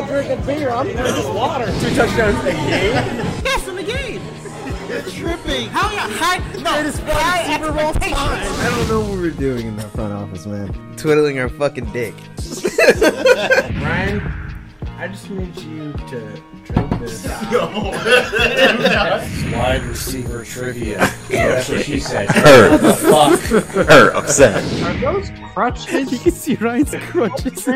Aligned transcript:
one 0.00 0.08
drinking 0.08 0.46
beer. 0.46 0.70
I'm 0.70 0.86
drinking 0.86 1.34
water. 1.34 1.66
Two 1.80 1.94
touchdowns 1.94 2.38
a 2.44 2.52
game? 2.52 2.94
Yes, 3.44 3.66
in 3.66 3.76
the 3.76 3.82
game. 3.82 4.22
You're 4.88 5.02
tripping. 5.02 5.68
How 5.68 5.90
you 5.90 5.98
high? 5.98 6.38
No, 6.60 6.72
Greatest 6.74 7.00
high 7.00 7.56
Super 7.56 7.72
Bowl 7.72 7.92
time. 7.92 8.14
I 8.14 8.70
don't 8.70 8.88
know 8.88 9.00
what 9.00 9.18
we're 9.18 9.30
doing 9.30 9.66
in 9.66 9.76
that 9.76 9.90
front 9.90 10.12
office, 10.12 10.46
man. 10.46 10.72
Twiddling 10.96 11.38
our 11.38 11.48
fucking 11.48 11.92
dick. 11.92 12.14
Ryan, 13.82 14.22
I 14.98 15.08
just 15.08 15.28
need 15.30 15.56
you 15.56 15.92
to 15.92 15.98
drink 16.08 16.42
this. 16.52 16.57
Wide 19.50 19.82
receiver 19.84 20.44
trivia. 20.44 20.98
That's 21.30 21.68
what 21.68 21.84
she 21.84 21.98
said. 21.98 22.28
Her. 22.28 22.78
Fuck. 22.94 23.40
Her 23.88 24.10
upset. 24.14 24.62
Are 24.82 24.94
those 25.00 25.30
crutches? 25.54 26.12
You 26.12 26.18
can 26.18 26.32
see 26.32 26.56
Ryan's 26.56 26.94
crutches. 27.10 27.66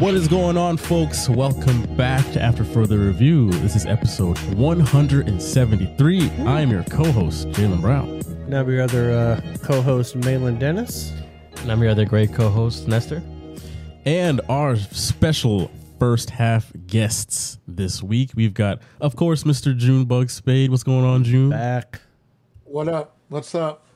What 0.00 0.14
is 0.14 0.28
going 0.28 0.56
on, 0.56 0.78
folks? 0.78 1.28
Welcome 1.28 1.82
back 1.96 2.24
to 2.32 2.40
After 2.40 2.64
Further 2.64 2.98
Review. 2.98 3.50
This 3.50 3.76
is 3.76 3.84
episode 3.86 4.38
173. 4.54 6.30
I 6.46 6.60
am 6.62 6.70
your 6.70 6.84
co-host, 6.84 7.50
Jalen 7.50 7.82
Brown. 7.82 8.31
Now 8.52 8.68
your 8.68 8.82
other 8.82 9.10
uh, 9.12 9.40
co-host, 9.62 10.20
Mahlon 10.20 10.58
Dennis. 10.58 11.14
And 11.62 11.72
I'm 11.72 11.80
your 11.80 11.90
other 11.90 12.04
great 12.04 12.34
co-host, 12.34 12.86
Nestor. 12.86 13.22
And 14.04 14.42
our 14.46 14.76
special 14.76 15.70
first 15.98 16.28
half 16.28 16.70
guests 16.86 17.56
this 17.66 18.02
week. 18.02 18.32
We've 18.34 18.52
got, 18.52 18.82
of 19.00 19.16
course, 19.16 19.44
Mr. 19.44 19.74
June 19.74 20.04
Bug 20.04 20.28
Spade. 20.28 20.68
What's 20.68 20.82
going 20.82 21.06
on, 21.06 21.24
June? 21.24 21.48
Back. 21.48 22.02
What 22.64 22.88
up? 22.88 23.16
What's 23.30 23.54
up? 23.54 23.86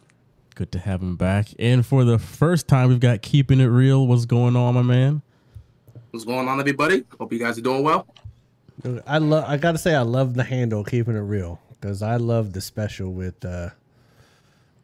Good 0.55 0.73
to 0.73 0.79
have 0.79 1.03
him 1.03 1.17
back. 1.17 1.49
And 1.59 1.85
for 1.85 2.05
the 2.05 2.19
first 2.19 2.67
time, 2.67 2.89
we've 2.89 2.99
got 2.99 3.21
Keeping 3.21 3.61
It 3.61 3.67
Real. 3.67 4.07
What's 4.07 4.25
going 4.25 4.57
on, 4.57 4.73
my 4.73 4.81
man? 4.81 5.21
What's 6.13 6.25
going 6.25 6.49
on, 6.49 6.59
everybody? 6.61 7.05
Hope 7.21 7.31
you 7.31 7.39
guys 7.39 7.59
are 7.59 7.61
doing 7.61 7.83
well. 7.83 8.07
I 9.07 9.19
love. 9.19 9.45
I 9.47 9.59
gotta 9.59 9.77
say, 9.77 9.95
I 9.95 10.01
love 10.01 10.33
the 10.33 10.45
handle, 10.45 10.83
keeping 10.83 11.15
it 11.15 11.21
real, 11.21 11.61
because 11.73 12.01
I 12.01 12.17
love 12.17 12.55
the 12.55 12.63
special 12.63 13.13
with 13.13 13.45
uh, 13.45 13.69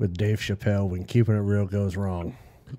with 0.03 0.17
Dave 0.17 0.41
Chappelle 0.41 0.89
when 0.89 1.05
keeping 1.05 1.37
it 1.37 1.43
real 1.43 1.65
goes 1.65 1.97
wrong. 1.97 2.37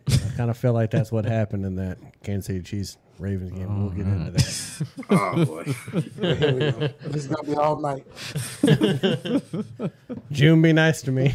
I 0.09 0.17
kind 0.35 0.49
of 0.49 0.57
feel 0.57 0.73
like 0.73 0.91
that's 0.91 1.09
what 1.09 1.23
happened 1.23 1.65
in 1.65 1.77
that 1.77 1.97
Kansas 2.21 2.47
City 2.47 2.61
Chiefs 2.61 2.97
Ravens 3.17 3.53
game. 3.53 3.79
we'll 3.81 3.91
get 3.91 4.05
into 4.05 4.31
that. 4.31 4.87
Oh 5.09 5.45
boy. 5.45 5.63
Here 6.19 6.53
we 6.53 6.59
go. 6.59 6.89
This 7.05 7.23
is 7.23 7.27
gonna 7.27 7.47
be 7.47 7.55
all 7.55 7.79
night. 7.79 8.05
June, 10.31 10.61
be 10.61 10.73
nice 10.73 11.01
to 11.03 11.13
me. 11.13 11.33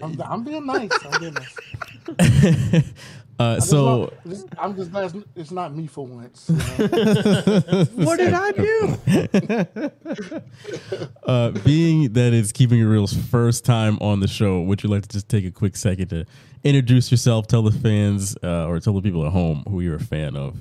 I'm, 0.00 0.22
I'm 0.22 0.44
being 0.44 0.64
nice. 0.64 0.90
I'm 1.04 1.20
being 1.20 1.34
nice. 1.34 2.84
Uh, 3.38 3.54
This 3.56 3.70
so, 3.70 4.00
not- 4.00 4.24
this- 4.24 4.44
I'm 4.58 4.74
just 4.74 4.90
glad 4.90 5.04
it's- 5.06 5.22
it's 5.36 5.50
not 5.52 5.74
me 5.74 5.86
for 5.86 6.04
once. 6.04 6.46
you 6.50 6.56
know? 6.56 7.84
what 8.04 8.18
did 8.18 8.34
I 8.34 8.50
do? 8.50 8.98
uh, 11.24 11.50
being 11.64 12.12
that 12.14 12.32
it's 12.32 12.50
Keeping 12.50 12.80
It 12.80 12.84
Real's 12.84 13.12
first 13.14 13.64
time 13.64 13.96
on 14.00 14.18
the 14.20 14.26
show, 14.28 14.60
would 14.62 14.82
you 14.82 14.88
like 14.90 15.02
to 15.02 15.08
just 15.08 15.28
take 15.28 15.44
a 15.44 15.52
quick 15.52 15.76
second 15.76 16.08
to 16.08 16.24
introduce 16.64 17.10
yourself, 17.12 17.46
tell 17.46 17.62
the 17.62 17.70
fans, 17.70 18.36
uh, 18.42 18.66
or 18.66 18.80
tell 18.80 18.94
the 18.94 19.02
people 19.02 19.24
at 19.24 19.30
home 19.32 19.62
who 19.68 19.80
you're 19.80 19.96
a 19.96 20.00
fan 20.00 20.34
of? 20.36 20.56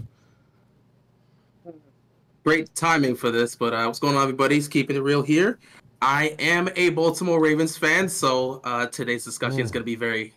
Great 2.43 2.73
timing 2.75 3.15
for 3.15 3.31
this, 3.31 3.55
but 3.55 3.73
uh, 3.73 3.85
what's 3.85 3.99
going 3.99 4.15
on, 4.15 4.21
everybody? 4.21 4.55
It's 4.57 4.67
keeping 4.67 4.95
it 4.95 4.99
real 5.01 5.21
here. 5.23 5.57
I 6.01 6.35
am 6.39 6.69
a 6.75 6.89
Baltimore 6.91 7.41
Ravens 7.41 7.75
fan, 7.75 8.07
so 8.07 8.61
uh, 8.63 8.85
today's 8.85 9.25
discussion 9.25 9.59
is 9.61 9.71
going 9.71 9.81
to 9.81 9.85
be 9.85 9.95
very 9.95 10.31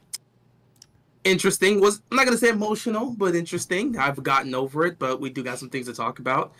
interesting. 1.24 1.80
Was 1.80 2.02
I'm 2.10 2.16
not 2.16 2.26
going 2.26 2.36
to 2.36 2.44
say 2.44 2.50
emotional, 2.50 3.14
but 3.16 3.34
interesting. 3.34 3.98
I've 3.98 4.22
gotten 4.22 4.54
over 4.54 4.86
it, 4.86 4.98
but 4.98 5.20
we 5.20 5.30
do 5.30 5.42
got 5.42 5.58
some 5.58 5.70
things 5.70 5.86
to 5.86 5.94
talk 5.94 6.18
about. 6.18 6.52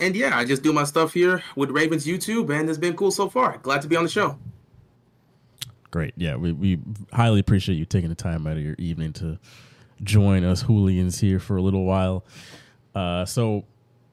And 0.00 0.16
yeah, 0.16 0.36
I 0.36 0.44
just 0.44 0.62
do 0.62 0.72
my 0.72 0.84
stuff 0.84 1.12
here 1.14 1.42
with 1.56 1.70
Ravens 1.70 2.06
YouTube, 2.06 2.52
and 2.52 2.68
it's 2.68 2.78
been 2.78 2.96
cool 2.96 3.10
so 3.10 3.28
far. 3.28 3.58
Glad 3.58 3.82
to 3.82 3.88
be 3.88 3.96
on 3.96 4.04
the 4.04 4.10
show. 4.10 4.38
Great. 5.90 6.14
Yeah, 6.16 6.34
we, 6.34 6.52
we 6.52 6.80
highly 7.12 7.38
appreciate 7.38 7.76
you 7.76 7.84
taking 7.84 8.08
the 8.08 8.16
time 8.16 8.46
out 8.48 8.56
of 8.56 8.62
your 8.62 8.74
evening 8.78 9.12
to 9.14 9.38
join 10.02 10.42
us 10.42 10.62
hooligans 10.62 11.20
here 11.20 11.38
for 11.38 11.56
a 11.56 11.62
little 11.62 11.84
while. 11.84 12.24
Uh, 12.96 13.24
so, 13.24 13.64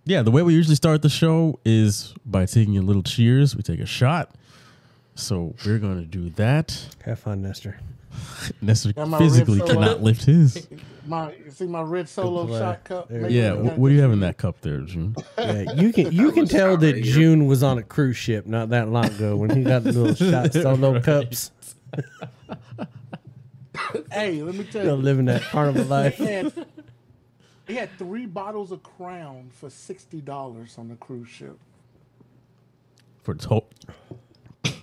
yeah, 0.06 0.22
the 0.22 0.30
way 0.30 0.44
we 0.44 0.54
usually 0.54 0.76
start 0.76 1.02
the 1.02 1.10
show 1.10 1.60
is 1.66 2.14
by 2.24 2.46
taking 2.46 2.78
a 2.78 2.82
little 2.82 3.02
cheers. 3.02 3.56
We 3.56 3.64
take 3.64 3.80
a 3.80 3.88
shot. 3.88 4.36
So 5.16 5.56
we're 5.66 5.80
going 5.80 6.00
to 6.00 6.06
do 6.06 6.30
that. 6.32 6.86
Have 7.06 7.20
fun, 7.20 7.42
Nestor. 7.42 7.80
Nestor 8.62 8.94
Got 8.94 9.10
my 9.10 9.18
physically 9.20 9.60
cannot 9.60 9.88
up. 9.98 10.02
lift 10.02 10.24
his. 10.26 10.68
My, 11.08 11.34
you 11.34 11.50
see 11.50 11.66
my 11.66 11.82
red 11.82 12.08
solo 12.08 12.46
play. 12.46 12.60
shot 12.60 12.84
cup? 12.84 13.10
There 13.10 13.28
Yeah, 13.28 13.54
we 13.56 13.70
what 13.70 13.90
do 13.90 13.96
you 13.96 13.98
just- 13.98 14.02
have 14.04 14.12
in 14.14 14.20
that 14.20 14.38
cup 14.38 14.62
there, 14.62 14.82
June? 14.82 15.16
Yeah, 15.38 15.74
you 15.74 15.92
can 15.92 16.12
you 16.12 16.32
can 16.32 16.46
tell 16.46 16.78
that 16.78 16.86
right 16.94 17.04
here. 17.04 17.14
June 17.14 17.48
was 17.48 17.64
on 17.64 17.80
a 17.80 17.84
cruise 17.84 18.16
ship 18.18 18.46
not 18.46 18.70
that 18.70 18.88
long 18.90 19.06
ago 19.06 19.36
when 19.36 19.50
he 19.50 19.64
got 19.64 19.84
the 19.84 19.92
little 19.94 20.14
shot 20.14 20.54
solo 20.54 21.02
cups. 21.02 21.52
Hey, 24.12 24.42
let 24.44 24.54
me 24.56 24.64
tell 24.64 24.84
Still 24.84 24.98
you. 24.98 25.02
living 25.04 25.26
that 25.26 25.42
carnival 25.42 25.84
He 25.84 25.90
life. 25.90 26.18
had, 26.18 26.66
he 27.68 27.74
had 27.76 27.90
three 27.98 28.26
bottles 28.28 28.72
of 28.72 28.84
Crown 28.84 29.50
for 29.52 29.70
sixty 29.72 30.22
dollars 30.22 30.76
on 30.78 30.88
the 30.88 30.96
cruise 30.96 31.30
ship. 31.30 31.58
For 33.24 33.34
to- 33.34 33.64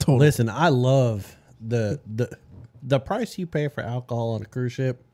total. 0.00 0.16
Listen, 0.18 0.48
I 0.48 0.70
love 0.70 1.36
the 1.60 2.00
the 2.16 2.36
the 2.86 2.98
price 3.00 3.36
you 3.36 3.46
pay 3.46 3.68
for 3.68 3.82
alcohol 3.82 4.30
on 4.34 4.42
a 4.42 4.46
cruise 4.46 4.72
ship. 4.72 5.04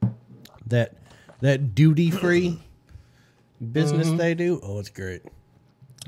That 0.67 0.95
that 1.41 1.75
duty 1.75 2.11
free 2.11 2.61
business 3.73 4.11
they 4.13 4.35
do. 4.35 4.61
Oh, 4.63 4.79
it's 4.79 4.91
great. 4.91 5.23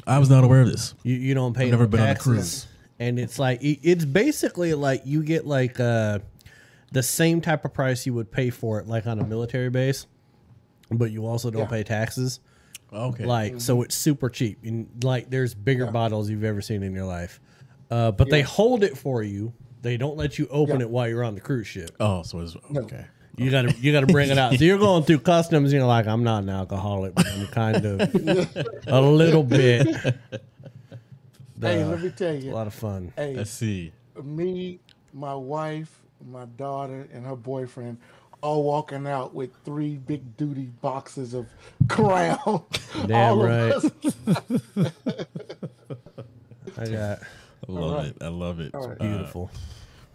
I 0.07 0.19
was 0.19 0.29
not 0.31 0.45
aware 0.45 0.61
of 0.63 0.69
this. 0.71 0.95
You 1.03 1.15
you 1.15 1.35
don't 1.35 1.55
pay 1.55 1.65
I've 1.65 1.71
never 1.71 1.85
no 1.85 1.89
been 1.89 2.01
on 2.01 2.09
a 2.11 2.17
cruise. 2.17 2.67
and 2.99 3.19
it's 3.19 3.39
like 3.39 3.63
it- 3.63 3.81
it's 3.83 4.05
basically 4.05 4.75
like 4.75 5.03
you 5.05 5.23
get 5.23 5.47
like 5.47 5.81
uh 5.81 6.19
the 6.93 7.03
same 7.03 7.41
type 7.41 7.65
of 7.65 7.73
price 7.75 8.07
you 8.07 8.15
would 8.15 8.31
pay 8.31 8.51
for 8.51 8.79
it 8.79 8.87
like 8.87 9.07
on 9.07 9.19
a 9.19 9.25
military 9.27 9.69
base, 9.71 10.07
but 10.91 11.11
you 11.11 11.27
also 11.27 11.51
don't 11.51 11.63
Yeah. 11.63 11.67
pay 11.69 11.83
taxes. 11.83 12.39
Okay. 12.93 13.25
Like 13.25 13.61
so, 13.61 13.83
it's 13.83 13.97
super 13.97 14.29
cheap. 14.31 14.59
And 14.63 14.87
like, 15.03 15.29
there's 15.29 15.53
bigger 15.55 15.91
bottles 15.91 16.31
you've 16.31 16.45
ever 16.45 16.61
seen 16.61 16.85
in 16.85 16.95
your 16.95 17.07
life, 17.07 17.41
uh, 17.91 18.13
but 18.13 18.31
they 18.31 18.43
hold 18.43 18.85
it 18.85 18.97
for 18.97 19.25
you. 19.25 19.53
They 19.85 19.97
don't 19.99 20.17
let 20.17 20.39
you 20.39 20.49
open 20.51 20.77
Yeah. 20.81 20.87
it 20.87 20.91
while 20.91 21.09
you're 21.09 21.23
on 21.23 21.35
the 21.35 21.41
cruise 21.41 21.67
ship. 21.69 21.91
oh, 22.01 22.23
so 22.23 22.41
it's 22.41 22.57
okay. 22.75 23.05
You 23.37 23.51
gotta 23.51 23.73
you 23.79 23.93
gotta 23.93 24.07
bring 24.07 24.31
it 24.31 24.39
out. 24.39 24.55
So 24.55 24.65
you're 24.65 24.79
going 24.79 25.03
through 25.05 25.19
customs. 25.21 25.73
And 25.73 25.81
you're 25.81 25.87
like, 25.89 26.07
I'm 26.07 26.25
not 26.25 26.43
an 26.45 26.49
alcoholic, 26.49 27.15
but 27.15 27.27
I'm 27.27 27.47
kind 27.49 27.85
of 27.85 28.01
a 28.87 29.01
little 29.01 29.43
bit. 29.43 29.87
Hey, 31.61 31.85
let 31.85 32.01
me 32.03 32.11
tell 32.11 32.33
you 32.33 32.41
a 32.41 32.45
you. 32.45 32.51
lot 32.53 32.67
of 32.67 32.75
fun. 32.75 33.13
Hey, 33.17 33.35
Let's 33.35 33.51
see. 33.51 33.93
me, 34.23 34.81
my 35.13 35.35
wife, 35.35 36.01
my 36.27 36.45
daughter, 36.45 37.09
and 37.13 37.27
her 37.27 37.37
boyfriend 37.37 37.99
all 38.41 38.63
walking 38.65 39.07
out 39.07 39.35
with 39.35 39.51
three 39.65 39.97
big 39.97 40.37
duty 40.37 40.71
boxes 40.83 41.35
of 41.35 41.47
Crown. 41.89 42.63
Damn 43.07 43.39
All 43.39 43.45
of 43.47 43.85
us. 43.85 43.91
I 46.79 46.87
got 46.89 47.19
I 47.69 47.73
love 47.73 47.95
right. 47.95 48.07
it. 48.07 48.17
I 48.21 48.29
love 48.29 48.61
it. 48.61 48.75
All 48.75 48.89
right. 48.89 49.01
Uh, 49.01 49.05
beautiful. 49.05 49.51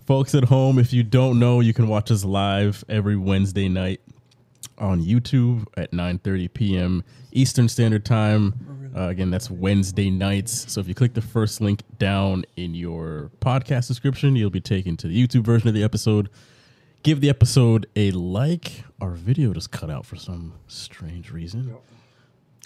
folks 0.06 0.36
at 0.36 0.46
home, 0.46 0.80
if 0.80 0.94
you 0.94 1.04
don't 1.04 1.40
know, 1.40 1.60
you 1.60 1.74
can 1.74 1.88
watch 1.88 2.12
us 2.12 2.24
live 2.26 2.84
every 2.90 3.16
Wednesday 3.16 3.70
night 3.70 4.02
on 4.78 5.02
YouTube 5.02 5.66
at 5.78 5.92
9:30 5.92 6.54
p.m. 6.54 7.04
Eastern 7.32 7.68
Standard 7.68 8.06
Time. 8.06 8.92
Uh, 8.96 9.10
again, 9.10 9.30
that's 9.30 9.52
Wednesday 9.52 10.10
nights. 10.10 10.72
So 10.72 10.82
if 10.82 10.88
you 10.88 10.96
click 10.96 11.14
the 11.14 11.22
first 11.22 11.62
link 11.62 11.84
down 12.00 12.44
in 12.56 12.74
your 12.74 13.30
podcast 13.40 13.88
description, 13.88 14.36
you'll 14.36 14.50
be 14.50 14.62
taken 14.62 14.98
to 14.98 15.08
the 15.08 15.28
YouTube 15.28 15.44
version 15.44 15.68
of 15.68 15.76
the 15.76 15.84
episode. 15.84 16.30
Give 17.04 17.22
the 17.22 17.30
episode 17.30 17.88
a 17.96 18.12
like. 18.12 18.84
Our 19.00 19.12
video 19.12 19.54
just 19.54 19.72
cut 19.72 19.90
out 19.90 20.06
for 20.06 20.16
some 20.16 20.54
strange 20.68 21.32
reason. 21.32 21.78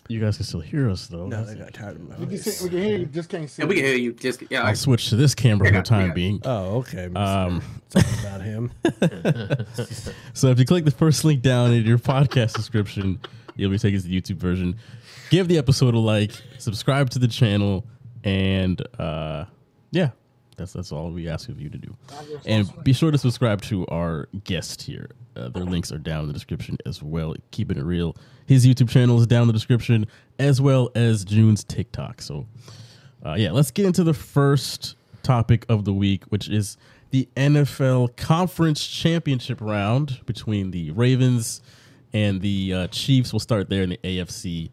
You 0.10 0.20
guys 0.20 0.36
can 0.38 0.46
still 0.46 0.60
hear 0.60 0.90
us 0.90 1.08
though. 1.08 1.28
No, 1.28 1.46
I 1.50 1.56
got 1.56 1.74
tired 1.74 1.96
of 1.96 2.10
my 2.10 2.18
We 2.18 2.26
can, 2.28 2.38
see, 2.38 2.64
we 2.66 2.70
can 2.70 2.80
hear 2.84 2.98
you, 2.98 3.06
just 3.06 3.30
can't 3.30 3.50
see. 3.50 3.62
And 3.62 3.70
we 3.70 3.76
can 3.76 3.86
hear 3.86 3.96
you. 3.96 4.14
Just 4.14 4.44
yeah, 4.50 4.60
I'll 4.60 4.66
like, 4.66 4.76
switch 4.76 5.10
to 5.10 5.16
this 5.16 5.34
camera 5.34 5.68
for 5.68 5.72
the 5.72 5.78
Yeah, 5.78 5.84
time 5.84 6.08
yeah. 6.10 6.14
being. 6.14 6.42
Oh, 6.44 6.78
okay. 6.80 7.08
mister. 7.08 7.20
Um, 7.20 7.62
it's 7.96 8.24
all 8.24 8.28
about 8.28 8.42
him. 8.42 8.72
So 10.34 10.48
if 10.50 10.60
you 10.60 10.66
click 10.66 10.86
the 10.86 10.92
first 10.92 11.24
link 11.24 11.42
down 11.42 11.74
in 11.74 11.86
your 11.86 11.98
podcast 12.00 12.54
description, 12.54 13.20
you'll 13.56 13.72
be 13.72 13.78
taken 13.78 14.02
to 14.02 14.08
the 14.08 14.22
YouTube 14.22 14.38
version. 14.38 14.76
Give 15.30 15.48
the 15.48 15.58
episode 15.58 15.94
a 15.94 16.00
like, 16.00 16.32
subscribe 16.58 17.10
to 17.12 17.20
the 17.20 17.28
channel, 17.28 17.86
and 18.24 18.82
uh, 19.00 19.46
yeah, 19.92 20.10
that's 20.58 20.74
that's 20.74 20.92
all 20.92 21.12
we 21.12 21.30
ask 21.30 21.50
of 21.50 21.62
you 21.62 21.70
to 21.70 21.78
do. 21.78 21.96
And 22.46 22.72
be 22.84 22.94
sure 22.94 23.12
to 23.12 23.18
subscribe 23.18 23.62
to 23.64 23.86
our 23.88 24.28
guest 24.44 24.82
here. 24.82 25.12
Uh, 25.36 25.50
their 25.50 25.64
links 25.64 25.92
are 25.92 25.98
down 25.98 26.22
in 26.24 26.28
the 26.28 26.34
description 26.34 26.78
as 26.86 27.02
well. 27.02 27.36
Keeping 27.52 27.78
it 27.78 27.84
real. 27.84 28.16
His 28.46 28.66
YouTube 28.66 28.90
channel 28.90 29.20
is 29.20 29.28
down 29.28 29.44
in 29.44 29.48
the 29.48 29.54
description, 29.54 30.08
as 30.40 30.60
well 30.60 30.92
as 30.96 31.24
June's 31.24 31.64
TikTok. 31.64 32.22
So 32.22 32.48
uh, 33.26 33.36
yeah, 33.36 33.52
let's 33.52 33.72
get 33.72 33.86
into 33.86 34.04
the 34.04 34.14
first 34.14 34.96
topic 35.24 35.66
of 35.70 35.86
the 35.86 35.94
week, 35.94 36.26
which 36.26 36.50
is 36.50 36.78
the 37.12 37.28
NFL 37.38 38.16
Conference 38.18 38.86
Championship 38.86 39.62
round 39.62 40.20
between 40.26 40.72
the 40.72 40.92
Ravens 40.92 41.62
and 42.12 42.42
the 42.42 42.74
uh, 42.74 42.88
Chiefs. 42.88 43.32
We'll 43.32 43.40
start 43.40 43.70
there 43.70 43.84
in 43.84 43.92
the 43.92 43.98
AFC. 43.98 44.72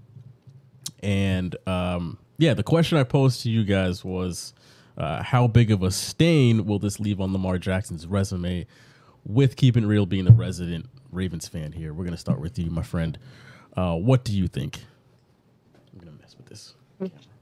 And 1.03 1.55
um, 1.67 2.19
yeah, 2.39 2.55
the 2.55 2.63
question 2.63 2.99
I 2.99 3.05
posed 3.05 3.43
to 3.43 3.51
you 3.51 3.65
guys 3.65 4.05
was 4.05 4.53
uh, 4.99 5.23
how 5.23 5.47
big 5.47 5.71
of 5.71 5.83
a 5.83 5.91
stain 5.91 6.67
will 6.67 6.79
this 6.79 6.99
leave 6.99 7.21
on 7.21 7.33
Lamar 7.33 7.59
Jackson's 7.59 8.07
resume? 8.07 8.67
With 9.27 9.57
keeping 9.57 9.85
real 9.85 10.07
being 10.07 10.25
the 10.25 10.33
resident 10.33 10.87
Ravens 11.13 11.47
fan 11.47 11.73
here, 11.73 11.93
we're 11.93 12.05
going 12.05 12.17
to 12.17 12.21
start 12.21 12.41
with 12.41 12.59
you, 12.59 12.71
my 12.71 12.83
friend. 12.83 13.19
Uh, 13.77 13.97
what 13.97 14.25
do 14.25 14.33
you 14.33 14.49
think? 14.49 14.81
I'm 15.93 16.01
to 16.01 16.21
mess 16.21 16.37
with 16.37 16.47
this. 16.47 16.75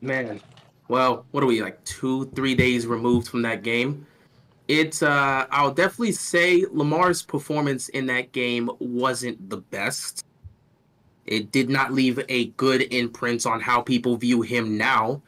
Man, 0.01 0.41
well, 0.89 1.27
what 1.31 1.43
are 1.43 1.47
we 1.47 1.63
like 1.63 1.83
two, 1.85 2.27
three 2.35 2.55
days 2.55 2.87
removed 2.87 3.29
from 3.29 3.43
that 3.43 3.63
game? 3.63 4.07
It's 4.69 5.03
uh 5.03 5.47
I'll 5.51 5.73
definitely 5.73 6.13
say 6.13 6.67
Lamar's 6.71 7.23
performance 7.23 7.89
in 7.89 8.07
that 8.07 8.33
game 8.33 8.71
wasn't 8.79 9.49
the 9.49 9.57
best. 9.57 10.27
It 11.25 11.51
did 11.53 11.71
not 11.71 11.93
leave 11.93 12.21
a 12.29 12.47
good 12.49 12.83
imprint 12.93 13.47
on 13.47 13.61
how 13.61 13.81
people 13.81 14.17
view 14.19 14.43
him 14.43 14.77
now. 14.77 15.23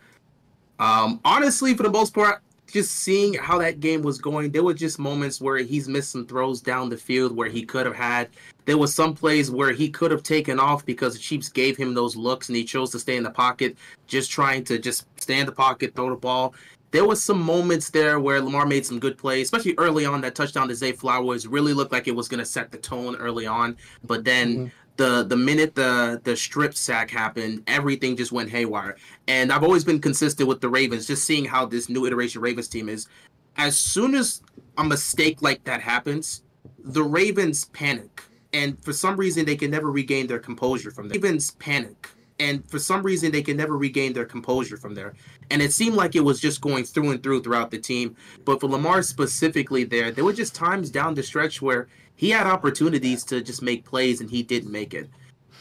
Um 0.78 1.20
honestly, 1.24 1.74
for 1.74 1.84
the 1.84 1.90
most 1.90 2.12
part, 2.12 2.42
just 2.72 2.92
seeing 2.92 3.34
how 3.34 3.58
that 3.58 3.80
game 3.80 4.02
was 4.02 4.18
going, 4.18 4.50
there 4.50 4.62
were 4.62 4.74
just 4.74 4.98
moments 4.98 5.40
where 5.40 5.58
he's 5.58 5.88
missed 5.88 6.10
some 6.10 6.26
throws 6.26 6.60
down 6.60 6.88
the 6.88 6.96
field 6.96 7.36
where 7.36 7.48
he 7.48 7.64
could 7.64 7.86
have 7.86 7.94
had. 7.94 8.28
There 8.66 8.78
was 8.78 8.94
some 8.94 9.14
plays 9.14 9.50
where 9.50 9.72
he 9.72 9.90
could 9.90 10.10
have 10.10 10.22
taken 10.22 10.60
off 10.60 10.86
because 10.86 11.14
the 11.14 11.20
Chiefs 11.20 11.48
gave 11.48 11.76
him 11.76 11.94
those 11.94 12.16
looks 12.16 12.48
and 12.48 12.56
he 12.56 12.64
chose 12.64 12.90
to 12.90 12.98
stay 12.98 13.16
in 13.16 13.22
the 13.22 13.30
pocket, 13.30 13.76
just 14.06 14.30
trying 14.30 14.64
to 14.64 14.78
just 14.78 15.06
stay 15.20 15.40
in 15.40 15.46
the 15.46 15.52
pocket, 15.52 15.94
throw 15.94 16.10
the 16.10 16.16
ball. 16.16 16.54
There 16.92 17.04
was 17.04 17.22
some 17.22 17.40
moments 17.40 17.90
there 17.90 18.18
where 18.18 18.40
Lamar 18.40 18.66
made 18.66 18.84
some 18.84 18.98
good 18.98 19.16
plays, 19.16 19.46
especially 19.46 19.74
early 19.78 20.06
on. 20.06 20.20
That 20.20 20.34
touchdown 20.34 20.66
to 20.68 20.74
Zay 20.74 20.90
Flowers 20.92 21.46
really 21.46 21.72
looked 21.72 21.92
like 21.92 22.08
it 22.08 22.16
was 22.16 22.26
going 22.26 22.40
to 22.40 22.44
set 22.44 22.72
the 22.72 22.78
tone 22.78 23.14
early 23.16 23.46
on, 23.46 23.76
but 24.04 24.24
then 24.24 24.54
mm-hmm. 24.54 24.66
The 25.00 25.22
the 25.22 25.36
minute 25.36 25.74
the 25.74 26.20
the 26.24 26.36
strip 26.36 26.74
sack 26.74 27.10
happened, 27.10 27.62
everything 27.66 28.16
just 28.16 28.32
went 28.32 28.50
haywire. 28.50 28.96
And 29.28 29.50
I've 29.50 29.64
always 29.64 29.82
been 29.82 29.98
consistent 29.98 30.46
with 30.46 30.60
the 30.60 30.68
Ravens, 30.68 31.06
just 31.06 31.24
seeing 31.24 31.46
how 31.46 31.64
this 31.64 31.88
new 31.88 32.04
iteration 32.04 32.42
Ravens 32.42 32.68
team 32.68 32.90
is. 32.90 33.08
As 33.56 33.78
soon 33.78 34.14
as 34.14 34.42
a 34.76 34.84
mistake 34.84 35.40
like 35.40 35.64
that 35.64 35.80
happens, 35.80 36.42
the 36.78 37.02
Ravens 37.02 37.64
panic, 37.64 38.22
and 38.52 38.78
for 38.84 38.92
some 38.92 39.16
reason 39.16 39.46
they 39.46 39.56
can 39.56 39.70
never 39.70 39.90
regain 39.90 40.26
their 40.26 40.38
composure 40.38 40.90
from 40.90 41.08
there. 41.08 41.18
Ravens 41.18 41.52
panic, 41.52 42.10
and 42.38 42.68
for 42.70 42.78
some 42.78 43.02
reason 43.02 43.32
they 43.32 43.42
can 43.42 43.56
never 43.56 43.78
regain 43.78 44.12
their 44.12 44.26
composure 44.26 44.76
from 44.76 44.94
there. 44.94 45.14
And 45.50 45.62
it 45.62 45.72
seemed 45.72 45.96
like 45.96 46.14
it 46.14 46.20
was 46.20 46.40
just 46.40 46.60
going 46.60 46.84
through 46.84 47.10
and 47.12 47.22
through 47.22 47.42
throughout 47.42 47.70
the 47.70 47.78
team. 47.78 48.16
But 48.44 48.60
for 48.60 48.68
Lamar 48.68 49.02
specifically, 49.02 49.84
there 49.84 50.10
there 50.10 50.26
were 50.26 50.34
just 50.34 50.54
times 50.54 50.90
down 50.90 51.14
the 51.14 51.22
stretch 51.22 51.62
where 51.62 51.88
he 52.20 52.28
had 52.28 52.46
opportunities 52.46 53.24
to 53.24 53.40
just 53.40 53.62
make 53.62 53.82
plays 53.82 54.20
and 54.20 54.28
he 54.28 54.42
didn't 54.42 54.70
make 54.70 54.92
it. 54.92 55.08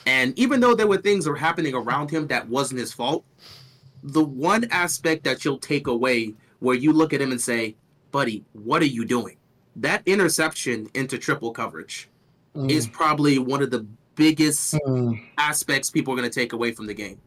And 0.05 0.37
even 0.37 0.59
though 0.59 0.75
there 0.75 0.87
were 0.87 0.97
things 0.97 1.23
that 1.23 1.31
were 1.31 1.37
happening 1.37 1.73
around 1.73 2.11
him 2.11 2.27
that 2.27 2.49
wasn't 2.49 2.81
his 2.81 2.91
fault, 2.91 3.23
the 4.03 4.25
one 4.25 4.65
aspect 4.69 5.23
that 5.23 5.45
you'll 5.45 5.57
take 5.57 5.87
away 5.87 6.33
where 6.59 6.75
you 6.75 6.91
look 6.91 7.13
at 7.13 7.21
him 7.21 7.31
and 7.31 7.39
say, 7.39 7.77
buddy, 8.11 8.43
what 8.51 8.81
are 8.81 8.87
you 8.87 9.05
doing? 9.05 9.37
That 9.77 10.01
interception 10.05 10.89
into 10.95 11.17
triple 11.17 11.51
coverage 11.51 12.09
is 12.67 12.87
probably 12.87 13.39
one 13.39 13.63
of 13.63 13.71
the 13.71 13.85
biggest 14.15 14.73
Mm. 14.85 15.17
aspects 15.37 15.89
people 15.89 16.13
are 16.13 16.17
going 16.17 16.29
to 16.29 16.39
take 16.41 16.51
away 16.51 16.73
from 16.73 16.87
the 16.87 16.93
game. 16.93 17.21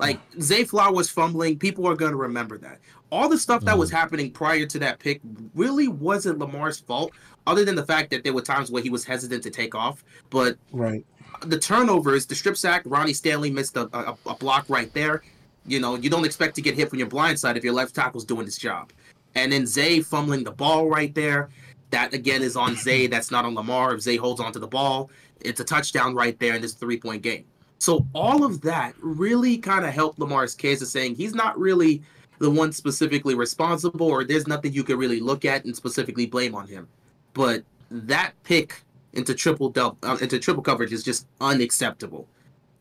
Like 0.00 0.18
Zay 0.40 0.64
Flowers 0.64 1.10
fumbling, 1.10 1.58
people 1.58 1.86
are 1.86 1.94
going 1.94 2.12
to 2.12 2.16
remember 2.16 2.56
that. 2.58 2.78
All 3.12 3.28
the 3.28 3.38
stuff 3.38 3.62
that 3.64 3.76
was 3.76 3.90
mm. 3.90 3.94
happening 3.94 4.30
prior 4.30 4.64
to 4.64 4.78
that 4.78 4.98
pick 4.98 5.20
really 5.54 5.88
wasn't 5.88 6.38
Lamar's 6.38 6.80
fault, 6.80 7.12
other 7.46 7.64
than 7.66 7.74
the 7.74 7.84
fact 7.84 8.10
that 8.10 8.24
there 8.24 8.32
were 8.32 8.40
times 8.40 8.70
where 8.70 8.82
he 8.82 8.88
was 8.88 9.04
hesitant 9.04 9.42
to 9.42 9.50
take 9.50 9.74
off. 9.74 10.02
But 10.30 10.56
Right. 10.72 11.04
the 11.42 11.58
turnovers, 11.58 12.24
the 12.24 12.34
strip 12.34 12.56
sack, 12.56 12.82
Ronnie 12.86 13.12
Stanley 13.12 13.50
missed 13.50 13.76
a, 13.76 13.88
a, 13.92 14.16
a 14.26 14.34
block 14.36 14.64
right 14.68 14.92
there. 14.94 15.22
You 15.66 15.80
know, 15.80 15.96
you 15.96 16.08
don't 16.08 16.24
expect 16.24 16.54
to 16.54 16.62
get 16.62 16.74
hit 16.74 16.88
from 16.88 16.98
your 16.98 17.08
blind 17.08 17.38
side 17.38 17.58
if 17.58 17.64
your 17.64 17.74
left 17.74 17.94
tackle's 17.94 18.24
doing 18.24 18.46
his 18.46 18.56
job. 18.56 18.92
And 19.34 19.52
then 19.52 19.66
Zay 19.66 20.00
fumbling 20.00 20.44
the 20.44 20.50
ball 20.50 20.88
right 20.88 21.14
there. 21.14 21.50
That 21.90 22.14
again 22.14 22.42
is 22.42 22.56
on 22.56 22.74
Zay. 22.76 23.06
That's 23.06 23.30
not 23.30 23.44
on 23.44 23.54
Lamar. 23.54 23.94
If 23.94 24.00
Zay 24.00 24.16
holds 24.16 24.40
onto 24.40 24.58
the 24.58 24.66
ball, 24.66 25.10
it's 25.40 25.60
a 25.60 25.64
touchdown 25.64 26.14
right 26.14 26.38
there 26.38 26.54
in 26.54 26.62
this 26.62 26.74
three 26.74 26.98
point 26.98 27.22
game. 27.22 27.44
So 27.80 28.06
all 28.14 28.44
of 28.44 28.60
that 28.60 28.94
really 29.00 29.56
kind 29.56 29.86
of 29.86 29.94
helped 29.94 30.18
Lamar's 30.18 30.54
case 30.54 30.82
of 30.82 30.88
saying 30.88 31.14
he's 31.14 31.34
not 31.34 31.58
really 31.58 32.02
the 32.38 32.50
one 32.50 32.72
specifically 32.72 33.34
responsible, 33.34 34.06
or 34.06 34.22
there's 34.22 34.46
nothing 34.46 34.74
you 34.74 34.84
can 34.84 34.98
really 34.98 35.18
look 35.18 35.46
at 35.46 35.64
and 35.64 35.74
specifically 35.74 36.26
blame 36.26 36.54
on 36.54 36.66
him. 36.66 36.86
But 37.32 37.64
that 37.90 38.32
pick 38.44 38.82
into 39.14 39.34
triple 39.34 39.70
double 39.70 39.96
uh, 40.02 40.18
into 40.20 40.38
triple 40.38 40.62
coverage 40.62 40.92
is 40.92 41.02
just 41.02 41.26
unacceptable. 41.40 42.28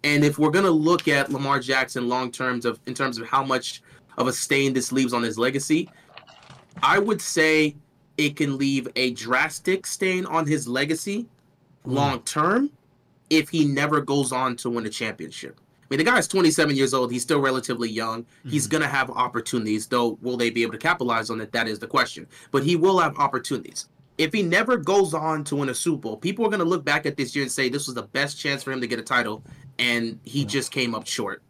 And 0.04 0.25
if 0.25 0.38
we're 0.38 0.51
gonna 0.51 0.69
look 0.69 1.07
at 1.07 1.31
Lamar 1.31 1.62
Jackson 1.62 2.10
long 2.10 2.30
terms 2.30 2.66
of 2.66 2.78
in 2.86 2.94
terms 2.94 3.18
of 3.18 3.25
how 3.25 3.44
much 3.44 3.81
of 4.18 4.28
a 4.28 4.34
stain 4.34 4.74
this 4.74 4.92
leaves 4.92 5.13
on 5.13 5.24
his 5.24 5.38
legacy, 5.38 5.90
I 6.84 7.00
would 7.00 7.22
say 7.22 7.75
it 8.18 8.36
can 8.36 8.57
leave 8.57 8.90
a 8.98 9.12
drastic 9.12 9.88
stain 9.88 10.25
on 10.25 10.45
his 10.45 10.68
legacy 10.68 11.25
long 11.86 12.22
term 12.24 12.69
if 13.30 13.50
he 13.50 13.66
never 13.66 14.02
goes 14.02 14.31
on 14.31 14.56
to 14.58 14.70
win 14.70 14.86
a 14.86 14.90
championship. 14.90 15.60
I 15.90 15.96
mean, 15.96 16.06
the 16.06 16.12
guy's 16.12 16.28
27 16.28 16.76
years 16.76 16.94
old. 16.94 17.12
He's 17.12 17.24
still 17.24 17.40
relatively 17.40 17.90
young. 17.90 18.26
He's 18.48 18.68
going 18.68 18.84
to 18.84 18.88
have 18.88 19.10
opportunities, 19.10 19.88
though. 19.88 20.20
Will 20.22 20.38
they 20.38 20.52
be 20.52 20.62
able 20.62 20.74
to 20.74 20.78
capitalize 20.78 21.31
on 21.31 21.42
it? 21.42 21.52
That 21.52 21.68
is 21.68 21.80
the 21.80 21.88
question. 21.88 22.28
But 22.52 22.64
he 22.64 22.76
will 22.76 23.00
have 23.00 23.18
opportunities. 23.18 23.88
If 24.20 24.31
he 24.31 24.44
never 24.44 24.78
goes 24.78 25.16
on 25.16 25.44
to 25.46 25.56
win 25.56 25.70
a 25.70 25.74
Super 25.74 26.02
Bowl, 26.02 26.18
people 26.18 26.46
are 26.46 26.50
going 26.50 26.60
to 26.60 26.66
look 26.66 26.86
back 26.86 27.08
at 27.08 27.18
this 27.18 27.36
year 27.36 27.42
and 27.44 27.52
say 27.52 27.70
this 27.70 27.88
was 27.88 27.96
the 27.96 28.04
best 28.04 28.38
chance 28.38 28.62
for 28.62 28.72
him 28.72 28.81
to 28.81 28.88
get 28.88 29.00
a 29.00 29.04
title, 29.04 29.44
and 29.80 30.20
he 30.24 30.46
just 30.46 30.72
came 30.72 30.94
up 30.94 31.08
short. 31.08 31.42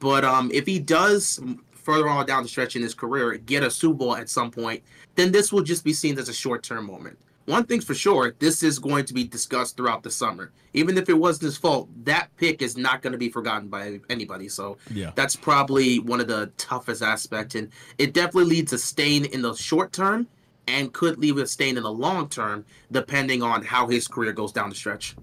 But 0.00 0.24
um, 0.24 0.50
if 0.52 0.66
he 0.66 0.80
does 0.80 1.40
further 1.72 2.08
on 2.08 2.26
down 2.26 2.42
the 2.42 2.48
stretch 2.48 2.76
in 2.76 2.82
his 2.82 2.94
career 2.94 3.36
get 3.36 3.62
a 3.62 3.70
Super 3.70 3.94
Bowl 3.94 4.16
at 4.16 4.28
some 4.28 4.50
point, 4.50 4.82
then 5.14 5.30
this 5.32 5.52
will 5.52 5.62
just 5.62 5.84
be 5.84 5.92
seen 5.92 6.18
as 6.18 6.28
a 6.28 6.34
short 6.34 6.62
term 6.62 6.86
moment. 6.86 7.18
One 7.48 7.64
thing's 7.64 7.86
for 7.86 7.94
sure, 7.94 8.34
this 8.40 8.62
is 8.62 8.78
going 8.78 9.06
to 9.06 9.14
be 9.14 9.24
discussed 9.24 9.78
throughout 9.78 10.02
the 10.02 10.10
summer. 10.10 10.52
Even 10.74 10.98
if 10.98 11.08
it 11.08 11.14
wasn't 11.14 11.44
his 11.44 11.56
fault, 11.56 11.88
that 12.04 12.28
pick 12.36 12.60
is 12.60 12.76
not 12.76 13.00
going 13.00 13.12
to 13.12 13.18
be 13.18 13.30
forgotten 13.30 13.68
by 13.68 14.00
anybody. 14.10 14.50
So 14.50 14.76
Yeah. 14.92 15.12
that's 15.14 15.34
probably 15.34 15.98
one 15.98 16.20
of 16.20 16.28
the 16.28 16.52
toughest 16.58 17.00
aspects. 17.02 17.54
And 17.54 17.70
it 17.96 18.12
definitely 18.12 18.44
leaves 18.50 18.74
a 18.74 18.78
stain 18.78 19.24
in 19.24 19.40
the 19.40 19.54
short 19.54 19.92
term 19.94 20.26
and 20.66 20.92
could 20.92 21.16
leave 21.18 21.38
a 21.38 21.46
stain 21.46 21.78
in 21.78 21.84
the 21.84 21.90
long 21.90 22.28
term, 22.28 22.66
depending 22.92 23.42
on 23.42 23.64
how 23.64 23.88
his 23.88 24.06
career 24.08 24.34
goes 24.34 24.52
down 24.52 24.68
the 24.68 24.74
stretch. 24.76 25.16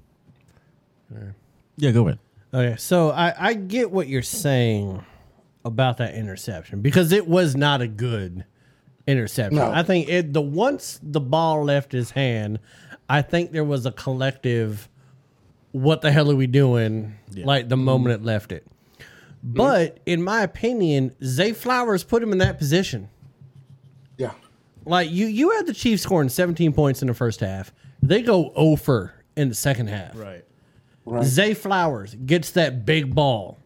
Yeah, 1.78 1.92
go 1.92 2.08
ahead. 2.08 2.20
Okay, 2.52 2.76
so 2.78 3.12
I, 3.12 3.50
I 3.50 3.54
get 3.54 3.92
what 3.92 4.08
you're 4.08 4.24
saying 4.24 5.06
about 5.64 5.98
that 5.98 6.16
interception 6.16 6.82
because 6.82 7.12
it 7.12 7.28
was 7.28 7.56
not 7.56 7.82
a 7.82 7.88
good 7.88 8.46
interception. 9.08 9.58
No. 9.58 9.72
I 9.72 9.84
think 9.84 10.10
it 10.10 10.34
the 10.34 10.42
once 10.42 11.00
the 11.02 11.20
ball 11.20 11.64
left 11.64 11.92
his 11.92 12.12
hand, 12.12 12.60
I 13.10 13.22
think 13.22 13.52
there 13.52 13.64
was 13.64 13.86
a 13.86 13.92
collective 13.92 14.90
what 15.72 16.02
the 16.02 16.12
hell 16.12 16.32
are 16.32 16.36
we 16.36 16.48
doing? 16.48 17.16
Like 17.36 17.68
the 17.68 17.78
moment 17.78 18.16
it 18.16 18.24
left 18.24 18.52
it. 18.52 18.66
But 19.44 19.96
mm-hmm. 19.96 20.04
in 20.06 20.24
my 20.24 20.42
opinion, 20.42 21.14
Zay 21.24 21.52
Flowers 21.52 22.04
put 22.04 22.24
him 22.24 22.32
in 22.32 22.38
that 22.38 22.58
position. 22.58 23.10
Yeah. 24.18 24.32
Like 24.86 25.12
you 25.12 25.28
you 25.28 25.52
had 25.52 25.68
the 25.68 25.74
Chiefs 25.74 26.04
scoring 26.04 26.30
17 26.30 26.74
points 26.74 27.02
in 27.02 27.08
the 27.08 27.14
first 27.14 27.42
half. 27.42 27.74
They 28.02 28.22
go 28.22 28.52
over 28.56 29.14
in 29.36 29.50
the 29.50 29.56
second 29.56 29.88
half. 29.88 30.16
Right. 30.18 30.46
Right. 31.06 31.24
Zay 31.24 31.54
Flowers 31.54 32.16
gets 32.26 32.52
that 32.52 32.86
big 32.86 33.14
ball. 33.14 33.60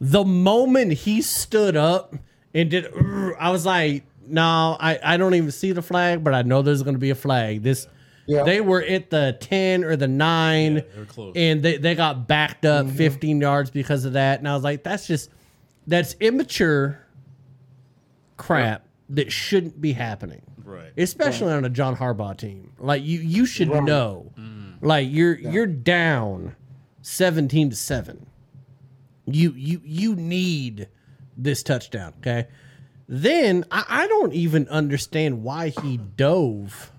The 0.00 0.24
moment 0.24 0.92
he 0.92 1.22
stood 1.22 1.76
up 1.76 2.14
and 2.54 2.70
did, 2.70 2.86
I 3.38 3.50
was 3.50 3.66
like, 3.66 4.04
no, 4.32 4.76
I, 4.80 4.98
I 5.02 5.16
don't 5.16 5.34
even 5.34 5.50
see 5.52 5.72
the 5.72 5.82
flag, 5.82 6.24
but 6.24 6.34
I 6.34 6.42
know 6.42 6.62
there's 6.62 6.82
going 6.82 6.94
to 6.94 7.00
be 7.00 7.10
a 7.10 7.14
flag. 7.14 7.62
This, 7.62 7.86
Yeah. 8.26 8.42
they 8.44 8.60
were 8.60 8.82
at 8.82 9.10
the 9.10 9.36
10 9.40 9.84
or 9.84 9.94
the 9.96 10.08
9, 10.08 10.74
they 10.74 10.82
close. 11.06 11.32
and 11.36 11.62
they, 11.62 11.76
they 11.76 11.94
got 11.94 12.26
backed 12.26 12.64
up 12.64 12.86
mm-hmm. 12.86 12.96
15 12.96 13.40
yards 13.40 13.70
because 13.70 14.04
of 14.04 14.14
that. 14.14 14.38
And 14.40 14.48
I 14.48 14.54
was 14.54 14.64
like, 14.64 14.82
that's 14.82 15.06
just, 15.06 15.30
that's 15.86 16.14
immature 16.20 16.98
crap 18.36 18.86
that 19.10 19.30
shouldn't 19.30 19.80
be 19.80 19.92
happening 19.92 20.42
Right. 20.64 20.92
especially 20.96 21.52
on 21.52 21.64
a 21.64 21.68
John 21.68 21.96
Harbaugh 21.96 22.36
team. 22.36 22.72
Like 22.78 23.02
you, 23.04 23.18
you 23.20 23.46
should 23.46 23.68
Right. 23.68 23.82
know. 23.82 24.32
Mm. 24.38 24.76
Like 24.80 25.08
you're 25.10 25.34
you're 25.38 25.66
down 25.66 26.56
seventeen 27.02 27.70
to 27.70 27.76
seven. 27.76 28.26
You 29.26 29.52
you 29.56 29.80
you 29.84 30.16
need 30.16 30.88
this 31.36 31.62
touchdown. 31.62 32.14
Okay. 32.18 32.48
Then 33.14 33.66
I, 33.70 33.84
I 33.88 34.06
don't 34.08 34.32
even 34.32 34.66
understand 34.68 35.42
why 35.42 35.68
he 35.68 35.98
dove 35.98 36.90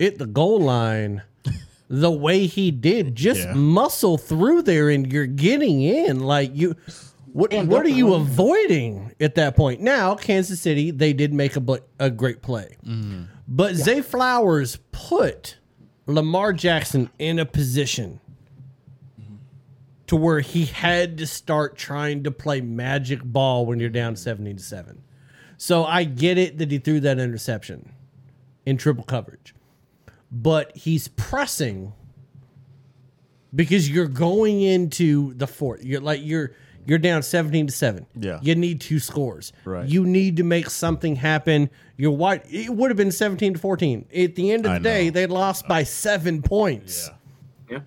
at 0.00 0.16
the 0.16 0.24
goal 0.26 0.60
line 0.60 1.20
the 1.88 2.10
way 2.10 2.46
he 2.46 2.70
did. 2.70 3.16
Just 3.16 3.40
Yeah. 3.40 3.52
muscle 3.52 4.16
through 4.16 4.62
there 4.62 4.88
and 4.88 5.12
you're 5.12 5.26
getting 5.26 5.82
in. 5.82 6.20
Like 6.20 6.52
you 6.54 6.74
What 7.34 7.52
And 7.52 7.68
what 7.68 7.84
are 7.84 7.90
you 7.90 8.06
definitely- 8.06 8.32
avoiding 8.32 9.12
at 9.20 9.34
that 9.34 9.56
point? 9.56 9.82
Now, 9.82 10.14
Kansas 10.14 10.58
City, 10.58 10.90
they 10.90 11.12
did 11.12 11.34
make 11.34 11.54
a, 11.54 11.60
bl- 11.60 11.76
a 11.98 12.08
great 12.10 12.40
play. 12.40 12.76
Mm-hmm. 12.86 13.24
But 13.46 13.74
Zay 13.76 14.00
Flowers 14.00 14.78
put 14.90 15.58
Lamar 16.06 16.54
Jackson 16.54 17.10
in 17.18 17.38
a 17.38 17.44
position 17.44 18.20
to 20.06 20.16
where 20.16 20.40
he 20.40 20.64
had 20.64 21.18
to 21.18 21.26
start 21.26 21.76
trying 21.76 22.24
to 22.24 22.30
play 22.30 22.60
magic 22.62 23.22
ball 23.22 23.66
when 23.66 23.78
you're 23.80 23.90
down 23.90 24.16
17 24.16 24.56
to 24.56 24.62
7. 24.62 25.02
So 25.62 25.84
I 25.84 26.04
get 26.04 26.38
it 26.38 26.56
that 26.56 26.70
he 26.70 26.78
threw 26.78 27.00
that 27.00 27.18
interception 27.18 27.92
in 28.64 28.78
triple 28.78 29.04
coverage. 29.04 29.54
But 30.32 30.74
he's 30.74 31.08
pressing 31.08 31.92
because 33.54 33.90
you're 33.90 34.08
going 34.08 34.62
into 34.62 35.34
the 35.34 35.46
fourth. 35.46 35.84
You're 35.84 36.00
like 36.00 36.20
you're 36.22 36.52
you're 36.86 36.98
down 36.98 37.22
17 37.22 37.66
to 37.66 37.72
7. 37.74 38.06
Yeah. 38.16 38.38
You 38.40 38.54
need 38.54 38.80
two 38.80 38.98
scores. 38.98 39.52
Right. 39.66 39.86
You 39.86 40.06
need 40.06 40.38
to 40.38 40.44
make 40.44 40.70
something 40.70 41.14
happen. 41.14 41.68
You're 41.98 42.12
white. 42.12 42.42
It 42.50 42.70
would 42.70 42.88
have 42.90 42.96
been 42.96 43.12
17 43.12 43.52
to 43.52 43.58
14. 43.58 44.06
At 44.16 44.36
the 44.36 44.52
end 44.52 44.64
of 44.64 44.72
I 44.72 44.78
the 44.78 44.82
day, 44.84 45.04
know. 45.04 45.10
they 45.10 45.26
lost 45.26 45.68
by 45.68 45.82
7 45.82 46.40
points. 46.40 47.10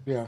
Yeah. 0.06 0.28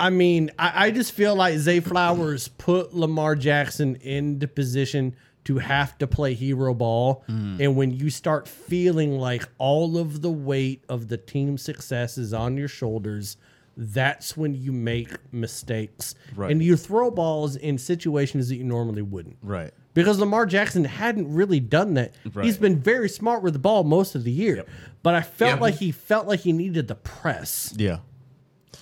I 0.00 0.08
mean, 0.08 0.52
I, 0.58 0.86
I 0.86 0.90
just 0.90 1.12
feel 1.12 1.34
like 1.36 1.58
Zay 1.58 1.80
Flowers 1.80 2.48
put 2.48 2.94
Lamar 2.94 3.36
Jackson 3.36 3.96
into 3.96 4.48
position 4.48 5.14
to 5.48 5.56
have 5.56 5.96
to 5.96 6.06
play 6.06 6.34
hero 6.34 6.74
ball. 6.74 7.24
Mm. 7.26 7.58
And 7.58 7.74
when 7.74 7.90
you 7.90 8.10
start 8.10 8.46
feeling 8.46 9.18
like 9.18 9.48
all 9.56 9.96
of 9.96 10.20
the 10.20 10.30
weight 10.30 10.84
of 10.90 11.08
the 11.08 11.16
team 11.16 11.56
success 11.56 12.18
is 12.18 12.34
on 12.34 12.58
your 12.58 12.68
shoulders, 12.68 13.38
that's 13.74 14.36
when 14.36 14.54
you 14.54 14.72
make 14.72 15.08
mistakes. 15.32 16.14
Right. 16.36 16.50
And 16.50 16.62
you 16.62 16.76
throw 16.76 17.10
balls 17.10 17.56
in 17.56 17.78
situations 17.78 18.50
that 18.50 18.56
you 18.56 18.64
normally 18.64 19.00
wouldn't. 19.00 19.38
Right. 19.42 19.72
Because 19.94 20.18
Lamar 20.18 20.44
Jackson 20.44 20.84
hadn't 20.84 21.32
really 21.32 21.60
done 21.60 21.94
that. 21.94 22.14
Right. 22.34 22.44
He's 22.44 22.58
been 22.58 22.78
very 22.78 23.08
smart 23.08 23.42
with 23.42 23.54
the 23.54 23.58
ball 23.58 23.84
most 23.84 24.14
of 24.14 24.24
the 24.24 24.30
year. 24.30 24.66
But 25.02 25.14
I 25.14 25.22
felt 25.22 25.56
Yeah. 25.56 25.60
like 25.62 25.76
he 25.76 25.92
felt 25.92 26.26
like 26.26 26.40
he 26.40 26.52
needed 26.52 26.88
the 26.88 26.94
press 26.94 27.72
Yeah. 27.74 28.00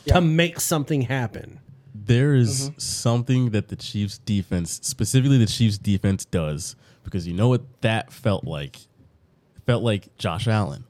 to 0.06 0.20
make 0.20 0.58
something 0.58 1.02
happen. 1.02 1.60
There 2.06 2.34
is 2.34 2.70
mm-hmm. 2.70 2.78
something 2.78 3.50
that 3.50 3.68
the 3.68 3.76
Chiefs 3.76 4.18
defense, 4.18 4.80
specifically 4.82 5.38
the 5.38 5.46
Chiefs 5.46 5.78
defense, 5.78 6.24
does 6.24 6.76
because 7.02 7.26
you 7.26 7.34
know 7.34 7.48
what 7.48 7.62
that 7.82 8.12
felt 8.12 8.44
like. 8.44 8.76
It 8.76 9.62
felt 9.64 9.82
like 9.82 10.16
Josh 10.16 10.46
Allen, 10.46 10.84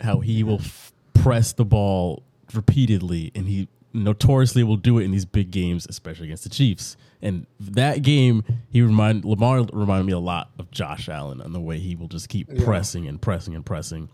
how 0.00 0.20
he 0.20 0.42
will 0.42 0.60
f- 0.60 0.92
press 1.14 1.52
the 1.52 1.64
ball 1.64 2.22
repeatedly, 2.54 3.32
and 3.34 3.46
he 3.46 3.68
notoriously 3.92 4.62
will 4.62 4.76
do 4.76 4.98
it 4.98 5.04
in 5.04 5.10
these 5.10 5.24
big 5.24 5.50
games, 5.50 5.86
especially 5.88 6.26
against 6.26 6.44
the 6.44 6.50
Chiefs. 6.50 6.96
And 7.20 7.46
that 7.58 8.02
game, 8.02 8.44
he 8.70 8.80
remind 8.82 9.24
Lamar 9.24 9.66
reminded 9.72 10.06
me 10.06 10.12
a 10.12 10.18
lot 10.18 10.50
of 10.58 10.70
Josh 10.70 11.08
Allen 11.08 11.40
and 11.40 11.54
the 11.54 11.60
way 11.60 11.78
he 11.78 11.96
will 11.96 12.08
just 12.08 12.28
keep 12.28 12.48
pressing 12.62 13.08
and 13.08 13.20
pressing 13.20 13.54
and 13.54 13.66
pressing. 13.66 14.08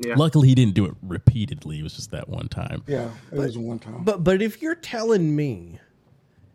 Yeah. 0.00 0.14
Luckily, 0.16 0.48
he 0.48 0.54
didn't 0.54 0.74
do 0.74 0.86
it 0.86 0.94
repeatedly. 1.02 1.78
It 1.78 1.82
was 1.82 1.94
just 1.94 2.10
that 2.12 2.28
one 2.28 2.48
time. 2.48 2.82
Yeah. 2.86 3.10
It 3.30 3.38
was 3.38 3.56
one 3.58 3.78
time. 3.78 4.02
But 4.02 4.24
but 4.24 4.40
if 4.42 4.62
you're 4.62 4.74
telling 4.74 5.36
me 5.36 5.78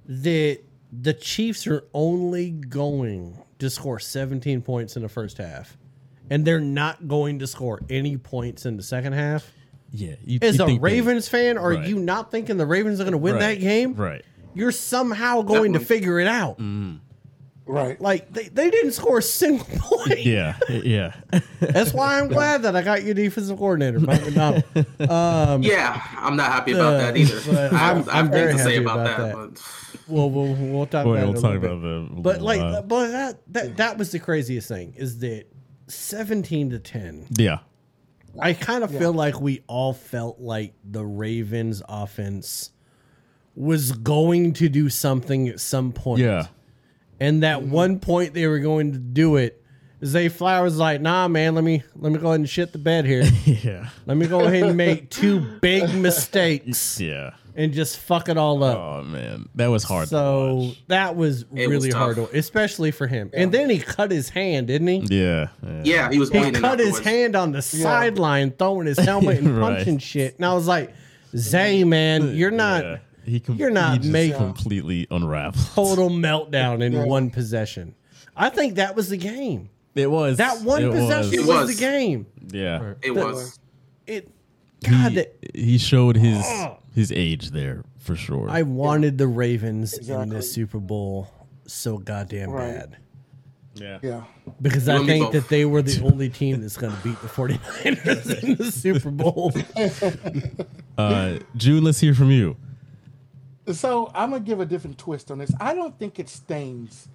that 0.08 0.60
the 0.92 1.14
Chiefs 1.14 1.68
are 1.68 1.84
only 1.94 2.50
going 2.52 3.38
to 3.60 3.70
score 3.70 4.00
17 4.00 4.62
points 4.62 4.96
in 4.96 5.02
the 5.02 5.10
first 5.10 5.38
half 5.38 5.78
and 6.30 6.44
they're 6.46 6.60
not 6.60 7.08
going 7.08 7.40
to 7.40 7.48
score 7.48 7.82
any 7.90 8.18
points 8.18 8.66
in 8.66 8.78
the 8.78 8.84
second 8.84 9.14
half, 9.14 9.52
Yeah, 9.92 10.16
you, 10.26 10.40
as 10.42 10.58
you 10.58 10.64
a 10.64 10.68
think 10.68 10.82
they- 10.82 10.84
Ravens 10.84 11.28
fan, 11.28 11.58
are 11.58 11.72
Right. 11.74 11.88
you 11.88 11.98
not 12.00 12.32
thinking 12.32 12.58
the 12.58 12.66
Ravens 12.66 13.00
are 13.00 13.04
going 13.04 13.12
to 13.14 13.18
win 13.18 13.34
Right, 13.36 13.40
that 13.56 13.60
game? 13.62 13.94
Right. 13.94 14.24
You're 14.54 14.72
somehow 14.72 15.42
going 15.42 15.74
to 15.74 15.80
figure 15.80 16.20
it 16.20 16.28
out. 16.28 16.58
Mm-hmm. 16.60 16.96
Right. 17.68 18.00
Like 18.00 18.32
they, 18.32 18.44
they 18.50 18.70
didn't 18.70 18.92
score 18.92 19.18
a 19.18 19.22
single 19.24 19.66
point. 19.80 20.20
Yeah, 20.24 20.56
yeah. 20.70 21.16
That's 21.60 21.94
why 21.94 22.20
I'm 22.20 22.28
glad 22.28 22.62
that 22.62 22.76
I 22.76 22.84
got 22.84 23.04
your 23.04 23.16
defensive 23.16 23.58
coordinator, 23.58 24.00
Mike 24.00 24.22
Macdonald. 24.24 24.64
Yeah, 25.64 26.02
I'm 26.18 26.36
not 26.36 26.52
happy 26.52 26.74
about 26.74 26.94
Uh, 26.94 26.98
that 26.98 27.18
either. 27.18 27.42
but 27.52 27.74
I 27.74 27.88
I'm- 27.88 27.96
have, 27.98 28.10
I 28.10 28.20
I'm 28.20 28.30
very 28.32 28.54
to 28.54 28.60
say 28.60 28.74
happy 28.74 28.84
about, 28.86 29.00
about 29.00 29.18
that. 29.18 29.28
that. 29.36 29.36
But 29.54 29.62
We'll, 30.08 30.30
we'll, 30.30 30.54
we'll 30.54 30.86
talk 30.86 31.06
Boy, 31.06 31.14
about 31.18 31.30
it. 31.30 31.32
we'll 31.34 31.42
talk 31.42 31.56
about 31.56 31.82
the. 31.82 32.08
But 32.12 32.42
like, 32.42 32.62
uh, 32.62 32.84
but 32.84 33.08
that 33.08 33.42
that 33.54 33.78
that 33.78 33.98
was 33.98 34.12
the 34.12 34.20
craziest 34.20 34.68
thing 34.68 34.94
is 34.96 35.18
that 35.20 35.46
seventeen 35.88 36.70
to 36.70 36.78
ten. 36.80 37.26
yeah, 37.32 37.60
I 38.40 38.54
kind 38.54 38.84
of 38.84 38.92
feel 38.96 39.14
like 39.14 39.42
we 39.42 39.64
all 39.66 39.94
felt 39.94 40.40
like 40.40 40.76
the 40.84 41.04
Ravens 41.04 41.82
offense 41.90 42.70
was 43.56 43.94
going 43.94 44.54
to 44.54 44.70
do 44.70 44.90
something 44.90 45.48
at 45.48 45.60
some 45.60 45.92
point. 45.92 46.22
yeah, 46.22 46.48
and 47.20 47.44
that 47.44 47.60
mm-hmm. 47.60 47.72
one 47.72 48.00
point 48.00 48.34
they 48.34 48.48
were 48.48 48.60
going 48.60 48.94
to 48.94 49.00
do 49.00 49.36
it. 49.38 49.62
Zay 50.04 50.30
Flowers 50.30 50.74
was 50.74 50.78
like, 50.80 51.02
nah, 51.02 51.28
man, 51.28 51.56
let 51.56 51.64
me 51.64 51.82
let 51.96 52.12
me 52.12 52.20
go 52.20 52.28
ahead 52.28 52.42
and 52.42 52.50
shit 52.50 52.72
the 52.74 52.78
bed 52.78 53.06
here. 53.06 53.24
yeah, 53.46 53.90
let 54.06 54.18
me 54.18 54.28
go 54.28 54.42
ahead 54.42 54.64
and 54.64 54.78
make 54.78 55.10
two 55.10 55.40
big 55.62 55.94
mistakes 55.96 57.00
yeah. 57.00 57.32
and 57.56 57.74
just 57.74 57.98
fuck 58.00 58.28
it 58.30 58.38
all 58.38 58.62
up. 58.64 58.78
Oh 58.78 59.04
man, 59.04 59.48
that 59.56 59.68
was 59.68 59.84
hard. 59.84 60.04
to 60.04 60.10
So 60.10 60.54
watch. 60.56 60.84
that 60.90 61.16
was 61.16 61.44
It 61.56 61.68
was 61.68 61.86
really 61.86 61.92
hard, 61.92 62.18
to, 62.18 62.30
especially 62.38 62.92
for 62.92 63.08
him. 63.08 63.32
And 63.34 63.52
then 63.52 63.70
he 63.70 63.80
cut 63.80 64.12
his 64.12 64.30
hand, 64.30 64.68
didn't 64.68 64.88
he? 64.88 64.98
yeah, 65.10 65.48
yeah, 65.66 65.82
yeah, 65.84 66.12
he 66.12 66.20
was 66.20 66.30
He 66.30 66.52
cut 66.52 66.78
his 66.80 66.90
afterwards. 66.90 67.00
hand 67.00 67.36
on 67.36 67.52
the 67.54 67.62
sideline, 67.62 68.52
throwing 68.52 68.86
his 68.88 69.00
helmet 69.00 69.38
and 69.40 69.58
Right. 69.58 69.78
punching 69.78 70.00
shit. 70.00 70.36
And 70.36 70.46
I 70.46 70.54
was 70.54 70.68
like, 70.68 70.94
Zay, 71.36 71.84
man, 71.84 72.36
you're 72.36 72.52
not 72.52 72.84
Yeah. 72.84 72.98
He 73.26 73.40
com- 73.40 73.56
you're 73.56 73.70
not 73.72 73.94
he 73.94 74.00
just 74.00 74.12
making- 74.12 74.38
completely 74.38 75.08
unraveled. 75.12 75.66
total 75.74 76.10
meltdown 76.28 76.82
in 76.84 77.06
one 77.08 77.30
possession. 77.30 77.96
I 78.36 78.50
think 78.50 78.76
that 78.76 78.96
was 78.96 79.10
the 79.10 79.18
game. 79.18 79.70
It 79.96 80.12
was 80.12 80.38
That 80.38 80.62
one 80.62 80.84
it 80.84 80.92
possession 80.92 81.34
It 81.36 81.40
was. 81.40 81.48
was. 81.48 81.76
the 81.76 81.80
game. 81.82 82.26
Yeah, 82.52 82.94
It 83.02 83.12
was. 83.12 83.60
It. 84.06 84.30
God, 84.84 85.12
he, 85.12 85.16
that- 85.16 85.36
he 85.54 85.78
showed 85.78 86.18
his 86.18 86.46
his 86.94 87.12
age 87.12 87.52
there 87.52 87.84
for 88.00 88.16
sure. 88.16 88.50
I 88.50 88.62
wanted 88.64 89.18
the 89.18 89.28
Ravens 89.28 89.94
in 89.94 90.00
Exactly. 90.00 90.36
the 90.36 90.42
Super 90.44 90.80
Bowl 90.80 91.30
so 91.66 91.98
goddamn 91.98 92.52
Right. 92.52 92.74
bad. 92.76 92.98
yeah, 93.76 94.00
Yeah. 94.04 94.24
Because 94.62 94.86
You 94.88 94.94
I 94.94 94.96
and 94.98 95.06
me 95.08 95.14
think 95.14 95.26
both. 95.26 95.34
that 95.34 95.50
they 95.50 95.66
were 95.66 95.82
the 95.82 96.04
only 96.06 96.30
team 96.30 96.62
that's 96.62 96.78
going 96.78 96.96
to 96.96 97.02
beat 97.02 97.20
the 97.22 97.28
49ers 97.28 98.44
in 98.44 98.56
the 98.56 98.72
Super 98.72 99.10
Bowl. 99.12 99.52
uh, 100.98 101.40
June, 101.56 101.84
let's 101.84 102.00
hear 102.00 102.14
from 102.14 102.32
you. 102.32 102.56
So 103.72 104.12
I'm 104.14 104.30
gonna 104.32 104.44
give 104.44 104.60
a 104.60 104.66
different 104.66 104.98
twist 104.98 105.32
on 105.32 105.40
this. 105.40 105.52
I 105.60 105.74
don't 105.74 105.98
think 105.98 106.20
it 106.20 106.30
stains. 106.30 107.08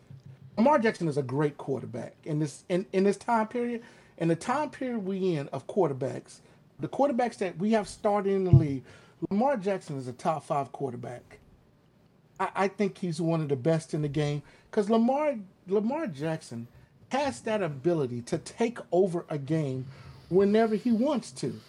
Lamar 0.57 0.79
Jackson 0.79 1.07
is 1.07 1.17
a 1.17 1.23
great 1.23 1.57
quarterback 1.57 2.15
in 2.25 2.41
this 2.41 2.65
in, 2.69 2.87
in 2.93 3.05
this 3.05 3.17
time 3.17 3.47
period. 3.47 3.83
In 4.19 4.29
the 4.29 4.37
time 4.37 4.71
period 4.71 5.05
we 5.05 5.37
in 5.37 5.49
of 5.49 5.67
quarterbacks, 5.67 6.41
the 6.81 6.89
quarterbacks 6.89 7.39
that 7.39 7.57
we 7.59 7.73
have 7.73 7.89
started 7.89 8.33
in 8.33 8.45
the 8.45 8.51
league, 8.51 8.83
Lamar 9.31 9.57
Jackson 9.57 9.97
is 9.97 10.09
a 10.09 10.13
top 10.13 10.45
five 10.45 10.73
quarterback. 10.73 11.39
I, 12.39 12.49
I 12.55 12.69
think 12.69 12.99
he's 12.99 13.21
one 13.21 13.41
of 13.41 13.49
the 13.49 13.57
best 13.57 13.95
in 13.95 14.03
the 14.03 14.09
game 14.09 14.43
because 14.71 14.91
Lamar 14.91 15.37
Lamar 15.69 16.09
Jackson 16.09 16.67
has 17.11 17.41
that 17.43 17.63
ability 17.63 18.23
to 18.23 18.39
take 18.39 18.79
over 18.91 19.25
a 19.29 19.39
game 19.39 19.87
whenever 20.29 20.75
he 20.75 20.91
wants 20.91 21.31
to. 21.33 21.61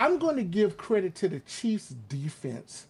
I'm 0.00 0.18
going 0.18 0.36
to 0.36 0.44
give 0.44 0.76
credit 0.76 1.14
to 1.16 1.28
the 1.28 1.40
Chiefs 1.40 1.94
defense 2.08 2.86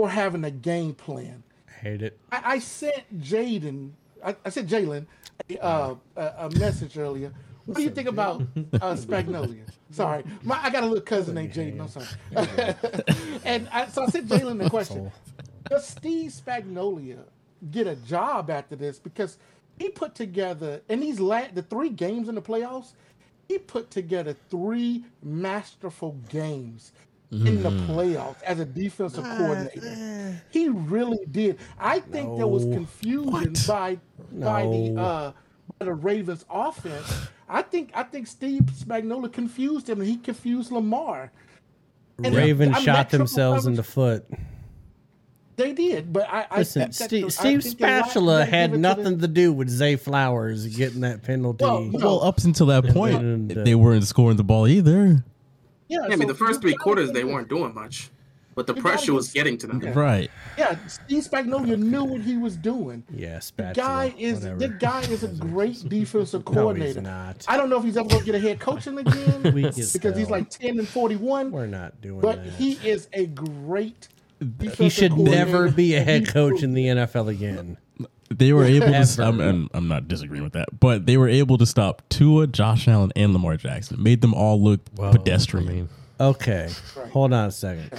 for 0.00 0.08
having 0.08 0.44
a 0.44 0.50
game 0.50 0.94
plan. 0.94 1.42
I 1.68 1.72
Hate 1.72 2.02
it. 2.02 2.18
I, 2.32 2.42
I 2.54 2.58
sent 2.58 3.20
Jaden, 3.20 3.90
I, 4.24 4.34
I 4.46 4.48
sent 4.48 4.66
Jalen 4.66 5.04
a, 5.50 5.62
uh, 5.62 5.94
a, 6.16 6.22
a 6.38 6.50
message 6.58 6.96
earlier. 6.96 7.34
What 7.66 7.76
do 7.76 7.82
you 7.82 7.90
think 7.90 8.08
about 8.08 8.40
uh, 8.40 8.46
Spagnuolo? 8.94 9.58
Sorry, 9.90 10.24
my, 10.42 10.58
I 10.62 10.70
got 10.70 10.84
a 10.84 10.86
little 10.86 11.02
cousin 11.02 11.34
named 11.34 11.52
Jaden. 11.52 11.80
I'm 11.80 11.88
sorry. 11.88 12.06
and 13.44 13.68
I, 13.70 13.88
so 13.88 14.04
I 14.04 14.06
sent 14.06 14.28
Jalen 14.28 14.62
the 14.62 14.70
question: 14.70 15.12
Does 15.68 15.86
Steve 15.86 16.30
Spagnuolo 16.30 17.18
get 17.70 17.86
a 17.86 17.96
job 17.96 18.48
after 18.48 18.76
this? 18.76 18.98
Because 18.98 19.36
he 19.78 19.90
put 19.90 20.14
together 20.14 20.80
in 20.88 21.00
these 21.00 21.20
la- 21.20 21.48
the 21.52 21.60
three 21.62 21.90
games 21.90 22.30
in 22.30 22.34
the 22.34 22.42
playoffs, 22.42 22.92
he 23.48 23.58
put 23.58 23.90
together 23.90 24.34
three 24.48 25.04
masterful 25.22 26.16
games 26.30 26.92
in 27.32 27.62
the 27.62 27.70
playoffs 27.70 28.42
as 28.42 28.58
a 28.58 28.64
defensive 28.64 29.24
coordinator. 29.24 30.42
He 30.50 30.68
really 30.68 31.24
did. 31.30 31.58
I 31.78 32.00
think 32.00 32.36
there 32.36 32.46
was 32.48 32.64
No. 32.64 32.74
confusion 32.76 33.54
by 33.68 33.98
by 34.32 34.62
the 34.64 34.94
uh, 34.98 35.32
by 35.78 35.84
the 35.86 35.94
Ravens 35.94 36.44
offense. 36.50 37.28
I 37.48 37.62
think 37.62 37.90
I 37.94 38.02
think 38.02 38.26
Steve 38.26 38.62
Spagnuolo 38.72 39.32
confused 39.32 39.88
him, 39.88 40.00
and 40.00 40.08
he 40.08 40.16
confused 40.16 40.72
Lamar. 40.72 41.30
And 42.22 42.34
Ravens 42.34 42.72
I 42.72 42.78
mean, 42.78 42.84
shot 42.84 43.08
triple 43.10 43.18
themselves 43.18 43.66
in 43.66 43.74
the 43.74 43.82
foot. 43.82 44.24
They 45.56 45.72
did, 45.72 46.12
but 46.12 46.26
I, 46.28 46.46
I 46.50 46.58
Listen, 46.58 46.80
that- 46.82 46.92
that- 46.94 47.04
Steve, 47.04 47.24
I 47.26 47.28
Steve 47.28 47.62
think 47.62 47.76
Spatula 47.78 48.44
had 48.46 48.70
give 48.70 48.74
it 48.74 48.76
to 48.76 48.80
nothing 48.80 49.18
the- 49.18 49.26
to 49.26 49.32
do 49.32 49.52
with 49.52 49.68
Zay 49.68 49.96
Flowers 49.96 50.66
getting 50.74 51.02
that 51.02 51.22
penalty. 51.22 51.64
Well, 51.64 51.82
no. 51.82 51.98
Well, 51.98 52.24
up 52.24 52.38
until 52.38 52.66
that 52.66 52.86
point, 52.86 53.16
and, 53.16 53.58
uh, 53.58 53.62
they 53.64 53.74
weren't 53.74 54.04
scoring 54.04 54.36
the 54.38 54.44
ball 54.44 54.66
either. 54.66 55.22
Yeah, 55.90 55.98
Yeah, 55.98 56.04
I 56.06 56.08
mean, 56.16 56.20
so 56.22 56.26
the 56.28 56.34
first 56.34 56.60
three 56.60 56.74
quarters 56.74 57.10
they 57.12 57.24
weren't 57.24 57.48
doing 57.48 57.74
much. 57.74 58.10
but 58.54 58.66
the 58.66 58.72
The 58.74 58.80
pressure 58.80 59.12
was 59.14 59.30
getting 59.32 59.56
to 59.58 59.66
them. 59.66 59.80
Right. 59.94 60.30
Yeah, 60.58 60.76
Steve 60.86 61.22
Spagnuolo 61.24 61.78
knew 61.78 62.04
what 62.04 62.20
he 62.20 62.36
was 62.36 62.56
doing. 62.56 63.02
Yeah, 63.14 63.40
The 63.56 63.72
guy 63.74 64.14
is 64.18 64.40
whatever. 64.40 64.58
the 64.58 64.68
guy 64.68 65.00
is 65.02 65.22
a 65.22 65.28
great 65.50 65.88
defensive 65.88 66.44
coordinator. 66.44 66.78
No, 66.78 66.84
he's 66.84 66.94
coordinator. 66.94 67.00
not. 67.02 67.44
I 67.48 67.56
don't 67.56 67.70
know 67.70 67.78
if 67.78 67.84
he's 67.84 67.96
ever 67.96 68.08
gonna 68.08 68.24
get 68.24 68.34
a 68.34 68.38
head 68.40 68.58
coaching 68.60 68.98
again 69.04 69.54
Weak 69.54 69.66
as 69.78 69.92
because 69.92 70.16
he's 70.16 70.30
like 70.30 70.50
ten 70.50 70.78
and 70.78 70.86
forty 70.88 71.16
one. 71.16 71.50
We're 71.52 71.66
not 71.66 72.00
doing 72.00 72.20
But 72.20 72.44
that. 72.44 72.52
he 72.54 72.72
is 72.86 73.08
a 73.12 73.26
great. 73.26 74.08
He 74.40 74.46
defensive 74.46 74.92
should 74.92 75.16
never 75.18 75.70
be 75.70 75.94
a 75.94 76.02
head 76.02 76.26
coach 76.28 76.62
in 76.62 76.72
the 76.74 76.86
NFL 76.86 77.28
again. 77.28 77.76
They 78.30 78.52
were 78.52 78.64
able 78.76 78.86
to. 78.86 78.94
Ever. 78.94 79.22
I'm, 79.22 79.40
and 79.40 79.68
I'm 79.74 79.88
not 79.88 80.08
disagreeing 80.08 80.44
with 80.44 80.52
that, 80.54 80.78
but 80.78 81.06
they 81.06 81.16
were 81.16 81.28
able 81.28 81.58
to 81.58 81.66
stop 81.66 82.02
Tua, 82.08 82.46
Josh 82.46 82.88
Allen, 82.88 83.12
and 83.16 83.32
Lamar 83.32 83.56
Jackson. 83.56 84.02
Made 84.02 84.20
them 84.20 84.34
all 84.34 84.62
look 84.62 84.80
Well, 84.96 85.12
pedestrian. 85.12 85.68
I 85.68 85.72
mean, 85.72 85.88
Okay, 86.20 86.70
hold 87.12 87.32
on 87.32 87.48
a 87.48 87.50
second. 87.50 87.90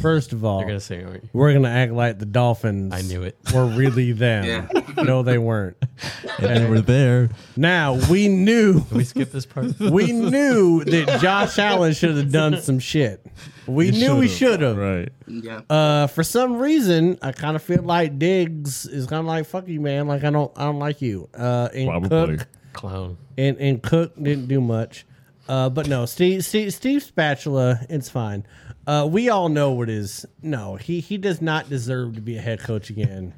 First 0.00 0.32
of 0.32 0.44
all, 0.44 0.58
they're 0.58 0.68
gonna 0.68 0.80
say, 0.80 1.04
oh, 1.04 1.16
we're 1.32 1.52
gonna 1.52 1.68
act 1.68 1.92
like 1.92 2.18
the 2.18 2.26
Dolphins. 2.26 2.92
I 2.94 3.02
knew 3.02 3.22
it. 3.22 3.36
Were 3.54 3.66
really 3.66 4.12
them. 4.24 4.44
Yeah. 4.44 5.02
No, 5.02 5.22
they 5.22 5.38
weren't. 5.38 5.76
and 6.38 6.56
they 6.64 6.68
were 6.68 6.80
there. 6.80 7.30
Now 7.56 7.94
we 8.10 8.28
knew. 8.28 8.82
Can 8.84 8.96
we 8.98 9.04
skip 9.04 9.32
this 9.32 9.46
part? 9.46 9.66
We 9.80 10.12
knew 10.12 10.84
that 10.84 11.20
Josh 11.20 11.58
Allen 11.58 11.92
should 11.94 12.16
have 12.16 12.30
done 12.32 12.60
some 12.60 12.78
shit. 12.78 13.24
We 13.66 13.90
knew 13.90 14.16
we 14.16 14.28
should 14.28 14.60
have. 14.60 14.76
Right. 14.76 15.08
Yeah. 15.26 15.62
Uh, 15.68 16.06
for 16.06 16.22
some 16.22 16.58
reason, 16.58 17.18
I 17.22 17.32
kind 17.32 17.56
of 17.56 17.62
feel 17.62 17.82
like 17.82 18.18
Diggs 18.18 18.86
is 18.86 19.06
kind 19.06 19.20
of 19.20 19.26
like 19.26 19.46
fuck 19.46 19.66
you, 19.66 19.80
man. 19.80 20.06
Like 20.06 20.24
I 20.24 20.30
don't, 20.30 20.52
I 20.56 20.64
don't 20.64 20.78
like 20.78 21.02
you. 21.02 21.28
Uh, 21.36 21.68
and 21.74 21.88
Probably. 21.88 22.36
Cook 22.38 22.48
Clown. 22.72 23.16
and 23.38 23.56
and 23.58 23.82
Cook 23.82 24.14
didn't 24.16 24.46
do 24.46 24.60
much. 24.60 25.06
Uh, 25.48 25.68
but 25.70 25.86
no, 25.86 26.06
Steve, 26.06 26.44
Steve, 26.44 26.74
Steve 26.74 27.02
Spatula, 27.04 27.80
it's 27.88 28.08
fine. 28.08 28.44
Uh, 28.86 29.06
we 29.10 29.28
all 29.28 29.48
know 29.48 29.72
what 29.72 29.88
is. 29.90 30.24
No, 30.42 30.76
he 30.76 31.00
he 31.00 31.18
does 31.18 31.42
not 31.42 31.68
deserve 31.68 32.14
to 32.14 32.20
be 32.20 32.36
a 32.36 32.40
head 32.40 32.60
coach 32.60 32.90
again. 32.90 33.34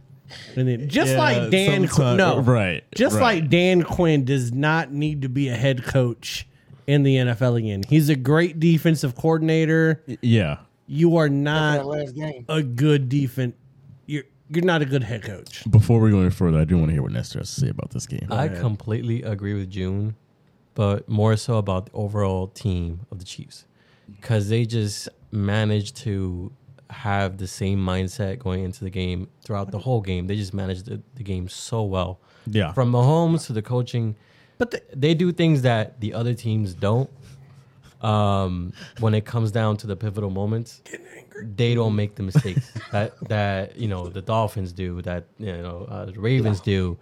And 0.57 0.69
then 0.69 0.88
just 0.88 1.12
Yeah, 1.12 1.19
like 1.19 1.50
Dan, 1.50 1.88
Qu- 1.88 2.17
no, 2.17 2.40
right, 2.40 2.85
Just 2.95 3.17
right. 3.17 3.40
like 3.43 3.49
Dan 3.50 3.83
Quinn 3.83 4.26
does 4.26 4.52
not 4.52 4.93
need 4.93 5.23
to 5.23 5.28
be 5.31 5.49
a 5.49 5.55
head 5.57 5.85
coach 5.85 6.47
in 6.87 7.02
the 7.02 7.17
NFL 7.17 7.57
again. 7.59 7.83
He's 7.88 8.11
a 8.11 8.14
great 8.14 8.61
defensive 8.61 9.14
coordinator. 9.14 10.02
Yeah. 10.21 10.59
You 10.87 11.17
are 11.17 11.28
not 11.31 11.85
a 12.49 12.62
good 12.62 13.09
defense. 13.09 13.55
You're 14.07 14.25
you're 14.50 14.64
not 14.64 14.83
a 14.83 14.87
good 14.87 15.02
head 15.02 15.23
coach. 15.23 15.62
Before 15.71 16.00
we 16.00 16.11
go 16.11 16.21
any 16.21 16.31
further, 16.31 16.59
I 16.59 16.64
do 16.64 16.76
want 16.76 16.88
to 16.88 16.93
hear 16.93 17.02
what 17.02 17.12
Nestor 17.12 17.38
has 17.38 17.55
to 17.55 17.61
say 17.62 17.69
about 17.69 17.90
this 17.90 18.07
game. 18.07 18.26
I 18.31 18.49
completely 18.49 19.23
agree 19.23 19.52
with 19.55 19.71
June, 19.71 20.17
but 20.75 21.09
more 21.09 21.37
so 21.37 21.57
about 21.59 21.87
the 21.87 21.93
overall 21.93 22.49
team 22.49 23.00
of 23.11 23.19
the 23.19 23.25
Chiefs 23.26 23.64
because 24.16 24.48
they 24.48 24.64
just 24.64 25.08
managed 25.30 25.96
to 25.96 26.52
have 26.90 27.36
the 27.36 27.46
same 27.46 27.78
mindset 27.84 28.38
going 28.38 28.64
into 28.64 28.84
the 28.84 28.90
game 28.90 29.28
throughout 29.44 29.70
the 29.70 29.78
whole 29.78 30.00
game. 30.00 30.26
They 30.26 30.36
just 30.36 30.54
managed 30.54 30.86
the, 30.86 31.02
the 31.14 31.22
game 31.22 31.48
so 31.48 31.82
well. 31.82 32.20
Yeah. 32.46 32.72
From 32.72 32.92
Mahomes 32.92 33.46
to 33.46 33.52
the 33.52 33.62
coaching, 33.62 34.16
but 34.56 34.70
the, 34.70 34.82
they 34.94 35.14
do 35.14 35.32
things 35.32 35.62
that 35.62 36.00
the 36.00 36.14
other 36.14 36.34
teams 36.34 36.74
don't. 36.74 37.10
Um, 38.00 38.72
when 39.00 39.12
it 39.14 39.24
comes 39.24 39.50
down 39.50 39.76
to 39.78 39.88
the 39.88 39.96
pivotal 39.96 40.30
moments, 40.30 40.82
they 41.42 41.74
don't 41.74 41.96
make 41.96 42.14
the 42.14 42.22
mistakes 42.22 42.70
that 42.92 43.18
that 43.28 43.76
you 43.76 43.88
know 43.88 44.08
the 44.08 44.22
Dolphins 44.22 44.72
do, 44.72 45.02
that 45.02 45.26
you 45.38 45.52
know 45.52 45.86
uh, 45.90 46.04
the 46.06 46.12
Ravens 46.12 46.60
do. 46.60 46.96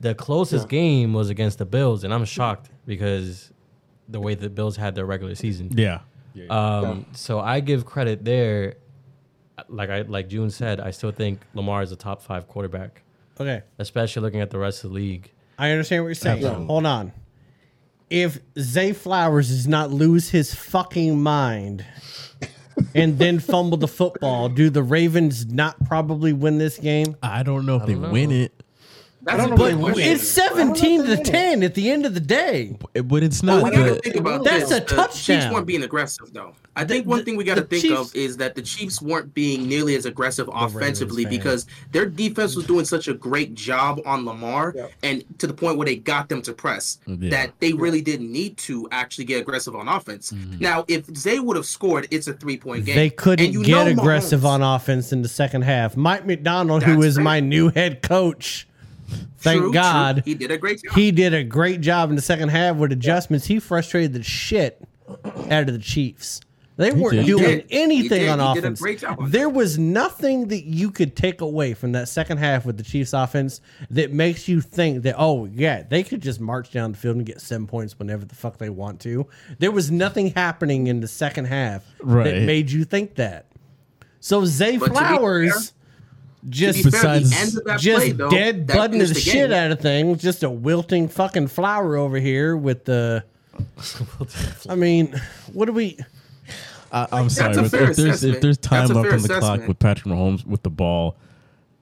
The 0.00 0.14
closest 0.14 0.68
game 0.68 1.12
was 1.12 1.30
against 1.30 1.58
the 1.58 1.66
Bills, 1.66 2.04
and 2.04 2.12
I'm 2.12 2.24
shocked 2.24 2.70
because 2.86 3.52
the 4.08 4.18
way 4.18 4.34
the 4.34 4.48
Bills 4.50 4.76
had 4.76 4.94
their 4.94 5.06
regular 5.06 5.34
season. 5.34 5.70
yeah. 5.76 6.00
Um, 6.48 7.06
so 7.12 7.40
I 7.40 7.60
give 7.60 7.84
credit 7.84 8.24
there. 8.24 8.76
Like 9.68 9.90
I 9.90 10.02
like 10.02 10.28
June 10.28 10.50
said, 10.50 10.80
I 10.80 10.90
still 10.90 11.10
think 11.12 11.40
Lamar 11.54 11.82
is 11.82 11.92
a 11.92 11.96
top 11.96 12.22
five 12.22 12.48
quarterback, 12.48 13.02
Okay, 13.38 13.62
especially 13.78 14.22
looking 14.22 14.40
at 14.40 14.50
the 14.50 14.58
rest 14.58 14.84
of 14.84 14.90
the 14.90 14.94
league. 14.94 15.30
I 15.58 15.70
understand 15.70 16.02
what 16.04 16.08
you're 16.08 16.14
saying. 16.14 16.38
Absolutely. 16.38 16.66
Hold 16.66 16.86
on. 16.86 17.12
If 18.08 18.40
Zay 18.58 18.92
Flowers 18.92 19.48
does 19.48 19.68
not 19.68 19.90
lose 19.90 20.30
his 20.30 20.54
fucking 20.54 21.22
mind 21.22 21.84
and 22.94 23.18
then 23.18 23.38
fumble 23.38 23.76
the 23.76 23.86
football, 23.86 24.48
do 24.48 24.70
the 24.70 24.82
Ravens 24.82 25.46
not 25.46 25.84
probably 25.84 26.32
win 26.32 26.58
this 26.58 26.78
game? 26.78 27.16
I 27.22 27.42
don't 27.42 27.66
know 27.66 27.76
if 27.76 27.86
they 27.86 27.94
win 27.94 28.32
it, 28.32 28.62
That's 29.36 29.48
don't 29.48 29.50
know 29.50 29.56
good 29.56 29.72
if 29.72 29.78
they 29.78 29.82
question. 29.92 30.12
It's 30.12 30.28
17 30.28 31.04
to 31.06 31.16
10 31.22 31.62
at 31.62 31.74
the 31.74 31.90
end 31.90 32.06
of 32.06 32.14
the 32.14 32.20
day. 32.20 32.76
but 33.04 33.22
it's 33.22 33.42
Well, 33.42 33.60
not 33.62 33.70
we 33.70 33.76
gotta 33.76 33.94
think 33.96 34.16
about 34.16 34.44
That's 34.44 34.68
this. 34.70 34.78
a 34.78 34.80
The 34.80 34.86
touchdown. 34.86 35.40
Chiefs 35.40 35.52
weren't 35.54 35.66
being 35.66 35.82
aggressive, 35.82 36.32
though. 36.32 36.52
I 36.76 36.84
think 36.84 37.04
The- 37.04 37.10
one 37.10 37.24
thing 37.24 37.36
we 37.36 37.44
got 37.44 37.56
to 37.56 37.62
think 37.62 37.82
Chiefs- 37.82 38.00
of 38.10 38.14
is 38.14 38.36
that 38.38 38.54
the 38.54 38.62
Chiefs 38.62 39.02
weren't 39.02 39.34
being 39.34 39.68
nearly 39.68 39.96
as 39.96 40.06
aggressive 40.06 40.48
offensively 40.52 41.24
fan. 41.24 41.30
because 41.32 41.66
their 41.92 42.06
defense 42.06 42.54
was 42.56 42.64
doing 42.64 42.84
such 42.84 43.08
a 43.08 43.12
great 43.14 43.54
job 43.54 44.00
on 44.06 44.24
Lamar, 44.24 44.72
Yeah. 44.76 44.86
and 45.02 45.24
to 45.38 45.46
the 45.46 45.52
point 45.52 45.76
where 45.78 45.84
they 45.86 45.96
got 45.96 46.28
them 46.28 46.40
to 46.42 46.52
press 46.52 46.98
Yeah. 47.06 47.30
that 47.30 47.50
they 47.60 47.72
really 47.72 48.00
didn't 48.00 48.30
need 48.30 48.56
to 48.58 48.88
actually 48.92 49.24
get 49.24 49.40
aggressive 49.40 49.74
on 49.74 49.88
offense. 49.88 50.32
Mm-hmm. 50.32 50.60
Now, 50.62 50.84
if 50.88 51.04
Zay 51.16 51.40
would 51.40 51.56
have 51.56 51.66
scored, 51.66 52.06
it's 52.10 52.28
a 52.28 52.32
three 52.34 52.56
point 52.56 52.84
game. 52.84 52.96
They 52.96 53.10
couldn't 53.10 53.62
get 53.62 53.86
aggressive 53.88 54.40
Mahomes- 54.42 54.44
on 54.44 54.62
offense 54.62 55.12
in 55.12 55.22
the 55.22 55.28
second 55.28 55.62
half. 55.62 55.96
Mike 55.96 56.24
Macdonald, 56.26 56.84
who 56.84 56.94
That's 56.96 57.06
is 57.06 57.14
fair. 57.16 57.24
my 57.24 57.40
new 57.40 57.70
head 57.70 58.00
coach, 58.02 58.66
thank 59.38 59.58
True, 59.58 59.68
true. 59.68 59.72
God, 59.72 60.22
he 60.24 60.34
did 60.34 60.50
a 60.50 60.58
great 60.58 60.82
job. 60.82 60.94
he 60.94 61.10
did 61.10 61.34
a 61.34 61.44
great 61.44 61.80
job 61.80 62.10
in 62.10 62.16
the 62.16 62.22
second 62.22 62.48
half 62.50 62.76
with 62.76 62.92
adjustments. 62.92 63.46
He 63.46 63.58
frustrated 63.58 64.12
the 64.12 64.22
shit 64.22 64.80
out 65.50 65.68
of 65.68 65.72
the 65.72 65.78
Chiefs. 65.78 66.40
They 66.76 66.92
weren't 66.92 67.12
did. 67.16 67.26
Doing. 67.26 67.64
He 67.68 67.82
anything 67.82 68.20
did. 68.20 68.28
on 68.30 68.38
He 68.38 68.54
did 68.54 68.64
a 68.64 68.68
offense. 68.68 68.80
great 68.80 68.98
job 69.00 69.20
on 69.20 69.30
there 69.30 69.50
was 69.50 69.78
nothing 69.78 70.48
that 70.48 70.64
you 70.64 70.90
could 70.90 71.14
take 71.14 71.42
away 71.42 71.74
from 71.74 71.92
that 71.92 72.08
second 72.08 72.38
half 72.38 72.64
with 72.64 72.78
the 72.78 72.82
Chiefs 72.82 73.12
offense 73.12 73.60
that 73.90 74.12
makes 74.14 74.48
you 74.48 74.62
think 74.62 75.02
that, 75.02 75.14
oh, 75.18 75.44
yeah, 75.44 75.82
they 75.82 76.02
could 76.02 76.22
just 76.22 76.40
march 76.40 76.70
down 76.70 76.92
the 76.92 76.96
field 76.96 77.16
and 77.16 77.26
get 77.26 77.38
seven 77.42 77.66
points 77.66 77.98
whenever 77.98 78.24
the 78.24 78.34
fuck 78.34 78.56
they 78.56 78.70
want 78.70 78.98
to. 79.00 79.26
There 79.58 79.70
was 79.70 79.90
nothing 79.90 80.30
happening 80.30 80.86
in 80.86 81.00
the 81.00 81.08
second 81.08 81.46
half 81.46 81.84
that 82.02 82.42
made 82.44 82.70
you 82.70 82.84
think 82.86 83.16
that. 83.16 83.44
So 84.20 84.46
Zay 84.46 84.78
But 84.78 84.86
to 84.86 84.92
be 84.92 84.96
Flowers 84.96 85.74
just 86.48 86.82
To 86.82 86.90
fair, 86.90 87.02
the 87.02 87.20
Besides- 87.20 87.32
end 87.42 87.56
of 87.58 87.64
that 87.64 87.80
just 87.80 87.98
play, 88.06 88.12
though, 88.12 88.30
dead 88.30 88.66
that 88.68 88.76
butting 88.76 88.98
the 89.00 89.06
the 89.06 89.14
shit 89.14 89.34
game. 89.34 89.52
out 89.52 89.70
of 89.70 89.80
things. 89.80 90.22
Just 90.22 90.42
a 90.42 90.50
wilting 90.50 91.08
fucking 91.08 91.48
flower 91.48 91.96
over 91.96 92.18
here 92.18 92.56
with 92.56 92.84
the. 92.86 93.24
I 94.68 94.74
mean, 94.74 95.20
what 95.52 95.66
do 95.66 95.72
we? 95.72 95.98
I, 96.92 97.06
I'm 97.12 97.28
sorry. 97.28 97.54
a 97.56 97.64
If, 97.64 97.70
fair 97.70 97.90
if 97.90 97.96
there's 97.96 98.24
if 98.24 98.40
there's 98.40 98.58
time 98.58 98.88
That's 98.88 98.96
left 98.98 99.12
on 99.12 99.22
the 99.22 99.38
clock 99.40 99.68
with 99.68 99.78
Patrick 99.78 100.06
Mahomes 100.12 100.46
with 100.46 100.62
the 100.62 100.70
ball, 100.70 101.16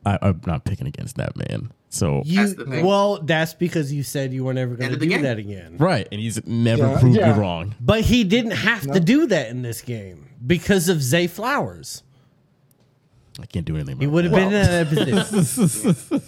I, 0.04 0.18
I'm 0.20 0.40
not 0.46 0.64
picking 0.64 0.86
against 0.86 1.16
that 1.16 1.36
man. 1.36 1.72
So 1.90 2.22
You 2.26 2.48
That's 2.54 2.82
well, 2.82 3.18
that's 3.22 3.54
because 3.54 3.90
you 3.92 4.02
said 4.02 4.32
you 4.34 4.44
were 4.44 4.52
never 4.52 4.74
going 4.74 4.90
to 4.90 4.98
do 4.98 5.06
game. 5.08 5.22
that 5.22 5.38
again. 5.38 5.76
right, 5.78 6.06
and 6.12 6.20
he's 6.20 6.44
never 6.46 6.82
Yeah, 6.86 7.00
proved 7.00 7.16
yeah. 7.16 7.32
me 7.32 7.38
wrong. 7.38 7.74
But 7.80 8.02
he 8.02 8.24
didn't 8.24 8.50
have 8.50 8.82
to 8.92 9.00
do 9.00 9.26
that 9.28 9.48
in 9.48 9.62
this 9.62 9.80
game 9.80 10.26
because 10.46 10.88
of 10.90 11.00
Zay 11.02 11.26
Flowers. 11.26 12.02
I 13.40 13.46
can't 13.46 13.64
do 13.64 13.76
anything. 13.76 13.98
He 14.00 14.06
would 14.06 14.24
have 14.24 14.32
been 14.34 14.52
in 14.52 14.52
that 14.52 14.88
position. 14.88 16.20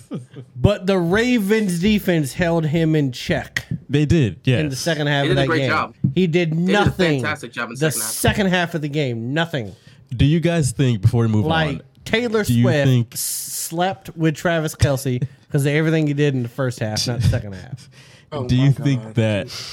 but 0.57 0.87
the 0.87 0.99
Ravens 0.99 1.81
defense 1.81 2.33
held 2.33 2.67
him 2.67 2.95
in 2.95 3.13
check. 3.13 3.67
They 3.89 4.07
did. 4.07 4.41
Yeah. 4.45 4.59
in 4.61 4.69
the 4.69 4.77
second 4.77 5.09
half 5.09 5.25
They 5.25 5.31
of 5.31 5.37
did 5.37 5.39
a 5.39 5.41
that 5.43 5.47
great 5.49 5.59
game. 5.61 5.71
job. 5.71 5.95
He 6.15 6.27
did 6.27 6.51
did 6.51 6.59
a 6.59 6.61
nothing. 6.61 7.21
fantastic 7.23 7.53
job 7.53 7.71
in 7.71 7.75
the 7.75 7.87
the 7.87 7.91
second 7.91 8.01
half. 8.03 8.11
second 8.13 8.47
half 8.49 8.75
of 8.75 8.81
the 8.83 8.89
game, 8.89 9.35
nothing. 9.35 9.75
Do 10.17 10.25
you 10.25 10.41
guys 10.41 10.73
think 10.73 11.03
before 11.03 11.23
we 11.23 11.29
move 11.29 11.47
Like 11.47 11.69
on? 11.79 11.83
Taylor 12.05 12.45
do 12.45 12.53
you 12.55 12.63
Swift 12.65 12.87
think- 12.89 13.15
s- 13.15 13.21
slept 13.21 14.17
with 14.17 14.35
Travis 14.37 14.75
Kelce 14.75 15.21
because 15.47 15.67
of 15.67 15.73
everything 15.73 16.07
he 16.07 16.15
did 16.15 16.35
in 16.35 16.43
the 16.43 16.49
first 16.49 16.79
half, 16.81 17.07
not 17.07 17.21
the 17.21 17.29
second 17.29 17.55
half. 17.55 17.89
Oh 18.33 18.47
do 18.47 18.57
my 18.57 18.63
you 18.67 18.71
think 18.71 19.03
God. 19.03 19.15
that 19.17 19.65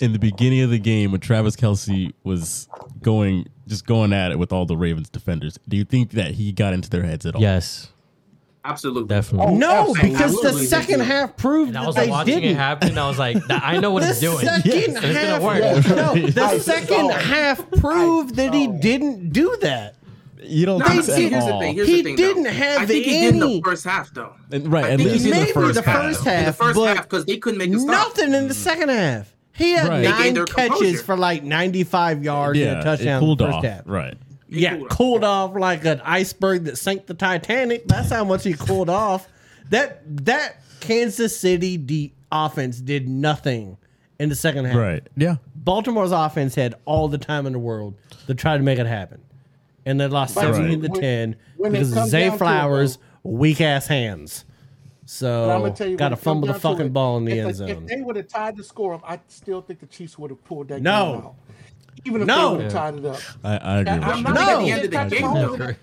in 0.00 0.14
the 0.14 0.18
beginning 0.18 0.62
of 0.62 0.70
the 0.70 0.78
game 0.78 1.12
when 1.12 1.20
Travis 1.20 1.56
Kelce 1.56 2.14
was 2.24 2.66
going 3.02 3.46
just 3.68 3.86
going 3.86 4.12
at 4.12 4.32
it 4.32 4.38
with 4.38 4.52
all 4.52 4.66
the 4.66 4.76
Ravens 4.76 5.08
defenders, 5.08 5.58
do 5.68 5.76
you 5.76 5.84
think 5.84 6.10
that 6.12 6.32
he 6.32 6.52
got 6.52 6.72
into 6.72 6.90
their 6.90 7.02
heads 7.04 7.24
at 7.26 7.34
all? 7.36 7.40
Yes, 7.40 7.92
Absolutely. 8.64 9.06
definitely. 9.08 9.54
Oh, 9.54 9.56
no, 9.56 9.70
absolutely. 9.90 10.10
because 10.10 10.42
the 10.42 10.52
second 10.66 11.00
half 11.00 11.36
proved 11.36 11.68
And 11.70 11.78
I 11.78 11.80
that 11.82 11.86
was 11.86 11.96
they 11.96 12.08
watching 12.10 12.34
didn't. 12.34 12.50
it 12.50 12.56
happen. 12.56 12.98
I 12.98 13.08
was 13.08 13.18
like, 13.18 13.36
I 13.48 13.78
know 13.78 13.92
what 13.92 14.00
the 14.00 14.08
he's 14.08 14.20
doing. 14.20 14.44
second 14.44 14.72
It's 14.72 15.00
gonna 15.00 15.12
half, 15.18 15.42
work. 15.42 15.60
no, 15.60 16.14
the 16.30 16.42
I 16.42 16.58
second 16.58 17.10
saw. 17.10 17.18
half 17.18 17.70
proved 17.72 18.34
that 18.36 18.52
he 18.52 18.66
didn't 18.66 19.30
do 19.30 19.56
that. 19.62 19.94
You 20.42 20.66
don't 20.66 20.78
No, 20.80 20.86
think 20.86 21.02
so 21.04 21.16
here's 21.16 21.44
the 21.44 21.58
thing. 21.58 21.74
Here's 21.74 21.88
He 21.88 21.96
the 21.96 22.02
thing, 22.04 22.16
didn't 22.16 22.42
though. 22.44 22.50
have 22.50 22.82
I 22.82 22.86
think 22.86 23.04
he 23.04 23.10
did 23.10 23.34
in 23.36 23.42
any- 23.42 23.56
the 23.56 23.62
first 23.62 23.84
half, 23.84 24.12
though. 24.14 24.34
And- 24.52 24.70
right, 24.70 24.84
I 24.84 24.88
and 24.90 25.02
think 25.02 25.12
he 25.14 25.18
did 25.18 25.30
Maybe 25.30 25.46
the 25.46 25.52
first 25.52 25.74
the 25.74 25.82
half. 25.90 26.02
first. 26.02 26.18
In 26.20 26.24
the 26.24 26.30
half, 26.30 26.56
first 26.56 26.76
but 26.76 26.96
half 26.96 27.02
because 27.08 27.24
they 27.24 27.36
couldn't 27.38 27.58
make 27.58 27.72
a 27.72 27.78
stop. 27.78 27.90
Nothing 27.90 28.34
in 28.34 28.48
the 28.48 28.54
second 28.54 28.88
half. 28.90 29.34
He 29.58 29.72
had 29.72 29.88
Right. 29.88 29.98
They 29.98 30.04
gave 30.06 30.18
nine 30.18 30.34
their 30.34 30.44
catches 30.46 30.78
composure. 30.78 31.02
for 31.02 31.16
like 31.16 31.42
95 31.42 32.24
yards 32.24 32.58
and 32.58 32.66
yeah, 32.66 32.76
a 32.76 32.80
it 32.80 32.84
touchdown 32.84 33.20
cooled 33.20 33.40
in 33.42 33.46
the 33.48 33.52
first 33.52 33.66
off. 33.66 33.72
half. 33.72 33.82
Right. 33.86 34.14
Yeah, 34.48 34.76
cooled 34.76 34.88
cooled, 34.90 35.24
off. 35.24 35.50
off 35.50 35.56
like 35.56 35.84
an 35.84 36.00
iceberg 36.04 36.64
that 36.64 36.78
sank 36.78 37.06
the 37.06 37.14
Titanic. 37.14 37.86
That's 37.86 38.08
how 38.10 38.24
much 38.24 38.44
he 38.44 38.54
cooled 38.54 38.88
off. 38.88 39.28
That 39.70 40.00
that 40.24 40.62
Kansas 40.80 41.38
City 41.38 41.76
de- 41.76 42.14
offense 42.32 42.80
did 42.80 43.08
nothing 43.08 43.76
in 44.18 44.28
the 44.30 44.34
second 44.34 44.64
half. 44.64 44.76
Right. 44.76 45.06
Yeah. 45.16 45.36
Baltimore's 45.54 46.12
offense 46.12 46.54
had 46.54 46.74
all 46.86 47.08
the 47.08 47.18
time 47.18 47.46
in 47.46 47.52
the 47.52 47.58
world 47.58 47.94
to 48.26 48.34
try 48.34 48.56
to 48.56 48.62
make 48.62 48.78
it 48.78 48.86
happen. 48.86 49.20
and 49.86 49.98
they 50.00 50.06
lost 50.06 50.36
Right. 50.36 50.44
seventeen 50.54 50.82
to 50.82 50.88
When- 50.88 51.00
ten 51.00 51.36
when 51.56 51.70
it 51.70 51.78
because 51.78 51.92
of 51.92 51.98
comes 51.98 52.10
Zay 52.10 52.28
to 52.28 52.34
it, 52.34 52.38
Flowers 52.38 52.98
weak 53.22 53.60
ass 53.60 53.86
hands. 53.86 54.44
But 55.08 55.26
I'm 55.26 55.58
So 55.58 55.58
gonna 55.60 55.74
tell 55.74 55.88
you, 55.88 55.96
got 55.96 56.10
to 56.10 56.16
fumble 56.16 56.46
the 56.48 56.52
comes 56.52 56.62
down 56.62 56.72
to 56.72 56.76
fucking 56.76 56.86
it, 56.88 56.92
ball 56.92 57.16
in 57.16 57.24
the 57.24 57.38
if, 57.38 57.60
end 57.62 57.70
If 57.70 57.86
they 57.86 58.02
would 58.02 58.16
have 58.16 58.28
tied 58.28 58.56
the 58.58 58.62
score 58.64 58.92
up, 58.92 59.02
I 59.06 59.18
still 59.28 59.62
think 59.62 59.80
the 59.80 59.86
Chiefs 59.86 60.18
would 60.18 60.30
have 60.30 60.44
pulled 60.44 60.68
that 60.68 60.82
No. 60.82 61.12
game 61.14 61.24
out. 61.24 61.34
Even 62.04 62.20
if 62.20 62.26
No. 62.26 62.50
they 62.50 62.56
would 62.56 62.62
have 62.64 62.72
tied 62.72 62.94
it 62.96 63.04
up. 63.06 63.20
I, 63.42 63.56
I 63.56 63.78
agree 63.80 63.92
I'm 63.92 64.00
with 64.08 64.16
you. 64.18 64.22
not 64.24 64.34
No. 64.34 64.46
saying 64.46 64.58
At 64.60 64.64
the 64.66 64.70
end 64.72 64.84
of 64.84 64.90
the 64.90 64.96
Patrick 64.96 65.20
game, 65.20 65.34
though. 65.34 65.74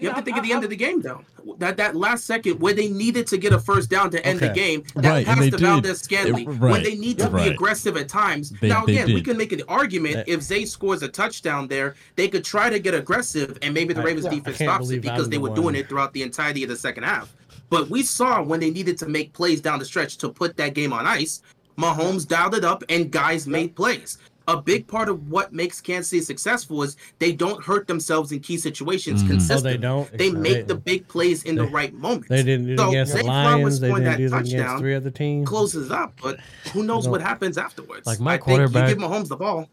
You 0.00 0.08
have 0.08 0.16
to 0.18 0.22
think 0.24 0.36
at 0.36 0.42
I- 0.42 0.46
the 0.48 0.52
end 0.52 0.64
of 0.64 0.70
the 0.70 0.76
game, 0.76 1.00
though. 1.00 1.20
That 1.58 1.76
that 1.76 1.94
last 1.94 2.24
second 2.26 2.58
where 2.58 2.74
they 2.74 2.88
needed 2.88 3.28
to 3.28 3.36
get 3.38 3.52
a 3.52 3.60
first 3.60 3.88
down 3.88 4.10
to 4.10 4.26
end 4.26 4.40
the 4.40 4.48
game, 4.48 4.82
that 4.96 5.04
Right, 5.04 5.16
and 5.18 5.26
pass 5.26 5.38
they 5.38 5.50
to 5.50 5.56
did. 5.58 5.64
Valdes-Scantling, 5.64 6.50
It- 6.54 6.58
when 6.58 6.82
they 6.82 6.96
need 6.96 7.18
to 7.20 7.28
right. 7.28 7.44
be 7.44 7.50
aggressive 7.54 7.96
at 7.96 8.08
times. 8.08 8.52
They- 8.60 8.68
now 8.68 8.82
again, 8.84 9.14
we 9.14 9.22
can 9.22 9.36
make 9.36 9.52
an 9.52 9.62
argument 9.68 10.14
That- 10.16 10.28
if 10.28 10.42
Zay 10.42 10.64
scores 10.64 11.04
a 11.04 11.08
touchdown 11.08 11.68
there, 11.68 11.94
they 12.16 12.26
could 12.26 12.42
try 12.42 12.68
to 12.68 12.80
get 12.80 12.94
aggressive, 12.94 13.58
and 13.62 13.72
maybe 13.72 13.94
the 13.94 14.02
Ravens 14.02 14.26
I 14.26 14.30
defense 14.30 14.58
can't 14.58 14.68
stops 14.70 14.90
it 14.90 15.02
because 15.02 15.26
I'm 15.26 15.30
they 15.30 15.36
the 15.36 15.42
were 15.42 15.50
one. 15.50 15.60
doing 15.62 15.74
it 15.76 15.88
throughout 15.88 16.12
the 16.12 16.22
entirety 16.24 16.64
of 16.64 16.68
the 16.68 16.76
second 16.76 17.04
half. 17.04 17.32
But 17.68 17.88
we 17.90 18.02
saw 18.02 18.42
when 18.42 18.60
they 18.60 18.70
needed 18.70 18.96
to 18.98 19.06
make 19.08 19.32
plays 19.32 19.60
down 19.60 19.78
the 19.78 19.84
stretch 19.84 20.18
to 20.18 20.28
put 20.28 20.56
that 20.56 20.74
game 20.74 20.92
on 20.92 21.06
ice, 21.06 21.42
Mahomes 21.78 22.26
dialed 22.26 22.54
it 22.54 22.64
up 22.64 22.82
and 22.88 23.10
guys 23.10 23.46
made 23.46 23.74
plays. 23.74 24.18
A 24.48 24.56
big 24.56 24.86
part 24.86 25.08
of 25.08 25.28
what 25.28 25.52
makes 25.52 25.80
Kansas 25.80 26.08
City 26.10 26.22
successful 26.22 26.84
is 26.84 26.96
they 27.18 27.32
don't 27.32 27.62
hurt 27.64 27.88
themselves 27.88 28.30
in 28.30 28.38
key 28.38 28.56
situations 28.56 29.24
Mhm. 29.24 29.26
consistently. 29.30 29.70
Oh, 29.70 29.72
they 29.72 29.78
don't? 29.78 30.10
They 30.12 30.30
They- 30.30 30.38
make 30.38 30.66
the 30.68 30.76
big 30.76 31.08
plays 31.08 31.42
in 31.42 31.56
the 31.56 31.64
right 31.66 31.92
moments. 31.92 32.28
They 32.28 32.44
didn't 32.44 32.66
do 32.66 32.72
it 32.74 32.78
So, 32.78 32.88
against 32.90 33.12
the 33.12 33.18
Zay 33.18 33.24
Flowers 33.24 33.52
Lions. 33.62 33.80
They 33.80 33.88
didn't 33.88 34.04
that 34.04 34.16
do 34.18 34.28
that 34.28 34.46
against 34.46 34.78
three 34.78 34.94
other 34.94 35.10
teams. 35.10 35.48
closes 35.48 35.90
up, 35.90 36.14
but 36.22 36.38
who 36.72 36.84
knows 36.84 37.08
what 37.08 37.20
happens 37.20 37.58
afterwards? 37.58 38.06
Like 38.06 38.20
my 38.20 38.34
I 38.34 38.36
think 38.36 38.44
quarterback- 38.44 38.88
you 38.90 38.94
give 38.94 39.02
Mahomes 39.04 39.26
the 39.26 39.36
ball. 39.36 39.68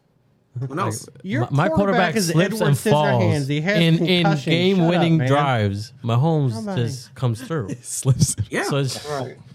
Who 0.60 0.74
knows? 0.74 1.08
Your 1.22 1.42
my, 1.50 1.50
my 1.50 1.68
quarterback 1.68 2.14
is 2.14 2.28
slips 2.28 2.54
Edward 2.54 2.68
and 2.68 2.78
falls 2.78 3.22
Scissorhands. 3.22 3.48
He 3.48 3.60
has 3.62 3.76
in, 3.78 4.06
in 4.06 4.22
concussion. 4.24 4.50
game-winning 4.50 5.14
up, 5.14 5.18
man. 5.18 5.28
drives. 5.28 5.92
Mahomes 6.04 6.52
Nobody- 6.54 6.82
just 6.82 7.14
comes 7.16 7.42
through. 7.42 7.70
Slips. 7.82 8.36
Yeah. 8.50 8.62
So 8.64 8.76
it's, 8.78 9.04
Right. 9.08 9.36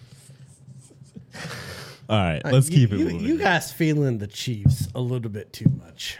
All 2.09 2.17
right, 2.17 2.41
uh, 2.43 2.49
let's 2.51 2.69
You- 2.69 2.75
keep 2.87 2.93
it 2.93 2.97
you, 2.99 3.05
moving. 3.05 3.19
You 3.21 3.37
guys 3.37 3.71
feeling 3.71 4.17
the 4.17 4.27
Chiefs 4.27 4.87
a 4.95 4.99
little 4.99 5.29
bit 5.29 5.53
too 5.53 5.69
much. 5.77 6.17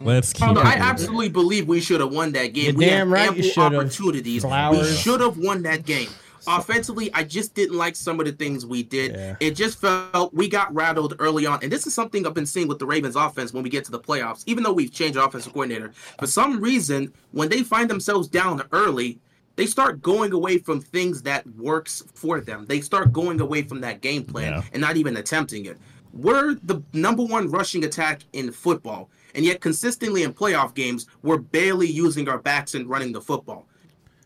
let's 0.00 0.32
keep 0.32 0.42
it 0.42 0.50
I 0.50 0.54
moving. 0.64 0.66
absolutely 0.82 1.28
believe 1.30 1.66
we 1.66 1.80
should 1.80 2.00
have 2.00 2.12
won 2.12 2.32
that 2.32 2.48
game. 2.48 2.64
You're 2.66 2.74
we 2.74 2.84
damn 2.84 3.08
had 3.08 3.12
right 3.14 3.22
you 3.36 3.44
ample 3.44 3.50
should've. 3.50 3.78
opportunities. 3.80 4.44
We 4.44 4.48
Flowers. 4.50 4.98
should 5.00 5.20
have 5.20 5.38
won 5.38 5.62
that 5.62 5.84
game. 5.86 6.08
Offensively, 6.46 7.12
I 7.14 7.24
just 7.24 7.54
didn't 7.54 7.76
like 7.76 7.96
some 7.96 8.20
of 8.20 8.26
the 8.26 8.32
things 8.32 8.64
we 8.66 8.82
did. 8.82 9.12
Yeah. 9.12 9.36
It 9.40 9.52
just 9.52 9.80
felt 9.80 10.32
we 10.34 10.48
got 10.48 10.72
rattled 10.74 11.14
early 11.18 11.46
on. 11.46 11.58
And 11.62 11.70
this 11.72 11.86
is 11.86 11.94
something 11.94 12.26
I've 12.26 12.34
been 12.34 12.46
seeing 12.46 12.68
with 12.68 12.78
the 12.78 12.86
Ravens 12.86 13.16
offense 13.16 13.52
when 13.52 13.62
we 13.62 13.70
get 13.70 13.84
to 13.86 13.90
the 13.90 14.00
playoffs. 14.00 14.42
Even 14.46 14.62
though 14.64 14.72
we've 14.72 14.92
changed 14.92 15.18
offensive 15.18 15.52
coordinator, 15.52 15.92
for 16.18 16.26
some 16.26 16.60
reason, 16.60 17.12
when 17.32 17.48
they 17.48 17.62
find 17.62 17.88
themselves 17.90 18.28
down 18.28 18.62
early, 18.72 19.18
they 19.56 19.66
start 19.66 20.00
going 20.00 20.32
away 20.32 20.58
from 20.58 20.80
things 20.80 21.22
that 21.22 21.46
works 21.56 22.02
for 22.14 22.40
them. 22.40 22.64
They 22.66 22.80
start 22.80 23.12
going 23.12 23.40
away 23.40 23.62
from 23.62 23.80
that 23.82 24.00
game 24.00 24.24
plan 24.24 24.52
Yeah. 24.52 24.62
and 24.72 24.80
not 24.80 24.96
even 24.96 25.16
attempting 25.16 25.66
it. 25.66 25.76
We're 26.12 26.54
the 26.54 26.82
number 26.92 27.22
one 27.24 27.50
rushing 27.50 27.84
attack 27.84 28.22
in 28.32 28.50
football, 28.50 29.10
and 29.34 29.44
yet 29.44 29.60
consistently 29.60 30.22
in 30.24 30.32
playoff 30.32 30.74
games, 30.74 31.06
we're 31.22 31.38
barely 31.38 31.86
using 31.88 32.28
our 32.28 32.38
backs 32.38 32.74
and 32.74 32.88
running 32.88 33.12
the 33.12 33.20
football. 33.20 33.66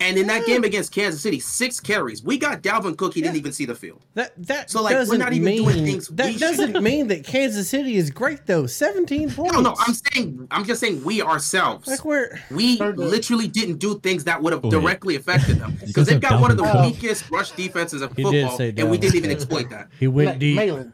And 0.01 0.19
in 0.19 0.27
that 0.27 0.45
game 0.45 0.65
against 0.65 0.93
Kansas 0.93 1.21
City, 1.23 1.39
six 1.39 1.79
carries. 1.79 2.23
We 2.23 2.37
got 2.37 2.63
Dalvin 2.63 2.97
Cook. 2.99 3.15
He 3.15 3.23
didn't 3.23 3.37
even 3.37 3.53
see 3.53 3.65
the 3.65 3.77
field. 3.77 4.03
That 4.15 4.33
that 4.47 4.69
So, 4.69 4.83
like, 4.83 4.93
we're 4.93 4.99
doesn't 4.99 5.21
even 5.33 5.45
mean 5.45 5.63
doing 5.63 5.85
things 5.85 6.09
that 6.09 6.33
should. 6.33 6.41
doesn't 6.41 6.83
mean 6.83 7.07
that 7.09 7.25
Kansas 7.25 7.69
City 7.71 7.95
is 7.97 8.11
great 8.11 8.45
though. 8.47 8.67
Seventeen 8.67 9.31
points. 9.31 9.55
No, 9.55 9.61
no, 9.61 9.75
I'm 9.79 9.95
saying, 9.95 10.49
I'm 10.51 10.65
just 10.65 10.81
saying 10.81 11.05
we 11.05 11.23
ourselves. 11.23 11.87
like 11.87 12.05
we're 12.05 12.39
we 12.51 12.77
literally 12.79 13.47
didn't 13.47 13.79
do 13.79 14.01
things 14.01 14.25
that 14.25 14.43
would 14.43 14.53
have 14.53 14.63
directly 14.63 15.15
affected 15.17 15.59
them 15.61 15.79
because 15.87 16.07
they've 16.09 16.21
have 16.21 16.23
got 16.33 16.41
one 16.41 16.51
of 16.51 16.57
the 16.57 16.65
Cook. 16.65 16.85
weakest 16.87 17.31
rush 17.31 17.53
defenses 17.53 18.03
of 18.03 18.15
He 18.17 18.25
football, 18.25 18.61
and 18.61 18.91
we 18.91 18.99
didn't 18.99 19.15
even 19.17 19.31
exploit 19.31 19.71
that. 19.71 19.89
he 20.01 20.09
went 20.09 20.39
deep. 20.41 20.59
Mahlon. 20.59 20.93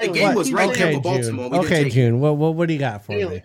The 0.00 0.08
game 0.08 0.34
was 0.34 0.52
right 0.52 0.72
there 0.74 0.86
Okay, 0.86 0.94
for 0.96 1.02
Baltimore. 1.02 1.50
June. 1.50 1.60
We 1.60 1.66
Okay. 1.66 1.90
June. 1.90 2.20
What, 2.20 2.36
what 2.38 2.54
what 2.54 2.66
do 2.68 2.72
you 2.72 2.80
got 2.80 3.04
for 3.04 3.12
Mahlon, 3.12 3.30
me? 3.30 3.42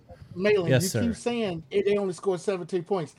Mahlon, 0.51 0.69
Yes, 0.69 0.83
you 0.83 0.89
sir. 0.89 1.01
keep 1.01 1.15
saying 1.15 1.63
it, 1.69 1.83
they 1.85 1.97
only 1.97 2.13
scored 2.13 2.39
17 2.39 2.83
points. 2.83 3.15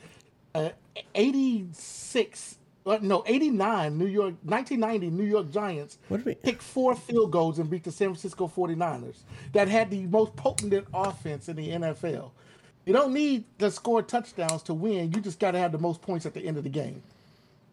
Uh, 0.55 0.69
86, 1.13 2.57
uh, 2.85 2.99
no, 3.01 3.23
89 3.25 3.97
New 3.97 4.05
York, 4.05 4.35
1990 4.43 5.09
New 5.09 5.23
York 5.23 5.51
Giants 5.51 5.97
What 6.07 6.17
do 6.17 6.23
we? 6.25 6.35
kicked 6.35 6.61
four 6.61 6.95
field 6.95 7.31
goals 7.31 7.59
and 7.59 7.69
beat 7.69 7.83
the 7.83 7.91
San 7.91 8.09
Francisco 8.09 8.51
49ers 8.53 9.17
that 9.53 9.67
had 9.67 9.89
the 9.89 10.05
most 10.07 10.35
potent 10.35 10.87
offense 10.93 11.49
in 11.49 11.55
the 11.55 11.69
NFL. 11.69 12.31
You 12.85 12.93
don't 12.93 13.13
need 13.13 13.45
to 13.59 13.71
score 13.71 14.03
touchdowns 14.03 14.61
to 14.63 14.73
win. 14.73 15.11
You 15.11 15.19
just 15.19 15.39
got 15.39 15.51
to 15.51 15.59
have 15.59 15.71
the 15.71 15.79
most 15.79 16.01
points 16.01 16.25
at 16.25 16.33
the 16.35 16.45
end 16.45 16.57
of 16.57 16.63
the 16.63 16.69
game. 16.69 17.01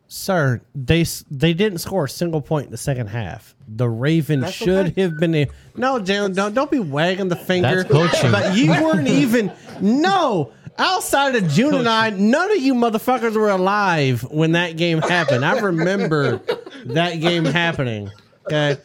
Sir, 0.08 0.60
they 0.74 1.04
they 1.30 1.54
didn't 1.54 1.78
score 1.78 2.04
a 2.04 2.08
single 2.08 2.42
point 2.42 2.66
in 2.66 2.70
the 2.70 2.76
second 2.76 3.06
half. 3.06 3.54
The 3.66 3.88
Ravens 3.88 4.42
That's 4.42 4.54
should 4.54 4.86
okay. 4.88 5.02
have 5.02 5.18
been. 5.18 5.34
A, 5.34 5.46
no, 5.74 5.98
Jalen, 5.98 6.34
don't 6.34 6.52
don't 6.52 6.70
be 6.70 6.80
wagging 6.80 7.28
the 7.28 7.36
finger. 7.36 7.82
That's 7.82 7.90
coaching. 7.90 8.30
But 8.30 8.54
you 8.54 8.70
weren't 8.72 9.08
even. 9.08 9.50
No, 9.80 10.52
outside 10.78 11.36
of 11.36 11.48
June 11.48 11.74
and 11.74 11.88
I, 11.88 12.10
none 12.10 12.50
of 12.50 12.58
you 12.58 12.74
motherfuckers 12.74 13.34
were 13.34 13.50
alive 13.50 14.22
when 14.24 14.52
that 14.52 14.76
game 14.76 14.98
happened. 14.98 15.44
I 15.44 15.58
remember 15.60 16.38
that 16.86 17.20
game 17.20 17.44
happening. 17.44 18.10
Okay, 18.46 18.76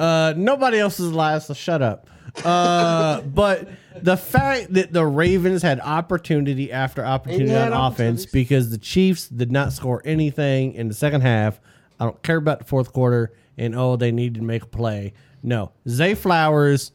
uh, 0.00 0.34
nobody 0.36 0.78
else 0.78 0.98
is 0.98 1.10
alive, 1.10 1.42
so 1.42 1.54
shut 1.54 1.82
up. 1.82 2.08
Uh, 2.44 3.20
but 3.22 3.68
the 4.00 4.16
fact 4.16 4.72
that 4.72 4.92
the 4.92 5.04
Ravens 5.04 5.62
had 5.62 5.80
opportunity 5.80 6.72
after 6.72 7.04
opportunity 7.04 7.54
on 7.54 7.72
offense 7.72 8.24
because 8.24 8.70
the 8.70 8.78
Chiefs 8.78 9.28
did 9.28 9.52
not 9.52 9.72
score 9.72 10.00
anything 10.04 10.72
in 10.74 10.88
the 10.88 10.94
second 10.94 11.20
half. 11.20 11.60
I 12.00 12.04
don't 12.04 12.22
care 12.22 12.38
about 12.38 12.60
the 12.60 12.64
fourth 12.64 12.92
quarter 12.92 13.32
and 13.58 13.74
oh, 13.76 13.96
they 13.96 14.12
needed 14.12 14.36
to 14.36 14.42
make 14.42 14.62
a 14.62 14.66
play. 14.66 15.12
No, 15.42 15.72
Zay 15.88 16.14
Flowers, 16.14 16.92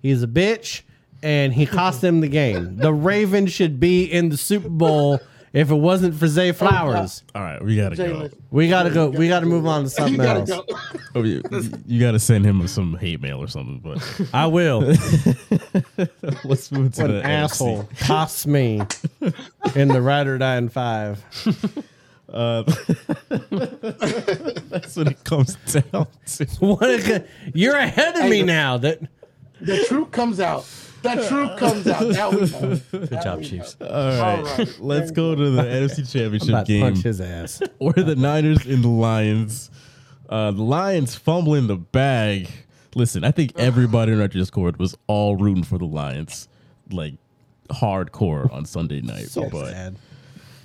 he's 0.00 0.22
a 0.22 0.28
bitch 0.28 0.82
and 1.22 1.52
he 1.52 1.66
cost 1.66 2.00
them 2.00 2.20
the 2.20 2.28
game. 2.28 2.76
The 2.76 2.92
Ravens 2.92 3.52
should 3.52 3.80
be 3.80 4.04
in 4.04 4.28
the 4.28 4.36
Super 4.36 4.68
Bowl 4.68 5.20
if 5.52 5.70
it 5.70 5.74
wasn't 5.74 6.14
for 6.14 6.28
Zay 6.28 6.52
Flowers. 6.52 7.22
All 7.34 7.42
right, 7.42 7.62
we 7.64 7.76
gotta 7.76 7.96
go. 7.96 8.04
Jalen, 8.04 8.34
We 8.50 8.68
gotta 8.68 8.90
go. 8.90 9.08
We 9.08 9.28
gotta 9.28 9.46
move 9.46 9.66
on 9.66 9.84
to 9.84 9.90
something 9.90 10.16
gotta 10.16 10.40
else. 10.40 10.50
go. 10.50 10.78
Oh, 11.14 11.22
you, 11.22 11.42
you 11.86 12.00
gotta 12.00 12.18
send 12.18 12.44
him 12.44 12.66
some 12.68 12.96
hate 12.96 13.20
mail 13.20 13.42
or 13.42 13.48
something. 13.48 13.80
But 13.80 14.28
I 14.34 14.46
will. 14.46 14.80
let's 16.44 16.70
move 16.70 16.94
to 16.94 17.02
What 17.02 17.08
the 17.08 17.20
an 17.20 17.24
asshole 17.26 17.88
cost 18.00 18.46
me 18.46 18.80
in 19.74 19.88
the 19.88 20.02
ride 20.02 20.26
or 20.26 20.38
die 20.38 20.56
in 20.58 20.68
five. 20.68 21.24
Uh, 22.28 22.62
that's 24.68 24.96
what 24.96 25.08
it 25.08 25.24
comes 25.24 25.54
down 25.66 26.06
to. 26.26 26.44
What 26.60 26.82
a 26.90 27.02
good, 27.02 27.28
you're 27.54 27.76
ahead 27.76 28.16
of 28.18 28.28
me 28.28 28.42
now. 28.42 28.76
That 28.76 29.00
The 29.62 29.84
truth 29.88 30.10
comes 30.10 30.38
out. 30.40 30.66
The 31.02 31.26
truth 31.28 31.56
comes 31.58 31.86
out. 31.86 32.08
Now 32.08 32.30
we 32.30 32.50
know. 32.50 32.80
good 32.90 33.22
job, 33.22 33.42
Chiefs. 33.42 33.76
All 33.80 33.86
right, 33.88 34.20
All 34.38 34.42
right. 34.44 34.76
let's 34.80 35.10
go 35.10 35.34
to 35.34 35.50
the 35.50 35.62
NFC 35.62 35.98
I'm 36.00 36.06
Championship 36.06 36.66
game. 36.66 36.82
punch 36.82 37.02
his 37.02 37.20
ass. 37.20 37.62
or 37.78 37.92
the 37.92 38.16
Niners 38.16 38.66
and 38.66 38.82
the 38.82 38.88
Lions. 38.88 39.70
Uh, 40.28 40.50
the 40.50 40.62
Lions 40.62 41.14
fumbling 41.14 41.66
the 41.68 41.76
bag. 41.76 42.48
Listen, 42.94 43.22
I 43.24 43.30
think 43.30 43.52
everybody 43.56 44.12
in 44.12 44.20
our 44.20 44.28
Discord 44.28 44.78
was 44.78 44.96
all 45.06 45.36
rooting 45.36 45.62
for 45.64 45.78
the 45.78 45.84
Lions, 45.86 46.48
like 46.90 47.14
hardcore 47.70 48.52
on 48.52 48.64
Sunday 48.64 49.00
night. 49.00 49.28
So 49.28 49.48
but 49.48 49.68
sad. 49.70 49.96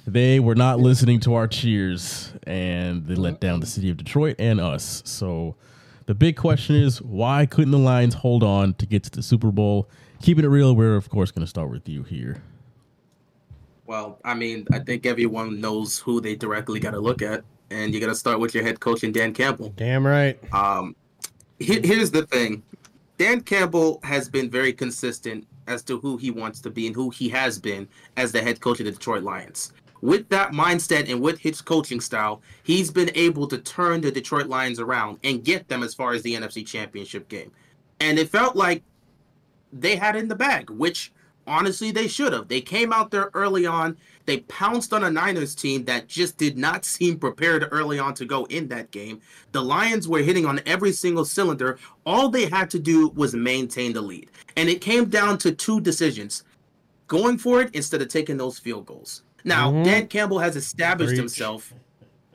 they 0.08 0.40
were 0.40 0.56
not 0.56 0.80
listening 0.80 1.20
to 1.22 1.36
our 1.36 1.48
cheers, 1.48 2.34
and 2.48 3.06
they 3.06 3.16
let 3.16 3.40
down 3.40 3.60
the 3.60 3.66
city 3.66 3.90
of 3.90 3.98
Detroit 3.98 4.36
and 4.40 4.60
us. 4.60 5.04
So 5.06 5.56
the 6.08 6.16
big 6.16 6.38
question 6.38 6.76
is, 6.76 7.02
why 7.02 7.46
couldn't 7.46 7.72
the 7.72 7.78
Lions 7.78 8.16
hold 8.16 8.44
on 8.44 8.74
to 8.76 8.86
get 8.86 9.04
to 9.04 9.12
the 9.12 9.22
Super 9.22 9.52
Bowl? 9.52 9.90
Keeping 10.24 10.46
it 10.46 10.48
real, 10.48 10.74
we're 10.74 10.96
of 10.96 11.10
course 11.10 11.32
going 11.32 11.42
to 11.44 11.50
start 11.50 11.70
with 11.70 11.90
you 11.90 12.04
here. 12.04 12.42
Well, 13.86 14.20
I 14.24 14.34
mean, 14.34 14.66
I 14.72 14.80
think 14.80 15.06
everyone 15.06 15.60
knows 15.60 16.00
who 16.00 16.22
they 16.22 16.34
directly 16.34 16.80
got 16.80 16.92
to 16.92 17.00
look 17.02 17.22
at, 17.22 17.44
and 17.70 17.94
you 17.94 18.00
got 18.00 18.08
to 18.08 18.16
start 18.16 18.40
with 18.40 18.56
your 18.56 18.64
head 18.64 18.80
coach 18.80 19.04
and 19.04 19.14
Dan 19.14 19.34
Campbell. 19.34 19.74
Damn 19.76 20.08
right. 20.08 20.40
Um, 20.54 20.96
he- 21.60 21.86
here's 21.86 22.10
the 22.10 22.26
thing: 22.28 22.64
Dan 23.18 23.42
Campbell 23.42 24.00
has 24.04 24.30
been 24.30 24.50
very 24.50 24.72
consistent 24.72 25.46
as 25.68 25.84
to 25.84 26.00
who 26.00 26.16
he 26.16 26.32
wants 26.32 26.62
to 26.62 26.70
be 26.70 26.88
and 26.88 26.96
who 26.96 27.10
he 27.10 27.28
has 27.28 27.60
been 27.60 27.86
as 28.16 28.32
the 28.32 28.42
head 28.42 28.62
coach 28.62 28.80
of 28.80 28.86
the 28.86 28.94
Detroit 28.94 29.24
Lions. 29.24 29.74
With 30.00 30.30
that 30.30 30.54
mindset 30.54 31.12
and 31.12 31.20
with 31.20 31.38
his 31.38 31.62
coaching 31.62 32.00
style, 32.00 32.42
he's 32.64 32.92
been 32.92 33.12
able 33.14 33.46
to 33.50 33.58
turn 33.58 34.00
the 34.00 34.10
Detroit 34.10 34.48
Lions 34.48 34.80
around 34.80 35.20
and 35.26 35.44
get 35.44 35.68
them 35.68 35.84
as 35.84 35.94
far 35.94 36.14
as 36.14 36.22
the 36.22 36.34
NFC 36.34 36.66
Championship 36.66 37.28
game. 37.28 37.52
And 38.00 38.18
it 38.18 38.30
felt 38.30 38.56
like 38.56 38.84
they 39.80 39.96
had 39.96 40.16
in 40.16 40.28
the 40.28 40.36
bag, 40.36 40.70
which 40.70 41.12
honestly 41.48 41.92
they 41.92 42.08
should 42.08 42.34
have. 42.34 42.48
They 42.48 42.62
came 42.62 42.94
out 42.94 43.12
there 43.12 43.30
early 43.34 43.66
on. 43.66 43.98
They 44.26 44.40
pounced 44.42 44.94
on 44.94 45.04
a 45.04 45.12
Niners 45.12 45.56
team 45.56 45.84
that 45.86 46.08
just 46.08 46.38
did 46.38 46.58
not 46.58 46.86
seem 46.96 47.20
prepared 47.20 47.68
early 47.72 48.00
on 48.00 48.14
to 48.16 48.26
go 48.26 48.46
in 48.46 48.68
that 48.70 48.92
game. 48.92 49.22
The 49.52 49.62
Lions 49.62 50.08
were 50.08 50.20
hitting 50.20 50.46
on 50.46 50.62
every 50.66 50.94
single 50.94 51.26
cylinder. 51.26 51.78
All 52.06 52.30
they 52.30 52.46
had 52.46 52.70
to 52.72 52.80
do 52.80 53.10
was 53.10 53.34
maintain 53.36 53.94
the 53.94 54.02
lead. 54.02 54.32
And 54.56 54.70
it 54.70 54.80
came 54.82 55.06
down 55.10 55.38
to 55.40 55.52
two 55.52 55.82
decisions. 55.82 56.44
going 57.08 57.38
for 57.38 57.62
it 57.62 57.70
instead 57.76 58.02
of 58.02 58.08
taking 58.08 58.38
those 58.38 58.58
field 58.58 58.86
goals. 58.86 59.24
Now, 59.44 59.72
mm-hmm. 59.72 59.84
Dan 59.84 60.08
Campbell 60.08 60.40
has 60.40 60.56
established 60.56 61.18
himself 61.18 61.74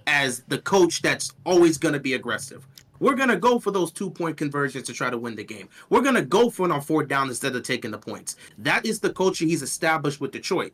as 0.07 0.43
the 0.49 0.59
coach 0.59 1.03
that's 1.03 1.33
always 1.45 1.79
going 1.79 1.95
to 1.95 2.01
be 2.01 2.15
aggressive. 2.15 2.67
We're 3.01 3.15
going 3.15 3.29
to 3.29 3.37
go 3.37 3.59
for 3.59 3.71
those 3.71 3.93
two 3.93 4.11
point 4.11 4.37
conversions 4.37 4.87
to 4.87 4.93
try 4.93 5.11
to 5.11 5.19
win 5.19 5.37
the 5.37 5.45
game. 5.45 5.69
We're 5.91 6.03
going 6.03 6.15
to 6.15 6.23
go 6.23 6.51
for 6.51 6.67
it 6.67 6.73
on 6.73 6.81
fourth 6.81 7.09
down 7.09 7.29
instead 7.29 7.55
of 7.55 7.63
taking 7.63 7.91
the 7.91 7.99
points. 7.99 8.37
That 8.59 8.85
is 8.85 9.01
the 9.01 9.13
culture 9.13 9.45
he's 9.45 9.63
established 9.63 10.21
with 10.21 10.33
Detroit. 10.33 10.73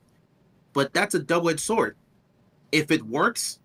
But 0.73 0.93
that's 0.93 1.15
a 1.15 1.21
double 1.21 1.51
edged 1.51 1.61
sword. 1.61 1.97
If 2.73 2.91
it 2.91 3.03
works, 3.03 3.61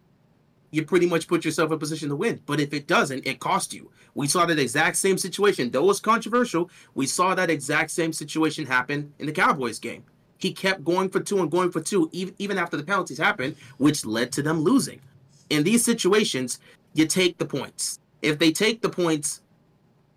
you 0.71 0.85
pretty 0.85 1.07
much 1.07 1.27
put 1.27 1.43
yourself 1.43 1.71
in 1.71 1.75
a 1.75 1.79
position 1.79 2.09
to 2.09 2.15
win. 2.15 2.41
But 2.45 2.59
if 2.59 2.73
it 2.73 2.87
doesn't, 2.87 3.25
it 3.25 3.39
costs 3.39 3.73
you. 3.73 3.91
We 4.13 4.27
saw 4.27 4.45
that 4.45 4.59
exact 4.59 4.97
same 4.97 5.17
situation. 5.17 5.71
Though 5.71 5.83
it 5.83 5.87
was 5.87 5.99
controversial, 5.99 6.69
we 6.93 7.07
saw 7.07 7.33
that 7.35 7.49
exact 7.49 7.91
same 7.91 8.13
situation 8.13 8.65
happen 8.65 9.13
in 9.19 9.25
the 9.25 9.31
Cowboys 9.31 9.79
game. 9.79 10.03
He 10.37 10.53
kept 10.53 10.83
going 10.83 11.09
for 11.09 11.19
two 11.19 11.39
and 11.39 11.51
going 11.51 11.71
for 11.71 11.81
two, 11.81 12.09
even, 12.11 12.33
even 12.37 12.57
after 12.57 12.77
the 12.77 12.83
penalties 12.83 13.17
happened, 13.17 13.55
which 13.77 14.05
led 14.05 14.31
to 14.33 14.41
them 14.41 14.59
losing. 14.59 15.01
In 15.49 15.63
these 15.63 15.83
situations, 15.83 16.59
you 16.93 17.07
take 17.07 17.37
the 17.37 17.45
points. 17.45 17.99
If 18.21 18.39
they 18.39 18.51
take 18.51 18.81
the 18.81 18.89
points, 18.89 19.41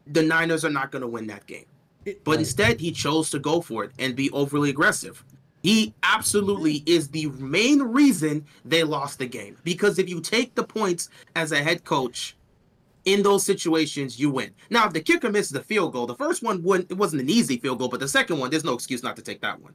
the 0.06 0.22
Niners 0.22 0.64
are 0.64 0.70
not 0.70 0.90
going 0.90 1.02
to 1.02 1.08
win 1.08 1.26
that 1.28 1.46
game. 1.46 1.66
But 2.24 2.40
instead, 2.40 2.80
he 2.80 2.90
chose 2.90 3.30
to 3.30 3.38
go 3.38 3.60
for 3.60 3.84
it 3.84 3.92
and 3.98 4.16
be 4.16 4.28
overly 4.30 4.70
aggressive. 4.70 5.24
He 5.62 5.94
absolutely 6.02 6.82
is 6.86 7.08
the 7.08 7.26
main 7.26 7.80
reason 7.80 8.44
they 8.64 8.82
lost 8.82 9.20
the 9.20 9.26
game. 9.26 9.56
Because 9.62 10.00
if 10.00 10.08
you 10.08 10.20
take 10.20 10.56
the 10.56 10.64
points 10.64 11.08
as 11.36 11.52
a 11.52 11.62
head 11.62 11.84
coach 11.84 12.36
in 13.04 13.22
those 13.22 13.44
situations, 13.44 14.18
you 14.18 14.30
win. 14.30 14.50
Now, 14.70 14.86
if 14.88 14.92
the 14.92 15.00
kicker 15.00 15.30
misses 15.30 15.52
the 15.52 15.62
field 15.62 15.92
goal, 15.92 16.06
the 16.06 16.16
first 16.16 16.42
one 16.42 16.60
wouldn't, 16.64 16.90
it 16.90 16.96
wasn't 16.96 17.22
an 17.22 17.30
easy 17.30 17.58
field 17.58 17.78
goal, 17.78 17.88
but 17.88 18.00
the 18.00 18.08
second 18.08 18.38
one, 18.40 18.50
there's 18.50 18.64
no 18.64 18.74
excuse 18.74 19.04
not 19.04 19.14
to 19.16 19.22
take 19.22 19.40
that 19.42 19.60
one. 19.60 19.74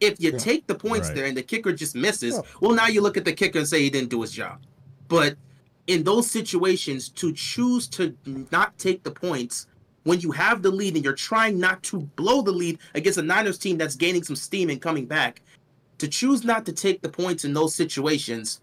If 0.00 0.18
you 0.18 0.32
take 0.32 0.66
the 0.66 0.74
points 0.74 1.08
Right. 1.08 1.16
there 1.16 1.26
and 1.26 1.36
the 1.36 1.42
kicker 1.42 1.72
just 1.72 1.94
misses, 1.94 2.40
well, 2.60 2.74
now 2.74 2.86
you 2.86 3.02
look 3.02 3.18
at 3.18 3.26
the 3.26 3.32
kicker 3.32 3.58
and 3.58 3.68
say 3.68 3.82
he 3.82 3.90
didn't 3.90 4.08
do 4.10 4.22
his 4.22 4.32
job. 4.32 4.60
But 5.08 5.36
in 5.86 6.02
those 6.04 6.30
situations, 6.30 7.08
to 7.10 7.32
choose 7.32 7.86
to 7.88 8.16
not 8.50 8.76
take 8.78 9.02
the 9.02 9.10
points 9.10 9.66
when 10.04 10.20
you 10.20 10.30
have 10.30 10.62
the 10.62 10.70
lead 10.70 10.94
and 10.94 11.04
you're 11.04 11.14
trying 11.14 11.58
not 11.58 11.82
to 11.82 11.98
blow 12.16 12.40
the 12.40 12.52
lead 12.52 12.78
against 12.94 13.18
a 13.18 13.22
Niners 13.22 13.58
team 13.58 13.76
that's 13.76 13.96
gaining 13.96 14.22
some 14.22 14.36
steam 14.36 14.70
and 14.70 14.80
coming 14.80 15.06
back, 15.06 15.42
to 15.98 16.08
choose 16.08 16.44
not 16.44 16.64
to 16.66 16.72
take 16.72 17.02
the 17.02 17.08
points 17.08 17.44
in 17.44 17.52
those 17.52 17.74
situations, 17.74 18.60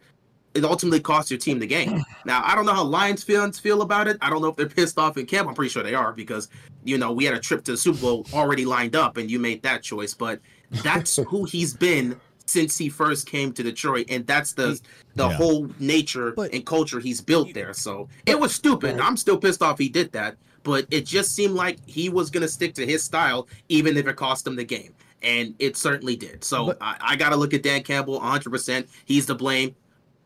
it 0.54 0.64
ultimately 0.64 1.00
costs 1.00 1.32
your 1.32 1.40
team 1.40 1.60
the 1.60 1.68
game. 1.68 2.04
Now, 2.26 2.42
I 2.46 2.56
don't 2.56 2.66
know 2.66 2.74
how 2.74 2.86
Lions 2.86 3.22
fans 3.22 3.60
feel 3.60 3.82
about 3.82 4.08
it. 4.08 4.18
I 4.22 4.30
don't 4.30 4.42
know 4.42 4.48
if 4.48 4.56
they're 4.56 4.70
pissed 4.70 4.98
off 4.98 5.18
in 5.18 5.26
camp. 5.26 5.50
I'm 5.50 5.54
pretty 5.54 5.68
sure 5.68 5.84
they 5.84 5.94
are 5.94 6.14
because, 6.14 6.48
you 6.86 6.98
know, 6.98 7.12
we 7.12 7.26
had 7.26 7.34
a 7.34 7.40
trip 7.40 7.66
to 7.66 7.72
the 7.72 7.78
Super 7.78 8.00
Bowl 8.00 8.26
already 8.32 8.64
lined 8.64 8.96
up 8.96 9.18
and 9.18 9.30
you 9.30 9.40
made 9.40 9.62
that 9.64 9.84
choice. 9.84 10.14
But 10.14 10.40
that's 10.72 11.18
who 11.28 11.44
he's 11.44 11.74
been 11.74 12.18
since 12.46 12.78
he 12.78 12.90
first 12.90 13.28
came 13.28 13.52
to 13.54 13.64
Detroit. 13.64 14.06
And 14.10 14.26
that's 14.28 14.54
the 14.54 14.80
the 15.16 15.28
Yeah. 15.30 15.36
whole 15.36 15.70
nature 15.80 16.32
But- 16.32 16.54
and 16.54 16.66
culture 16.66 17.00
he's 17.00 17.22
built 17.22 17.54
there. 17.54 17.74
So 17.74 18.10
it 18.26 18.40
was 18.40 18.54
stupid. 18.54 19.00
I'm 19.00 19.16
still 19.18 19.38
pissed 19.38 19.62
off 19.62 19.78
he 19.80 19.90
did 19.90 20.12
that. 20.14 20.38
But 20.64 20.88
it 20.92 21.06
just 21.06 21.36
seemed 21.36 21.56
like 21.56 21.78
he 21.86 22.08
was 22.10 22.30
going 22.30 22.42
to 22.42 22.48
stick 22.48 22.74
to 22.76 22.86
his 22.86 23.04
style, 23.04 23.48
even 23.70 23.98
if 23.98 24.08
it 24.08 24.16
cost 24.16 24.48
him 24.48 24.56
the 24.56 24.64
game. 24.64 24.94
And 25.22 25.56
it 25.60 25.76
certainly 25.78 26.16
did. 26.16 26.44
So 26.44 26.68
But- 26.68 26.78
I, 26.82 26.96
I 27.02 27.16
got 27.16 27.30
to 27.30 27.36
look 27.36 27.54
at 27.54 27.64
Dan 27.64 27.84
Campbell 27.84 28.20
100%. 28.20 28.88
He's 29.06 29.26
to 29.28 29.36
blame. 29.36 29.76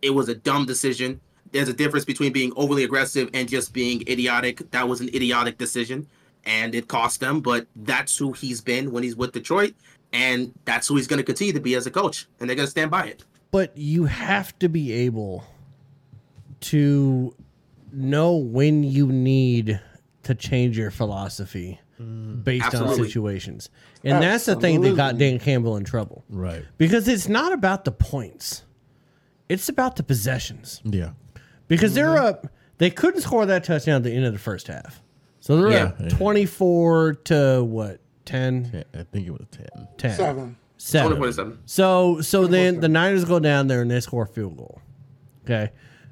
It 0.02 0.12
was 0.12 0.30
a 0.30 0.36
dumb 0.36 0.66
decision. 0.66 1.20
There's 1.52 1.70
a 1.70 1.74
difference 1.74 2.06
between 2.06 2.34
being 2.34 2.52
overly 2.56 2.84
aggressive 2.84 3.30
and 3.34 3.48
just 3.50 3.74
being 3.74 4.02
idiotic. 4.08 4.70
That 4.72 4.88
was 4.88 5.02
an 5.02 5.08
idiotic 5.10 5.58
decision, 5.58 6.06
and 6.46 6.76
it 6.76 6.88
cost 6.88 7.20
them. 7.20 7.40
But 7.42 7.66
that's 7.76 8.16
who 8.18 8.32
he's 8.34 8.62
been 8.62 8.92
when 8.92 9.02
he's 9.04 9.16
with 9.16 9.32
Detroit, 9.32 9.74
and 10.18 10.54
that's 10.66 10.88
who 10.88 10.96
he's 10.96 11.08
going 11.08 11.20
to 11.20 11.24
continue 11.24 11.54
to 11.54 11.60
be 11.60 11.76
as 11.76 11.86
a 11.86 11.92
coach. 11.92 12.28
And 12.40 12.50
they're 12.50 12.56
going 12.56 12.66
to 12.66 12.72
stand 12.72 12.92
by 12.92 13.06
it. 13.06 13.24
but 13.52 13.78
you 13.78 14.06
have 14.06 14.58
to 14.60 14.68
be 14.68 14.92
able 14.92 15.44
to 16.60 17.34
know 17.92 18.36
when 18.36 18.84
you 18.84 19.08
need 19.08 19.80
to 20.24 20.36
change 20.36 20.78
your 20.78 20.92
philosophy 20.92 21.80
mm. 22.02 22.44
based 22.44 22.76
on 22.76 22.96
situations. 22.96 23.70
And 24.04 24.22
that's 24.22 24.46
the 24.46 24.56
thing 24.56 24.82
that 24.82 24.96
got 24.96 25.18
Dan 25.18 25.40
Campbell 25.40 25.78
in 25.78 25.84
trouble. 25.84 26.24
Right. 26.30 26.66
Because 26.78 27.08
it's 27.08 27.28
not 27.28 27.54
about 27.54 27.86
the 27.86 27.92
points. 27.92 28.64
It's 29.50 29.70
about 29.70 29.96
the 29.96 30.04
possessions. 30.04 30.82
Yeah. 30.84 31.12
Because 31.68 31.94
they're 31.94 32.08
mm-hmm. 32.08 32.26
up 32.26 32.48
they 32.78 32.90
couldn't 32.90 33.22
score 33.22 33.46
that 33.46 33.64
touchdown 33.64 33.98
at 33.98 34.04
the 34.04 34.12
end 34.12 34.26
of 34.26 34.34
the 34.34 34.40
first 34.40 34.68
half. 34.68 35.02
So 35.40 35.58
they're 35.58 35.72
Yeah. 35.72 35.84
up 35.86 36.10
24 36.10 37.14
to 37.26 37.64
what? 37.64 38.00
10? 38.28 38.72
Yeah, 38.74 39.00
I 39.00 39.04
think 39.04 39.28
it 39.28 39.32
was 39.32 39.46
10. 39.52 39.88
10. 39.98 40.12
Seven. 40.16 40.58
Seven. 40.78 41.12
2027. 41.12 41.60
So 41.66 42.22
so 42.22 42.46
then 42.46 42.80
the 42.80 42.90
Niners 42.90 43.26
go 43.26 43.40
down 43.40 43.68
there 43.68 43.82
and 43.82 43.90
they 43.90 44.00
score 44.00 44.24
a 44.24 44.28
field 44.28 44.58
goal. 44.58 44.82
Okay. 45.44 45.72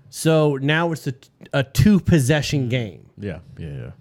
So 0.09 0.55
now 0.55 0.91
it's 0.91 1.07
a, 1.07 1.13
a 1.53 1.63
two 1.63 1.99
possession 1.99 2.67
mm. 2.67 2.69
game. 2.69 3.09
Yeah. 3.17 3.39
Yeah. 3.57 3.67
Yeah. 3.67 3.91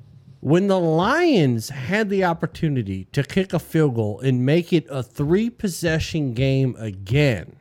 When 0.40 0.68
the 0.68 0.78
Lions 0.78 1.70
had 1.70 2.10
the 2.10 2.24
opportunity 2.24 3.06
to 3.12 3.22
kick 3.22 3.52
a 3.52 3.58
field 3.58 3.94
goal 3.94 4.20
and 4.20 4.44
make 4.44 4.72
it 4.72 4.86
a 4.90 5.02
three 5.02 5.48
possession 5.48 6.34
game 6.34 6.76
again, 6.78 7.56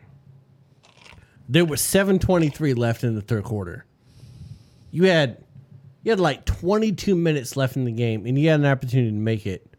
there 1.48 1.66
was 1.66 1.82
723 1.82 2.74
left 2.74 3.04
in 3.04 3.16
the 3.16 3.22
third 3.22 3.44
quarter. 3.44 3.86
You 4.92 5.06
had 5.06 5.44
you 6.04 6.12
had 6.12 6.20
like 6.20 6.46
22 6.46 7.16
minutes 7.16 7.56
left 7.56 7.76
in 7.76 7.86
the 7.86 7.92
game 7.92 8.26
and 8.26 8.38
you 8.38 8.50
had 8.50 8.60
an 8.60 8.66
opportunity 8.66 9.10
to 9.10 9.16
make 9.16 9.46
it 9.46 9.73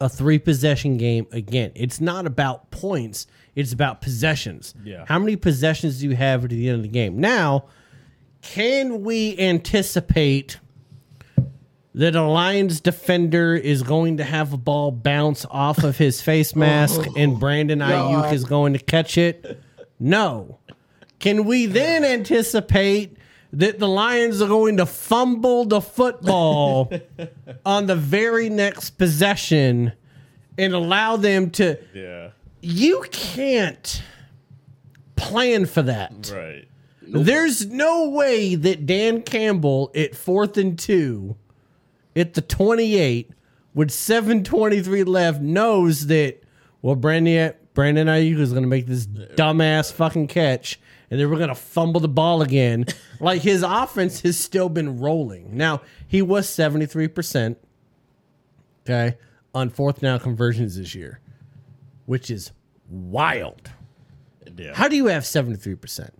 a 0.00 0.08
three 0.08 0.38
possession 0.38 0.96
game 0.96 1.26
again. 1.32 1.72
It's 1.74 2.00
not 2.00 2.26
about 2.26 2.70
points, 2.70 3.26
it's 3.54 3.72
about 3.72 4.00
possessions. 4.00 4.74
Yeah. 4.84 5.04
How 5.06 5.18
many 5.18 5.36
possessions 5.36 6.00
do 6.00 6.08
you 6.08 6.16
have 6.16 6.44
at 6.44 6.50
the 6.50 6.68
end 6.68 6.76
of 6.76 6.82
the 6.82 6.88
game? 6.88 7.18
Now, 7.18 7.66
can 8.42 9.02
we 9.02 9.38
anticipate 9.38 10.58
that 11.94 12.14
a 12.14 12.22
Lions 12.22 12.80
defender 12.80 13.56
is 13.56 13.82
going 13.82 14.18
to 14.18 14.24
have 14.24 14.52
a 14.52 14.56
ball 14.56 14.92
bounce 14.92 15.44
off 15.50 15.82
of 15.82 15.98
his 15.98 16.22
face 16.22 16.54
mask 16.54 17.00
oh. 17.08 17.14
and 17.16 17.40
Brandon 17.40 17.80
Aiyuk 17.80 18.32
is 18.32 18.44
going 18.44 18.74
to 18.74 18.78
catch 18.78 19.18
it? 19.18 19.60
No. 19.98 20.58
Can 21.18 21.44
we 21.44 21.66
then 21.66 22.04
anticipate 22.04 23.16
that 23.52 23.78
the 23.78 23.88
Lions 23.88 24.42
are 24.42 24.48
going 24.48 24.76
to 24.76 24.86
fumble 24.86 25.64
the 25.64 25.80
football 25.80 26.92
on 27.64 27.86
the 27.86 27.96
very 27.96 28.48
next 28.50 28.90
possession 28.90 29.92
and 30.56 30.74
allow 30.74 31.16
them 31.16 31.50
to? 31.52 31.78
Yeah. 31.94 32.30
You 32.60 33.04
can't 33.10 34.02
plan 35.16 35.66
for 35.66 35.82
that. 35.82 36.32
Right. 36.34 36.68
There's 37.02 37.66
no 37.66 38.10
way 38.10 38.54
that 38.54 38.84
Dan 38.84 39.22
Campbell 39.22 39.90
at 39.94 40.14
fourth 40.14 40.58
and 40.58 40.78
two 40.78 41.36
at 42.14 42.34
the 42.34 42.42
28 42.42 43.30
with 43.72 43.90
723 43.90 45.04
left 45.04 45.40
knows 45.40 46.08
that, 46.08 46.42
well, 46.82 46.96
Brandon, 46.96 47.54
Brandon 47.72 48.08
Aiyuk 48.08 48.38
is 48.38 48.50
going 48.50 48.64
to 48.64 48.68
make 48.68 48.86
this 48.86 49.06
dumbass 49.06 49.92
fucking 49.92 50.26
catch 50.26 50.78
and 51.10 51.18
then 51.18 51.30
we're 51.30 51.36
going 51.36 51.48
to 51.48 51.54
fumble 51.54 52.00
the 52.00 52.08
ball 52.08 52.42
again. 52.42 52.86
like 53.20 53.42
his 53.42 53.62
offense 53.62 54.20
has 54.22 54.38
still 54.38 54.68
been 54.68 54.98
rolling. 54.98 55.56
Now, 55.56 55.82
he 56.06 56.22
was 56.22 56.48
73%, 56.48 57.56
okay, 58.84 59.16
on 59.54 59.70
fourth 59.70 60.00
down 60.00 60.20
conversions 60.20 60.76
this 60.76 60.94
year, 60.94 61.20
which 62.06 62.30
is 62.30 62.52
wild. 62.88 63.70
Yeah. 64.56 64.74
How 64.74 64.88
do 64.88 64.96
you 64.96 65.06
have 65.06 65.22
73%? 65.22 66.10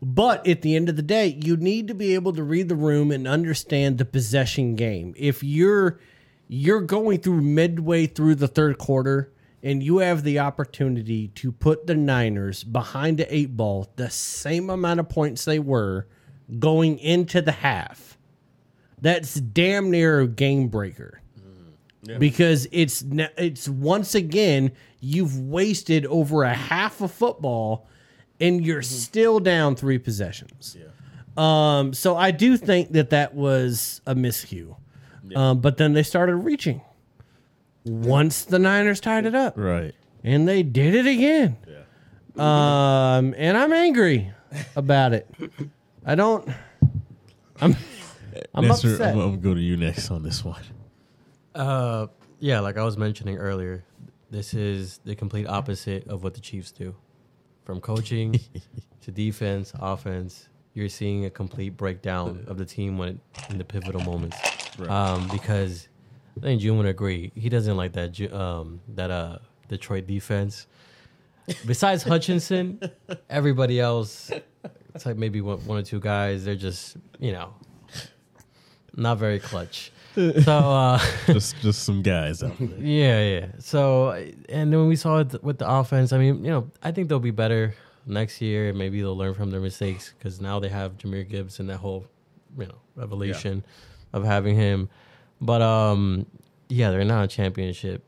But 0.00 0.46
at 0.46 0.60
the 0.60 0.76
end 0.76 0.90
of 0.90 0.96
the 0.96 1.02
day, 1.02 1.38
you 1.42 1.56
need 1.56 1.88
to 1.88 1.94
be 1.94 2.14
able 2.14 2.34
to 2.34 2.42
read 2.42 2.68
the 2.68 2.76
room 2.76 3.10
and 3.10 3.26
understand 3.26 3.96
the 3.96 4.04
possession 4.04 4.76
game. 4.76 5.14
If 5.16 5.42
you're 5.42 5.98
you're 6.46 6.82
going 6.82 7.20
through 7.20 7.40
midway 7.40 8.06
through 8.06 8.34
the 8.34 8.46
third 8.46 8.76
quarter 8.76 9.32
and 9.64 9.82
you 9.82 9.98
have 9.98 10.22
the 10.22 10.38
opportunity 10.38 11.28
to 11.28 11.50
put 11.50 11.86
the 11.86 11.94
Niners 11.94 12.62
behind 12.62 13.16
the 13.18 13.34
eight 13.34 13.56
ball 13.56 13.90
the 13.96 14.10
same 14.10 14.68
amount 14.68 15.00
of 15.00 15.08
points 15.08 15.46
they 15.46 15.58
were 15.58 16.06
going 16.58 16.98
into 16.98 17.40
the 17.40 17.52
half, 17.52 18.18
that's 19.00 19.34
damn 19.34 19.90
near 19.90 20.20
a 20.20 20.28
game 20.28 20.68
breaker. 20.68 21.22
Because 22.18 22.68
it's 22.70 23.02
it's 23.38 23.66
once 23.66 24.14
again 24.14 24.72
you've 25.00 25.40
wasted 25.40 26.04
over 26.06 26.44
a 26.44 26.52
half 26.52 27.00
of 27.00 27.10
football 27.10 27.88
and 28.38 28.64
you're 28.64 28.82
still 28.82 29.40
down 29.40 29.74
three 29.74 29.98
possessions. 29.98 30.76
Um, 31.38 31.94
so 31.94 32.14
I 32.14 32.30
do 32.30 32.58
think 32.58 32.92
that 32.92 33.08
that 33.10 33.34
was 33.34 34.02
a 34.06 34.14
miscue. 34.14 34.76
Um, 35.34 35.60
but 35.60 35.78
then 35.78 35.94
they 35.94 36.02
started 36.02 36.36
reaching 36.36 36.82
once 37.84 38.44
the 38.44 38.58
Niners 38.58 39.00
tied 39.00 39.26
it 39.26 39.34
up, 39.34 39.54
Right. 39.56 39.94
and 40.22 40.46
they 40.48 40.62
did 40.62 40.94
it 40.94 41.06
again. 41.06 41.56
Um, 42.36 43.34
and 43.36 43.56
I'm 43.56 43.72
angry 43.72 44.32
about 44.74 45.12
it. 45.12 45.28
I 46.04 46.14
don't. 46.14 46.48
I'm. 47.60 47.76
I'm 48.52 48.66
Nestor, 48.66 48.92
upset. 48.94 49.12
I'm, 49.14 49.20
I'm 49.20 49.28
gonna 49.30 49.36
go 49.36 49.54
to 49.54 49.60
you 49.60 49.76
next 49.76 50.10
on 50.10 50.24
this 50.24 50.44
one. 50.44 50.62
Uh, 51.54 52.08
yeah, 52.40 52.58
like 52.58 52.76
I 52.76 52.82
was 52.82 52.98
mentioning 52.98 53.36
earlier, 53.38 53.84
this 54.30 54.54
is 54.54 54.98
the 55.04 55.14
complete 55.14 55.46
opposite 55.46 56.08
of 56.08 56.24
what 56.24 56.34
the 56.34 56.40
Chiefs 56.40 56.72
do. 56.72 56.96
From 57.64 57.80
coaching 57.80 58.40
to 59.02 59.12
defense, 59.12 59.72
offense, 59.78 60.48
you're 60.74 60.88
seeing 60.88 61.26
a 61.26 61.30
complete 61.30 61.76
breakdown 61.76 62.42
of 62.48 62.58
the 62.58 62.64
team 62.64 62.98
when 62.98 63.20
in 63.50 63.58
the 63.58 63.64
pivotal 63.64 64.00
moments. 64.00 64.36
Um, 64.88 65.28
because 65.28 65.86
I 66.36 66.40
think 66.40 66.60
June 66.60 66.76
would 66.78 66.86
agree. 66.86 67.32
He 67.34 67.48
doesn't 67.48 67.76
like 67.76 67.92
that 67.92 68.20
um, 68.32 68.80
that 68.94 69.10
uh 69.10 69.38
Detroit 69.68 70.06
defense. 70.06 70.66
Besides 71.66 72.02
Hutchinson, 72.12 72.80
everybody 73.30 73.80
else, 73.80 74.30
it's 74.94 75.06
like 75.06 75.16
maybe 75.16 75.40
one, 75.40 75.58
one 75.66 75.78
or 75.78 75.82
two 75.82 76.00
guys. 76.00 76.44
They're 76.44 76.54
just 76.54 76.96
you 77.18 77.32
know 77.32 77.54
not 78.96 79.18
very 79.18 79.38
clutch. 79.38 79.92
So 80.14 80.52
uh, 80.52 81.00
just 81.26 81.60
just 81.60 81.82
some 81.82 82.02
guys 82.02 82.42
out 82.42 82.56
there. 82.58 82.68
yeah, 82.78 83.22
yeah. 83.22 83.46
So 83.58 84.10
and 84.48 84.72
then 84.72 84.86
we 84.86 84.96
saw 84.96 85.18
it 85.18 85.42
with 85.42 85.58
the 85.58 85.68
offense. 85.68 86.12
I 86.12 86.18
mean, 86.18 86.44
you 86.44 86.50
know, 86.50 86.70
I 86.82 86.92
think 86.92 87.08
they'll 87.08 87.18
be 87.18 87.32
better 87.32 87.74
next 88.06 88.40
year. 88.40 88.72
Maybe 88.72 89.00
they'll 89.00 89.16
learn 89.16 89.34
from 89.34 89.50
their 89.50 89.60
mistakes 89.60 90.14
because 90.16 90.40
now 90.40 90.60
they 90.60 90.68
have 90.68 90.96
Jahmyr 90.98 91.28
Gibbs 91.28 91.58
and 91.58 91.68
that 91.68 91.78
whole 91.78 92.06
you 92.58 92.66
know 92.66 92.76
revelation 92.94 93.64
of 94.12 94.24
having 94.24 94.54
him. 94.54 94.88
But 95.44 95.60
um, 95.60 96.24
yeah, 96.70 96.90
they're 96.90 97.04
not 97.04 97.24
a 97.24 97.28
championship 97.28 98.02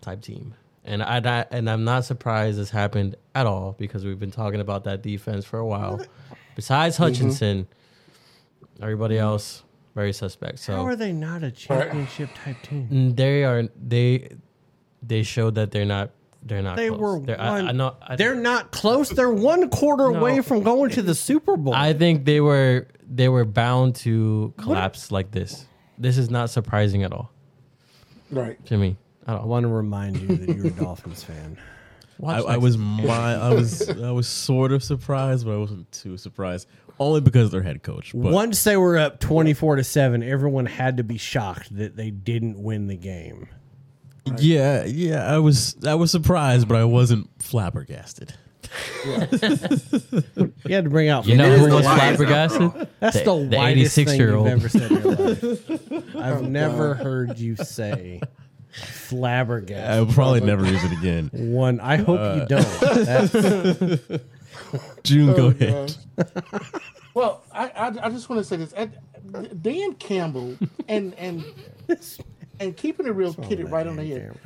type 0.00 0.22
team, 0.22 0.54
and 0.84 1.02
I, 1.02 1.18
I 1.18 1.46
and 1.50 1.68
I'm 1.68 1.84
not 1.84 2.06
surprised 2.06 2.58
this 2.58 2.70
happened 2.70 3.14
at 3.34 3.46
all 3.46 3.74
because 3.78 4.06
we've 4.06 4.18
been 4.18 4.30
talking 4.30 4.60
about 4.60 4.84
that 4.84 5.02
defense 5.02 5.44
for 5.44 5.58
a 5.58 5.66
while. 5.66 6.00
Besides 6.54 6.96
Hutchinson, 6.96 7.68
everybody 8.80 9.18
else 9.18 9.62
very 9.94 10.12
suspect. 10.14 10.60
So 10.60 10.74
How 10.76 10.86
are 10.86 10.96
they 10.96 11.12
not 11.12 11.42
a 11.42 11.50
championship 11.50 12.30
type 12.34 12.62
team? 12.62 12.88
Mm, 12.90 13.16
They 13.16 13.44
are 13.44 13.64
they 13.76 14.30
they 15.02 15.22
showed 15.24 15.56
that 15.56 15.70
they're 15.70 15.84
not 15.84 16.10
they're 16.42 16.62
not 16.62 16.76
They 16.76 16.88
close. 16.88 17.00
were 17.00 17.20
They're, 17.20 17.36
one. 17.36 17.68
I 17.68 17.72
know 17.72 17.96
I, 18.00 18.16
They're 18.16 18.34
not 18.34 18.70
close. 18.70 19.10
They're 19.10 19.30
one 19.30 19.68
quarter 19.68 20.10
No. 20.10 20.18
away 20.20 20.40
from 20.40 20.62
going 20.62 20.90
to 20.92 21.02
the 21.02 21.14
Super 21.14 21.56
Bowl. 21.58 21.74
I 21.74 21.92
think 21.92 22.24
they 22.24 22.40
were 22.40 22.88
they 23.06 23.28
were 23.28 23.44
bound 23.44 23.96
to 23.96 24.54
collapse 24.56 25.12
like 25.12 25.30
this. 25.32 25.66
This 25.98 26.16
is 26.18 26.30
not 26.30 26.50
surprising 26.50 27.02
at 27.02 27.12
all 27.12 27.30
Right. 28.30 28.64
to 28.66 28.76
me. 28.76 28.96
At 29.26 29.34
I 29.34 29.38
all. 29.38 29.48
want 29.48 29.64
to 29.64 29.68
remind 29.68 30.16
you 30.18 30.28
that 30.36 30.56
you're 30.56 30.66
a 30.66 30.70
Dolphins 30.84 31.22
fan. 31.24 31.58
I, 32.24 32.40
I 32.40 32.56
was 32.56 32.76
my 32.76 33.34
I 33.36 33.54
was 33.54 33.88
I 33.88 34.10
was 34.10 34.26
sort 34.26 34.72
of 34.72 34.82
surprised, 34.82 35.46
but 35.46 35.52
I 35.52 35.56
wasn't 35.58 35.90
too 35.92 36.16
surprised. 36.16 36.66
Only 37.00 37.20
because 37.20 37.44
of 37.46 37.50
their 37.52 37.62
head 37.62 37.84
coach. 37.84 38.10
But 38.12 38.32
Once 38.32 38.64
they 38.64 38.76
were 38.76 38.98
up 38.98 39.20
24 39.20 39.76
to 39.76 39.84
7, 39.84 40.24
everyone 40.24 40.66
had 40.66 40.96
to 40.96 41.04
be 41.04 41.16
shocked 41.16 41.76
that 41.76 41.94
they 41.94 42.10
didn't 42.10 42.60
win 42.60 42.88
the 42.88 42.96
game. 42.96 43.48
yeah, 44.38 44.84
yeah, 44.84 45.32
I 45.32 45.38
was 45.38 45.76
I 45.86 45.94
was 45.94 46.10
surprised, 46.10 46.66
but 46.66 46.76
I 46.76 46.84
wasn't 46.84 47.30
flabbergasted. 47.40 48.34
You 50.64 50.74
had 50.74 50.84
to 50.84 50.90
bring 50.90 51.08
out 51.08 51.26
you 51.26 51.36
know 51.36 51.56
who 51.56 51.74
was 51.74 51.84
flabbergasted? 51.84 52.88
That's 53.00 53.18
the, 53.18 53.24
the 53.24 53.56
whitest 53.56 53.94
thing 53.94 54.06
86-year-old. 54.06 54.46
you've 54.46 54.58
ever 54.58 54.68
said 54.68 54.90
in 54.90 55.02
your 55.02 55.14
life. 55.14 56.14
I've 56.16 56.42
oh, 56.42 56.46
never 56.46 56.94
heard 56.94 57.38
you 57.38 57.56
say 57.56 58.20
flabbergasted. 58.70 60.08
I'll 60.08 60.12
probably 60.12 60.40
never 60.40 60.66
use 60.66 60.84
it 60.84 60.92
again. 60.92 61.30
One, 61.32 61.80
I 61.80 61.96
hope 61.96 62.18
you 62.18 62.42
uh, 62.42 62.44
don't. 62.46 62.80
That's, 62.80 63.32
June, 65.04 65.30
Oh, 65.30 65.34
go 65.34 65.46
ahead. 65.48 65.96
Well, 67.14 67.42
I, 67.52 67.68
I, 67.68 67.86
I 67.86 68.10
just 68.10 68.28
want 68.28 68.40
to 68.40 68.44
say 68.44 68.56
this. 68.56 68.72
Ed- 68.76 68.98
Dan 69.62 69.94
Campbell 69.94 70.56
and 70.88 71.14
and 71.14 71.44
and 72.60 72.76
keeping 72.76 73.06
it 73.06 73.10
real, 73.10 73.34
kid 73.34 73.60
it 73.60 73.66
right 73.66 73.86
on 73.86 73.96
the 73.96 74.04
head. 74.04 74.38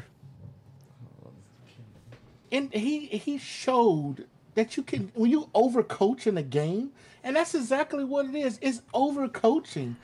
And 2.53 2.73
he 2.73 3.07
he 3.07 3.39
showed 3.39 4.27
that 4.55 4.77
you 4.77 4.85
can 4.85 5.11
when 5.15 5.31
you 5.31 5.49
overcoach 5.55 6.27
in 6.27 6.37
a 6.37 6.43
game, 6.43 6.93
and 7.25 7.35
that's 7.35 7.55
exactly 7.55 8.05
what 8.05 8.27
it 8.27 8.35
is. 8.35 8.59
It's 8.63 8.83
overcoaching. 8.95 9.97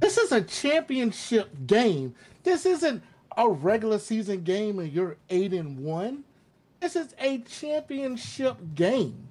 This 0.00 0.18
is 0.18 0.32
a 0.32 0.42
championship 0.42 1.50
game. 1.66 2.14
This 2.42 2.66
isn't 2.66 3.02
a 3.36 3.48
regular 3.48 3.98
season 3.98 4.42
game 4.42 4.78
and 4.78 4.92
you're 4.92 5.16
eight 5.30 5.54
and 5.54 5.78
one. 5.78 6.24
This 6.80 6.96
is 6.96 7.14
a 7.18 7.38
championship 7.38 8.58
game 8.74 9.28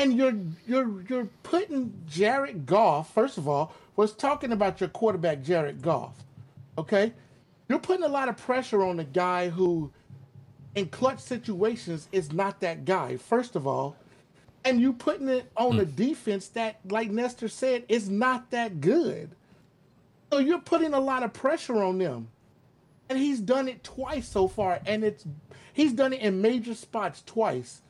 and 0.00 0.16
you're 0.16 0.34
you're 0.66 1.02
you're 1.08 1.28
putting 1.42 1.92
Jared 2.08 2.66
Goff. 2.66 3.12
First 3.12 3.38
of 3.38 3.46
all, 3.48 3.74
was 3.96 4.14
talking 4.14 4.52
about 4.52 4.80
your 4.80 4.88
quarterback 4.88 5.42
Jared 5.42 5.82
Goff. 5.82 6.14
Okay, 6.78 7.12
you're 7.68 7.78
putting 7.78 8.04
a 8.04 8.08
lot 8.08 8.28
of 8.28 8.36
pressure 8.36 8.82
on 8.82 8.96
the 8.96 9.04
guy 9.04 9.50
who, 9.50 9.92
in 10.74 10.88
clutch 10.88 11.20
situations, 11.20 12.08
is 12.12 12.32
not 12.32 12.60
that 12.60 12.84
guy. 12.84 13.16
First 13.16 13.56
of 13.56 13.66
all, 13.66 13.96
and 14.64 14.80
you 14.80 14.92
putting 14.92 15.28
it 15.28 15.50
on 15.56 15.80
a 15.80 15.84
mm. 15.84 15.96
defense 15.96 16.48
that, 16.48 16.80
like 16.88 17.10
Nestor 17.10 17.48
said, 17.48 17.84
is 17.88 18.08
not 18.08 18.50
that 18.50 18.80
good. 18.80 19.30
So 20.30 20.38
you're 20.38 20.60
putting 20.60 20.94
a 20.94 21.00
lot 21.00 21.22
of 21.22 21.32
pressure 21.32 21.82
on 21.82 21.98
them. 21.98 22.28
And 23.08 23.18
he's 23.18 23.40
done 23.40 23.66
it 23.66 23.82
twice 23.82 24.28
so 24.28 24.46
far, 24.46 24.80
and 24.86 25.02
it's 25.02 25.24
he's 25.72 25.92
done 25.92 26.12
it 26.12 26.20
in 26.20 26.40
major 26.40 26.74
spots 26.74 27.22
twice 27.26 27.82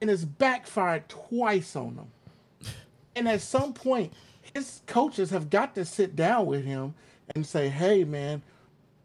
and 0.00 0.10
it's 0.10 0.24
backfired 0.24 1.08
twice 1.08 1.76
on 1.76 1.96
them. 1.96 2.72
And 3.14 3.28
at 3.28 3.40
some 3.40 3.72
point, 3.72 4.12
his 4.54 4.80
coaches 4.86 5.30
have 5.30 5.50
got 5.50 5.74
to 5.74 5.84
sit 5.84 6.16
down 6.16 6.46
with 6.46 6.64
him 6.64 6.94
and 7.34 7.44
say, 7.44 7.68
"Hey, 7.68 8.04
man, 8.04 8.42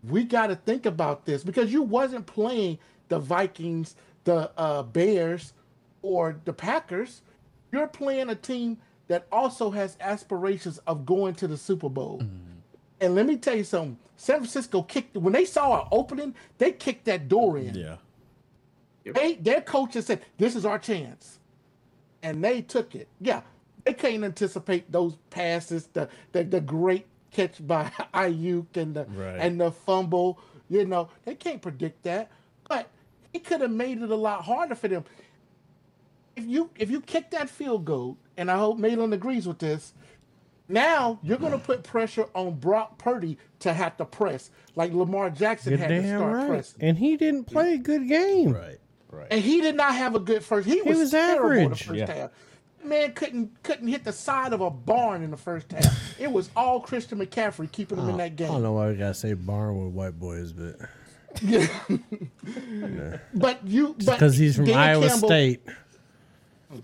we 0.03 0.23
got 0.23 0.47
to 0.47 0.55
think 0.55 0.85
about 0.85 1.25
this 1.25 1.43
because 1.43 1.73
you 1.73 1.81
wasn't 1.81 2.25
playing 2.25 2.79
the 3.09 3.19
Vikings, 3.19 3.95
the 4.23 4.51
uh, 4.57 4.83
Bears, 4.83 5.53
or 6.01 6.39
the 6.45 6.53
Packers. 6.53 7.21
You're 7.71 7.87
playing 7.87 8.29
a 8.29 8.35
team 8.35 8.77
that 9.07 9.27
also 9.31 9.69
has 9.71 9.97
aspirations 9.99 10.77
of 10.87 11.05
going 11.05 11.35
to 11.35 11.47
the 11.47 11.57
Super 11.57 11.89
Bowl." 11.89 12.23
And 13.01 13.13
let 13.13 13.25
me 13.25 13.35
tell 13.37 13.55
you 13.55 13.63
something. 13.65 13.97
San 14.17 14.37
Francisco 14.37 14.81
kicked 14.81 15.17
when 15.17 15.33
they 15.33 15.43
saw 15.45 15.81
an 15.81 15.87
opening, 15.91 16.33
they 16.57 16.71
kicked 16.71 17.05
that 17.05 17.27
door 17.27 17.57
in. 17.57 17.75
Yeah. 17.75 17.97
They 19.03 19.35
their 19.35 19.61
coaches 19.61 20.07
said, 20.07 20.21
"This 20.37 20.55
is 20.55 20.65
our 20.65 20.79
chance," 20.79 21.39
and 22.23 22.43
they 22.43 22.61
took 22.61 22.95
it. 22.95 23.07
Yeah, 23.21 23.41
they 23.83 23.93
can't 23.93 24.23
anticipate 24.23 24.91
those 24.91 25.17
passes, 25.29 25.87
the 25.93 26.09
the, 26.31 26.43
the 26.43 26.61
great 26.61 27.05
catch 27.31 27.65
by 27.67 27.91
Aiyuk 28.13 28.75
and 28.77 28.95
the 28.95 29.05
Right. 29.05 29.37
and 29.39 29.59
the 29.61 29.71
fumble. 29.71 30.39
You 30.69 30.85
know, 30.85 31.09
they 31.25 31.35
can't 31.35 31.61
predict 31.61 32.01
that, 32.03 32.31
but 32.67 32.89
it 33.35 33.43
could 33.43 33.61
have 33.61 33.71
made 33.71 34.01
it 34.01 34.09
a 34.09 34.15
lot 34.15 34.43
harder 34.43 34.75
for 34.75 34.87
them. 34.87 35.03
If 36.35 36.45
you 36.45 36.69
if 36.77 36.89
you 36.89 37.01
kick 37.01 37.31
that 37.31 37.49
field 37.49 37.85
goal, 37.85 38.17
and 38.37 38.49
I 38.49 38.57
hope 38.57 38.77
Mahlon 38.77 39.13
agrees 39.13 39.47
with 39.47 39.59
this, 39.59 39.93
now 40.67 41.19
you're 41.21 41.37
going 41.37 41.51
to 41.51 41.57
put 41.57 41.83
pressure 41.83 42.27
on 42.33 42.55
Brock 42.55 42.97
Purdy 42.97 43.37
to 43.59 43.73
have 43.73 43.97
to 43.97 44.05
press, 44.05 44.49
like 44.75 44.93
Lamar 44.93 45.29
Jackson 45.29 45.71
you're 45.71 45.79
had 45.79 45.89
to 45.89 46.07
start 46.07 46.35
right. 46.35 46.47
pressing. 46.47 46.81
And 46.81 46.97
he 46.97 47.15
didn't 47.17 47.45
play 47.45 47.75
a 47.75 47.77
good 47.77 48.07
game. 48.07 48.51
Right. 48.53 48.79
Right. 49.09 49.27
And 49.31 49.41
he 49.41 49.61
did 49.61 49.75
not 49.75 49.95
have 49.95 50.15
a 50.15 50.19
good 50.19 50.43
first. 50.43 50.67
He 50.67 50.81
was, 50.81 50.97
was 50.97 51.11
terrible 51.11 51.51
in 51.51 51.55
the 51.55 51.63
average. 51.63 51.83
first 51.83 51.99
Yeah. 51.99 52.13
half. 52.13 52.31
Man 52.83 53.13
couldn't 53.13 53.63
couldn't 53.63 53.87
hit 53.87 54.03
the 54.03 54.13
side 54.13 54.53
of 54.53 54.61
a 54.61 54.69
barn 54.69 55.23
in 55.23 55.31
the 55.31 55.37
first 55.37 55.71
half. 55.71 56.19
it 56.19 56.31
was 56.31 56.49
all 56.55 56.79
Christian 56.79 57.17
McCaffrey 57.17 57.71
keeping 57.71 57.97
him 57.97 58.09
in 58.09 58.15
oh, 58.15 58.17
that 58.17 58.35
game. 58.35 58.49
I 58.49 58.53
don't 58.53 58.63
know 58.63 58.73
why 58.73 58.89
we 58.89 58.95
gotta 58.95 59.13
say 59.15 59.33
barn 59.33 59.83
with 59.83 59.93
white 59.93 60.19
boys, 60.19 60.51
but 60.51 60.75
But 63.33 63.65
you, 63.67 63.95
but 64.05 64.15
because 64.15 64.37
he's 64.37 64.55
from 64.55 64.65
Dan 64.65 64.77
Iowa 64.77 65.07
Campbell- 65.07 65.27
State. 65.29 65.61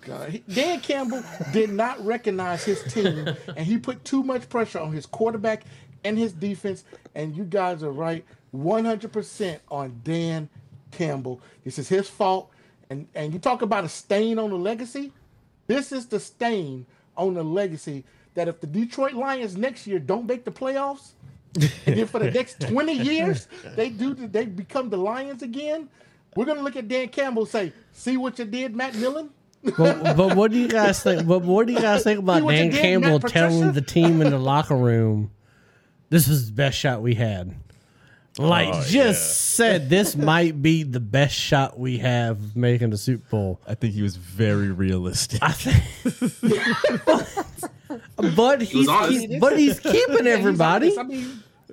God. 0.05 0.29
He- 0.29 0.43
Dan 0.53 0.79
Campbell 0.79 1.21
did 1.51 1.69
not 1.69 2.03
recognize 2.05 2.63
his 2.63 2.81
team, 2.93 3.27
and 3.47 3.59
he 3.65 3.77
put 3.77 4.03
too 4.05 4.23
much 4.23 4.47
pressure 4.47 4.79
on 4.79 4.91
his 4.93 5.05
quarterback 5.05 5.63
and 6.03 6.17
his 6.17 6.31
defense. 6.31 6.83
And 7.13 7.35
you 7.35 7.43
guys 7.43 7.83
are 7.83 7.91
right, 7.91 8.23
100% 8.55 9.59
on 9.69 9.99
Dan 10.03 10.47
Campbell. 10.91 11.41
This 11.65 11.77
is 11.77 11.89
his 11.89 12.09
fault. 12.09 12.51
And 12.89 13.07
and 13.15 13.33
you 13.33 13.39
talk 13.39 13.61
about 13.61 13.83
a 13.85 13.89
stain 13.89 14.37
on 14.39 14.49
the 14.49 14.57
legacy. 14.57 15.11
This 15.67 15.91
is 15.91 16.05
the 16.07 16.19
stain 16.19 16.85
on 17.15 17.33
the 17.33 17.43
legacy 17.43 18.03
that 18.33 18.47
if 18.47 18.59
the 18.61 18.67
Detroit 18.67 19.13
Lions 19.13 19.55
next 19.57 19.87
year 19.87 19.99
don't 19.99 20.25
make 20.25 20.43
the 20.45 20.51
playoffs, 20.51 21.11
and 21.55 21.69
then 21.97 22.07
for 22.07 22.19
the 22.19 22.31
next 22.31 22.61
20 22.67 22.93
years 22.93 23.47
they 23.75 23.89
do 23.89 24.13
they 24.13 24.45
become 24.45 24.89
the 24.89 24.97
Lions 24.97 25.41
again, 25.43 25.89
we're 26.35 26.45
gonna 26.45 26.61
look 26.61 26.75
at 26.75 26.87
Dan 26.87 27.09
Campbell 27.09 27.43
and 27.43 27.51
say, 27.51 27.73
"See 27.91 28.17
what 28.17 28.39
you 28.39 28.45
did, 28.45 28.75
Matt 28.75 28.95
Millen." 28.95 29.29
But, 29.77 30.15
but 30.17 30.35
what 30.35 30.51
do 30.51 30.57
you 30.57 30.67
guys 30.67 31.03
think? 31.03 31.27
But 31.27 31.43
what 31.43 31.67
do 31.67 31.73
you 31.73 31.79
guys 31.81 32.03
think 32.03 32.19
about 32.19 32.37
See 32.37 32.41
what 32.43 32.55
you 32.55 32.61
Dan 32.61 32.71
did, 32.71 32.81
Campbell 32.81 33.19
Matt 33.19 33.31
telling 33.31 33.57
Patricia? 33.59 33.71
the 33.73 33.81
team 33.81 34.21
in 34.21 34.31
the 34.31 34.39
locker 34.39 34.75
room, 34.75 35.31
"This 36.09 36.27
is 36.27 36.47
the 36.47 36.53
best 36.53 36.77
shot 36.79 37.01
we 37.01 37.15
had"? 37.15 37.53
Like 38.39 38.69
Oh, 38.69 38.81
just 38.83 38.93
yeah. 38.93 39.11
said, 39.11 39.89
this 39.89 40.15
might 40.31 40.61
be 40.61 40.83
the 40.83 41.01
best 41.01 41.35
shot 41.35 41.77
we 41.77 41.97
have 41.97 42.55
making 42.55 42.89
the 42.91 42.97
Super 42.97 43.27
Bowl. 43.29 43.59
I 43.67 43.75
think 43.75 43.93
he 43.93 44.01
was 44.01 44.15
very 44.15 44.71
realistic. 44.71 45.39
I 45.43 45.51
think, 45.51 45.83
but 48.35 48.61
he's 48.61 48.87
honest. 48.87 49.27
keep- 49.27 49.39
but 49.39 49.57
he's 49.57 49.79
keeping 49.91 50.27
everybody. 50.27 50.95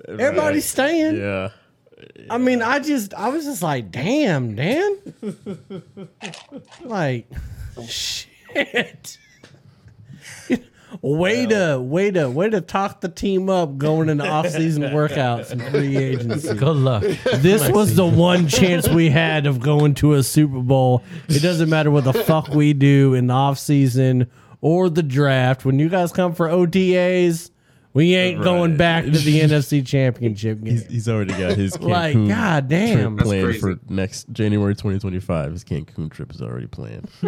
Everybody's 0.07 0.65
staying. 0.65 1.17
Yeah. 1.17 1.49
I 2.29 2.37
mean, 2.37 2.61
I 2.61 2.79
just, 2.79 3.13
I 3.13 3.29
was 3.29 3.43
just 3.45 3.61
like, 3.61 3.91
damn, 3.91 4.55
Dan. 4.55 4.97
like, 6.83 7.27
shit. 7.87 9.17
Way 11.03 11.45
to, 11.45 11.79
way 11.79 12.09
to, 12.09 12.27
way 12.31 12.49
to 12.49 12.61
talk 12.61 13.01
the 13.01 13.09
team 13.09 13.47
up 13.47 13.77
going 13.77 14.09
into 14.09 14.25
off-season 14.27 14.81
workouts 14.91 15.51
and 15.51 15.61
free 15.65 15.95
agency. 15.95 16.55
Good 16.55 16.75
luck. 16.77 17.03
This 17.35 17.69
was 17.69 17.95
the 17.95 18.07
one 18.07 18.47
chance 18.47 18.89
we 18.89 19.09
had 19.11 19.45
of 19.45 19.59
going 19.59 19.93
to 19.95 20.13
a 20.15 20.23
Super 20.23 20.59
Bowl. 20.61 21.03
It 21.27 21.43
doesn't 21.43 21.69
matter 21.69 21.91
what 21.91 22.05
the 22.05 22.13
fuck 22.13 22.47
we 22.49 22.73
do 22.73 23.13
in 23.13 23.27
the 23.27 23.35
offseason 23.35 24.29
or 24.61 24.89
the 24.89 25.03
draft. 25.03 25.65
When 25.65 25.79
you 25.79 25.89
guys 25.89 26.11
come 26.11 26.33
for 26.33 26.47
OTAs, 26.47 27.49
we 27.93 28.13
ain't 28.15 28.43
going 28.43 28.77
back 28.77 29.03
to 29.05 29.11
the 29.11 29.39
NFC 29.41 29.85
Championship 29.85 30.61
game. 30.61 30.73
He's, 30.73 30.85
he's 30.87 31.09
already 31.09 31.33
got 31.33 31.53
his 31.57 31.73
Cancun 31.77 31.89
Like, 31.89 32.27
god 32.27 32.67
damn. 32.67 33.15
trip 33.17 33.25
planned 33.27 33.43
crazy. 33.45 33.59
for 33.59 33.79
next 33.89 34.31
January 34.31 34.75
2025. 34.75 35.51
His 35.53 35.63
Cancun 35.63 36.11
trip 36.11 36.31
is 36.33 36.41
already 36.41 36.67
planned. 36.67 37.09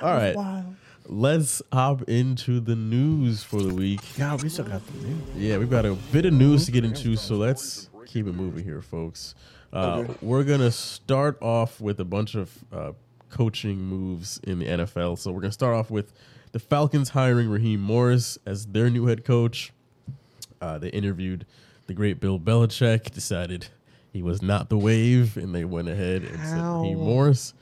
All 0.00 0.12
right. 0.14 0.64
Let's 1.06 1.60
hop 1.72 2.02
into 2.08 2.60
the 2.60 2.74
news 2.74 3.42
for 3.44 3.60
the 3.62 3.74
week. 3.74 4.00
God, 4.18 4.42
we 4.42 4.48
still 4.48 4.64
got 4.64 4.84
the 4.86 5.06
news. 5.06 5.22
Yeah, 5.36 5.58
we've 5.58 5.68
got 5.70 5.84
a 5.84 5.92
bit 6.12 6.24
of 6.24 6.32
news 6.32 6.64
to 6.66 6.72
get 6.72 6.84
into, 6.84 7.16
so 7.16 7.34
let's 7.36 7.90
keep 8.06 8.26
it 8.26 8.32
moving 8.34 8.64
here, 8.64 8.80
folks. 8.80 9.34
Uh, 9.72 10.04
We're 10.22 10.44
gonna 10.44 10.70
start 10.70 11.36
off 11.42 11.80
with 11.80 12.00
a 12.00 12.04
bunch 12.04 12.34
of 12.36 12.50
uh, 12.72 12.92
coaching 13.38 13.82
moves 13.82 14.40
in 14.44 14.58
the 14.60 14.66
NFL. 14.66 15.18
So 15.18 15.32
we're 15.32 15.40
gonna 15.42 15.52
start 15.52 15.74
off 15.74 15.90
with 15.90 16.12
the 16.52 16.58
Falcons 16.58 17.10
hiring 17.10 17.50
Raheem 17.50 17.80
Morris 17.80 18.38
as 18.46 18.64
their 18.66 18.88
new 18.88 19.06
head 19.06 19.24
coach. 19.24 19.72
Uh, 20.60 20.78
they 20.78 20.88
interviewed 20.88 21.44
the 21.88 21.94
great 21.94 22.20
Bill 22.20 22.38
Belichick, 22.38 23.10
decided 23.10 23.66
he 24.12 24.22
was 24.22 24.40
not 24.40 24.70
the 24.70 24.78
wave, 24.78 25.36
and 25.36 25.54
they 25.54 25.64
went 25.64 25.88
ahead 25.88 26.22
and 26.22 26.40
said 26.46 26.62
Raheem 26.62 26.98
Morris, 26.98 27.52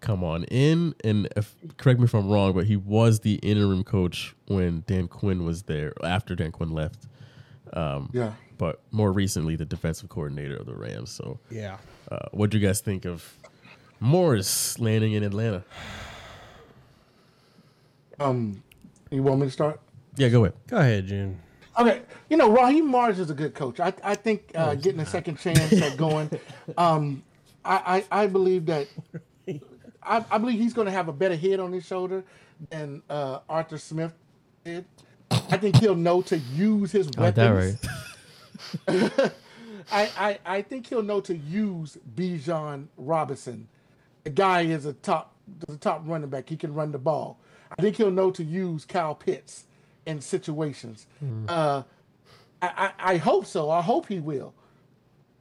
come 0.00 0.24
on 0.24 0.44
in. 0.44 0.94
And 1.04 1.28
if, 1.36 1.54
correct 1.78 2.00
me 2.00 2.04
if 2.04 2.14
I'm 2.14 2.28
wrong, 2.28 2.52
but 2.52 2.66
he 2.66 2.76
was 2.76 3.20
the 3.20 3.34
interim 3.36 3.84
coach 3.84 4.34
when 4.48 4.82
Dan 4.86 5.06
Quinn 5.08 5.44
was 5.44 5.62
there, 5.62 5.92
after 6.04 6.34
Dan 6.34 6.50
Quinn 6.50 6.70
left. 6.72 7.06
Um, 7.72 8.10
Yeah. 8.12 8.32
But 8.58 8.80
more 8.92 9.10
recently, 9.12 9.56
the 9.56 9.64
defensive 9.64 10.08
coordinator 10.08 10.56
of 10.56 10.66
the 10.66 10.74
Rams. 10.74 11.10
So, 11.10 11.38
Yeah. 11.50 11.78
uh, 12.10 12.28
what 12.32 12.50
do 12.50 12.58
you 12.58 12.66
guys 12.66 12.80
think 12.80 13.04
of 13.06 13.32
Morris 14.02 14.80
landing 14.80 15.12
in 15.12 15.22
Atlanta? 15.22 15.62
Um, 18.18 18.62
you 19.10 19.22
want 19.22 19.40
me 19.40 19.46
to 19.46 19.52
start? 19.52 19.80
Yeah, 20.16 20.28
go 20.28 20.44
ahead. 20.44 20.54
Go 20.66 20.76
ahead, 20.76 21.06
June. 21.06 21.38
Okay, 21.78 22.02
you 22.28 22.36
know 22.36 22.50
Raheem 22.50 22.86
Morris 22.86 23.18
is 23.18 23.30
a 23.30 23.34
good 23.34 23.54
coach. 23.54 23.80
I 23.80 23.94
I 24.04 24.14
think 24.16 24.50
uh, 24.54 24.74
getting 24.74 25.00
a 25.00 25.06
second 25.06 25.38
chance 25.38 25.72
at 25.72 25.96
going, 25.96 26.28
um, 26.76 27.22
I, 27.64 28.04
I 28.10 28.22
I 28.22 28.26
believe 28.26 28.66
that 28.66 28.88
I, 30.02 30.24
I 30.30 30.38
believe 30.38 30.58
he's 30.58 30.74
going 30.74 30.86
to 30.86 30.92
have 30.92 31.08
a 31.08 31.12
better 31.12 31.36
head 31.36 31.60
on 31.60 31.72
his 31.72 31.86
shoulder 31.86 32.24
than 32.70 33.02
uh, 33.08 33.38
Arthur 33.48 33.78
Smith 33.78 34.12
did. 34.64 34.84
I 35.30 35.56
think 35.56 35.76
he'll 35.76 35.94
know 35.94 36.20
to 36.22 36.36
use 36.36 36.92
his 36.92 37.06
Got 37.08 37.36
weapons. 37.36 37.78
that 38.86 38.88
right. 38.88 39.32
I, 39.90 40.10
I, 40.18 40.38
I 40.44 40.62
think 40.62 40.88
he'll 40.88 41.02
know 41.02 41.20
to 41.22 41.36
use 41.36 41.96
Bijan 42.16 42.86
Robinson. 42.96 43.68
The 44.24 44.30
guy 44.30 44.62
is 44.62 44.86
a 44.86 44.92
top 44.92 45.34
the 45.66 45.76
top 45.76 46.02
running 46.06 46.30
back. 46.30 46.48
He 46.48 46.56
can 46.56 46.72
run 46.72 46.92
the 46.92 46.98
ball. 46.98 47.38
I 47.76 47.82
think 47.82 47.96
he'll 47.96 48.10
know 48.10 48.30
to 48.32 48.44
use 48.44 48.84
Kyle 48.84 49.14
Pitts 49.14 49.64
in 50.06 50.20
situations. 50.20 51.06
Uh, 51.48 51.82
I, 52.60 52.92
I, 52.98 53.12
I 53.14 53.16
hope 53.16 53.46
so. 53.46 53.70
I 53.70 53.82
hope 53.82 54.06
he 54.08 54.20
will. 54.20 54.54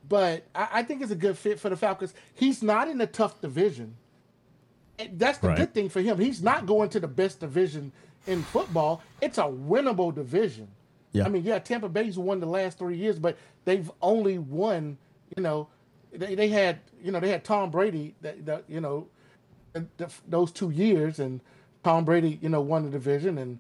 But 0.07 0.45
I, 0.55 0.67
I 0.73 0.84
think 0.84 1.01
it's 1.01 1.11
a 1.11 1.15
good 1.15 1.38
fit 1.38 1.59
for 1.59 1.69
the 1.69 1.77
Falcons. 1.77 2.13
He's 2.34 2.63
not 2.63 2.88
in 2.88 2.99
a 3.01 3.07
tough 3.07 3.39
division. 3.41 3.95
And 4.99 5.17
That's 5.19 5.38
the 5.38 5.49
Right. 5.49 5.57
good 5.57 5.73
thing 5.73 5.89
for 5.89 6.01
him. 6.01 6.17
He's 6.19 6.41
not 6.41 6.65
going 6.65 6.89
to 6.89 6.99
the 6.99 7.07
best 7.07 7.39
division 7.39 7.91
in 8.27 8.41
football. 8.43 9.01
It's 9.21 9.38
a 9.38 9.43
winnable 9.43 10.13
division. 10.13 10.67
Yeah. 11.11 11.25
I 11.25 11.29
mean, 11.29 11.43
yeah, 11.43 11.59
Tampa 11.59 11.89
Bay's 11.89 12.17
won 12.17 12.39
the 12.39 12.45
last 12.45 12.77
three 12.77 12.97
years, 12.97 13.19
but 13.19 13.38
they've 13.65 13.89
only 14.01 14.38
won, 14.38 14.97
you 15.36 15.43
know, 15.43 15.67
they, 16.14 16.36
they 16.36 16.47
had, 16.49 16.80
you 17.03 17.12
know, 17.12 17.20
they 17.20 17.30
had 17.30 17.43
Tom 17.43 17.72
Brady, 17.72 18.16
that, 18.22 18.45
that 18.45 18.64
you 18.68 18.82
know, 18.82 19.07
the, 19.74 20.09
those 20.28 20.51
two 20.51 20.70
years, 20.70 21.20
and 21.20 21.39
Tom 21.84 22.05
Brady, 22.05 22.38
you 22.41 22.49
know, 22.49 22.62
won 22.62 22.84
the 22.84 22.89
division, 22.89 23.38
and 23.38 23.59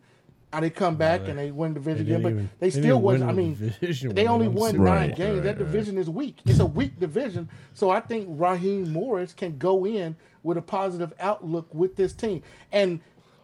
now 0.51 0.59
they 0.59 0.69
come 0.69 0.95
back 0.97 1.27
and 1.29 1.39
they 1.39 1.49
win 1.51 1.73
the 1.73 1.79
division 1.79 2.05
again, 2.05 2.21
but 2.21 2.31
even- 2.33 2.49
they, 2.59 2.67
they 2.67 2.69
still 2.71 2.81
didn't 2.83 3.01
was. 3.03 3.19
win 3.21 3.29
I 3.29 3.31
mean, 3.31 3.55
division 3.55 4.13
they 4.15 4.27
only 4.27 4.49
won 4.49 4.75
nine 4.75 4.83
Right, 4.83 5.15
games. 5.15 5.35
right, 5.35 5.43
that 5.43 5.49
right. 5.49 5.57
division 5.59 5.97
is 5.97 6.09
weak. 6.09 6.39
It's 6.45 6.59
a 6.59 6.65
weak 6.65 6.99
division. 6.99 7.47
So 7.73 7.89
I 7.89 8.01
think 8.01 8.27
Raheem 8.29 8.91
Morris 8.91 9.33
can 9.33 9.57
go 9.57 9.85
in 9.85 10.15
with 10.43 10.57
a 10.57 10.61
positive 10.61 11.13
outlook 11.19 11.73
with 11.73 11.95
this 11.95 12.13
team, 12.13 12.43
and 12.71 12.99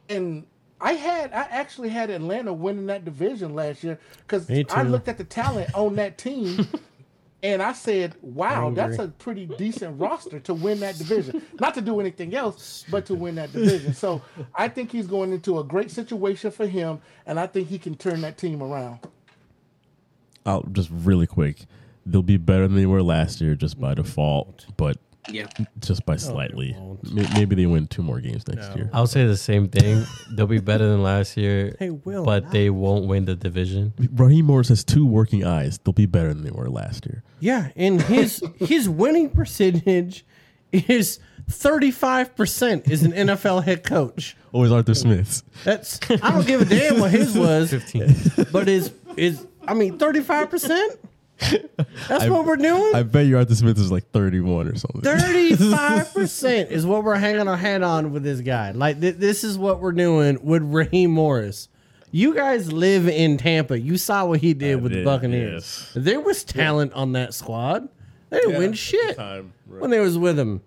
and. 0.09 0.45
I 0.79 0.93
had 0.93 1.33
I 1.33 1.47
actually 1.49 1.89
had 1.89 2.11
Atlanta 2.11 2.53
winning 2.53 2.85
that 2.85 3.03
division 3.03 3.55
last 3.55 3.83
year 3.83 3.97
because 4.19 4.47
I 4.69 4.83
looked 4.83 5.07
at 5.07 5.17
the 5.17 5.23
talent 5.23 5.73
on 5.73 5.95
that 5.95 6.19
team 6.19 6.67
and 7.43 7.61
I 7.61 7.73
said, 7.73 8.15
"Wow, 8.21 8.71
that's 8.71 8.97
a 8.97 9.07
pretty 9.07 9.45
decent 9.45 9.99
roster 9.99 10.39
to 10.41 10.53
win 10.53 10.79
that 10.79 10.97
division. 10.97 11.41
Not 11.59 11.75
to 11.75 11.81
do 11.81 11.99
anything 11.99 12.35
else, 12.35 12.85
but 12.89 13.05
to 13.07 13.15
win 13.15 13.35
that 13.35 13.51
division." 13.51 13.93
So 13.93 14.21
I 14.55 14.67
think 14.67 14.91
he's 14.91 15.07
going 15.07 15.31
into 15.31 15.59
a 15.59 15.63
great 15.63 15.91
situation 15.91 16.51
for 16.51 16.67
him, 16.67 16.99
and 17.25 17.39
I 17.39 17.47
think 17.47 17.67
he 17.67 17.77
can 17.77 17.95
turn 17.95 18.21
that 18.21 18.37
team 18.37 18.61
around. 18.63 18.99
I'll 20.45 20.63
just 20.63 20.89
really 20.91 21.27
quick. 21.27 21.65
They'll 22.05 22.23
be 22.23 22.37
better 22.37 22.67
than 22.67 22.77
they 22.77 22.85
were 22.85 23.03
last 23.03 23.41
year 23.41 23.55
just 23.55 23.79
by 23.79 23.93
mm-hmm. 23.93 24.03
default, 24.03 24.65
but 24.77 24.97
Yeah. 25.29 25.47
just 25.79 26.05
by 26.05 26.13
oh, 26.13 26.17
slightly. 26.17 26.75
May- 27.11 27.27
Maybe 27.33 27.55
they 27.55 27.65
win 27.65 27.87
two 27.87 28.01
more 28.03 28.19
games 28.19 28.47
next 28.47 28.75
year. 28.75 28.89
I'll 28.93 29.07
say 29.07 29.25
the 29.25 29.35
same 29.37 29.67
thing. 29.69 30.05
They'll 30.31 30.47
be 30.47 30.59
better 30.59 30.87
than 30.87 31.03
last 31.03 31.35
year, 31.37 31.75
They 31.79 31.89
will 31.89 32.23
but 32.23 32.43
not. 32.45 32.51
they 32.53 32.69
won't 32.69 33.07
win 33.07 33.25
the 33.25 33.35
division. 33.35 33.93
Raheem 34.13 34.45
Morris 34.45 34.69
has 34.69 34.83
two 34.83 35.05
working 35.05 35.43
eyes. 35.45 35.79
They'll 35.83 35.93
be 35.93 36.05
better 36.05 36.29
than 36.33 36.43
they 36.43 36.51
were 36.51 36.69
last 36.69 37.05
year. 37.05 37.23
Yeah, 37.39 37.69
and 37.75 38.01
his 38.01 38.41
his 38.57 38.87
winning 38.89 39.29
percentage 39.29 40.25
is 40.71 41.19
thirty 41.49 41.91
five 41.91 42.35
percent. 42.35 42.87
Is 42.89 43.03
an 43.03 43.11
NFL 43.11 43.63
head 43.63 43.83
coach. 43.83 44.35
Oh, 44.47 44.57
Always 44.57 44.71
Arthur 44.71 44.93
Smith's. 44.95 45.43
That's 45.63 45.99
I 46.09 46.31
don't 46.31 46.47
give 46.47 46.61
a 46.61 46.65
damn 46.65 46.99
what 46.99 47.11
his 47.11 47.37
was, 47.37 47.69
15. 47.71 48.47
but 48.51 48.67
is 48.69 48.91
is 49.17 49.45
I 49.67 49.73
mean 49.73 49.97
thirty 49.99 50.21
five 50.21 50.49
percent. 50.49 50.99
That's 52.07 52.27
what 52.27 52.45
we're 52.45 52.55
doing. 52.57 52.95
I 52.95 53.03
bet 53.03 53.25
you 53.27 53.37
Arthur 53.37 53.55
Smith 53.55 53.77
is 53.77 53.91
like 53.91 54.09
31 54.11 54.67
or 54.67 54.75
something. 54.75 55.01
Thirty-five 55.01 56.13
percent 56.13 56.71
is 56.71 56.85
what 56.85 57.03
we're 57.03 57.15
hanging 57.15 57.47
our 57.47 57.57
hat 57.57 57.83
on 57.83 58.11
with 58.11 58.23
this 58.23 58.41
guy. 58.41 58.71
Like 58.71 58.99
th- 58.99 59.17
this 59.17 59.43
is 59.43 59.57
what 59.57 59.79
we're 59.79 59.91
doing 59.91 60.39
with 60.43 60.63
Raheem 60.63 61.11
Morris. 61.11 61.69
You 62.11 62.33
guys 62.33 62.71
live 62.71 63.07
in 63.07 63.37
Tampa. 63.37 63.79
You 63.79 63.97
saw 63.97 64.25
what 64.25 64.39
he 64.39 64.53
did 64.53 64.73
I 64.73 64.75
with 64.75 64.93
the 64.93 65.03
Buccaneers. 65.03 65.91
yes. 65.95 66.03
There 66.03 66.19
was 66.21 66.43
talent 66.43 66.93
on 66.93 67.11
that 67.11 67.33
squad. 67.33 67.87
They 68.29 68.39
didn't 68.39 68.57
win 68.57 68.73
shit 68.73 69.15
Time, 69.15 69.53
right. 69.67 69.81
when 69.81 69.91
they 69.91 69.99
was 69.99 70.17
with 70.17 70.37
him. 70.39 70.61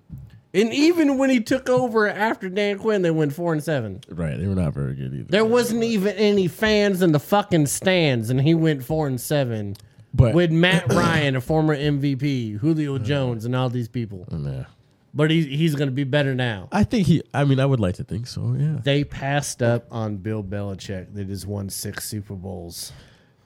And 0.52 0.72
even 0.72 1.16
when 1.18 1.30
he 1.30 1.40
took 1.40 1.68
over 1.68 2.08
after 2.08 2.48
Dan 2.48 2.78
Quinn, 2.78 3.02
they 3.02 3.10
went 3.10 3.32
four 3.32 3.52
and 3.52 3.62
seven. 3.62 4.00
Right, 4.08 4.36
they 4.38 4.46
were 4.48 4.54
not 4.54 4.74
very 4.74 4.94
good 4.94 5.14
either. 5.14 5.24
There 5.28 5.44
wasn't 5.44 5.84
even 5.84 6.16
any 6.16 6.48
fans 6.48 7.02
in 7.02 7.12
the 7.12 7.20
fucking 7.20 7.66
stands, 7.66 8.30
and 8.30 8.40
he 8.40 8.54
went 8.54 8.84
four 8.84 9.06
and 9.06 9.20
seven 9.20 9.76
But 10.12 10.34
with 10.34 10.50
Matt 10.50 10.88
Ryan, 10.92 11.36
a 11.36 11.40
former 11.40 11.76
MVP, 11.76 12.58
Julio 12.58 12.98
Jones, 12.98 13.44
and 13.44 13.54
all 13.54 13.68
these 13.68 13.88
people. 13.88 14.26
Oh, 14.30 14.38
yeah. 14.38 14.64
But 15.12 15.30
he, 15.30 15.44
he's 15.56 15.74
going 15.74 15.88
to 15.88 15.94
be 15.94 16.04
better 16.04 16.34
now. 16.34 16.68
I 16.70 16.84
think 16.84 17.06
he. 17.06 17.22
I 17.34 17.44
mean, 17.44 17.58
I 17.58 17.66
would 17.66 17.80
like 17.80 17.96
to 17.96 18.04
think 18.04 18.26
so. 18.26 18.54
Yeah. 18.56 18.78
They 18.82 19.02
passed 19.02 19.62
up 19.62 19.86
on 19.90 20.18
Bill 20.18 20.42
Belichick 20.42 21.14
that 21.14 21.28
has 21.28 21.46
won 21.46 21.68
six 21.68 22.08
Super 22.08 22.34
Bowls. 22.34 22.92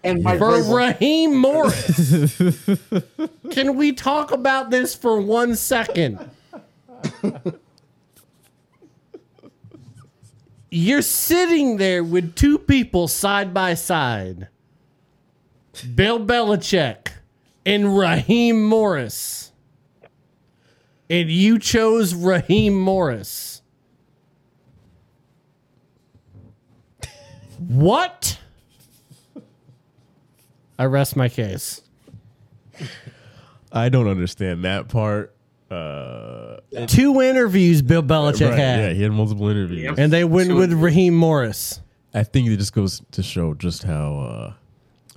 And 0.02 0.22
Mike 0.22 0.38
For 0.38 0.62
Raheem 0.62 1.34
Morris. 1.40 2.36
Can 3.50 3.76
we 3.76 3.92
talk 3.92 4.32
about 4.32 4.70
this 4.70 4.94
for 4.94 5.18
one 5.20 5.56
second? 5.56 6.18
You're 10.70 11.02
sitting 11.02 11.78
there 11.78 12.04
with 12.04 12.34
two 12.34 12.58
people 12.58 13.08
side 13.08 13.54
by 13.54 13.74
side 13.74 14.48
Bill 15.94 16.20
Belichick 16.20 17.08
and 17.66 17.96
Raheem 17.96 18.64
Morris. 18.64 19.52
And 21.10 21.30
you 21.30 21.58
chose 21.58 22.14
Raheem 22.14 22.78
Morris. 22.78 23.62
What? 27.58 28.38
I 30.78 30.84
rest 30.86 31.16
my 31.16 31.28
case. 31.28 31.82
I 33.72 33.88
don't 33.88 34.08
understand 34.08 34.64
that 34.64 34.88
part. 34.88 35.34
Uh, 35.70 36.58
Two 36.86 37.20
interviews 37.20 37.82
Bill 37.82 38.02
Belichick 38.02 38.50
right, 38.50 38.58
had, 38.58 38.80
yeah, 38.80 38.90
he 38.90 39.02
had 39.02 39.12
multiple 39.12 39.48
interviews. 39.48 39.82
Yep. 39.82 39.98
and 39.98 40.12
they 40.12 40.24
went 40.24 40.54
with 40.54 40.72
Raheem 40.72 41.14
Morris. 41.14 41.80
I 42.12 42.22
think 42.22 42.48
it 42.48 42.56
just 42.56 42.72
goes 42.72 43.02
to 43.12 43.22
show 43.22 43.54
just 43.54 43.82
how 43.82 44.18
uh, 44.18 44.52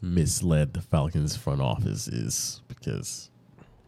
misled 0.07 0.73
the 0.73 0.81
Falcons 0.81 1.35
front 1.35 1.61
office 1.61 2.07
is 2.07 2.61
because 2.67 3.29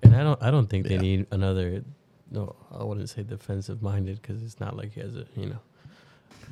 And 0.03 0.15
I 0.15 0.23
don't 0.23 0.41
I 0.43 0.51
don't 0.51 0.67
think 0.69 0.87
they 0.87 0.97
need 0.97 1.27
another. 1.31 1.83
No, 2.31 2.55
I 2.77 2.83
wouldn't 2.83 3.09
say 3.09 3.23
defensive 3.23 3.81
minded 3.81 4.21
because 4.21 4.43
it's 4.43 4.59
not 4.59 4.77
like 4.77 4.93
he 4.93 5.01
has 5.01 5.15
a 5.15 5.25
you 5.35 5.47
know 5.47 5.59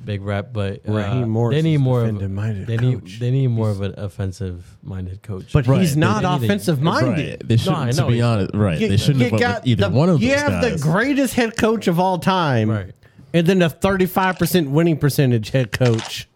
big 0.05 0.21
rep, 0.21 0.53
but 0.53 0.81
uh, 0.87 0.91
Raheem 0.93 1.29
Morris 1.29 1.55
they 1.55 1.61
need 1.63 1.77
more 1.77 2.01
of 2.01 2.07
a, 2.07 2.11
defensive-minded 2.13 2.67
they 2.67 2.77
need 2.77 2.99
coach. 3.01 3.19
they 3.19 3.31
need 3.31 3.47
more 3.47 3.69
of 3.71 3.81
an 3.81 3.93
offensive 3.97 4.77
minded 4.83 5.23
coach. 5.23 5.51
But 5.53 5.65
Right, 5.67 5.79
he's 5.81 5.97
not 5.97 6.21
they 6.21 6.29
need 6.29 6.41
a- 6.41 6.45
offensive 6.45 6.81
minded. 6.81 7.29
right, 7.41 7.47
they 7.47 7.57
shouldn't. 7.57 7.77
I 7.81 7.91
to 7.91 8.07
be 8.07 8.21
honest, 8.21 8.51
right? 8.53 8.79
You- 8.79 8.89
they 8.89 8.97
shouldn't 8.97 9.31
have 9.31 9.39
got 9.39 9.65
either 9.67 9.89
the- 9.89 9.95
one 9.95 10.09
of 10.09 10.21
You 10.21 10.29
those 10.31 10.39
have 10.41 10.61
guys. 10.61 10.81
the 10.81 10.87
greatest 10.91 11.33
head 11.33 11.57
coach 11.57 11.87
of 11.87 11.99
all 11.99 12.19
time, 12.19 12.69
Right. 12.69 12.91
and 13.33 13.47
then 13.47 13.61
a 13.63 13.69
35% 13.69 14.69
winning 14.69 14.97
percentage 14.97 15.49
head 15.49 15.71
coach, 15.71 16.27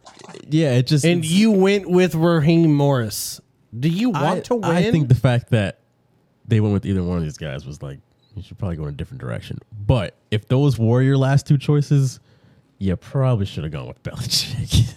yeah, 0.49 0.73
it 0.73 0.87
just 0.87 1.05
and 1.05 1.23
you 1.23 1.51
went 1.51 1.89
with 1.89 2.15
Raheem 2.15 2.73
Morris. 2.73 3.41
Do 3.77 3.89
you 3.89 4.09
want 4.09 4.39
I, 4.39 4.39
to 4.41 4.55
win? 4.55 4.65
I 4.65 4.91
think 4.91 5.07
the 5.07 5.15
fact 5.15 5.49
that 5.51 5.79
they 6.47 6.59
went 6.59 6.73
with 6.73 6.85
either 6.85 7.03
one 7.03 7.17
of 7.17 7.23
these 7.23 7.37
guys 7.37 7.65
was 7.65 7.81
like 7.81 7.99
you 8.35 8.43
should 8.43 8.57
probably 8.57 8.77
go 8.77 8.83
in 8.83 8.89
a 8.89 8.97
different 8.97 9.21
direction. 9.21 9.59
But 9.85 10.15
if 10.29 10.47
those 10.47 10.79
were 10.79 11.01
your 11.01 11.17
last 11.17 11.47
two 11.47 11.57
choices, 11.57 12.19
you 12.77 12.95
probably 12.95 13.45
should 13.45 13.63
have 13.63 13.73
gone 13.73 13.87
with 13.87 14.01
Belichick. 14.03 14.93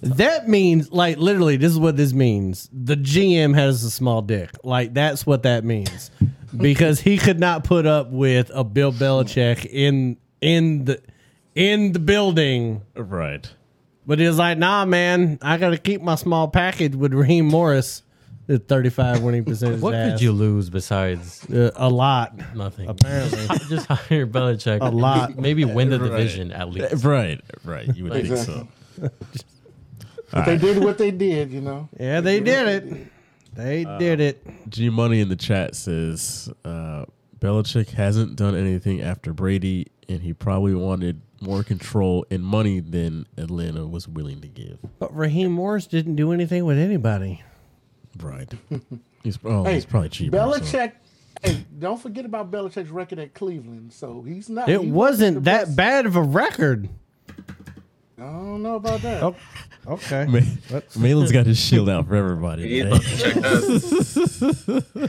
that 0.02 0.48
means, 0.48 0.90
like, 0.90 1.18
literally, 1.18 1.56
this 1.56 1.70
is 1.70 1.78
what 1.78 1.96
this 1.96 2.12
means. 2.12 2.68
The 2.72 2.96
GM 2.96 3.54
has 3.54 3.84
a 3.84 3.90
small 3.90 4.22
dick. 4.22 4.50
Like, 4.64 4.94
that's 4.94 5.26
what 5.26 5.44
that 5.44 5.64
means. 5.64 6.10
because 6.56 7.00
he 7.00 7.18
could 7.18 7.38
not 7.38 7.64
put 7.64 7.86
up 7.86 8.10
with 8.10 8.50
a 8.52 8.64
Bill 8.64 8.92
Belichick 8.92 9.66
in 9.66 10.16
in 10.40 10.86
the 10.86 11.02
in 11.60 11.92
the 11.92 11.98
building 11.98 12.82
right. 12.94 13.50
But 14.06 14.18
he 14.18 14.26
was 14.26 14.38
like, 14.38 14.58
nah, 14.58 14.84
man, 14.86 15.38
I 15.42 15.56
got 15.58 15.70
to 15.70 15.78
keep 15.78 16.00
my 16.02 16.14
small 16.16 16.48
package 16.48 16.94
with 16.96 17.12
Raheem 17.12 17.46
Morris 17.46 18.02
at 18.48 18.66
35 18.66 19.22
winning 19.22 19.44
percentage. 19.44 19.80
what 19.80 19.92
could 19.92 20.20
you 20.20 20.32
lose 20.32 20.70
besides 20.70 21.44
Uh, 21.48 21.70
a 21.76 21.88
lot. 21.88 22.34
nothing? 22.56 22.88
Apparently. 22.88 23.46
just 23.68 23.86
hire 23.86 24.26
Belichick. 24.26 24.80
A 24.80 24.88
lot. 24.90 25.36
Maybe 25.38 25.64
win 25.64 25.90
the 25.90 25.98
division 25.98 26.50
at 26.50 26.70
least. 26.70 27.04
Right. 27.04 27.40
Right. 27.62 27.94
You 27.94 28.04
would 28.04 28.12
think 28.14 28.26
Exactly. 28.30 28.66
so. 28.98 29.10
But 30.32 30.44
they 30.46 30.58
did 30.58 30.78
what 30.82 30.96
they 30.96 31.10
did, 31.10 31.50
you 31.50 31.60
know. 31.60 31.88
Yeah, 31.98 32.20
they 32.20 32.38
did 32.40 32.68
it. 32.68 33.06
They 33.54 33.84
did 33.98 34.20
it. 34.20 34.46
G 34.70 34.88
Money 34.88 35.20
in 35.20 35.28
the 35.28 35.34
chat 35.36 35.74
says 35.74 36.48
uh, 36.64 37.04
Belichick 37.40 37.88
hasn't 37.90 38.36
done 38.36 38.54
anything 38.54 39.02
after 39.02 39.32
Brady, 39.32 39.88
and 40.10 40.20
he 40.22 40.32
probably 40.34 40.74
wanted 40.74 41.20
more 41.40 41.62
control 41.62 42.26
and 42.30 42.42
money 42.42 42.80
than 42.80 43.26
Atlanta 43.38 43.86
was 43.86 44.06
willing 44.08 44.40
to 44.42 44.48
give. 44.48 44.78
But 44.98 45.16
Raheem 45.16 45.52
Morris 45.52 45.86
didn't 45.86 46.16
do 46.16 46.32
anything 46.32 46.64
with 46.64 46.78
anybody. 46.78 47.42
Right. 48.20 48.52
He's 49.22 49.38
oh, 49.44 49.64
Hey, 49.64 49.74
he's 49.74 49.84
probably 49.86 50.08
cheaper. 50.08 50.36
so- 50.36 50.42
Belichick. 50.60 50.92
Hey, 51.42 51.64
don't 51.78 52.00
forget 52.00 52.24
about 52.26 52.50
Belichick's 52.50 52.90
record 52.90 53.18
at 53.18 53.32
Cleveland. 53.34 53.92
So 53.94 54.20
he's 54.22 54.50
not. 54.50 54.68
It 54.68 54.80
he 54.80 54.90
wasn't 54.90 55.44
that 55.44 55.66
best. 55.66 55.76
bad 55.76 56.04
of 56.06 56.16
a 56.16 56.22
record. 56.22 56.88
I 58.18 58.22
don't 58.22 58.62
know 58.62 58.74
about 58.74 59.00
that. 59.02 59.22
Oh, 59.22 59.36
okay. 59.86 60.26
Ma- 60.26 60.80
Mahlon's 60.96 61.32
got 61.32 61.46
his 61.46 61.58
shield 61.58 61.88
out 61.88 62.06
for 62.08 62.14
everybody. 62.16 62.62
You 62.68 62.84
today. 62.84 62.90
need 62.96 63.02
to 63.02 63.16
check 63.16 63.34
that. 63.34 65.08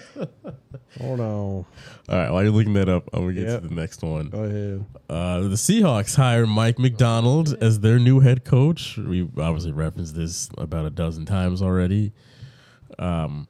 Hold 1.00 1.20
on. 1.20 1.28
All 1.28 1.66
right, 2.10 2.30
while 2.30 2.44
you're 2.44 2.52
looking 2.52 2.74
that 2.74 2.90
up, 2.90 3.10
I'm 3.14 3.22
gonna 3.22 3.34
get 3.34 3.48
Yep. 3.48 3.62
to 3.62 3.68
the 3.70 3.74
next 3.76 4.02
one. 4.04 4.30
Go 4.30 4.44
ahead. 4.44 4.86
Uh, 5.10 5.40
the 5.42 5.56
Seahawks 5.56 6.16
hire 6.16 6.46
Mike 6.46 6.78
Macdonald 6.78 7.56
as 7.62 7.80
their 7.80 7.98
new 8.00 8.20
head 8.20 8.44
coach. 8.44 8.98
We 8.98 9.24
obviously 9.38 9.72
referenced 9.72 10.16
this 10.16 10.50
about 10.58 10.86
a 10.86 10.90
dozen 10.90 11.26
times 11.26 11.62
already. 11.62 12.12
Um, 13.00 13.48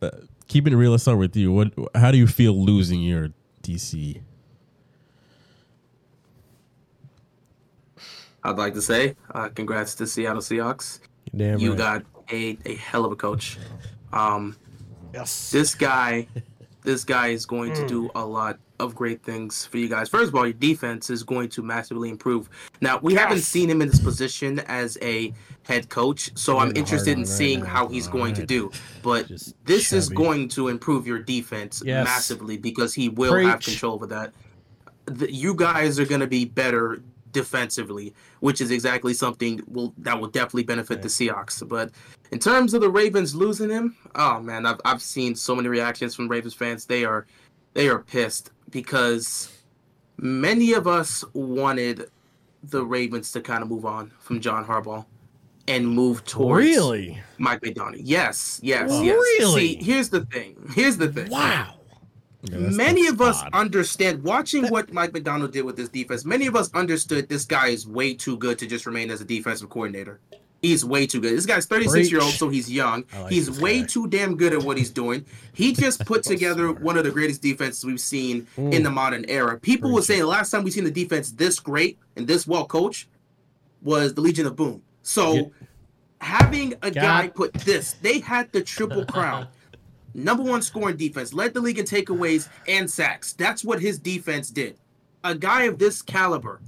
uh, 0.00 0.10
keeping 0.46 0.72
it 0.72 0.76
real, 0.76 0.92
let's 0.92 1.02
start 1.02 1.18
with 1.18 1.36
you. 1.36 1.52
What? 1.52 1.72
How 1.94 2.10
do 2.10 2.16
you 2.18 2.26
feel 2.26 2.54
losing 2.54 3.02
your 3.02 3.28
DC? 3.62 4.22
I'd 8.44 8.56
like 8.56 8.74
to 8.74 8.82
say, 8.82 9.16
uh, 9.34 9.48
congrats 9.50 9.94
to 9.96 10.06
Seattle 10.06 10.42
Seahawks. 10.42 11.00
Damn 11.36 11.58
you 11.58 11.70
right. 11.70 11.78
got 11.78 12.02
a, 12.32 12.56
a 12.64 12.74
hell 12.76 13.04
of 13.04 13.12
a 13.12 13.16
coach. 13.16 13.58
Um, 14.12 14.56
yes. 15.12 15.50
this 15.50 15.74
guy, 15.74 16.26
this 16.82 17.04
guy 17.04 17.28
is 17.28 17.44
going 17.46 17.74
to 17.74 17.86
do 17.86 18.10
a 18.14 18.24
lot 18.24 18.58
of 18.80 18.94
great 18.94 19.22
things 19.22 19.66
for 19.66 19.76
you 19.78 19.88
guys. 19.88 20.08
First 20.08 20.28
of 20.28 20.34
all, 20.36 20.46
your 20.46 20.52
defense 20.52 21.10
is 21.10 21.24
going 21.24 21.48
to 21.50 21.62
massively 21.62 22.10
improve. 22.10 22.48
Now, 22.80 22.98
we 23.02 23.12
haven't 23.14 23.40
seen 23.40 23.68
him 23.68 23.82
in 23.82 23.88
this 23.88 23.98
position 24.00 24.60
as 24.60 24.96
a 25.02 25.34
head 25.64 25.88
coach, 25.88 26.30
so 26.38 26.58
I'm 26.58 26.74
interested 26.76 27.10
in 27.12 27.18
right 27.20 27.28
seeing 27.28 27.60
now. 27.60 27.66
how 27.66 27.88
he's 27.88 28.06
going 28.06 28.34
to 28.34 28.46
do. 28.46 28.70
But 29.02 29.26
Just 29.26 29.56
this 29.64 29.92
is 29.92 30.08
going 30.08 30.48
to 30.50 30.68
improve 30.68 31.06
your 31.06 31.18
defense 31.18 31.82
Yes. 31.84 32.04
massively 32.04 32.56
because 32.56 32.94
he 32.94 33.08
will 33.08 33.34
have 33.44 33.60
control 33.60 33.94
over 33.94 34.06
that. 34.06 34.32
The, 35.06 35.32
you 35.32 35.54
guys 35.54 35.98
are 35.98 36.06
going 36.06 36.20
to 36.20 36.26
be 36.28 36.44
better 36.44 37.02
defensively, 37.32 38.14
which 38.40 38.60
is 38.60 38.70
exactly 38.70 39.14
something 39.14 39.62
will 39.66 39.92
that 39.98 40.18
will 40.18 40.28
definitely 40.28 40.64
benefit 40.64 41.02
the 41.02 41.08
Seahawks. 41.08 41.66
But 41.66 41.90
in 42.30 42.38
terms 42.38 42.74
of 42.74 42.80
the 42.80 42.90
Ravens 42.90 43.34
losing 43.34 43.70
him, 43.70 43.96
oh 44.14 44.40
man, 44.40 44.66
I've 44.66 44.80
I've 44.84 45.02
seen 45.02 45.34
so 45.34 45.54
many 45.54 45.68
reactions 45.68 46.14
from 46.14 46.28
Ravens 46.28 46.54
fans. 46.54 46.86
They 46.86 47.04
are 47.04 47.26
they 47.74 47.88
are 47.88 47.98
pissed 47.98 48.50
because 48.70 49.50
many 50.16 50.72
of 50.72 50.86
us 50.86 51.24
wanted 51.32 52.10
the 52.62 52.84
Ravens 52.84 53.32
to 53.32 53.40
kind 53.40 53.62
of 53.62 53.68
move 53.68 53.86
on 53.86 54.12
from 54.18 54.40
John 54.40 54.64
Harbaugh 54.64 55.04
and 55.68 55.86
move 55.86 56.24
towards 56.24 56.66
Really? 56.66 57.20
Mike 57.36 57.62
Macdonald. 57.62 58.02
Yes, 58.02 58.58
yes, 58.62 58.90
yes. 58.90 59.14
Really? 59.14 59.76
See, 59.76 59.84
here's 59.84 60.08
the 60.08 60.24
thing. 60.26 60.56
Here's 60.74 60.96
the 60.96 61.12
thing. 61.12 61.30
Wow. 61.30 61.77
Many 62.52 63.08
of 63.08 63.20
us 63.20 63.42
understand 63.52 64.22
watching 64.22 64.68
what 64.68 64.92
Mike 64.92 65.12
Macdonald 65.12 65.52
did 65.52 65.62
with 65.64 65.76
this 65.76 65.88
defense. 65.88 66.24
Many 66.24 66.46
of 66.46 66.54
us 66.54 66.72
understood 66.72 67.28
this 67.28 67.44
guy 67.44 67.68
is 67.68 67.86
way 67.86 68.14
too 68.14 68.36
good 68.36 68.58
to 68.60 68.66
just 68.66 68.86
remain 68.86 69.10
as 69.10 69.20
a 69.20 69.24
defensive 69.24 69.68
coordinator. 69.68 70.20
He's 70.62 70.84
way 70.84 71.06
too 71.06 71.20
good. 71.20 71.36
This 71.36 71.46
guy's 71.46 71.66
36 71.66 72.10
year 72.10 72.20
old, 72.20 72.32
so 72.32 72.48
he's 72.48 72.70
young. 72.70 73.04
like 73.14 73.32
he's 73.32 73.60
way 73.60 73.80
guy. 73.80 73.86
too 73.86 74.08
damn 74.08 74.36
good 74.36 74.52
at 74.52 74.62
what 74.62 74.76
he's 74.76 74.90
doing. 74.90 75.24
He 75.52 75.72
just 75.84 76.04
put 76.04 76.22
together 76.24 76.72
one 76.72 76.96
of 76.98 77.04
the 77.04 77.10
greatest 77.12 77.42
defenses 77.42 77.84
we've 77.84 78.00
seen 78.00 78.46
in 78.56 78.82
the 78.82 78.90
modern 78.90 79.24
era. 79.28 79.58
People 79.58 79.92
were 79.92 80.02
saying 80.02 80.20
the 80.20 80.26
last 80.26 80.50
time 80.50 80.64
we 80.64 80.70
seen 80.70 80.84
the 80.84 80.90
defense 80.90 81.30
this 81.32 81.58
great 81.60 81.98
and 82.16 82.26
this 82.26 82.46
well 82.46 82.66
coached 82.66 83.08
was 83.82 84.14
the 84.14 84.20
Legion 84.20 84.46
of 84.46 84.56
Boom. 84.56 84.82
So 85.02 85.32
Yeah. 85.34 85.42
having 86.20 86.74
a 86.82 86.90
guy 86.90 87.28
put 87.28 87.52
this, 87.54 87.92
they 88.02 88.18
had 88.20 88.50
the 88.52 88.62
triple 88.62 89.04
crown. 89.04 89.46
Number 90.14 90.42
one 90.42 90.62
scoring 90.62 90.96
defense, 90.96 91.32
led 91.32 91.54
the 91.54 91.60
league 91.60 91.78
in 91.78 91.84
takeaways 91.84 92.48
and 92.66 92.90
sacks. 92.90 93.32
That's 93.32 93.64
what 93.64 93.80
his 93.80 93.98
defense 93.98 94.50
did. 94.50 94.76
A 95.24 95.34
guy 95.34 95.64
of 95.64 95.78
this 95.78 96.02
caliber, 96.02 96.60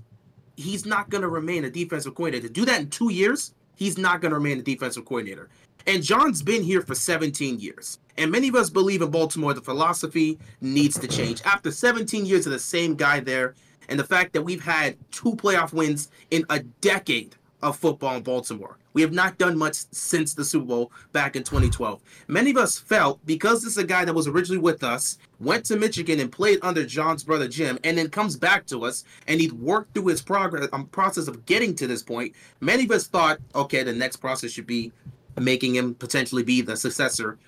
he's 0.56 0.84
not 0.84 1.10
going 1.10 1.22
to 1.22 1.28
remain 1.28 1.64
a 1.64 1.70
defensive 1.70 2.14
coordinator. 2.14 2.48
To 2.48 2.52
do 2.52 2.64
that 2.66 2.80
in 2.80 2.90
two 2.90 3.10
years, 3.10 3.54
he's 3.76 3.96
not 3.96 4.20
going 4.20 4.30
to 4.30 4.36
remain 4.38 4.58
a 4.58 4.62
defensive 4.62 5.04
coordinator. 5.04 5.48
And 5.86 6.02
John's 6.02 6.42
been 6.42 6.62
here 6.62 6.82
for 6.82 6.94
17 6.94 7.58
years. 7.58 7.98
And 8.18 8.30
many 8.30 8.48
of 8.48 8.54
us 8.54 8.68
believe 8.68 9.00
in 9.00 9.10
Baltimore 9.10 9.54
the 9.54 9.62
philosophy 9.62 10.38
needs 10.60 10.98
to 10.98 11.08
change. 11.08 11.40
After 11.44 11.70
17 11.70 12.26
years 12.26 12.46
of 12.46 12.52
the 12.52 12.58
same 12.58 12.94
guy 12.94 13.20
there, 13.20 13.54
and 13.88 13.98
the 13.98 14.04
fact 14.04 14.32
that 14.34 14.42
we've 14.42 14.62
had 14.62 14.96
two 15.10 15.34
playoff 15.34 15.72
wins 15.72 16.10
in 16.30 16.44
a 16.48 16.60
decade 16.60 17.34
of 17.62 17.76
football 17.76 18.16
in 18.16 18.22
Baltimore. 18.22 18.78
We 18.92 19.02
have 19.02 19.12
not 19.12 19.38
done 19.38 19.56
much 19.56 19.84
since 19.92 20.34
the 20.34 20.44
Super 20.44 20.66
Bowl 20.66 20.92
back 21.12 21.36
in 21.36 21.44
2012. 21.44 22.00
Many 22.28 22.50
of 22.50 22.56
us 22.56 22.78
felt 22.78 23.24
because 23.24 23.62
this 23.62 23.72
is 23.72 23.78
a 23.78 23.84
guy 23.84 24.04
that 24.04 24.14
was 24.14 24.26
originally 24.26 24.60
with 24.60 24.82
us, 24.82 25.18
went 25.38 25.64
to 25.66 25.76
Michigan 25.76 26.20
and 26.20 26.30
played 26.30 26.58
under 26.62 26.84
John's 26.84 27.22
brother 27.22 27.46
Jim, 27.46 27.78
and 27.84 27.96
then 27.96 28.08
comes 28.08 28.36
back 28.36 28.66
to 28.66 28.84
us 28.84 29.04
and 29.26 29.40
he'd 29.40 29.52
worked 29.52 29.94
through 29.94 30.06
his 30.06 30.22
progress 30.22 30.68
um, 30.72 30.86
process 30.86 31.28
of 31.28 31.46
getting 31.46 31.74
to 31.76 31.86
this 31.86 32.02
point. 32.02 32.34
Many 32.60 32.84
of 32.84 32.90
us 32.90 33.06
thought, 33.06 33.38
okay, 33.54 33.82
the 33.82 33.92
next 33.92 34.16
process 34.16 34.50
should 34.50 34.66
be 34.66 34.92
making 35.38 35.74
him 35.74 35.94
potentially 35.94 36.42
be 36.42 36.60
the 36.60 36.76
successor 36.76 37.38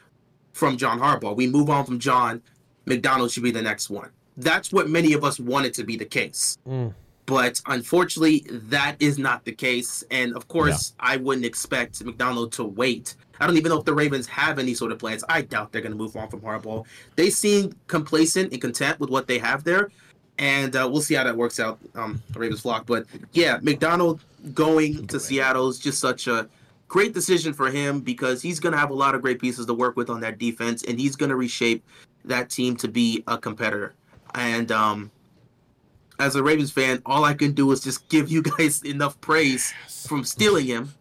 from 0.53 0.77
John 0.77 1.01
Harbaugh. 1.01 1.35
We 1.35 1.47
move 1.47 1.71
on 1.71 1.85
from 1.85 1.99
John. 1.99 2.43
Macdonald 2.87 3.31
should 3.31 3.43
be 3.43 3.51
the 3.51 3.63
next 3.63 3.91
one. 3.91 4.11
That's 4.37 4.73
what 4.73 4.89
many 4.89 5.13
of 5.13 5.25
us 5.25 5.39
wanted 5.39 5.75
to 5.75 5.85
be 5.85 5.97
the 5.97 6.05
case. 6.05 6.59
But 7.27 7.61
unfortunately, 7.67 8.45
that 8.51 8.97
is 8.99 9.19
not 9.19 9.45
the 9.45 9.53
case. 9.53 10.03
And 10.11 10.35
of 10.35 10.49
course, 10.49 10.95
I 10.99 11.17
wouldn't 11.17 11.47
expect 11.47 12.05
Macdonald 12.05 12.53
to 12.55 12.65
wait. 12.65 13.15
I 13.41 13.47
don't 13.47 13.57
even 13.57 13.71
know 13.71 13.79
if 13.79 13.85
the 13.85 13.95
Ravens 13.95 14.27
have 14.27 14.59
any 14.59 14.75
sort 14.75 14.93
of 14.93 14.99
plans. 14.99 15.25
I 15.29 15.43
doubt 15.43 15.73
they're 15.73 15.83
going 15.83 15.93
to 15.93 15.99
move 15.99 16.17
on 16.17 16.29
from 16.29 16.41
Harbaugh. 16.41 16.85
They 17.17 17.31
seem 17.31 17.75
complacent 17.87 18.53
and 18.53 18.61
content 18.61 18.99
with 19.01 19.11
what 19.11 19.27
they 19.27 19.39
have 19.39 19.65
there. 19.65 19.91
And 20.39 20.75
uh, 20.75 20.89
we'll 20.91 21.03
see 21.03 21.15
how 21.15 21.25
that 21.25 21.37
works 21.37 21.61
out, 21.61 21.79
um, 21.95 22.21
the 22.31 22.41
Ravens 22.41 22.61
flock. 22.61 22.87
But 22.87 23.07
yeah, 23.33 23.59
Macdonald 23.63 24.21
going 24.55 25.07
to 25.07 25.21
Seattle 25.21 25.69
is 25.69 25.79
just 25.79 26.01
such 26.01 26.27
a 26.27 26.49
great 26.89 27.15
decision 27.15 27.53
for 27.53 27.71
him 27.71 28.01
because 28.01 28.43
he's 28.43 28.61
going 28.61 28.73
to 28.73 28.79
have 28.79 28.91
a 28.91 28.95
lot 28.95 29.15
of 29.15 29.23
great 29.23 29.41
pieces 29.41 29.67
to 29.67 29.75
work 29.75 29.97
with 29.97 30.11
on 30.11 30.21
that 30.21 30.39
defense, 30.39 30.83
and 30.85 30.99
he's 30.99 31.17
going 31.17 31.31
to 31.31 31.37
reshape 31.37 31.85
that 32.25 32.51
team 32.51 32.77
to 32.77 32.89
be 32.89 33.23
a 33.29 33.39
competitor. 33.39 33.95
And 34.35 34.71
um, 34.73 35.11
as 36.23 36.37
a 36.37 36.43
Ravens 36.43 36.71
fan, 36.71 37.03
all 37.05 37.25
I 37.25 37.35
can 37.35 37.53
do 37.53 37.71
is 37.73 37.81
just 37.81 38.09
give 38.09 38.31
you 38.31 38.43
guys 38.59 38.83
enough 38.83 39.21
praise 39.21 39.73
from 40.07 40.25
stealing 40.25 40.67
him 40.67 40.95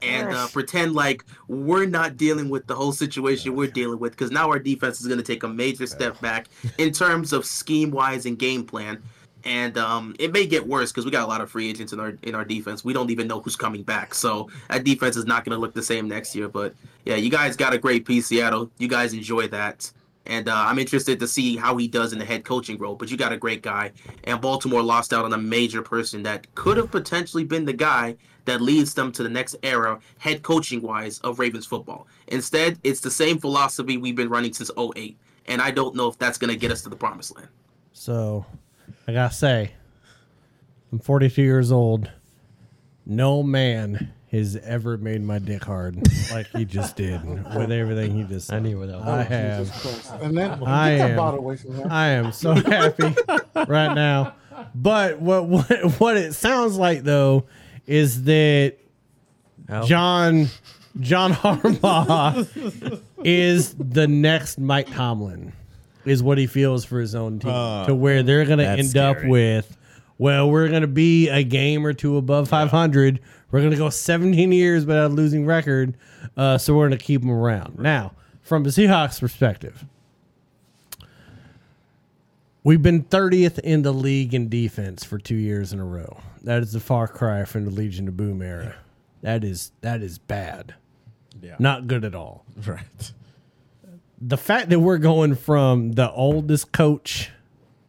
and 0.00 0.28
uh, 0.28 0.46
pretend 0.48 0.94
like 0.94 1.24
we're 1.48 1.86
not 1.86 2.16
dealing 2.16 2.48
with 2.48 2.66
the 2.68 2.74
whole 2.74 2.92
situation 2.92 3.56
we're 3.56 3.66
dealing 3.66 3.98
with 3.98 4.12
because 4.12 4.30
now 4.30 4.48
our 4.48 4.60
defense 4.60 5.00
is 5.00 5.08
going 5.08 5.18
to 5.18 5.24
take 5.24 5.42
a 5.42 5.48
major 5.48 5.88
step 5.88 6.20
back 6.20 6.46
in 6.78 6.92
terms 6.92 7.32
of 7.32 7.44
scheme 7.44 7.90
wise 7.90 8.24
and 8.24 8.38
game 8.38 8.64
plan 8.64 9.02
and 9.44 9.78
um, 9.78 10.14
it 10.18 10.32
may 10.32 10.46
get 10.46 10.66
worse 10.66 10.92
because 10.92 11.04
we 11.04 11.10
got 11.10 11.24
a 11.24 11.26
lot 11.26 11.40
of 11.40 11.50
free 11.50 11.68
agents 11.68 11.92
in 11.92 12.00
our 12.00 12.14
in 12.22 12.34
our 12.34 12.44
defense. 12.44 12.84
We 12.84 12.92
don't 12.92 13.10
even 13.10 13.26
know 13.28 13.40
who's 13.40 13.56
coming 13.56 13.82
back, 13.82 14.14
so 14.14 14.50
that 14.68 14.84
defense 14.84 15.16
is 15.16 15.26
not 15.26 15.44
going 15.44 15.54
to 15.54 15.60
look 15.60 15.74
the 15.74 15.82
same 15.82 16.08
next 16.08 16.34
year. 16.34 16.48
But 16.48 16.74
yeah, 17.04 17.16
you 17.16 17.30
guys 17.30 17.56
got 17.56 17.72
a 17.72 17.78
great 17.78 18.04
piece, 18.04 18.26
Seattle. 18.26 18.70
You 18.78 18.88
guys 18.88 19.12
enjoy 19.12 19.48
that, 19.48 19.90
and 20.28 20.48
uh, 20.48 20.54
I'm 20.54 20.78
interested 20.78 21.18
to 21.20 21.26
see 21.26 21.56
how 21.56 21.76
he 21.76 21.88
does 21.88 22.12
in 22.12 22.18
the 22.18 22.24
head 22.24 22.44
coaching 22.44 22.78
role. 22.78 22.94
But 22.94 23.10
you 23.10 23.16
got 23.16 23.32
a 23.32 23.36
great 23.36 23.62
guy, 23.62 23.92
and 24.24 24.40
Baltimore 24.40 24.82
lost 24.82 25.12
out 25.12 25.24
on 25.24 25.32
a 25.32 25.38
major 25.38 25.82
person 25.82 26.22
that 26.22 26.54
could 26.54 26.76
have 26.76 26.90
potentially 26.90 27.44
been 27.44 27.64
the 27.64 27.72
guy 27.72 28.16
that 28.44 28.60
leads 28.60 28.94
them 28.94 29.10
to 29.12 29.22
the 29.22 29.28
next 29.28 29.56
era, 29.62 29.98
head 30.18 30.42
coaching 30.42 30.82
wise, 30.82 31.18
of 31.20 31.38
Ravens 31.38 31.66
football. 31.66 32.06
Instead, 32.28 32.78
it's 32.84 33.00
the 33.00 33.10
same 33.10 33.38
philosophy 33.38 33.96
we've 33.96 34.16
been 34.16 34.28
running 34.28 34.52
since 34.52 34.70
08, 34.78 35.18
and 35.46 35.60
I 35.60 35.70
don't 35.70 35.96
know 35.96 36.08
if 36.08 36.18
that's 36.18 36.38
going 36.38 36.52
to 36.52 36.56
get 36.56 36.70
us 36.70 36.82
to 36.82 36.88
the 36.88 36.96
promised 36.96 37.34
land. 37.34 37.48
So, 37.92 38.46
I 39.06 39.12
gotta 39.12 39.34
say, 39.34 39.72
I'm 40.92 40.98
42 40.98 41.42
years 41.42 41.72
old. 41.72 42.10
No 43.04 43.42
man 43.42 44.12
has 44.30 44.56
ever 44.56 44.98
made 44.98 45.22
my 45.22 45.38
dick 45.38 45.64
hard 45.64 45.96
like 46.30 46.46
he 46.48 46.64
just 46.64 46.96
did 46.96 47.22
with 47.56 47.72
everything 47.72 48.12
he 48.14 48.24
just. 48.24 48.50
I 48.52 48.56
Said. 48.56 48.62
knew 48.64 48.78
where 48.78 48.86
that 48.88 48.98
was. 48.98 49.06
I 49.08 49.20
Oh, 49.20 49.24
have. 49.24 50.22
And 50.22 50.36
then 50.38 50.50
I 50.64 50.96
get 50.96 51.16
that 51.16 51.18
am. 51.18 51.34
away 51.38 51.56
from. 51.56 51.90
I 51.90 52.08
am 52.08 52.32
so 52.32 52.52
happy 52.54 53.14
right 53.54 53.94
now. 53.94 54.34
But 54.74 55.20
what 55.20 55.46
what 55.46 55.70
what 56.00 56.16
it 56.16 56.34
sounds 56.34 56.76
like 56.76 57.02
though 57.04 57.44
is 57.86 58.24
that 58.24 58.74
Al? 59.68 59.86
John 59.86 60.48
John 61.00 61.32
Harbaugh 61.32 63.00
is 63.24 63.74
the 63.74 64.06
next 64.08 64.58
Mike 64.58 64.88
Tomlin, 64.90 65.52
is 66.04 66.22
what 66.22 66.38
he 66.38 66.46
feels 66.46 66.84
for 66.84 67.00
his 67.00 67.14
own 67.14 67.38
team, 67.38 67.50
Uh, 67.50 67.86
to 67.86 67.94
where 67.94 68.22
they're 68.22 68.44
going 68.44 68.58
to 68.58 68.64
that's 68.64 68.94
end 68.94 68.96
up 68.96 69.24
with, 69.24 69.76
well, 70.18 70.50
we're 70.50 70.68
going 70.68 70.82
to 70.82 70.88
be 70.88 71.28
a 71.28 71.42
game 71.42 71.86
or 71.86 71.92
two 71.92 72.16
above 72.16 72.48
500. 72.48 73.20
We're 73.50 73.60
going 73.60 73.70
to 73.70 73.78
go 73.78 73.88
17 73.88 74.52
years 74.52 74.84
without 74.84 75.10
a 75.10 75.14
losing 75.14 75.46
record, 75.46 75.96
uh, 76.36 76.58
so 76.58 76.74
we're 76.74 76.88
going 76.88 76.98
to 76.98 77.04
keep 77.04 77.22
them 77.22 77.30
around. 77.30 77.78
Now, 77.78 78.12
from 78.42 78.64
the 78.64 78.70
Seahawks 78.70 79.20
perspective, 79.20 79.84
We've 82.68 82.82
been 82.82 83.04
30th 83.04 83.60
in 83.60 83.80
the 83.80 83.94
league 83.94 84.34
in 84.34 84.50
defense 84.50 85.02
for 85.02 85.16
two 85.16 85.36
years 85.36 85.72
in 85.72 85.80
a 85.80 85.86
row. 85.86 86.20
That 86.42 86.62
is 86.62 86.74
a 86.74 86.80
far 86.80 87.08
cry 87.08 87.46
from 87.46 87.64
the 87.64 87.70
Legion 87.70 88.08
of 88.08 88.18
Boom 88.18 88.42
era. 88.42 88.74
That 89.22 89.42
is 89.42 89.72
that 89.80 90.02
is 90.02 90.18
bad. 90.18 90.74
Yeah. 91.40 91.56
Not 91.58 91.86
good 91.86 92.04
at 92.04 92.14
all. 92.14 92.44
Right. 92.66 93.12
The 94.20 94.36
fact 94.36 94.68
that 94.68 94.80
we're 94.80 94.98
going 94.98 95.34
from 95.34 95.92
the 95.92 96.10
oldest 96.10 96.72
coach 96.72 97.30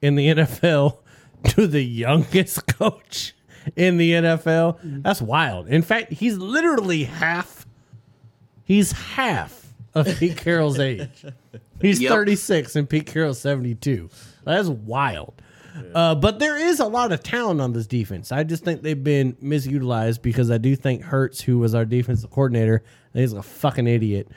in 0.02 0.16
the 0.16 0.28
NFL 0.28 1.00
to 1.50 1.68
the 1.68 1.84
youngest 1.84 2.68
coach 2.78 3.34
in 3.76 3.98
the 3.98 4.12
NFL, 4.14 4.80
that's 5.04 5.22
wild. 5.22 5.68
In 5.68 5.82
fact, 5.82 6.14
he's 6.14 6.38
literally 6.38 7.04
half 7.04 7.66
he's 8.64 8.92
half 8.92 9.74
of 9.94 10.08
Pete 10.20 10.38
Carroll's 10.38 10.80
age. 10.80 11.26
He's 11.82 12.02
Yep. 12.02 12.12
36 12.12 12.76
and 12.76 12.90
Pete 12.90 13.06
Carroll's 13.06 13.40
72. 13.40 14.10
That's 14.46 14.68
wild. 14.70 15.42
Uh, 15.94 16.14
but 16.16 16.40
there 16.40 16.58
is 16.58 16.80
a 16.80 16.86
lot 16.86 17.12
of 17.12 17.24
talent 17.24 17.62
on 17.62 17.74
this 17.74 17.88
defense. 17.88 18.32
I 18.32 18.44
just 18.44 18.64
think 18.66 18.82
they've 18.82 19.02
been 19.02 19.34
misutilized 19.36 20.22
because 20.22 20.52
I 20.52 20.58
do 20.58 20.76
think 20.76 21.04
Hurtt, 21.04 21.40
who 21.42 21.58
was 21.60 21.74
our 21.74 21.86
defensive 21.86 22.30
coordinator, 22.32 22.84
he's 23.14 23.34
a 23.34 23.42
fucking 23.42 23.88
idiot. 23.88 24.28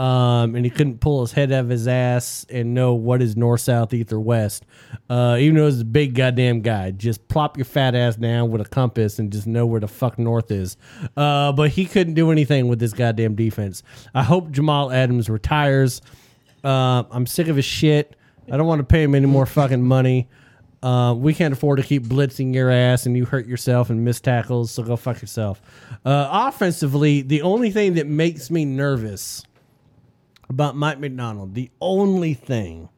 Um, 0.00 0.54
and 0.54 0.64
he 0.64 0.70
couldn't 0.70 1.00
pull 1.00 1.20
his 1.20 1.32
head 1.32 1.52
out 1.52 1.64
of 1.64 1.68
his 1.68 1.86
ass 1.86 2.46
and 2.48 2.72
know 2.72 2.94
what 2.94 3.20
is 3.20 3.36
north, 3.36 3.60
south, 3.60 3.92
east, 3.92 4.14
or 4.14 4.18
west. 4.18 4.64
Uh, 5.10 5.36
even 5.38 5.56
though 5.56 5.66
he's 5.66 5.82
a 5.82 5.84
big 5.84 6.14
goddamn 6.14 6.62
guy, 6.62 6.90
just 6.90 7.28
plop 7.28 7.58
your 7.58 7.66
fat 7.66 7.94
ass 7.94 8.16
down 8.16 8.50
with 8.50 8.62
a 8.62 8.64
compass 8.64 9.18
and 9.18 9.30
just 9.30 9.46
know 9.46 9.66
where 9.66 9.78
the 9.78 9.86
fuck 9.86 10.18
north 10.18 10.50
is. 10.50 10.78
Uh, 11.18 11.52
but 11.52 11.68
he 11.68 11.84
couldn't 11.84 12.14
do 12.14 12.32
anything 12.32 12.66
with 12.66 12.78
this 12.78 12.94
goddamn 12.94 13.34
defense. 13.34 13.82
I 14.14 14.22
hope 14.22 14.50
Jamal 14.50 14.90
Adams 14.90 15.28
retires. 15.28 16.00
Uh, 16.64 17.02
I'm 17.10 17.26
sick 17.26 17.48
of 17.48 17.56
his 17.56 17.66
shit. 17.66 18.16
I 18.50 18.56
don't 18.56 18.66
want 18.66 18.78
to 18.78 18.86
pay 18.86 19.02
him 19.02 19.14
any 19.14 19.26
more 19.26 19.44
fucking 19.44 19.82
money. 19.82 20.30
Uh, 20.82 21.14
we 21.14 21.34
can't 21.34 21.52
afford 21.52 21.76
to 21.76 21.84
keep 21.84 22.04
blitzing 22.04 22.54
your 22.54 22.70
ass 22.70 23.04
and 23.04 23.14
you 23.18 23.26
hurt 23.26 23.46
yourself 23.46 23.90
and 23.90 24.02
miss 24.02 24.18
tackles, 24.18 24.70
so 24.70 24.82
go 24.82 24.96
fuck 24.96 25.20
yourself. 25.20 25.60
Uh, 26.06 26.26
offensively, 26.30 27.20
the 27.20 27.42
only 27.42 27.70
thing 27.70 27.94
that 27.94 28.06
makes 28.06 28.50
me 28.50 28.64
nervous 28.64 29.44
about 30.50 30.76
Mike 30.76 30.98
Macdonald, 30.98 31.54
the 31.54 31.70
only 31.80 32.34
thing. 32.34 32.90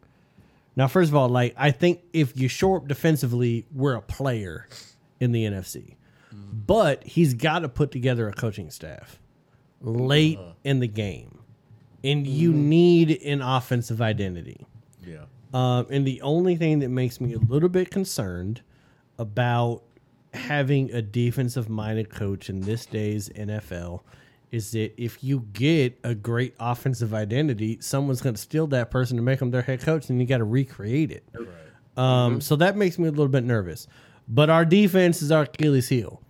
Now, 0.75 0.89
first 0.89 1.11
of 1.11 1.15
all, 1.15 1.29
like 1.29 1.55
I 1.57 1.71
think 1.71 2.01
if 2.13 2.37
you 2.37 2.49
shore 2.49 2.79
up 2.79 2.89
defensively, 2.89 3.67
we're 3.73 3.95
a 3.95 4.03
player 4.03 4.67
in 5.21 5.31
the 5.31 5.45
NFC. 5.45 5.95
But 6.51 7.05
he's 7.05 7.35
got 7.35 7.61
to 7.61 7.69
put 7.69 7.91
together 7.91 8.27
a 8.27 8.33
coaching 8.33 8.71
staff 8.71 9.21
late 9.83 10.39
in 10.65 10.81
the 10.81 10.89
game. 10.89 11.39
And 12.03 12.27
you 12.27 12.53
need 12.53 13.21
an 13.23 13.43
offensive 13.43 14.01
identity. 14.01 14.67
Yeah. 15.07 15.25
Um, 15.53 15.87
and 15.91 16.07
the 16.07 16.23
only 16.23 16.57
thing 16.57 16.79
that 16.79 16.89
makes 16.89 17.21
me 17.21 17.35
a 17.35 17.39
little 17.39 17.69
bit 17.69 17.91
concerned 17.91 18.63
about 19.19 19.83
having 20.33 20.91
a 20.91 21.03
defensive 21.03 21.69
minded 21.69 22.09
coach 22.09 22.49
in 22.49 22.63
this 22.63 22.87
day's 22.87 23.29
NFL 23.31 24.01
is 24.53 24.71
that 24.73 24.93
if 25.03 25.25
you 25.25 25.41
get 25.55 25.99
a 26.05 26.15
great 26.15 26.55
offensive 26.61 27.13
identity, 27.15 27.79
someone's 27.81 28.21
going 28.21 28.35
to 28.35 28.41
steal 28.41 28.67
that 28.69 28.91
person 28.91 29.17
to 29.17 29.23
make 29.23 29.39
them 29.41 29.51
their 29.51 29.63
head 29.63 29.81
coach, 29.81 30.09
and 30.11 30.21
you 30.21 30.27
got 30.27 30.39
to 30.39 30.45
recreate 30.45 31.11
it. 31.11 31.25
Um, 31.97 32.41
So 32.41 32.55
that 32.57 32.77
makes 32.77 32.99
me 32.99 33.09
a 33.09 33.11
little 33.11 33.29
bit 33.29 33.45
nervous. 33.45 33.89
But 34.29 34.51
our 34.51 34.65
defense 34.65 35.23
is 35.23 35.33
our 35.33 35.43
Achilles 35.43 35.89
heel. 35.89 36.21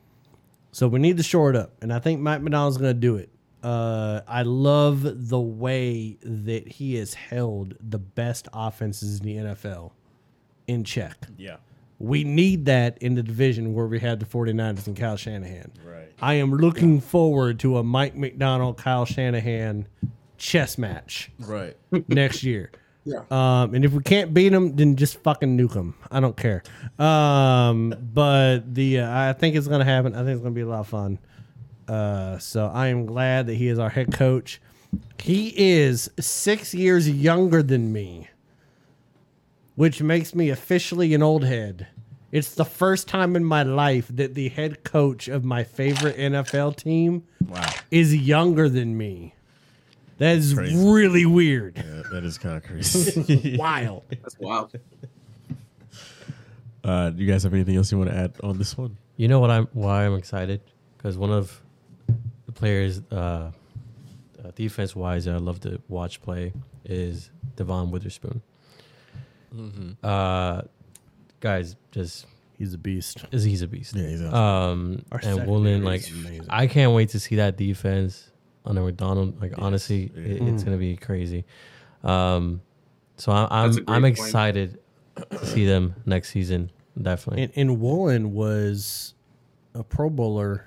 So 0.71 0.89
we 0.89 0.99
need 1.01 1.19
to 1.19 1.23
shore 1.23 1.51
it 1.51 1.57
up. 1.57 1.73
And 1.83 1.93
I 1.93 1.99
think 1.99 2.21
Mike 2.21 2.41
Macdonald's 2.41 2.79
going 2.79 2.95
to 2.95 2.99
do 2.99 3.17
it. 3.17 3.29
Uh, 3.63 4.23
I 4.27 4.43
love 4.43 5.29
the 5.29 5.39
way 5.39 6.17
that 6.23 6.67
he 6.67 6.95
has 6.97 7.15
held 7.15 7.75
the 7.81 7.99
best 7.99 8.49
offenses 8.53 9.21
in 9.21 9.27
the 9.27 9.37
NFL 9.37 9.93
in 10.67 10.83
check. 10.85 11.17
Yeah. 11.37 11.57
We 12.03 12.25
need 12.25 12.65
that 12.67 12.99
in 12.99 13.15
the 13.15 13.23
division 13.23 13.75
where 13.75 13.87
we 13.87 14.01
had 14.01 14.19
the 14.19 14.27
49ers 14.27 14.89
and 14.89 14.97
Kyle 14.97 15.17
Shanahan. 15.17 15.71
Right. 15.87 16.13
I 16.21 16.35
am 16.35 16.53
looking 16.53 17.01
forward 17.01 17.61
to 17.61 17.79
a 17.79 17.85
Mike 17.85 18.17
Macdonald, 18.17 18.77
Kyle 18.77 19.05
Shanahan 19.05 19.87
chess 20.37 20.77
match 20.79 21.31
Right. 21.39 21.77
next 22.09 22.43
year. 22.43 22.73
Yeah. 23.05 23.21
Um, 23.31 23.75
and 23.75 23.85
if 23.85 23.93
we 23.93 24.03
can't 24.03 24.35
beat 24.35 24.49
them, 24.51 24.75
then 24.77 24.97
just 24.97 25.23
fucking 25.23 25.57
nuke 25.57 25.75
them. 25.75 25.95
I 26.11 26.19
don't 26.21 26.37
care. 26.37 26.63
Um, 26.99 27.95
but 28.13 28.75
the 28.75 29.01
uh, 29.01 29.29
I 29.29 29.33
think 29.33 29.57
it's 29.57 29.67
gonna 29.69 29.85
happen. 29.85 30.15
I 30.15 30.19
think 30.19 30.31
it's 30.31 30.41
gonna 30.43 30.55
be 30.55 30.61
a 30.61 30.67
lot 30.67 30.81
of 30.81 30.89
fun. 30.89 31.19
Uh, 31.89 32.39
so 32.39 32.67
I 32.67 32.89
am 32.89 33.07
glad 33.07 33.47
that 33.47 33.55
he 33.55 33.69
is 33.69 33.79
our 33.79 33.91
head 33.91 34.13
coach. 34.13 34.61
He 35.19 35.53
is 35.57 36.11
six 36.21 36.75
years 36.75 37.09
younger 37.11 37.63
than 37.63 37.93
me, 37.93 38.29
which 39.83 40.01
makes 40.01 40.33
me 40.33 40.49
officially 40.49 41.13
an 41.13 41.23
old 41.25 41.43
head. 41.45 41.89
It's 42.31 42.55
the 42.55 42.65
first 42.65 43.09
time 43.09 43.35
in 43.35 43.45
my 43.45 43.65
life 43.65 44.07
that 44.15 44.35
the 44.35 44.49
head 44.49 44.85
coach 44.85 45.27
of 45.27 45.45
my 45.45 45.65
favorite 45.65 46.17
NFL 46.17 46.77
team 46.77 47.25
Wow. 47.49 47.69
is 47.91 48.15
younger 48.15 48.69
than 48.69 48.97
me. 48.97 49.35
That 50.19 50.37
is 50.37 50.55
Crazy. 50.55 50.77
really 50.77 51.27
weird. 51.27 51.79
Yeah, 51.79 52.03
that 52.13 52.23
is 52.23 52.39
kind 52.39 52.57
of 52.59 52.63
crazy. 52.69 53.57
Wild. 53.59 54.05
That's 54.23 54.39
wild. 54.39 54.73
uh, 56.85 57.11
do 57.11 57.21
you 57.25 57.31
guys 57.31 57.43
have 57.43 57.53
anything 57.53 57.75
else 57.77 57.91
you 57.91 57.99
want 57.99 58.11
to 58.11 58.17
add 58.17 58.35
on 58.45 58.59
this 58.59 58.79
one? 58.79 58.97
You 59.17 59.27
know 59.27 59.41
what 59.41 59.51
I'm 59.51 59.67
why 59.73 60.07
I'm 60.07 60.15
excited 60.15 60.61
because 60.97 61.19
one 61.19 61.33
of 61.33 61.61
the 62.47 62.53
players, 62.53 63.03
uh, 63.11 63.15
uh, 63.17 63.51
defense 64.55 64.95
wise, 64.95 65.25
that 65.25 65.35
I 65.35 65.39
love 65.39 65.59
to 65.63 65.81
watch 65.89 66.23
play 66.23 66.53
is 66.85 67.31
Devon 67.57 67.91
Witherspoon. 67.91 68.43
Uh, 70.03 70.63
guys, 71.41 71.77
just 71.91 72.27
He's 72.59 72.75
a 72.75 72.79
beast. 72.79 73.25
is 73.33 73.43
he's 73.43 73.63
a 73.63 73.67
beast. 73.67 73.95
Yeah, 73.97 74.07
he's 74.09 74.23
awesome. 74.23 74.35
Um, 74.35 75.03
Our 75.11 75.21
and 75.25 75.47
Woolen, 75.49 75.83
like 75.85 76.09
amazing. 76.09 76.47
I 76.49 76.67
can't 76.69 76.93
wait 76.93 77.09
to 77.11 77.19
see 77.21 77.37
that 77.37 77.57
defense 77.57 78.31
under 78.65 78.83
Macdonald. 78.83 79.41
Like 79.41 79.55
honestly, 79.59 80.13
Yeah. 80.15 80.23
it, 80.23 80.43
it's 80.49 80.63
gonna 80.63 80.77
be 80.77 80.97
crazy. 80.97 81.45
Um, 82.05 82.61
so 83.17 83.33
I, 83.33 83.67
That's 83.67 83.79
a 83.79 83.81
I'm 83.81 83.89
I'm 83.89 84.03
point. 84.03 84.19
excited 84.19 84.79
to 85.31 85.47
see 85.47 85.67
them 85.67 85.95
next 86.07 86.31
season. 86.31 86.71
Definitely. 87.01 87.45
And, 87.45 87.53
and 87.57 87.81
Woolen 87.81 88.33
was 88.33 89.15
a 89.75 89.83
Pro 89.83 90.09
Bowler 90.11 90.67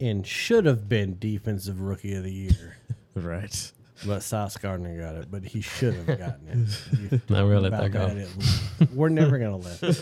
and 0.00 0.24
should 0.26 0.66
have 0.66 0.88
been 0.88 1.16
Defensive 1.18 1.80
Rookie 1.80 2.14
of 2.14 2.24
the 2.24 2.32
Year. 2.32 2.76
right. 3.14 3.72
But 4.06 4.22
Sauce 4.22 4.56
Gardner 4.56 4.98
got 5.00 5.14
it, 5.16 5.28
but 5.30 5.44
he 5.44 5.60
should 5.60 5.94
have 5.94 6.06
gotten 6.06 6.48
it. 7.02 7.10
Not 7.30 7.42
gonna 7.42 7.60
let 7.60 7.70
that 7.72 7.84
About 7.86 8.14
go. 8.14 8.16
it. 8.80 8.90
We're 8.92 9.08
never 9.10 9.38
going 9.38 9.60
to 9.60 9.68
let 9.68 9.82
it. 9.82 9.96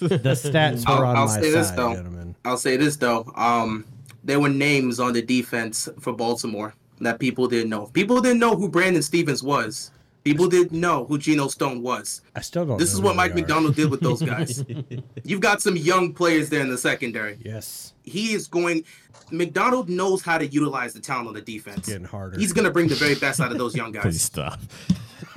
The 0.00 0.34
stats 0.34 0.84
I'll- 0.86 0.98
were 0.98 1.06
on 1.06 1.16
I'll 1.16 1.26
my 1.26 1.40
say 1.40 1.50
this, 1.50 1.70
though. 1.70 1.94
gentlemen. 1.94 2.36
I'll 2.44 2.56
say 2.58 2.76
this 2.76 2.96
though. 2.96 3.30
Um, 3.36 3.84
there 4.24 4.40
were 4.40 4.48
names 4.50 5.00
on 5.00 5.12
the 5.14 5.22
defense 5.22 5.88
for 6.00 6.12
Baltimore 6.12 6.74
that 7.00 7.18
people 7.18 7.48
didn't 7.48 7.70
know. 7.70 7.86
People 7.86 8.20
didn't 8.20 8.40
know 8.40 8.54
who 8.56 8.68
Brandon 8.68 9.02
Stephens 9.02 9.42
was. 9.42 9.90
People 10.22 10.46
didn't 10.48 10.78
know 10.78 11.06
who 11.06 11.16
Geno 11.16 11.48
Stone 11.48 11.80
was. 11.82 12.20
I 12.36 12.42
still 12.42 12.66
don't. 12.66 12.76
This 12.78 12.92
know 12.92 12.98
is 12.98 13.02
what 13.02 13.10
who 13.12 13.16
Mike 13.16 13.30
are. 13.32 13.36
Macdonald 13.36 13.74
did 13.74 13.90
with 13.90 14.00
those 14.00 14.20
guys. 14.32 14.62
You've 15.24 15.40
got 15.40 15.62
some 15.62 15.76
young 15.78 16.12
players 16.12 16.50
there 16.50 16.60
in 16.60 16.68
the 16.68 16.76
secondary. 16.76 17.38
Yes, 17.42 17.94
He 18.04 18.32
is 18.32 18.48
going. 18.48 18.84
Macdonald 19.32 19.88
knows 19.88 20.22
how 20.22 20.38
to 20.38 20.46
utilize 20.46 20.92
the 20.92 21.00
talent 21.00 21.28
on 21.28 21.34
the 21.34 21.40
defense. 21.40 21.86
getting 21.86 22.04
harder. 22.04 22.38
He's 22.38 22.52
going 22.52 22.64
to 22.64 22.70
bring 22.70 22.88
the 22.88 22.96
very 22.96 23.14
best 23.14 23.38
out 23.40 23.52
of 23.52 23.58
those 23.58 23.76
young 23.80 23.92
Please 23.92 24.02
guys. 24.02 24.22
stop. 24.22 24.60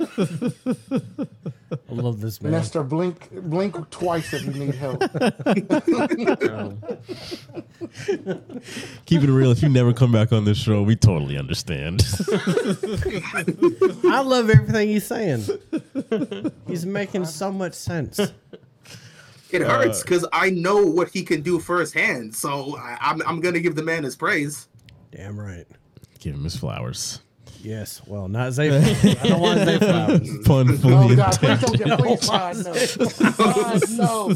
I 0.00 1.92
love 1.92 2.20
this 2.20 2.42
man. 2.42 2.52
Nestor, 2.52 2.82
blink, 2.82 3.28
blink 3.30 3.76
twice 3.90 4.32
if 4.32 4.44
you 4.44 4.52
need 4.52 4.74
help. 4.74 5.00
Keep 9.06 9.22
it 9.22 9.30
real. 9.30 9.50
If 9.50 9.62
you 9.62 9.68
never 9.68 9.92
come 9.92 10.10
back 10.12 10.32
on 10.32 10.44
this 10.44 10.58
show, 10.58 10.82
we 10.82 10.96
totally 10.96 11.38
understand. 11.38 12.02
I 14.04 14.22
love 14.24 14.50
everything 14.50 14.88
he's 14.88 15.06
saying. 15.06 15.44
He's 16.66 16.84
making 16.86 17.26
so 17.26 17.52
much 17.52 17.74
sense. 17.74 18.20
It 19.54 19.62
hurts 19.62 20.02
because 20.02 20.26
I 20.32 20.50
know 20.50 20.84
what 20.84 21.08
he 21.10 21.22
can 21.22 21.42
do 21.42 21.58
firsthand. 21.58 22.34
So 22.34 22.76
I, 22.76 22.96
I'm, 23.00 23.22
I'm 23.26 23.40
going 23.40 23.54
to 23.54 23.60
give 23.60 23.74
the 23.76 23.82
man 23.82 24.02
his 24.04 24.16
praise. 24.16 24.68
Damn 25.10 25.38
right. 25.38 25.66
Give 26.18 26.34
him 26.34 26.44
his 26.44 26.56
flowers. 26.56 27.20
Yes. 27.60 28.02
Well, 28.06 28.28
not 28.28 28.52
Zay. 28.52 28.68
Flowers. 28.68 29.16
I 29.22 29.26
don't 29.28 29.40
want 29.40 29.60
Zay 29.60 29.78
Flowers. 29.78 30.38
Pun 30.44 30.70
Oh 30.70 30.76
fully 30.76 31.16
God, 31.16 31.32
please 31.38 31.62
intended. 31.62 31.78
don't 31.78 31.88
get 31.88 31.98
please, 31.98 32.28
God 32.28 32.56
no. 33.96 34.34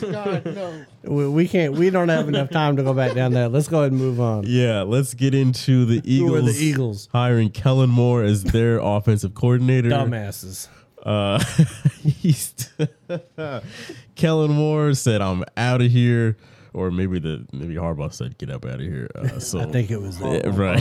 God 0.00 0.02
no. 0.02 0.10
God 0.12 0.44
no. 0.46 0.84
We, 1.02 1.28
we 1.28 1.48
can't. 1.48 1.74
We 1.74 1.90
don't 1.90 2.08
have 2.08 2.28
enough 2.28 2.48
time 2.50 2.76
to 2.76 2.82
go 2.82 2.94
back 2.94 3.12
down 3.14 3.32
there. 3.32 3.48
Let's 3.48 3.68
go 3.68 3.80
ahead 3.80 3.92
and 3.92 4.00
move 4.00 4.20
on. 4.20 4.44
Yeah, 4.46 4.82
let's 4.82 5.12
get 5.12 5.34
into 5.34 5.84
the 5.84 6.00
Eagles. 6.04 6.30
Who 6.30 6.36
are 6.36 6.40
the 6.40 6.58
Eagles? 6.58 7.08
hiring 7.12 7.50
Kellen 7.50 7.90
Moore 7.90 8.22
as 8.22 8.42
their 8.44 8.78
offensive 8.78 9.34
coordinator. 9.34 9.90
Dumbasses. 9.90 10.68
Uh, 11.02 11.42
he's 12.02 12.54
Kellen 14.14 14.50
Moore 14.50 14.94
said, 14.94 15.22
"I'm 15.22 15.44
out 15.56 15.80
of 15.80 15.90
here," 15.90 16.36
or 16.72 16.90
maybe 16.90 17.18
the 17.18 17.46
maybe 17.52 17.74
Harbaugh 17.74 18.12
said, 18.12 18.38
"Get 18.38 18.50
up 18.50 18.64
out 18.64 18.74
of 18.74 18.80
here." 18.80 19.08
Uh, 19.14 19.28
so 19.38 19.60
I 19.60 19.66
think 19.66 19.90
it 19.90 20.00
was. 20.00 20.20
Yeah, 20.20 20.42
right. 20.46 20.80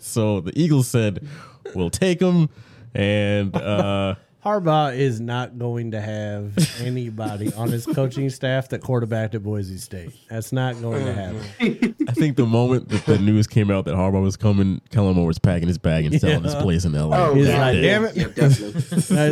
so 0.00 0.40
the 0.40 0.52
Eagles 0.54 0.88
said, 0.88 1.26
"We'll 1.74 1.90
take 1.90 2.20
him," 2.20 2.48
and 2.94 3.54
uh, 3.56 4.16
Harbaugh 4.44 4.94
is 4.94 5.20
not 5.20 5.58
going 5.58 5.92
to 5.92 6.00
have 6.00 6.52
anybody 6.82 7.52
on 7.54 7.68
his 7.70 7.86
coaching 7.86 8.28
staff 8.28 8.68
that 8.68 8.82
quarterbacked 8.82 9.34
at 9.34 9.42
Boise 9.42 9.78
State. 9.78 10.12
That's 10.28 10.52
not 10.52 10.78
going 10.82 11.06
to 11.06 11.14
happen. 11.14 11.94
I 12.06 12.12
think 12.12 12.36
the 12.36 12.44
moment 12.44 12.90
that 12.90 13.06
the 13.06 13.18
news 13.18 13.46
came 13.46 13.70
out 13.70 13.86
that 13.86 13.94
Harbaugh 13.94 14.22
was 14.22 14.36
coming, 14.36 14.82
Kellen 14.90 15.16
Moore 15.16 15.26
was 15.26 15.38
packing 15.38 15.68
his 15.68 15.78
bag 15.78 16.04
and 16.04 16.20
selling 16.20 16.44
his 16.44 16.54
place 16.56 16.84
in 16.84 16.92
LA. 16.92 17.16
Oh, 17.16 17.34
He's 17.34 17.48
Yeah. 17.48 17.58
like, 17.58 17.72
day. 17.74 17.80
damn 17.82 18.04
it. 18.04 18.16
Yeah, 18.16 18.26
definitely. 18.34 18.80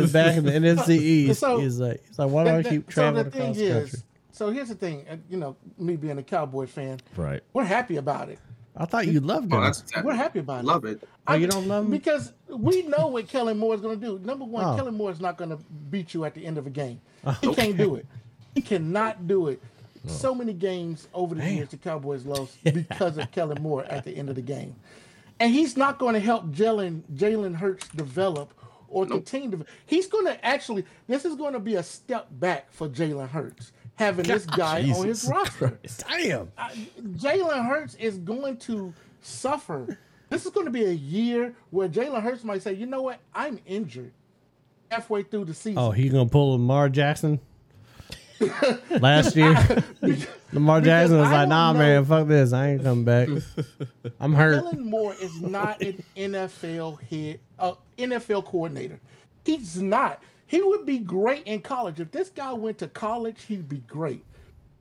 He's 0.01 0.11
back 0.13 0.35
in 0.37 0.45
the 0.45 0.51
NFC 0.51 0.97
East. 0.99 1.39
So- 1.39 1.59
he's 1.59 1.79
like, 1.79 2.03
he's 2.07 2.17
like, 2.17 2.31
why 2.31 2.43
do 2.45 2.49
I 2.49 2.63
keep 2.63 2.87
traveling 2.89 3.25
so 3.31 3.37
across 3.39 3.55
the 3.57 3.69
country? 3.71 3.99
so 4.31 4.49
here's 4.49 4.69
the 4.69 4.75
thing. 4.75 5.05
Uh, 5.07 5.17
you 5.29 5.37
know, 5.37 5.55
me 5.77 5.95
being 5.95 6.17
a 6.17 6.23
Cowboy 6.23 6.65
fan, 6.65 6.99
Right. 7.15 7.41
we're 7.53 7.65
happy 7.65 7.97
about 7.97 8.29
it. 8.29 8.39
I 8.75 8.85
thought 8.85 9.07
you 9.07 9.19
loved 9.19 9.53
Oh, 9.53 9.57
him. 9.57 9.63
that's 9.63 9.81
exactly. 9.81 10.03
We're 10.07 10.15
happy 10.15 10.39
about 10.39 10.63
it. 10.63 10.67
Love 10.67 10.85
it. 10.85 11.07
Oh, 11.27 11.35
you 11.35 11.47
don't 11.47 11.67
love 11.67 11.85
him? 11.85 11.91
because 11.91 12.33
we 12.49 12.81
know 12.83 13.07
what 13.07 13.27
Kellen 13.27 13.57
Moore 13.57 13.75
is 13.75 13.81
going 13.81 13.99
to 13.99 14.05
do. 14.05 14.19
Number 14.25 14.45
one, 14.45 14.65
Oh. 14.65 14.75
Kellen 14.75 14.95
Moore 14.95 15.11
is 15.11 15.19
not 15.21 15.37
going 15.37 15.51
to 15.51 15.57
beat 15.89 16.13
you 16.13 16.25
at 16.25 16.33
the 16.33 16.45
end 16.45 16.57
of 16.57 16.65
a 16.67 16.71
game. 16.71 16.99
Oh, 17.25 17.37
he 17.41 17.53
can't 17.53 17.77
do 17.77 17.95
it. 17.95 18.05
He 18.55 18.61
cannot 18.61 19.27
do 19.27 19.47
it. 19.47 19.61
Oh. 20.05 20.09
So 20.09 20.35
many 20.35 20.53
games 20.53 21.07
over 21.13 21.35
the 21.35 21.49
years 21.49 21.69
the 21.69 21.77
Cowboys 21.77 22.25
lost 22.25 22.57
because 22.63 23.17
of 23.17 23.31
Kellen 23.31 23.61
Moore 23.61 23.85
at 23.85 24.03
the 24.03 24.11
end 24.17 24.29
of 24.29 24.35
the 24.35 24.41
game, 24.41 24.75
and 25.39 25.53
he's 25.53 25.77
not 25.77 25.97
going 25.99 26.13
to 26.15 26.19
help 26.19 26.47
Jalen 26.51 27.01
Jalen 27.13 27.55
Hurts 27.55 27.87
develop 27.89 28.53
or 28.89 29.05
continue. 29.05 29.49
To, 29.57 29.65
he's 29.85 30.07
going 30.07 30.25
to 30.25 30.45
actually. 30.45 30.83
This 31.07 31.25
is 31.25 31.35
going 31.35 31.53
to 31.53 31.59
be 31.59 31.75
a 31.75 31.83
step 31.83 32.27
back 32.31 32.71
for 32.73 32.89
Jalen 32.89 33.29
Hurts 33.29 33.71
having 33.95 34.25
this 34.25 34.45
guy 34.45 34.79
on 34.79 35.05
his 35.05 35.21
Jesus 35.21 35.29
roster. 35.29 35.79
Damn. 36.09 36.51
Jalen 37.17 37.67
Hurts 37.67 37.95
is 37.95 38.17
going 38.17 38.57
to 38.57 38.93
suffer. 39.21 39.97
This 40.29 40.45
is 40.45 40.51
going 40.51 40.65
to 40.65 40.71
be 40.71 40.85
a 40.85 40.91
year 40.91 41.53
where 41.69 41.87
Jalen 41.87 42.21
Hurts 42.21 42.43
might 42.43 42.61
say, 42.61 42.73
"You 42.73 42.85
know 42.85 43.01
what? 43.01 43.19
I'm 43.33 43.59
injured." 43.65 44.11
Halfway 44.89 45.23
through 45.23 45.45
the 45.45 45.53
season. 45.53 45.79
Oh, 45.79 45.91
he 45.91 46.09
gonna 46.09 46.29
pull 46.29 46.53
Lamar 46.53 46.89
Jackson? 46.89 47.39
Last 48.99 49.35
year, 49.35 49.55
Lamar 50.53 50.81
Jackson 50.81 51.17
was 51.17 51.31
like, 51.31 51.47
"Nah, 51.47 51.73
know. 51.73 51.79
man, 51.79 52.05
fuck 52.05 52.27
this. 52.27 52.53
I 52.53 52.71
ain't 52.71 52.83
coming 52.83 53.05
back. 53.05 53.29
I'm 54.19 54.33
hurt." 54.33 54.63
Kellen 54.63 54.89
Moore 54.89 55.15
is 55.21 55.41
not 55.41 55.81
an 55.81 56.03
NFL 56.15 57.01
head, 57.09 57.39
uh, 57.59 57.73
NFL 57.97 58.45
coordinator. 58.45 58.99
He's 59.45 59.81
not. 59.81 60.21
He 60.53 60.61
would 60.61 60.85
be 60.85 60.99
great 60.99 61.47
in 61.47 61.61
college. 61.61 61.99
If 61.99 62.11
this 62.11 62.29
guy 62.29 62.53
went 62.53 62.77
to 62.77 62.87
college, 62.87 63.41
he'd 63.45 63.67
be 63.67 63.79
great. 63.87 64.23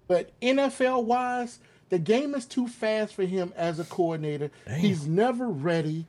But 0.06 0.38
NFL 0.42 1.04
wise, 1.04 1.60
the 1.88 1.98
game 1.98 2.34
is 2.34 2.44
too 2.44 2.68
fast 2.68 3.14
for 3.14 3.22
him 3.22 3.54
as 3.56 3.78
a 3.78 3.84
coordinator. 3.84 4.50
He's 4.76 5.06
never 5.06 5.48
ready. 5.48 6.04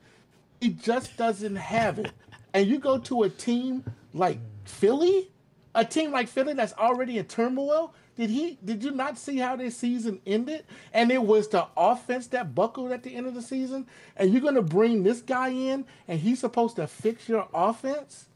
He 0.60 0.68
just 0.68 1.16
doesn't 1.16 1.56
have 1.56 1.98
it. 1.98 2.12
And 2.52 2.66
you 2.66 2.78
go 2.78 2.98
to 2.98 3.22
a 3.22 3.30
team 3.30 3.84
like 4.12 4.36
Philly, 4.66 5.30
a 5.74 5.82
team 5.82 6.12
like 6.12 6.28
Philly 6.28 6.52
that's 6.52 6.74
already 6.74 7.16
in 7.16 7.24
turmoil. 7.24 7.94
Did 8.16 8.28
he? 8.28 8.58
Did 8.62 8.84
you 8.84 8.90
not 8.90 9.16
see 9.16 9.38
how 9.38 9.56
this 9.56 9.78
season 9.78 10.20
ended? 10.26 10.66
And 10.92 11.10
it 11.10 11.22
was 11.22 11.48
the 11.48 11.68
offense 11.74 12.26
that 12.26 12.54
buckled 12.54 12.92
at 12.92 13.02
the 13.02 13.16
end 13.16 13.26
of 13.26 13.34
the 13.34 13.40
season. 13.40 13.86
And 14.14 14.30
you're 14.30 14.42
going 14.42 14.56
to 14.56 14.62
bring 14.62 15.04
this 15.04 15.22
guy 15.22 15.48
in, 15.48 15.86
and 16.06 16.20
he's 16.20 16.40
supposed 16.40 16.76
to 16.76 16.86
fix 16.86 17.30
your 17.30 17.48
offense. 17.54 18.26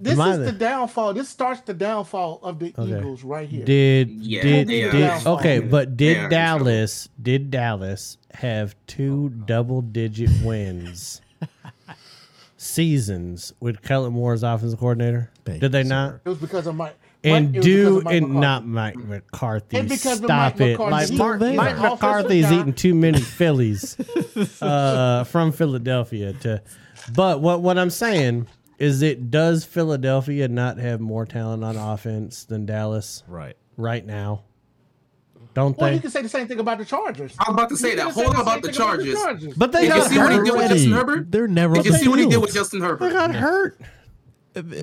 This 0.00 0.16
Am 0.18 0.30
is 0.32 0.38
the- 0.38 0.44
the 0.52 0.52
downfall. 0.52 1.12
This 1.14 1.28
starts 1.28 1.60
the 1.62 1.74
downfall 1.74 2.38
of 2.42 2.58
the 2.60 2.66
Eagles 2.68 3.24
right 3.24 3.48
here. 3.48 3.64
Did 3.64 4.10
Yeah, 4.10 4.42
did, 4.42 4.68
they 4.68 4.84
are. 4.84 4.92
did 4.92 5.26
okay, 5.26 5.58
but 5.58 5.96
did 5.96 6.16
are 6.18 6.24
in 6.24 6.30
Dallas 6.30 7.08
did 7.20 7.50
Dallas 7.50 8.16
have 8.34 8.76
two 8.86 9.30
double 9.30 9.82
digit 9.82 10.30
wins 10.44 11.20
seasons 12.56 13.52
with 13.60 13.82
Kellen 13.82 14.12
Moore 14.12 14.32
as 14.34 14.42
offensive 14.42 14.78
coordinator? 14.78 15.30
Thank 15.44 15.60
did 15.60 15.72
they 15.72 15.82
you, 15.82 15.88
not? 15.88 16.20
It 16.24 16.28
was 16.28 16.38
because 16.38 16.66
of 16.66 16.76
Mike. 16.76 16.96
And 17.24 17.46
Mike- 17.52 17.54
it 17.56 17.58
was 17.58 17.66
because 17.66 17.74
do 17.74 18.00
Mike 18.02 18.14
and 18.14 18.26
McCarthy. 18.28 18.40
not 18.40 18.66
Mike 18.66 18.96
McCarthy. 18.96 19.76
And 19.78 19.88
because 19.88 20.18
of 20.20 20.24
Stop 20.26 20.52
Mike 20.54 20.60
it. 20.60 20.70
McCarthy. 20.78 20.90
Like 20.92 21.08
He's 21.10 21.18
Mike 21.18 21.76
there. 21.76 21.90
McCarthy's 21.90 22.52
eating 22.52 22.72
too 22.72 22.94
many 22.94 23.20
Phillies 23.20 23.96
uh, 24.62 25.24
from 25.24 25.50
Philadelphia 25.52 26.32
to. 26.34 26.62
But 27.12 27.40
what 27.40 27.60
what 27.62 27.78
I'm 27.78 27.90
saying 27.90 28.46
is, 28.78 29.02
it 29.02 29.30
does 29.30 29.64
Philadelphia 29.64 30.48
not 30.48 30.78
have 30.78 31.00
more 31.00 31.26
talent 31.26 31.64
on 31.64 31.76
offense 31.76 32.44
than 32.44 32.64
Dallas 32.66 33.22
Right. 33.26 33.56
right 33.76 34.04
now? 34.06 34.42
Don't 35.54 35.76
Well, 35.76 35.88
they? 35.90 35.94
you 35.96 36.00
can 36.00 36.10
say 36.10 36.22
the 36.22 36.28
same 36.28 36.46
thing 36.46 36.60
about 36.60 36.78
the 36.78 36.84
Chargers. 36.84 37.34
I 37.38 37.50
was 37.50 37.54
about 37.54 37.68
to 37.70 37.76
say 37.76 37.90
You 37.90 37.96
that. 37.96 38.04
can 38.06 38.14
say 38.14 38.22
Hold 38.22 38.36
on 38.36 38.42
about 38.42 38.62
the 38.62 38.70
Chargers. 38.70 39.18
But 39.56 39.72
they 39.72 39.80
Did 39.82 39.88
you 39.88 39.94
got 40.02 40.10
see 40.10 40.18
what 40.18 40.30
he 40.30 40.36
hurt. 40.38 40.44
did 40.44 40.52
with 40.54 40.68
Justin 40.68 40.92
Herbert? 40.92 41.32
They're 41.32 41.48
never. 41.48 41.74
Did 41.74 41.86
you 41.86 41.92
see 41.94 42.08
what 42.08 42.18
he 42.20 42.26
did 42.26 42.36
with 42.38 42.54
Justin 42.54 42.80
Herbert. 42.80 43.08
They 43.08 43.14
Herbert 43.14 43.32
got 43.32 43.34
hurt. 43.34 43.80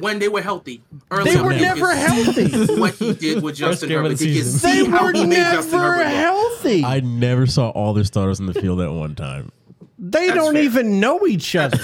when 0.01 0.19
they 0.19 0.27
were 0.27 0.41
healthy? 0.41 0.83
Early 1.11 1.31
They 1.31 1.37
on, 1.39 1.45
were 1.45 1.53
you 1.53 1.59
could 1.59 1.63
never 1.65 1.93
see 1.93 1.99
healthy. 2.49 2.75
What 2.79 2.93
he 2.95 3.13
did 3.13 3.43
with 3.43 3.55
Justin 3.55 3.87
game 3.89 3.99
of 3.99 4.03
Herbert? 4.05 4.17
the 4.17 4.25
Did 4.25 4.35
you 4.35 4.41
season. 4.43 4.59
see 4.59 4.83
They 4.83 4.89
how 4.89 5.05
were 5.05 5.13
he 5.13 5.25
made 5.25 5.35
Justin 5.35 5.71
never 5.79 5.93
Herbert 5.93 6.03
look? 6.05 6.13
healthy. 6.15 6.83
I 6.83 6.99
never 6.99 7.45
saw 7.47 7.69
all 7.69 7.93
their 7.93 8.03
starters 8.03 8.39
in 8.41 8.47
the 8.47 8.53
field 8.53 8.81
at 8.81 8.91
one 8.91 9.15
time. 9.15 9.51
They 9.97 10.27
That's 10.27 10.35
don't 10.35 10.55
fair. 10.55 10.63
even 10.63 10.99
know 10.99 11.25
each 11.25 11.55
other. 11.55 11.77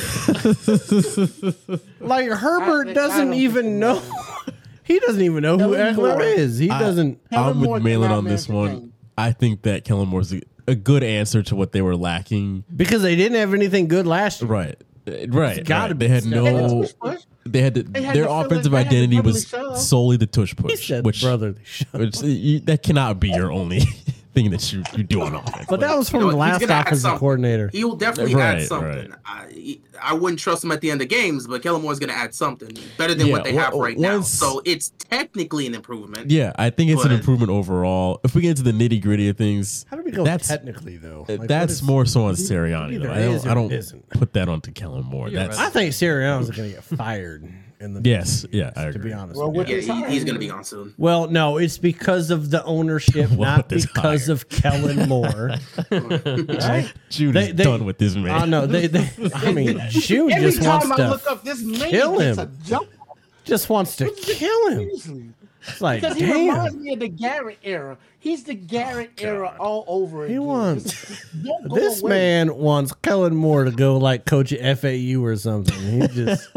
like 1.99 2.29
Herbert 2.29 2.87
I- 2.87 2.91
I 2.91 2.93
doesn't 2.93 3.33
even 3.33 3.65
think 3.65 3.75
know. 3.77 4.01
he 4.83 4.99
doesn't 4.99 5.21
even 5.21 5.43
know 5.43 5.57
who 5.57 5.75
Kellen 5.75 5.95
Eckler 5.95 6.13
Moore. 6.13 6.21
is. 6.23 6.57
He 6.57 6.69
I- 6.69 6.79
doesn't. 6.79 7.29
Kellen 7.29 7.49
I'm 7.51 7.57
Moore 7.63 7.73
with 7.75 7.83
Mahlon 7.83 8.01
cannot 8.03 8.17
on 8.17 8.23
this 8.25 8.47
manage 8.47 8.47
the 8.47 8.53
one. 8.75 8.79
game. 8.81 8.93
I 9.17 9.31
think 9.31 9.61
that 9.63 9.85
Kellen 9.85 10.09
Moore's 10.09 10.33
a, 10.33 10.41
a 10.67 10.75
good 10.75 11.03
answer 11.03 11.43
to 11.43 11.55
what 11.55 11.71
they 11.71 11.81
were 11.81 11.95
lacking. 11.95 12.63
because 12.75 13.01
they 13.01 13.15
didn't 13.15 13.37
have 13.37 13.53
anything 13.53 13.87
good 13.87 14.07
last 14.07 14.41
year. 14.41 14.51
Right. 14.51 14.75
Uh, 15.07 15.27
Right. 15.29 15.65
gotta 15.65 15.93
right. 15.93 15.99
be 15.99 16.07
They 16.07 16.13
had 16.13 16.23
They 16.23 16.43
had 16.43 16.55
the 16.55 16.67
no. 16.67 16.81
tush 16.83 16.93
push. 17.01 17.21
They 17.45 17.61
had 17.61 17.75
to, 17.75 17.83
They 17.83 18.01
had 18.03 18.15
their 18.15 18.23
to 18.25 18.29
fill 18.29 18.41
it- 18.41 18.45
offensive 18.45 18.71
they 18.71 18.77
had 18.77 18.89
to 18.91 18.95
identity 18.97 19.15
brotherly 19.15 19.33
was 19.33 19.47
shove. 19.47 19.77
solely 19.79 20.17
the 20.17 20.27
tush 20.27 20.49
He 20.49 20.55
push, 20.55 20.87
said 20.87 21.05
which, 21.05 21.21
brotherly 21.21 21.55
shove. 21.63 21.93
which 21.93 22.21
you, 22.21 22.59
that 22.61 22.83
cannot 22.83 23.19
be 23.19 23.29
your 23.29 23.51
only 23.51 23.79
thing 24.33 24.49
that 24.51 24.71
you, 24.71 24.83
you 24.95 25.03
do 25.03 25.21
on 25.21 25.35
offense. 25.35 25.65
But 25.69 25.79
that 25.81 25.97
was 25.97 26.09
from 26.09 26.21
You 26.21 26.25
know, 26.27 26.31
the 26.31 26.37
last 26.37 26.59
gonna 26.61 26.73
add 26.73 26.87
offensive 26.87 27.17
coordinator. 27.19 27.69
He 27.71 27.83
will 27.83 27.95
definitely 27.95 28.35
Right, 28.35 28.59
add 28.59 28.63
something. 28.67 29.09
right. 29.11 29.19
I, 29.25 29.79
I 30.01 30.13
wouldn't 30.13 30.39
trust 30.39 30.63
him 30.63 30.71
at 30.71 30.79
the 30.81 30.89
end 30.89 31.01
of 31.01 31.09
games, 31.09 31.47
but 31.47 31.61
Kellen 31.61 31.81
Moore's 31.81 31.99
going 31.99 32.09
to 32.09 32.15
add 32.15 32.33
something 32.33 32.71
better 32.97 33.13
than 33.13 33.27
Yeah, 33.27 33.33
what 33.33 33.43
they 33.43 33.53
well, 33.53 33.65
have 33.65 33.73
right 33.73 33.97
now. 33.97 34.21
So 34.21 34.61
it's 34.65 34.89
technically 34.97 35.67
an 35.67 35.75
improvement. 35.75 36.31
yeah, 36.31 36.53
I 36.55 36.69
think 36.69 36.91
it's 36.91 37.03
an 37.05 37.11
improvement 37.11 37.51
overall. 37.51 38.19
If 38.23 38.33
we 38.33 38.41
get 38.41 38.51
into 38.57 38.63
the 38.63 38.71
nitty 38.71 39.01
gritty 39.01 39.27
of 39.29 39.37
things, 39.37 39.85
How 39.89 39.97
do 39.97 40.03
we 40.03 40.11
go 40.11 40.23
that's 40.23 40.47
technically 40.47 40.97
though? 40.97 41.25
Like, 41.27 41.47
that's 41.47 41.73
is- 41.73 41.83
more 41.83 42.05
so 42.05 42.25
on 42.25 42.35
Sirianni. 42.35 42.93
either 42.95 43.07
Though. 43.07 43.13
I 43.13 43.21
don't, 43.23 43.47
I 43.47 43.53
don't 43.53 44.09
put 44.11 44.33
that 44.33 44.47
onto 44.49 44.71
Kellen 44.71 45.03
Moore. 45.03 45.29
Yeah, 45.29 45.47
That's 45.47 45.59
I 45.59 45.69
think 45.69 45.91
Sirianni's 45.93 46.49
going 46.51 46.69
to 46.69 46.75
get 46.75 46.83
fired 46.83 47.47
in 47.81 47.93
the 47.93 48.01
Yes, 48.07 48.45
yeah, 48.51 48.71
I 48.75 48.83
to 48.83 48.89
agree. 48.89 49.09
be 49.09 49.13
honest. 49.13 49.37
Well, 49.39 49.49
with 49.51 49.67
with. 49.67 49.69
Yeah, 49.69 49.75
this 49.77 49.85
he, 50.09 50.13
he's 50.13 50.23
gonna 50.23 50.39
be 50.39 50.47
gone 50.47 50.63
soon. 50.63 50.93
Well, 50.97 51.27
no, 51.29 51.57
it's 51.57 51.77
because 51.77 52.29
of 52.31 52.49
the 52.51 52.63
ownership, 52.63 53.29
Well, 53.31 53.57
not 53.57 53.69
this 53.69 53.85
because 53.85 54.27
hire. 54.27 54.33
of 54.33 54.49
Kellen 54.49 55.09
Moore. 55.09 55.51
right? 55.91 56.91
Jude 57.09 57.35
They- 57.35 57.49
is 57.49 57.55
they- 57.55 57.63
done 57.63 57.85
with 57.85 57.97
this 57.97 58.15
man. 58.15 58.29
I 58.31 58.45
know 58.45 58.65
they, 58.67 58.87
they. 58.87 59.09
I 59.33 59.51
mean, 59.51 59.81
Jude 59.89 60.31
Every 60.31 60.51
just 60.51 60.61
wants 60.65 60.85
time 60.85 60.93
I 60.93 60.95
to 60.97 61.09
look 61.09 61.27
up 61.27 61.43
this 61.43 61.61
man, 61.63 61.89
kill 61.89 62.17
gets 62.19 62.37
him. 62.37 62.49
a 62.63 62.67
jump 62.67 62.89
just 63.43 63.69
wants 63.69 63.95
to 63.97 64.09
kill 64.09 64.69
him. 64.69 64.89
easily. 64.93 65.29
It's 65.67 65.79
like, 65.81 66.01
Because 66.01 66.17
he 66.17 66.25
reminds 66.31 66.75
me 66.75 66.93
of 66.93 66.99
the 66.99 67.07
Garrett 67.07 67.59
era. 67.63 67.97
He's 68.19 68.43
the 68.43 68.55
Garrett 68.55 69.11
oh, 69.19 69.23
era 69.25 69.55
all 69.59 69.83
over 69.87 70.25
He 70.27 70.33
again. 70.33 70.43
wants- 70.45 70.83
Just 71.07 71.25
don't 71.43 71.69
go 71.69 71.75
this 71.75 72.01
away. 72.01 72.09
man 72.09 72.55
wants 72.55 72.93
Kellen 73.03 73.35
Moore 73.35 73.65
to 73.65 73.71
go 73.71 73.97
like 73.97 74.25
coach 74.25 74.51
at 74.53 74.79
FAU 74.79 75.21
or 75.23 75.35
something. 75.35 75.79
He 75.79 76.07
just 76.07 76.51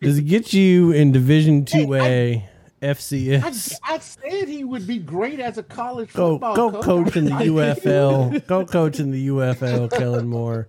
does 0.00 0.18
it 0.18 0.22
get 0.26 0.52
you 0.52 0.92
in 0.92 1.10
Division 1.12 1.64
Two 1.64 1.94
A, 1.94 2.48
FCS. 2.80 3.78
I, 3.82 3.94
I 3.94 3.98
said 3.98 4.48
he 4.48 4.62
would 4.62 4.86
be 4.86 4.98
great 4.98 5.40
as 5.40 5.58
a 5.58 5.62
college 5.62 6.12
Go 6.12 6.34
football 6.34 6.54
go 6.54 6.70
coach. 6.70 6.84
coach 6.84 7.16
in 7.16 7.24
the 7.24 7.30
UFL. 7.32 8.46
Go 8.46 8.64
coach 8.66 9.00
in 9.00 9.10
the 9.10 9.28
UFL, 9.28 9.90
Kellen 9.90 10.28
Moore. 10.28 10.68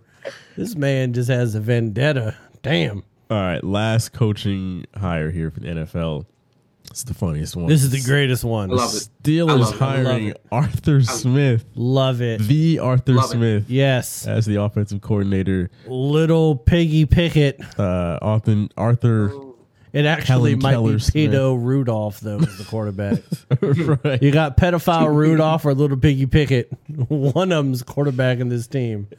This 0.55 0.75
man 0.75 1.13
just 1.13 1.29
has 1.29 1.53
a 1.55 1.59
vendetta. 1.59 2.35
Damn. 2.63 3.03
All 3.29 3.37
right, 3.37 3.63
last 3.63 4.13
coaching 4.13 4.85
hire 4.95 5.29
here 5.31 5.51
for 5.51 5.59
the 5.59 5.67
NFL. 5.67 6.25
It's 6.95 7.03
the 7.03 7.13
funniest 7.13 7.57
one. 7.57 7.67
This 7.67 7.83
is 7.83 7.89
the 7.89 7.99
greatest 8.09 8.45
one. 8.45 8.71
I 8.71 8.75
love 8.75 8.95
it. 8.95 9.09
Steelers 9.21 9.47
love 9.59 9.59
it. 9.75 9.81
I 9.81 9.95
love 10.01 10.05
hiring 10.05 10.27
it. 10.29 10.45
Arthur 10.49 11.01
Smith, 11.01 11.65
Love 11.75 12.21
it. 12.21 12.39
the 12.39 12.79
Arthur 12.79 13.15
Love 13.15 13.25
it. 13.25 13.27
Smith, 13.33 13.65
Yes. 13.69 14.25
as 14.25 14.45
the 14.45 14.61
offensive 14.61 15.01
coordinator. 15.01 15.69
Little 15.87 16.55
Piggy 16.55 17.05
Pickett. 17.05 17.59
Uh, 17.77 18.17
Arthur, 18.21 18.67
Arthur 18.77 19.33
It 19.91 20.05
actually 20.05 20.51
Helen 20.51 20.59
might 20.61 20.71
Keller 20.71 20.93
be 20.93 20.99
Smith. 20.99 21.31
Pedo 21.33 21.61
Rudolph 21.61 22.21
though 22.21 22.39
as 22.39 22.57
the 22.57 22.63
quarterback. 22.63 23.19
right. 24.05 24.23
you 24.23 24.31
got 24.31 24.55
pedophile 24.55 25.13
Rudolph 25.13 25.65
or 25.65 25.73
Little 25.73 25.97
Piggy 25.97 26.27
Pickett. 26.27 26.71
One 27.09 27.51
of 27.51 27.65
them's 27.65 27.83
quarterbacking 27.83 28.49
this 28.49 28.67
team 28.67 29.09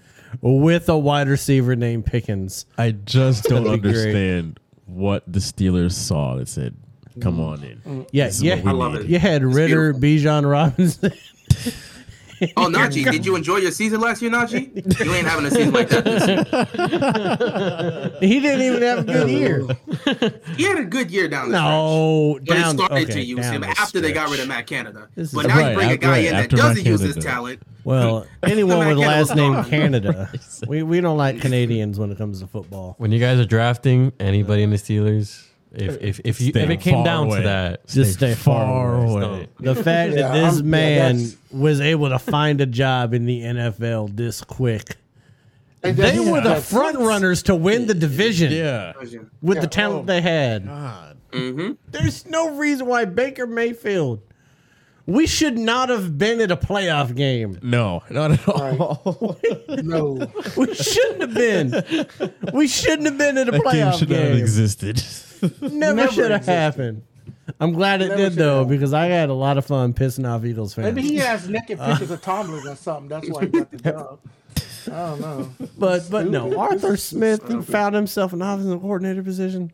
with 0.40 0.88
a 0.88 0.96
wide 0.96 1.28
receiver 1.28 1.76
named 1.76 2.06
Pickens. 2.06 2.64
I 2.78 2.92
just 2.92 3.44
don't 3.44 3.64
gonna 3.64 3.76
great. 3.76 3.94
understand 3.96 4.60
what 4.86 5.30
the 5.30 5.40
Steelers 5.40 5.92
saw 5.92 6.36
that 6.36 6.48
said, 6.48 6.74
"Come 7.20 7.38
mm. 7.38 7.46
on 7.48 7.64
in." 7.64 7.78
Mm. 7.86 8.08
Yeah, 8.12 8.26
This 8.26 8.36
is 8.36 8.42
yeah. 8.42 8.54
what 8.56 8.64
we 8.64 8.70
I 8.70 8.74
love 8.74 8.92
need. 8.92 9.00
it. 9.02 9.06
You 9.08 9.18
had 9.18 9.44
Ritter, 9.44 9.92
Bijan 9.94 10.50
Robinson. 10.50 11.12
Oh, 12.54 12.68
Najee, 12.68 13.10
did 13.10 13.24
you 13.24 13.34
enjoy 13.34 13.56
your 13.56 13.70
season 13.70 13.98
last 13.98 14.20
year, 14.20 14.30
Najee? 14.30 15.02
You 15.02 15.14
ain't 15.14 15.26
having 15.26 15.46
a 15.46 15.50
season 15.50 15.72
like 15.72 15.88
that 15.88 16.04
this 16.04 16.26
year. 16.28 18.16
he 18.20 18.40
didn't 18.40 18.60
even 18.60 18.82
have 18.82 18.98
a 18.98 19.04
good 19.04 19.30
year. 19.40 19.66
He 20.54 20.64
had 20.64 20.78
a 20.78 20.84
good 20.84 21.10
year 21.10 21.28
down 21.28 21.50
the 21.50 21.56
stretch. 21.56 21.64
No, 21.72 22.32
When 22.32 22.44
down 22.44 22.76
they 22.76 22.84
started 22.84 23.04
okay, 23.04 23.12
to 23.14 23.20
use 23.22 23.40
down 23.40 23.54
him 23.54 23.60
the 23.62 23.68
after 23.68 24.00
they 24.02 24.12
got 24.12 24.28
rid 24.28 24.40
of 24.40 24.48
Matt 24.48 24.66
Canada. 24.66 25.08
This 25.14 25.32
But 25.32 25.46
is- 25.46 25.48
now 25.48 25.56
Right, 25.60 25.70
you 25.70 25.76
bring 25.76 25.90
a 25.92 25.96
guy 25.96 26.08
right, 26.10 26.24
in 26.26 26.32
that 26.34 26.42
after 26.44 26.56
Matt 26.56 26.62
doesn't 26.66 26.84
use 26.84 27.00
his 27.00 27.14
Canada. 27.14 27.30
talent. 27.32 27.62
Well, 27.84 28.26
anyone 28.42 28.78
with 28.80 28.86
Canada 28.98 29.00
last 29.08 29.28
was 29.30 29.36
name 29.36 29.52
gone. 29.54 29.70
Canada, 29.70 30.32
we 30.68 30.82
we 30.82 31.00
don't 31.00 31.16
like 31.16 31.40
Canadians 31.40 31.98
when 31.98 32.10
it 32.12 32.18
comes 32.18 32.40
to 32.40 32.46
football. 32.46 32.96
When 32.98 33.12
you 33.12 33.18
guys 33.20 33.38
are 33.40 33.46
drafting 33.46 34.12
anybody 34.20 34.62
in 34.62 34.68
the 34.68 34.76
Steelers, 34.76 35.45
if 35.76 36.00
if 36.02 36.20
if 36.24 36.40
you 36.40 36.52
if 36.54 36.70
it 36.70 36.80
came 36.80 37.04
down 37.04 37.26
away. 37.26 37.38
to 37.38 37.42
that, 37.44 37.86
Just 37.86 38.14
stay 38.14 38.34
far 38.34 38.96
away. 39.04 39.20
Don't. 39.20 39.58
The 39.58 39.74
fact 39.82 40.12
Yeah, 40.14 40.28
that 40.28 40.32
this 40.34 40.54
I'm- 40.56 40.70
man 40.70 41.16
that's- 41.16 41.36
was 41.50 41.80
able 41.80 42.08
to 42.10 42.18
find 42.18 42.60
a 42.60 42.66
job 42.66 43.14
in 43.14 43.26
the 43.26 43.42
NFL 43.42 44.08
this 44.16 44.42
quick. 44.42 44.96
Hey, 45.82 45.92
They 45.92 46.02
that's- 46.02 46.20
were 46.20 46.40
the 46.40 46.48
that's- 46.48 46.70
front 46.72 46.98
runners 46.98 47.42
to 47.44 47.54
win 47.54 47.86
the 47.86 47.94
division 47.94 48.52
Yeah. 48.52 48.92
with 49.42 49.56
Yeah, 49.56 49.60
the 49.60 49.66
talent 49.66 50.02
oh. 50.04 50.06
they 50.06 50.20
had. 50.20 50.64
Mm-hmm. 51.32 51.72
There's 51.90 52.26
no 52.26 52.56
reason 52.56 52.86
why 52.86 53.04
Baker 53.04 53.46
Mayfield. 53.46 54.20
We 55.08 55.28
should 55.28 55.56
not 55.56 55.88
have 55.88 56.18
been 56.18 56.40
at 56.40 56.50
a 56.50 56.56
playoff 56.56 57.14
game. 57.14 57.60
No, 57.62 58.02
not 58.10 58.32
at 58.32 58.48
all. 58.48 59.38
No. 59.68 60.26
We 60.56 60.74
shouldn't 60.74 61.20
have 61.20 61.34
been. 61.34 62.06
We 62.52 62.66
shouldn't 62.66 63.04
have 63.04 63.16
been 63.18 63.38
at 63.38 63.46
a 63.48 63.52
that 63.52 63.62
game 63.62 63.72
playoff 63.72 63.98
should 64.00 64.08
not 64.10 64.18
have 64.18 64.36
existed. 64.36 65.00
Never, 65.60 65.94
Never 65.94 66.12
should 66.12 66.30
have 66.30 66.40
existed. 66.40 66.52
happened. 66.52 67.02
I'm 67.60 67.72
glad 67.72 68.02
it 68.02 68.08
Never 68.08 68.16
did 68.16 68.32
should 68.32 68.38
though 68.40 68.58
have. 68.60 68.68
because 68.68 68.92
I 68.92 69.06
had 69.06 69.28
a 69.28 69.34
lot 69.34 69.56
of 69.58 69.64
fun 69.66 69.92
pissing 69.94 70.28
off 70.28 70.44
Eagles 70.44 70.74
fans. 70.74 70.94
Maybe 70.94 71.06
he 71.06 71.16
has 71.16 71.48
naked 71.48 71.78
pictures 71.78 72.10
of 72.10 72.20
Tomlin 72.22 72.66
or 72.66 72.74
something. 72.76 73.08
That's 73.08 73.28
why 73.30 73.42
he 73.42 73.46
got 73.50 73.70
the 73.70 73.76
job. 73.78 74.18
I 74.88 74.90
don't 74.90 75.20
know. 75.20 75.50
But 75.78 76.08
but 76.10 76.28
no, 76.28 76.58
Arthur 76.58 76.96
Smith 76.96 77.42
found 77.66 77.94
himself 77.94 78.32
an 78.32 78.42
offensive 78.42 78.80
coordinator 78.80 79.22
position. 79.22 79.70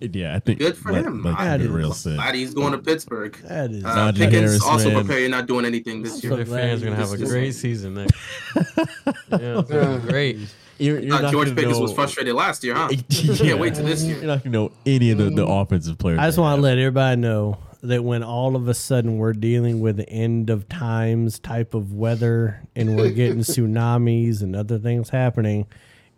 yeah, 0.00 0.34
I 0.36 0.38
think 0.40 0.58
Good 0.58 0.76
for 0.76 0.92
let- 0.92 1.04
him. 1.06 1.22
let's 1.22 1.40
I- 1.40 1.56
be 1.58 1.66
real 1.66 1.92
sick. 1.92 2.14
Glad 2.16 2.34
he's 2.34 2.52
going 2.54 2.72
to 2.72 2.78
Pittsburgh. 2.78 3.36
That 3.44 3.70
is 3.70 3.84
Uh, 3.84 3.88
Najee 4.12 4.16
Pickens 4.18 4.34
Harris, 4.50 4.62
also 4.64 4.88
man. 4.90 5.00
prepare 5.04 5.20
you're 5.20 5.28
not 5.30 5.46
doing 5.46 5.64
anything 5.64 6.02
this 6.02 6.22
year. 6.22 6.36
the 6.36 6.44
fans 6.44 6.82
are 6.82 6.86
gonna 6.90 6.96
have 6.96 7.12
a 7.12 7.16
great 7.18 7.52
season 7.54 7.94
next. 7.94 8.14
yeah, 8.54 9.58
it's 9.58 9.70
gonna 9.70 9.98
be 9.98 10.08
great. 10.08 10.38
You're, 10.78 11.00
you're 11.00 11.10
Thought 11.10 11.22
not 11.22 11.32
George 11.32 11.48
gonna 11.48 11.56
Pickens 11.56 11.76
know- 11.78 11.82
was 11.82 11.92
frustrated 11.92 12.34
last 12.34 12.62
year, 12.62 12.74
huh? 12.74 12.88
Yeah. 12.90 13.34
Can't 13.36 13.58
wait 13.58 13.74
to 13.74 13.82
this 13.82 14.02
year. 14.02 14.18
You're 14.18 14.26
not 14.26 14.44
gonna 14.44 14.50
know 14.50 14.72
any 14.84 15.10
of 15.10 15.18
the, 15.18 15.24
the 15.24 15.46
mm. 15.46 15.62
offensive 15.62 15.98
players. 15.98 16.18
I 16.18 16.26
just 16.26 16.38
want 16.38 16.58
to 16.58 16.62
let 16.62 16.78
everybody 16.78 17.20
know 17.20 17.58
that 17.82 18.02
when 18.02 18.22
all 18.22 18.56
of 18.56 18.68
a 18.68 18.74
sudden 18.74 19.18
we're 19.18 19.32
dealing 19.32 19.80
with 19.80 19.96
the 19.96 20.08
end 20.08 20.50
of 20.50 20.68
times 20.68 21.38
type 21.38 21.74
of 21.74 21.92
weather 21.92 22.62
and 22.74 22.96
we're 22.96 23.10
getting 23.10 23.38
tsunamis 23.40 24.42
and 24.42 24.56
other 24.56 24.78
things 24.78 25.10
happening, 25.10 25.66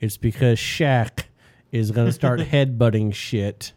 it's 0.01 0.17
because 0.17 0.59
Shaq 0.59 1.25
is 1.71 1.91
going 1.91 2.07
to 2.07 2.13
start 2.13 2.41
headbutting 2.41 3.13
shit 3.13 3.73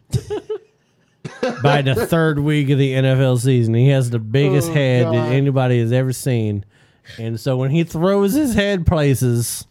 by 1.62 1.82
the 1.82 2.08
third 2.08 2.40
week 2.40 2.70
of 2.70 2.78
the 2.78 2.94
NFL 2.94 3.40
season. 3.40 3.74
He 3.74 3.90
has 3.90 4.10
the 4.10 4.20
biggest 4.20 4.70
Oh, 4.70 4.74
head 4.74 5.04
God. 5.06 5.16
that 5.16 5.32
anybody 5.34 5.80
has 5.80 5.92
ever 5.92 6.14
seen. 6.14 6.64
And 7.18 7.40
so 7.40 7.58
when 7.58 7.72
he 7.72 7.84
throws 7.84 8.34
his 8.34 8.54
head 8.54 8.86
places, 8.86 9.68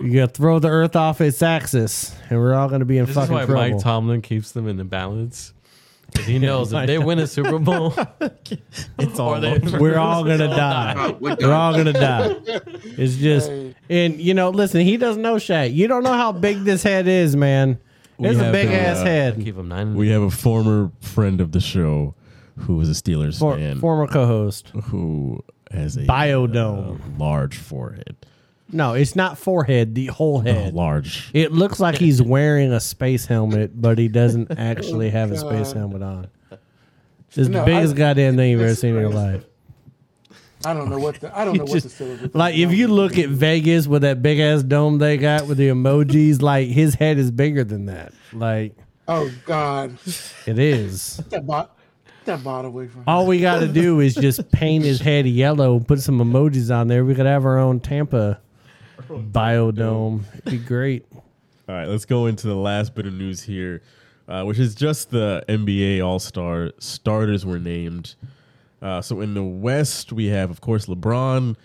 you 0.00 0.12
got 0.14 0.34
to 0.34 0.34
throw 0.34 0.58
the 0.58 0.68
earth 0.68 0.96
off 0.96 1.20
its 1.20 1.42
axis, 1.42 2.14
and 2.30 2.38
we're 2.38 2.54
all 2.54 2.68
going 2.68 2.80
to 2.80 2.86
be 2.86 2.98
in 2.98 3.04
This 3.06 3.10
is 3.10 3.16
fucking 3.16 3.34
why 3.34 3.44
trouble. 3.46 3.70
Mike 3.74 3.82
Tomlin 3.82 4.22
keeps 4.22 4.52
them 4.52 4.68
in 4.68 4.76
the 4.76 4.84
balance. 4.84 5.52
Because 6.10 6.26
he 6.26 6.38
knows 6.40 6.72
if 6.72 6.86
they 6.86 6.98
win 6.98 7.18
a 7.18 7.26
Super 7.26 7.58
Bowl, 7.58 7.94
It's 8.98 9.18
all 9.18 9.40
they, 9.40 9.52
over. 9.56 9.78
We're 9.78 9.98
all 9.98 10.24
gonna 10.24 10.48
die. 10.48 11.14
We're 11.20 11.36
We're 11.40 11.52
all 11.52 11.74
gonna 11.74 11.92
die. 11.92 12.36
It's 12.96 13.16
just, 13.16 13.50
and 13.90 14.18
you 14.20 14.32
know, 14.34 14.48
listen, 14.50 14.80
he 14.80 14.96
doesn't 14.96 15.20
know 15.22 15.36
Shaq. 15.36 15.72
You 15.74 15.86
don't 15.86 16.02
know 16.02 16.14
how 16.14 16.32
big 16.32 16.64
this 16.64 16.82
head 16.82 17.06
is, 17.08 17.36
man. 17.36 17.78
It's 18.18 18.38
a 18.40 18.44
have 18.44 18.52
big 18.52 18.68
a, 18.68 18.74
ass 18.80 18.98
uh, 18.98 19.04
head. 19.04 19.36
keep 19.44 19.54
them 19.56 19.68
nine. 19.68 19.94
We 19.94 20.08
have 20.08 20.22
a 20.22 20.30
former 20.30 20.90
friend 21.00 21.40
of 21.40 21.52
the 21.52 21.60
show 21.60 22.14
who 22.56 22.76
was 22.76 22.88
a 22.88 22.92
Steelers 23.00 23.38
For, 23.38 23.56
fan 23.56 23.78
former 23.78 24.06
co-host. 24.08 24.68
who 24.84 25.44
has 25.70 25.96
a 25.96 26.00
Biodome. 26.00 26.96
uh, 27.00 27.18
large 27.18 27.56
forehead, 27.58 28.16
No, 28.70 28.92
it's 28.94 29.16
not 29.16 29.38
forehead. 29.38 29.94
The 29.94 30.06
whole 30.06 30.40
a 30.46 30.52
head. 30.52 30.74
large. 30.74 31.30
It 31.32 31.52
looks 31.52 31.80
like 31.80 31.96
he's 31.96 32.20
wearing 32.20 32.72
a 32.72 32.80
space 32.80 33.24
helmet, 33.26 33.80
but 33.80 33.96
he 33.98 34.08
doesn't 34.08 34.48
oh, 34.50 34.54
actually 34.58 35.10
have 35.10 35.30
a 35.32 35.38
space 35.38 35.72
helmet 35.72 36.02
on. 36.02 36.26
It's 37.28 37.36
the 37.36 37.48
No, 37.48 37.64
biggest 37.64 37.94
I- 37.94 37.98
goddamn 37.98 38.36
thing 38.36 38.50
you've 38.50 38.60
ever 38.60 38.74
seen 38.74 38.94
in 38.94 39.00
your 39.00 39.10
life. 39.10 39.44
I 40.64 40.74
don't 40.74 40.90
know 40.90 40.98
what 40.98 41.20
the 41.20 41.36
I 41.38 41.44
don't 41.44 41.56
know 41.56 41.64
what 41.64 41.72
Just- 41.82 41.98
the 41.98 42.04
Steelers. 42.04 42.34
Like 42.34 42.56
if 42.56 42.72
you 42.72 42.88
look 42.88 43.16
at 43.16 43.28
Vegas 43.28 43.86
with 43.86 44.02
that 44.02 44.22
big 44.22 44.40
ass 44.40 44.62
dome 44.62 44.98
they 44.98 45.16
got 45.16 45.46
with 45.46 45.56
the 45.56 45.68
emojis, 45.68 46.42
like 46.42 46.68
his 46.68 46.94
head 46.96 47.16
is 47.18 47.30
bigger 47.30 47.62
than 47.64 47.86
that. 47.86 48.12
Like 48.32 48.74
Oh 49.06 49.30
God, 49.46 49.96
it 50.46 50.58
is. 50.58 51.16
that 51.30 51.46
bot, 51.46 51.74
that 52.26 52.42
bot 52.44 52.64
away 52.66 52.88
from. 52.88 53.04
All 53.06 53.26
we 53.26 53.40
got 53.40 53.60
to 53.60 53.68
do 53.68 54.00
is 54.00 54.14
just 54.14 54.50
paint 54.52 54.84
his 54.84 55.00
head 55.00 55.26
yellow, 55.26 55.78
put 55.80 56.00
some 56.00 56.18
emojis 56.18 56.74
on 56.74 56.88
there. 56.88 57.04
We 57.04 57.14
could 57.14 57.24
have 57.24 57.46
our 57.46 57.58
own 57.58 57.80
Tampa 57.80 58.40
biodome. 59.08 60.22
It'd 60.34 60.44
be 60.44 60.58
great. 60.58 61.06
All 61.12 61.74
right, 61.74 61.86
let's 61.88 62.04
go 62.04 62.26
into 62.26 62.46
the 62.46 62.56
last 62.56 62.94
bit 62.94 63.06
of 63.06 63.12
news 63.12 63.42
here, 63.42 63.82
uh, 64.26 64.44
which 64.44 64.58
is 64.58 64.74
just 64.74 65.10
the 65.10 65.44
NBA 65.48 66.04
All 66.04 66.18
Star 66.18 66.72
starters 66.78 67.44
were 67.44 67.58
named. 67.58 68.14
Uh, 68.80 69.02
so 69.02 69.20
in 69.20 69.34
the 69.34 69.42
West, 69.42 70.12
we 70.12 70.26
have, 70.26 70.50
of 70.50 70.60
course, 70.60 70.86
LeBron, 70.86 71.56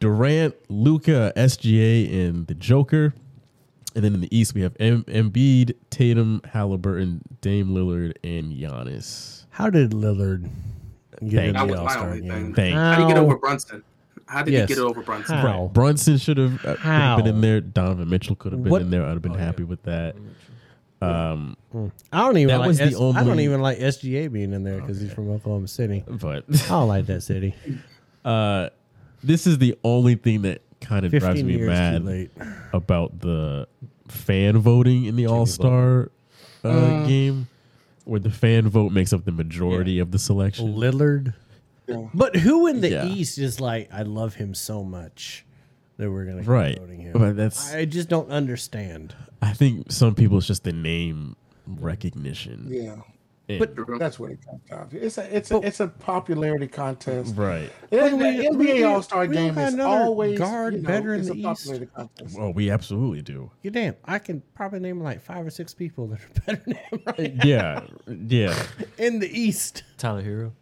Durant, 0.00 0.54
Luka, 0.68 1.32
SGA, 1.36 2.28
and 2.28 2.46
the 2.46 2.54
Joker. 2.54 3.14
And 3.94 4.04
then 4.04 4.14
in 4.14 4.20
the 4.20 4.36
East, 4.36 4.54
we 4.54 4.60
have 4.60 4.76
M- 4.78 5.04
Embiid, 5.04 5.74
Tatum, 5.90 6.40
Halliburton, 6.52 7.22
Dame 7.40 7.68
Lillard, 7.68 8.14
and 8.22 8.52
Giannis. 8.52 9.46
How 9.50 9.70
did 9.70 9.90
Lillard 9.92 10.48
get 11.26 11.46
in 11.46 11.52
That 11.54 11.68
the 11.68 11.80
All 11.80 11.88
Star 11.88 12.16
game? 12.18 12.28
thing. 12.28 12.54
Thank 12.54 12.74
How 12.74 12.96
did 12.96 13.02
he 13.06 13.08
get 13.08 13.18
over 13.18 13.36
Brunson? 13.38 13.82
How 14.28 14.42
did 14.42 14.52
Yes. 14.52 14.68
he 14.68 14.74
get 14.74 14.82
it 14.82 14.84
over 14.86 15.00
Brunson? 15.02 15.36
How? 15.38 15.70
Brunson 15.72 16.18
should 16.18 16.36
have, 16.36 16.64
uh, 16.64 17.16
been 17.16 17.26
in 17.26 17.40
there. 17.40 17.60
Donovan 17.62 18.08
Mitchell 18.10 18.36
could 18.36 18.52
have 18.52 18.62
been 18.62 18.70
What- 18.70 18.82
in 18.82 18.90
there. 18.90 19.04
I'd 19.04 19.10
have 19.12 19.22
been 19.22 19.32
happy 19.34 19.64
with 19.64 19.82
that. 19.84 20.16
Um, 21.00 21.56
I 22.12 22.20
don't 22.22 22.36
even 22.38 22.48
That 22.48 22.58
like 22.60 22.66
was 22.68 22.78
the 22.78 22.84
S- 22.86 22.96
I 23.00 23.22
don't 23.24 23.38
even 23.40 23.60
like 23.62 23.78
SGA 23.78 24.26
being 24.32 24.52
in 24.52 24.64
there 24.64 24.80
because 24.80 25.00
he's 25.00 25.12
from 25.12 25.30
Oklahoma 25.30 25.68
City. 25.68 26.02
but 26.08 26.44
I 26.50 26.68
don't 26.68 26.88
like 26.88 27.06
that 27.06 27.22
city. 27.22 27.54
uh, 28.24 28.68
this 29.22 29.46
is 29.46 29.58
the 29.58 29.76
only 29.84 30.16
thing 30.16 30.42
that 30.42 30.60
kind 30.80 31.06
of 31.06 31.12
drives 31.12 31.42
me 31.42 31.56
mad 31.56 32.30
about 32.72 33.20
the 33.20 33.66
fan 34.08 34.58
voting 34.58 35.04
in 35.04 35.14
the 35.16 35.26
All 35.26 35.46
Star 35.46 36.10
uh, 36.64 36.68
Mm. 36.68 37.06
game 37.06 37.48
where 38.04 38.18
the 38.20 38.30
fan 38.30 38.68
vote 38.68 38.90
makes 38.90 39.12
up 39.12 39.24
the 39.24 39.30
majority 39.32 40.00
of 40.00 40.10
the 40.10 40.18
selection. 40.18 40.74
Lillard. 40.74 41.32
Yeah. 41.88 42.08
But 42.14 42.36
who 42.36 42.66
in 42.66 42.80
the 42.80 42.90
Yeah. 42.90 43.06
East 43.06 43.38
is 43.38 43.60
like, 43.60 43.88
I 43.92 44.02
love 44.02 44.34
him 44.34 44.54
so 44.54 44.84
much 44.84 45.44
that 45.96 46.10
we're 46.10 46.24
gonna 46.26 46.40
keep 46.42 46.48
Right. 46.48 46.78
voting 46.78 47.00
him? 47.00 47.12
But 47.14 47.36
that's 47.36 47.72
I 47.72 47.84
just 47.86 48.08
don't 48.08 48.30
understand. 48.30 49.14
I 49.42 49.52
think 49.52 49.90
some 49.90 50.14
people 50.14 50.38
it's 50.38 50.46
just 50.46 50.64
the 50.64 50.72
name 50.72 51.36
recognition. 51.66 52.66
Yeah, 52.70 52.96
And- 53.50 53.58
But- 53.60 53.98
that's 53.98 54.18
what 54.20 54.30
it 54.30 54.40
comes 54.44 54.60
down 54.68 54.90
to. 54.90 54.98
It's 55.02 55.16
a 55.16 55.34
it's 55.36 55.50
a 55.50 55.56
it's 55.60 55.80
a 55.80 55.88
popularity 55.88 56.66
contest. 56.68 57.34
right. 57.34 57.70
The 57.90 58.14
we- 58.14 58.14
we- 58.14 58.46
NBA 58.48 58.82
All 58.86 59.00
Star 59.02 59.26
we 59.26 59.34
don't 59.34 59.44
game 59.46 59.54
got 59.54 59.68
is 59.68 59.74
another 59.74 60.04
always 60.04 60.38
guard 60.38 60.74
you 60.74 60.82
know, 60.82 60.86
better 60.86 61.14
in 61.14 61.20
it's 61.20 61.28
the 61.30 61.34
a 61.34 61.36
East. 61.36 61.44
popularity 61.46 61.86
contest. 61.94 62.38
Well, 62.38 62.52
we 62.52 62.70
absolutely 62.70 63.22
do. 63.22 63.50
You 63.62 63.70
damn, 63.70 63.94
I 64.04 64.18
can 64.18 64.42
probably 64.54 64.80
name 64.80 65.00
like 65.00 65.22
five 65.22 65.46
or 65.46 65.50
six 65.50 65.72
people 65.72 66.08
that 66.08 66.20
are 66.20 66.40
better 66.46 66.62
than 66.66 66.74
him 66.74 67.00
right 67.06 67.44
Yeah. 67.44 67.84
Yeah. 68.06 68.62
in 68.98 69.18
the 69.20 69.30
East. 69.30 69.82
Tyler 69.96 70.22
Herro. 70.22 70.52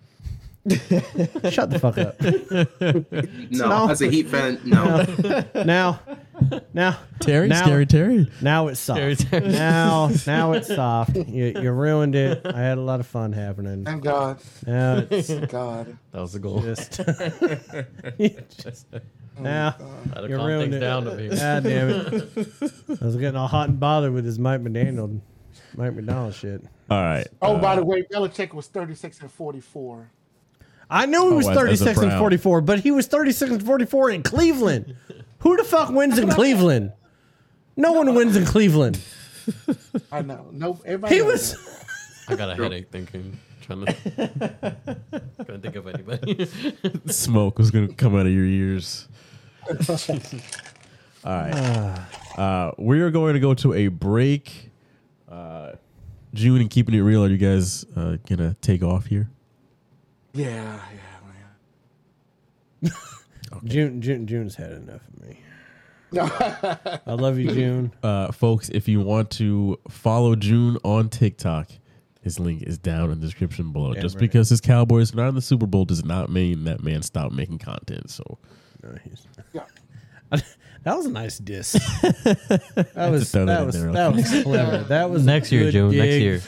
Shut 1.51 1.71
the 1.71 1.79
fuck 1.81 1.97
up. 1.99 2.21
No, 3.51 3.69
No. 3.69 3.89
as 3.91 4.03
a 4.03 4.09
Heat 4.11 4.29
fan, 4.29 4.61
no. 4.65 5.05
Now, 5.65 6.01
now, 6.75 6.99
Terry, 7.21 7.49
Now- 7.49 7.63
scary 7.63 7.87
Terry. 7.87 8.29
now 8.43 8.67
it's 8.69 8.81
soft. 8.81 8.99
Scary 8.99 9.17
Terry. 9.17 9.49
Now, 9.49 10.11
now 10.27 10.53
it's 10.53 10.67
soft. 10.69 11.17
You, 11.17 11.53
you 11.61 11.71
ruined 11.71 12.15
it. 12.17 12.43
I 12.45 12.59
had 12.61 12.79
a 12.79 12.83
lot 12.83 12.99
of 13.01 13.07
fun 13.07 13.33
happening. 13.33 13.85
Thank 13.85 14.03
God, 14.05 14.39
Now 14.67 15.05
it's 15.11 15.31
God. 15.33 15.97
That 16.13 16.21
was 16.21 16.33
the 16.33 16.39
goal. 16.41 16.61
just, 16.63 16.97
just 18.63 18.87
now. 19.39 19.71
Had 20.15 20.21
to 20.23 20.29
You 20.29 20.37
calm 20.37 20.47
ruined 20.47 20.73
things 20.73 20.77
it. 20.77 20.81
down 20.81 21.05
to 21.05 21.15
me. 21.15 21.29
God 21.29 21.63
damn 21.63 21.91
it! 21.91 22.29
I 23.01 23.05
was 23.05 23.17
getting 23.17 23.37
all 23.37 23.49
hot 23.49 23.69
and 23.69 23.79
bothered 23.79 24.13
with 24.13 24.25
his 24.25 24.39
Mike 24.39 24.63
McDaniel, 24.63 25.21
Mike 25.77 25.95
Macdonald 25.95 26.35
shit. 26.35 26.63
All 26.91 27.03
right. 27.03 27.27
Oh, 27.43 27.57
uh, 27.57 27.61
by 27.61 27.77
the 27.77 27.85
way, 27.85 28.03
Belichick 28.13 28.53
was 28.55 28.67
36 28.69 29.21
and 29.21 29.31
44. 29.31 30.11
I 30.91 31.07
knew 31.07 31.29
he 31.29 31.33
Oh, 31.33 31.37
was 31.37 31.49
as- 31.49 31.57
as 31.57 31.81
a 31.83 31.85
36 31.87 31.99
and 32.03 32.13
44, 32.19 32.61
but 32.61 32.81
he 32.81 32.91
was 32.91 33.07
36 33.07 33.51
and 33.51 33.63
44 33.65 34.11
in 34.11 34.23
Cleveland. 34.23 34.95
Who 35.41 35.57
the 35.57 35.65
fuck 35.65 35.91
wins 35.91 36.19
in 36.19 36.29
Cleveland? 36.29 36.93
No 37.77 37.93
one 37.93 38.15
wins 38.15 38.37
in 38.37 38.45
Cleveland. 38.47 38.99
I 40.11 40.23
know. 40.23 40.47
No, 40.53 40.81
everybody. 40.85 41.15
He 41.15 41.23
was. 41.23 41.53
that. 41.53 42.33
I 42.33 42.35
got 42.37 42.51
a 42.51 42.55
headache 42.57 42.91
thinking, 42.91 43.39
trying 43.61 43.85
to, 43.87 43.95
couldn't 45.39 45.61
think 45.63 45.77
of 45.77 45.87
anybody. 45.87 46.49
smoke 47.07 47.59
was 47.59 47.71
gonna 47.71 47.89
come 47.93 48.17
out 48.17 48.27
of 48.27 48.33
your 48.33 48.45
ears. 48.47 49.07
All 51.25 51.33
right. 51.33 51.99
Uh, 52.37 52.73
we 52.79 53.01
are 53.01 53.11
going 53.11 53.35
to 53.35 53.41
go 53.41 53.55
to 53.55 53.75
a 53.75 53.89
break. 53.89 54.71
Uh, 55.29 55.73
June 56.35 56.61
and 56.61 56.71
keeping 56.71 56.95
it 56.95 57.01
real. 57.01 57.25
Are 57.25 57.29
you 57.29 57.37
guys 57.37 57.85
uh, 57.97 58.17
gonna 58.29 58.55
take 58.61 58.83
off 58.83 59.07
here? 59.07 59.29
Yeah, 60.37 60.79
yeah, 60.93 61.21
man. 62.83 62.93
June, 63.65 64.01
June, 64.03 64.27
June's 64.27 64.55
had 64.55 64.73
enough 64.73 65.01
of 65.09 65.27
me. 65.27 65.41
I 67.07 67.13
love 67.15 67.39
you, 67.39 67.51
June. 67.53 67.93
Uh, 68.03 68.31
folks, 68.33 68.69
if 68.69 68.87
you 68.89 69.01
want 69.01 69.31
to 69.33 69.79
follow 69.89 70.37
June 70.37 70.79
on 70.85 71.09
TikTok, 71.09 71.69
his 72.23 72.39
link 72.39 72.63
is 72.63 72.79
down 72.79 73.11
in 73.11 73.21
the 73.21 73.27
description 73.27 73.73
below. 73.73 73.93
Damn 73.95 74.03
Just 74.03 74.17
right. 74.17 74.21
because 74.21 74.49
his 74.49 74.61
Cowboys 74.61 75.13
are 75.13 75.17
not 75.17 75.29
in 75.29 75.35
the 75.35 75.41
Super 75.43 75.67
Bowl 75.67 75.85
does 75.85 76.05
not 76.05 76.31
mean 76.31 76.65
that 76.65 76.83
man 76.83 77.03
stopped 77.03 77.33
making 77.35 77.59
content. 77.59 78.11
So 78.11 78.39
No, 78.83 78.95
he's- 79.05 79.27
Yeah. 79.53 79.65
That 80.85 80.97
was 80.97 81.07
a 81.07 81.11
nice 81.11 81.39
diss. 81.39 81.73
That 81.73 83.09
was 83.11 83.33
that 83.33 83.47
that 83.47 83.67
was 83.67 83.83
that 83.83 84.15
was 84.15 84.43
clever. 84.45 84.85
That 84.85 85.11
was 85.11 85.25
next 85.27 85.51
year, 85.51 85.65
good 85.65 85.73
June. 85.73 85.97
Next 85.97 86.15
year. 86.21 86.39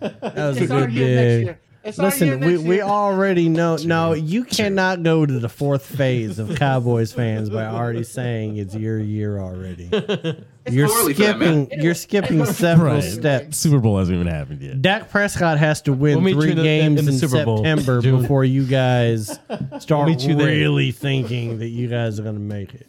That 0.00 0.34
was 0.34 0.58
a 0.58 0.62
It's 0.64 0.72
our 0.72 0.80
good 0.88 0.92
year 0.92 1.14
next 1.14 1.46
dig. 1.46 1.58
Year. 1.86 1.88
It's 1.90 1.98
Listen, 1.98 2.40
we, 2.40 2.58
we 2.58 2.74
year. 2.76 2.84
already 2.84 3.48
know. 3.48 3.76
No, 3.76 4.12
you 4.12 4.44
cannot 4.44 5.02
go 5.02 5.24
to 5.24 5.38
the 5.38 5.48
fourth 5.48 5.84
phase 5.96 6.38
of 6.38 6.56
Cowboys 6.56 7.12
fans 7.12 7.50
by 7.50 7.64
already 7.66 8.02
saying 8.04 8.56
it's 8.56 8.74
your 8.74 8.98
year 8.98 9.38
already. 9.38 9.88
You're 10.68 10.88
too 10.88 10.94
early 10.96 11.14
for 11.14 11.22
that, 11.22 11.36
skipping. 11.36 11.80
You're 11.80 11.94
skipping 11.94 12.44
several 12.46 12.94
right, 12.94 13.00
steps. 13.02 13.56
Super 13.56 13.78
Bowl 13.78 13.98
hasn't 13.98 14.16
even 14.16 14.26
happened 14.26 14.60
yet. 14.62 14.82
Dak 14.82 15.10
Prescott 15.10 15.58
has 15.58 15.80
to 15.82 15.92
win 15.92 16.24
We'll 16.24 16.34
three 16.34 16.54
the- 16.54 16.62
games 16.64 17.00
in 17.00 17.06
in, 17.08 17.14
the 17.14 17.18
Super 17.28 17.44
Bowl, 17.44 17.58
September 17.58 18.00
June. 18.02 18.22
before 18.22 18.44
you 18.44 18.64
guys 18.66 19.38
start 19.78 20.08
meet 20.08 20.22
you 20.22 20.34
there. 20.34 20.46
really 20.48 20.90
thinking 20.90 21.58
that 21.60 21.68
you 21.68 21.86
guys 21.86 22.18
are 22.18 22.24
going 22.24 22.34
to 22.34 22.40
make 22.40 22.74
it. 22.74 22.88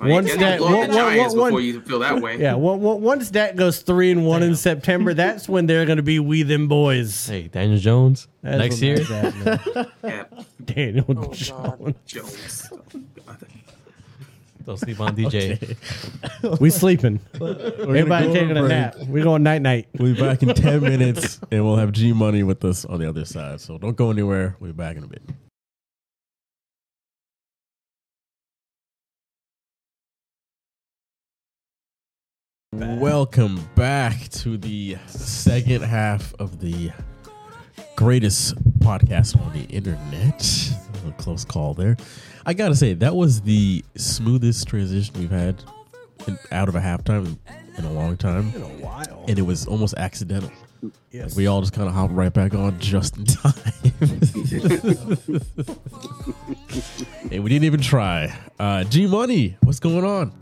Like, 0.00 0.10
Once 0.12 0.28
you 0.28 0.34
that- 0.34 0.40
can't 0.40 0.58
blow 0.60 0.76
one- 0.78 0.90
the 0.90 0.96
one- 0.96 1.04
Giants 1.14 1.34
one- 1.34 1.44
before 1.50 1.60
you 1.60 1.80
feel 1.80 1.98
that 1.98 2.20
way. 2.22 2.38
Yeah, 2.40 2.54
well, 2.54 2.78
well, 2.78 3.00
once 3.00 3.30
Dak 3.30 3.56
goes 3.56 3.80
three 3.82 4.12
and 4.12 4.24
one 4.24 4.44
in 4.44 4.54
September, 4.54 5.12
that's 5.12 5.48
when 5.48 5.66
they're 5.66 5.86
going 5.86 5.96
to 5.96 6.04
be 6.04 6.20
we 6.20 6.44
them 6.44 6.68
boys. 6.68 7.26
Hey, 7.28 7.48
Daniel 7.48 7.78
Jones 7.78 8.28
That's 8.42 8.58
next 8.58 8.80
year. 8.82 8.98
that's. 9.00 9.66
Yeah, 10.04 10.24
Daniel 10.64 11.04
Oh, 11.08 11.14
God. 11.14 11.34
Jones. 11.34 11.94
Jones. 12.06 12.70
Don't 14.64 14.78
sleep 14.78 15.00
on 15.00 15.16
DJ. 15.16 15.76
We 16.60 16.68
sleeping. 16.70 17.18
We're 17.40 17.56
Everybody 17.96 18.26
go 18.26 18.32
taking 18.34 18.50
a 18.56 18.60
break. 18.60 18.68
nap. 18.68 18.96
We 19.08 19.22
going 19.22 19.42
night 19.42 19.62
night. 19.62 19.88
We'll 19.98 20.14
be 20.14 20.20
back 20.20 20.42
in 20.42 20.50
10 20.54 20.80
minutes 20.82 21.40
and 21.50 21.64
we'll 21.64 21.76
have 21.76 21.90
G 21.92 22.12
Money 22.12 22.42
with 22.42 22.64
us 22.64 22.84
on 22.84 23.00
the 23.00 23.08
other 23.08 23.24
side. 23.24 23.60
So 23.62 23.78
don't 23.78 23.96
go 23.96 24.10
anywhere. 24.10 24.56
We'll 24.60 24.70
be 24.72 24.76
back 24.76 24.96
in 24.96 25.02
a 25.04 25.06
bit. 25.08 25.22
Welcome 32.78 33.68
back 33.74 34.28
to 34.28 34.56
the 34.56 34.98
second 35.06 35.82
half 35.82 36.32
of 36.38 36.60
the 36.60 36.92
greatest 37.96 38.54
podcast 38.78 39.36
on 39.40 39.52
the 39.52 39.64
internet. 39.64 40.70
A 41.08 41.12
close 41.20 41.44
call 41.44 41.74
there. 41.74 41.96
I 42.46 42.54
gotta 42.54 42.76
say, 42.76 42.94
that 42.94 43.16
was 43.16 43.40
the 43.40 43.84
smoothest 43.96 44.68
transition 44.68 45.12
we've 45.18 45.28
had 45.28 45.60
in, 46.28 46.38
out 46.52 46.68
of 46.68 46.76
a 46.76 46.80
halftime 46.80 47.26
in, 47.26 47.36
in 47.78 47.84
a 47.84 47.92
long 47.92 48.16
time 48.16 48.52
In 48.54 48.62
a 48.62 48.66
while. 48.66 49.24
and 49.26 49.36
it 49.40 49.42
was 49.42 49.66
almost 49.66 49.94
accidental. 49.96 50.52
Yes. 51.10 51.34
We 51.34 51.48
all 51.48 51.60
just 51.60 51.72
kind 51.72 51.88
of 51.88 51.94
hopped 51.94 52.12
right 52.12 52.32
back 52.32 52.54
on 52.54 52.78
just 52.78 53.16
in 53.16 53.24
time. 53.24 53.54
and 57.32 57.42
we 57.42 57.50
didn't 57.50 57.64
even 57.64 57.80
try. 57.80 58.32
Uh, 58.60 58.84
G 58.84 59.08
Money, 59.08 59.56
what's 59.62 59.80
going 59.80 60.04
on? 60.04 60.32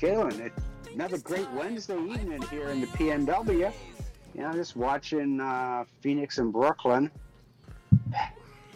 Jalen, 0.00 0.38
it's 0.40 0.59
another 0.94 1.18
great 1.18 1.48
Wednesday 1.52 1.98
evening 1.98 2.42
here 2.42 2.68
in 2.68 2.80
the 2.80 2.86
PNW. 2.88 3.72
You 4.34 4.40
know, 4.42 4.52
just 4.52 4.76
watching 4.76 5.40
uh, 5.40 5.84
Phoenix 6.00 6.38
and 6.38 6.52
Brooklyn. 6.52 7.10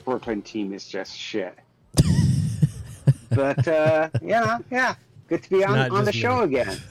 Brooklyn 0.05 0.43
team 0.43 0.73
is 0.73 0.87
just 0.87 1.17
shit. 1.17 1.57
but 3.31 3.67
uh, 3.67 4.11
yeah, 4.23 4.59
yeah, 4.71 4.95
good 5.29 5.43
to 5.43 5.51
be 5.51 5.65
on, 5.65 5.75
Not 5.77 5.91
on 5.91 6.05
the 6.05 6.13
just 6.13 6.23
show 6.23 6.47
me. 6.47 6.57
again. 6.59 6.79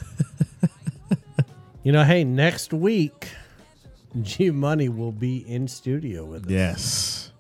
You 1.84 1.92
know, 1.92 2.06
hey, 2.06 2.24
next 2.24 2.72
week, 2.72 3.28
G 4.22 4.52
Money 4.52 4.88
will 4.88 5.12
be 5.12 5.40
in 5.40 5.68
studio 5.68 6.24
with 6.24 6.46
us. 6.46 6.50
Yes. 6.50 7.32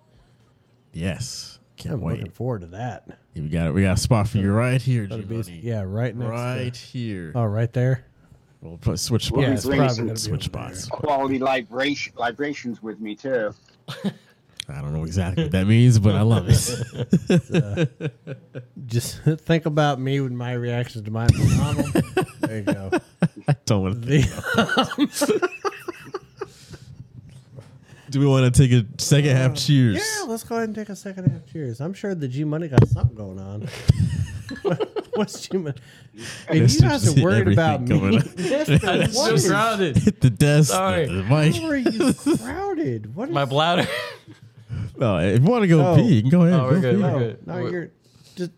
Yes. 0.92 1.60
Can't 1.78 1.96
I'm 1.96 2.02
wait. 2.02 2.18
looking 2.18 2.32
forward 2.34 2.60
to 2.60 2.68
that. 2.68 3.08
We 3.36 3.50
got 3.50 3.68
it. 3.68 3.74
we 3.74 3.82
got 3.82 3.98
a 3.98 4.02
spot 4.02 4.28
for 4.28 4.38
you 4.38 4.52
right 4.52 4.82
here, 4.82 5.04
G 5.04 5.10
That'll 5.10 5.26
be, 5.26 5.36
Money. 5.38 5.60
yeah, 5.64 5.84
right 5.86 6.16
next. 6.16 6.30
Right 6.30 6.74
To, 6.74 6.80
here. 6.80 7.32
oh, 7.36 7.46
right 7.46 7.72
there. 7.74 8.06
We'll 8.62 8.78
put 8.78 9.00
switch 9.00 9.30
We'll 9.32 9.42
Yeah, 9.44 9.52
it's 9.54 9.64
spots. 9.64 9.78
probably 9.78 9.98
gonna 10.06 10.18
Switch 10.18 10.44
spots. 10.46 10.86
quality 10.88 11.40
libration, 11.40 12.14
libations 12.16 12.82
with 12.84 13.00
me 13.00 13.16
too. 13.16 13.54
I 14.70 14.80
don't 14.82 14.94
know 14.94 15.04
exactly 15.04 15.44
what 15.44 15.52
that 15.52 15.68
means, 15.68 16.00
but 16.00 16.16
I 16.16 16.22
love 16.22 16.46
it. 16.48 16.70
Uh, 17.54 17.86
just 18.86 19.22
think 19.42 19.66
about 19.66 20.00
me 20.00 20.20
with 20.22 20.32
my 20.32 20.54
reactions 20.54 21.04
to 21.04 21.12
my 21.12 21.24
Macdonald. 21.34 21.92
there 22.42 22.58
you 22.60 22.64
go. 22.64 22.92
I 23.48 23.56
don't 23.66 23.82
want 23.82 24.02
to 24.04 24.08
The- 24.08 25.50
Do 28.14 28.20
we 28.20 28.28
want 28.28 28.54
to 28.54 28.62
take 28.62 28.72
a 28.72 28.86
second 29.02 29.36
half 29.36 29.52
uh, 29.54 29.56
cheers? 29.56 29.96
yeah, 29.96 30.26
let's 30.28 30.44
go 30.44 30.56
ahead 30.56 30.68
and 30.70 30.76
take 30.76 30.90
a 30.90 30.96
second 30.96 31.32
half. 31.32 31.48
Cheers. 31.52 31.82
I'm 31.82 31.96
sure 31.96 32.14
the 32.14 32.28
G 32.28 32.44
Money 32.44 32.68
got 32.68 32.88
something 32.88 33.16
going 33.16 33.40
on. 33.40 33.68
What's 35.16 35.48
G 35.48 35.58
Money? 35.58 35.76
If 36.14 36.76
you 36.76 36.80
guys 36.82 37.04
just 37.06 37.18
are 37.18 37.24
worried 37.24 37.48
about 37.48 37.82
me, 37.82 37.96
everything 38.18 38.80
coming 38.80 39.02
I'm 39.04 39.12
so 39.12 39.20
What 39.20 39.34
is- 39.34 39.48
crowded. 39.50 39.98
Hit 39.98 40.22
the 40.22 40.30
desk. 40.30 40.70
Sorry. 40.70 41.08
The, 41.08 41.14
the 41.14 41.24
mic. 41.24 41.56
how 41.56 41.68
are 41.70 41.76
you 41.76 42.14
crowded? 42.38 43.16
What 43.16 43.30
is 43.30 43.34
My 43.34 43.46
bladder. 43.46 43.88
No, 44.96 45.18
if 45.18 45.42
you 45.42 45.48
want 45.50 45.64
to 45.64 45.68
go 45.68 45.84
Oh. 45.84 45.96
pee, 45.96 46.14
you 46.14 46.22
can 46.22 46.30
go 46.30 46.42
ahead. 46.44 46.60
Oh, 46.60 46.64
we're 46.66 46.82
Go 46.82 46.82
good. 46.82 46.96
pee. 46.98 47.02
We're 47.02 47.12
No, 47.12 47.18
good. 47.20 47.48
no, 47.48 47.54
We're- 47.56 47.72
you're 47.72 47.92
just 48.36 48.52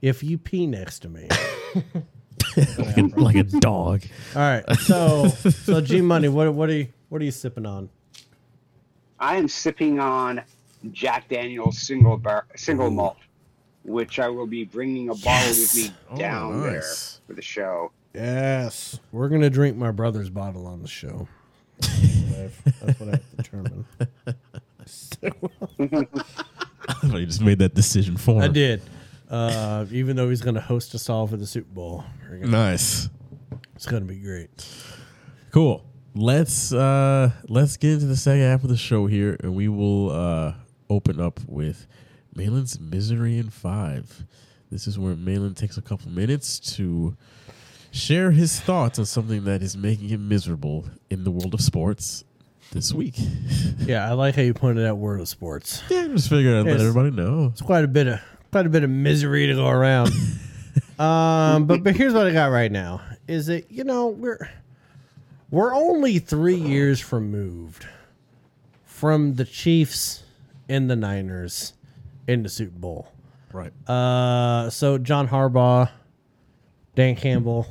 if 0.00 0.22
you 0.22 0.38
pee 0.38 0.68
next 0.68 1.00
to 1.00 1.08
me. 1.08 1.26
like, 2.78 2.96
a, 2.96 3.02
like 3.16 3.36
a 3.36 3.42
dog. 3.42 4.04
All 4.36 4.40
right, 4.42 4.64
so 4.76 5.26
so 5.28 5.80
G 5.80 6.00
Money, 6.00 6.28
what 6.28 6.54
what 6.54 6.68
are 6.68 6.74
you 6.74 6.88
what 7.08 7.20
are 7.20 7.24
you 7.24 7.32
sipping 7.32 7.66
on? 7.66 7.90
I 9.20 9.36
am 9.36 9.46
sipping 9.48 10.00
on 10.00 10.42
Jack 10.92 11.28
Daniel's 11.28 11.78
single 11.78 12.16
bar, 12.16 12.46
single 12.56 12.90
malt, 12.90 13.18
which 13.84 14.18
I 14.18 14.28
will 14.28 14.46
be 14.46 14.64
bringing 14.64 15.10
a 15.10 15.14
bottle 15.14 15.48
with 15.50 15.74
me 15.76 15.90
Oh, 16.10 16.16
down 16.16 16.62
there 16.62 16.82
for 17.26 17.34
the 17.34 17.42
show. 17.42 17.92
Yes, 18.14 18.98
we're 19.12 19.28
gonna 19.28 19.50
drink 19.50 19.76
my 19.76 19.90
brother's 19.90 20.30
bottle 20.30 20.66
on 20.66 20.82
the 20.82 20.88
show. 20.88 21.28
That's 21.80 22.98
what 22.98 23.14
I've, 23.14 23.22
that's 23.36 23.52
what 23.52 23.68
I've 25.92 27.20
you 27.20 27.26
just 27.26 27.42
made 27.42 27.58
that 27.58 27.74
decision 27.74 28.16
for 28.16 28.42
I 28.42 28.48
did. 28.48 28.82
Uh, 29.28 29.86
even 29.92 30.16
though 30.16 30.28
he's 30.28 30.40
gonna 30.40 30.60
host 30.60 30.94
us 30.94 31.08
all 31.08 31.26
for 31.26 31.36
the 31.36 31.46
Super 31.46 31.72
Bowl, 31.72 32.04
gonna- 32.28 32.46
Nice. 32.46 33.08
it's 33.76 33.86
gonna 33.86 34.04
be 34.06 34.16
great. 34.18 34.50
Cool. 35.52 35.84
Let's 36.14 36.72
uh 36.72 37.30
let's 37.48 37.76
get 37.76 37.92
into 37.94 38.06
the 38.06 38.16
second 38.16 38.42
half 38.42 38.64
of 38.64 38.68
the 38.68 38.76
show 38.76 39.06
here, 39.06 39.36
and 39.40 39.54
we 39.54 39.68
will 39.68 40.10
uh 40.10 40.54
open 40.88 41.20
up 41.20 41.40
with 41.46 41.86
Mahlon's 42.34 42.80
misery 42.80 43.38
in 43.38 43.50
five. 43.50 44.24
This 44.70 44.86
is 44.86 44.98
where 44.98 45.14
Malin 45.14 45.54
takes 45.54 45.76
a 45.76 45.82
couple 45.82 46.10
minutes 46.10 46.58
to 46.76 47.16
share 47.92 48.30
his 48.30 48.60
thoughts 48.60 48.98
on 48.98 49.06
something 49.06 49.44
that 49.44 49.62
is 49.62 49.76
making 49.76 50.08
him 50.08 50.28
miserable 50.28 50.84
in 51.10 51.24
the 51.24 51.30
world 51.30 51.54
of 51.54 51.60
sports 51.60 52.24
this 52.72 52.92
week. 52.92 53.14
Yeah, 53.78 54.08
I 54.08 54.12
like 54.12 54.36
how 54.36 54.42
you 54.42 54.54
pointed 54.54 54.86
out 54.86 54.98
World 54.98 55.20
of 55.20 55.28
Sports. 55.28 55.82
yeah, 55.88 56.02
I'm 56.02 56.16
just 56.16 56.28
figured 56.28 56.54
I'd 56.54 56.70
let 56.70 56.80
everybody 56.80 57.10
know. 57.10 57.46
It's 57.52 57.62
quite 57.62 57.84
a 57.84 57.88
bit 57.88 58.06
of 58.06 58.20
quite 58.52 58.66
a 58.66 58.68
bit 58.68 58.84
of 58.84 58.90
misery 58.90 59.46
to 59.46 59.54
go 59.54 59.68
around. 59.68 60.10
um, 60.98 61.66
but 61.66 61.82
but 61.82 61.96
here's 61.96 62.12
what 62.14 62.26
I 62.26 62.32
got 62.32 62.46
right 62.46 62.70
now: 62.70 63.00
is 63.26 63.46
that 63.46 63.70
you 63.70 63.84
know 63.84 64.08
we're 64.08 64.48
we're 65.50 65.74
only 65.74 66.18
three 66.18 66.54
years 66.56 67.12
removed 67.12 67.86
from 68.84 69.34
the 69.34 69.44
Chiefs 69.44 70.22
and 70.68 70.88
the 70.90 70.96
Niners 70.96 71.72
in 72.26 72.42
the 72.42 72.48
Super 72.48 72.78
Bowl. 72.78 73.08
Right. 73.52 73.72
Uh, 73.88 74.70
so 74.70 74.98
John 74.98 75.28
Harbaugh, 75.28 75.90
Dan 76.94 77.16
Campbell, 77.16 77.66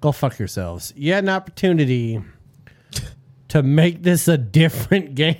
go 0.00 0.12
fuck 0.12 0.38
yourselves. 0.38 0.92
You 0.96 1.12
had 1.12 1.24
an 1.24 1.30
opportunity 1.30 2.22
to 3.48 3.62
make 3.62 4.02
this 4.02 4.28
a 4.28 4.38
different 4.38 5.14
game. 5.16 5.36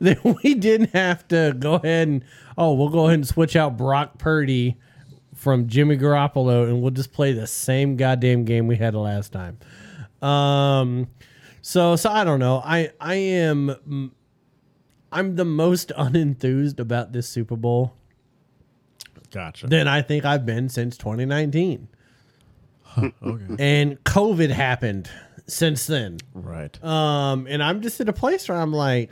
that 0.00 0.22
we 0.24 0.54
didn't 0.54 0.92
have 0.94 1.26
to 1.28 1.54
go 1.58 1.74
ahead 1.74 2.08
and 2.08 2.24
oh, 2.56 2.74
we'll 2.74 2.88
go 2.88 3.06
ahead 3.06 3.14
and 3.14 3.28
switch 3.28 3.56
out 3.56 3.76
Brock 3.76 4.18
Purdy 4.18 4.78
from 5.40 5.68
Jimmy 5.68 5.96
Garoppolo 5.96 6.68
and 6.68 6.82
we'll 6.82 6.90
just 6.90 7.14
play 7.14 7.32
the 7.32 7.46
same 7.46 7.96
goddamn 7.96 8.44
game 8.44 8.66
we 8.66 8.76
had 8.76 8.94
last 8.94 9.32
time. 9.32 9.58
Um 10.20 11.08
so 11.62 11.96
so 11.96 12.10
I 12.10 12.24
don't 12.24 12.40
know. 12.40 12.60
I 12.62 12.90
I 13.00 13.14
am 13.14 14.12
I'm 15.10 15.36
the 15.36 15.46
most 15.46 15.88
unenthused 15.98 16.78
about 16.78 17.12
this 17.12 17.26
Super 17.26 17.56
Bowl 17.56 17.94
Gotcha. 19.30 19.66
than 19.66 19.88
I 19.88 20.02
think 20.02 20.26
I've 20.26 20.44
been 20.44 20.68
since 20.68 20.98
2019. 20.98 21.88
okay. 22.98 23.12
And 23.58 24.04
COVID 24.04 24.50
happened 24.50 25.10
since 25.46 25.86
then. 25.86 26.18
Right. 26.34 26.84
Um, 26.84 27.46
and 27.48 27.62
I'm 27.62 27.80
just 27.80 27.98
at 28.02 28.10
a 28.10 28.12
place 28.12 28.46
where 28.46 28.58
I'm 28.58 28.74
like, 28.74 29.10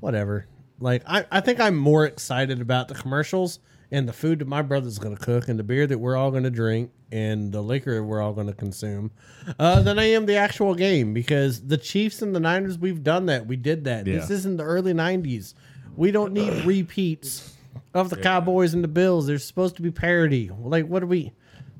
whatever. 0.00 0.46
Like, 0.80 1.02
I, 1.06 1.26
I 1.30 1.40
think 1.40 1.60
I'm 1.60 1.76
more 1.76 2.06
excited 2.06 2.62
about 2.62 2.88
the 2.88 2.94
commercials 2.94 3.58
and 3.90 4.08
the 4.08 4.12
food 4.12 4.40
that 4.40 4.48
my 4.48 4.62
brother's 4.62 4.98
going 4.98 5.16
to 5.16 5.22
cook 5.22 5.48
and 5.48 5.58
the 5.58 5.62
beer 5.62 5.86
that 5.86 5.98
we're 5.98 6.16
all 6.16 6.30
going 6.30 6.42
to 6.42 6.50
drink 6.50 6.90
and 7.12 7.52
the 7.52 7.60
liquor 7.62 8.02
we're 8.02 8.20
all 8.20 8.32
going 8.32 8.48
to 8.48 8.52
consume 8.52 9.10
uh, 9.58 9.80
than 9.82 9.98
I 9.98 10.04
am 10.06 10.26
the 10.26 10.36
actual 10.36 10.74
game 10.74 11.14
because 11.14 11.66
the 11.66 11.78
Chiefs 11.78 12.22
and 12.22 12.34
the 12.34 12.40
Niners, 12.40 12.78
we've 12.78 13.02
done 13.02 13.26
that. 13.26 13.46
We 13.46 13.56
did 13.56 13.84
that. 13.84 14.04
This 14.04 14.30
isn't 14.30 14.56
the 14.56 14.64
early 14.64 14.92
90s. 14.92 15.54
We 15.96 16.10
don't 16.10 16.32
need 16.32 16.52
repeats 16.66 17.54
of 17.94 18.10
the 18.10 18.16
Cowboys 18.16 18.74
and 18.74 18.82
the 18.82 18.88
Bills. 18.88 19.26
There's 19.26 19.44
supposed 19.44 19.76
to 19.76 19.82
be 19.82 19.90
parity. 19.90 20.50
Like, 20.58 20.86
what 20.86 21.02
are 21.02 21.06
we, 21.06 21.32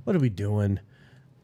what 0.04 0.14
are 0.14 0.20
we 0.20 0.28
doing? 0.30 0.80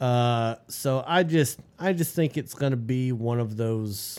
Uh, 0.00 0.56
so 0.66 1.04
I 1.06 1.22
just 1.22 1.60
I 1.78 1.92
just 1.92 2.12
think 2.12 2.36
it's 2.36 2.54
gonna 2.54 2.74
be 2.76 3.12
one 3.12 3.38
of 3.38 3.56
those. 3.56 4.18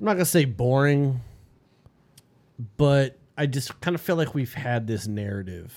I'm 0.00 0.06
not 0.06 0.14
gonna 0.14 0.24
say 0.24 0.46
boring, 0.46 1.20
but 2.78 3.17
I 3.38 3.46
just 3.46 3.80
kind 3.80 3.94
of 3.94 4.00
feel 4.00 4.16
like 4.16 4.34
we've 4.34 4.52
had 4.52 4.86
this 4.86 5.06
narrative 5.06 5.72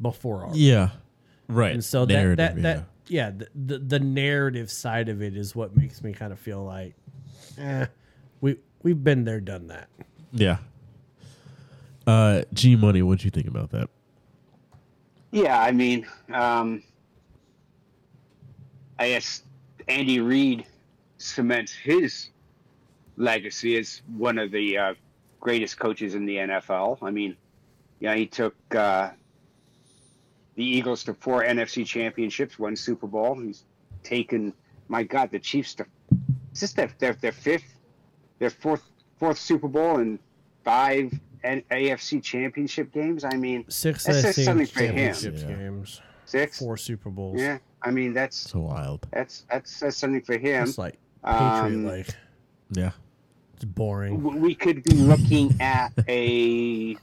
before. 0.00 0.44
already. 0.44 0.60
Yeah. 0.60 0.90
Right. 1.46 1.72
and 1.72 1.84
so 1.84 2.06
that 2.06 2.14
Narrative, 2.14 2.36
that 2.38 2.56
yeah. 2.56 2.62
that 2.62 2.84
yeah, 3.08 3.30
the, 3.30 3.48
the 3.54 3.78
the 3.78 4.00
narrative 4.00 4.70
side 4.70 5.08
of 5.10 5.22
it 5.22 5.36
is 5.36 5.54
what 5.54 5.76
makes 5.76 6.02
me 6.02 6.12
kind 6.14 6.32
of 6.32 6.38
feel 6.38 6.64
like, 6.64 6.94
eh, 7.58 7.86
we 8.40 8.56
we've 8.82 9.02
been 9.04 9.24
there, 9.24 9.40
done 9.40 9.66
that. 9.66 9.88
Yeah. 10.32 10.58
Uh, 12.06 12.42
G 12.54 12.74
Money, 12.76 13.02
what'd 13.02 13.24
you 13.24 13.30
think 13.30 13.46
about 13.46 13.70
that? 13.70 13.90
Yeah, 15.30 15.60
I 15.60 15.72
mean, 15.72 16.06
um, 16.32 16.82
I 18.98 19.08
guess 19.10 19.42
Andy 19.88 20.20
Reid 20.20 20.64
cements 21.18 21.72
his 21.72 22.30
legacy 23.16 23.76
as 23.78 24.02
one 24.16 24.38
of 24.38 24.50
the 24.50 24.78
uh, 24.78 24.94
greatest 25.42 25.76
coaches 25.78 26.14
in 26.14 26.24
the 26.24 26.36
NFL. 26.36 26.98
I 27.02 27.10
mean, 27.10 27.36
yeah, 27.98 28.14
he 28.14 28.26
took 28.26 28.54
uh, 28.74 29.10
the 30.54 30.64
Eagles 30.64 31.02
to 31.04 31.14
four 31.14 31.42
NFC 31.42 31.84
championships, 31.84 32.58
one 32.58 32.76
Super 32.76 33.06
Bowl. 33.08 33.38
He's 33.40 33.64
taken, 34.04 34.52
my 34.88 35.02
God, 35.02 35.30
the 35.32 35.38
Chiefs 35.40 35.74
to 35.74 35.86
is 36.52 36.60
this 36.60 36.72
their, 36.74 36.90
their 36.98 37.14
their 37.14 37.32
fifth, 37.32 37.74
their 38.38 38.50
fourth 38.50 38.82
fourth 39.18 39.38
Super 39.38 39.68
Bowl 39.68 39.96
and 39.98 40.18
five 40.64 41.12
N- 41.44 41.62
AFC 41.72 42.22
championship 42.22 42.92
games. 42.92 43.24
I 43.24 43.36
mean, 43.36 43.64
Six 43.68 44.04
That's 44.04 44.22
AFC 44.38 44.44
something 44.44 44.66
for 44.66 44.82
him. 44.84 44.96
Yeah. 44.96 45.12
games, 45.56 46.00
six. 46.24 46.58
four 46.60 46.76
Super 46.76 47.10
Bowls. 47.10 47.40
Yeah, 47.40 47.58
I 47.82 47.90
mean 47.90 48.12
that's 48.14 48.36
So 48.36 48.60
wild. 48.60 49.06
that's 49.12 49.44
that's, 49.50 49.80
that's 49.80 49.96
something 49.96 50.22
for 50.22 50.38
him. 50.38 50.64
It's 50.68 50.78
like 50.78 50.98
Patriot 51.24 51.64
Um, 51.76 51.84
like. 51.86 52.08
Yeah. 52.70 52.92
It's 53.62 53.70
boring. 53.70 54.40
We 54.42 54.56
could 54.56 54.82
be 54.82 54.90
looking 54.94 55.54
at 55.60 55.92
a 56.08 56.96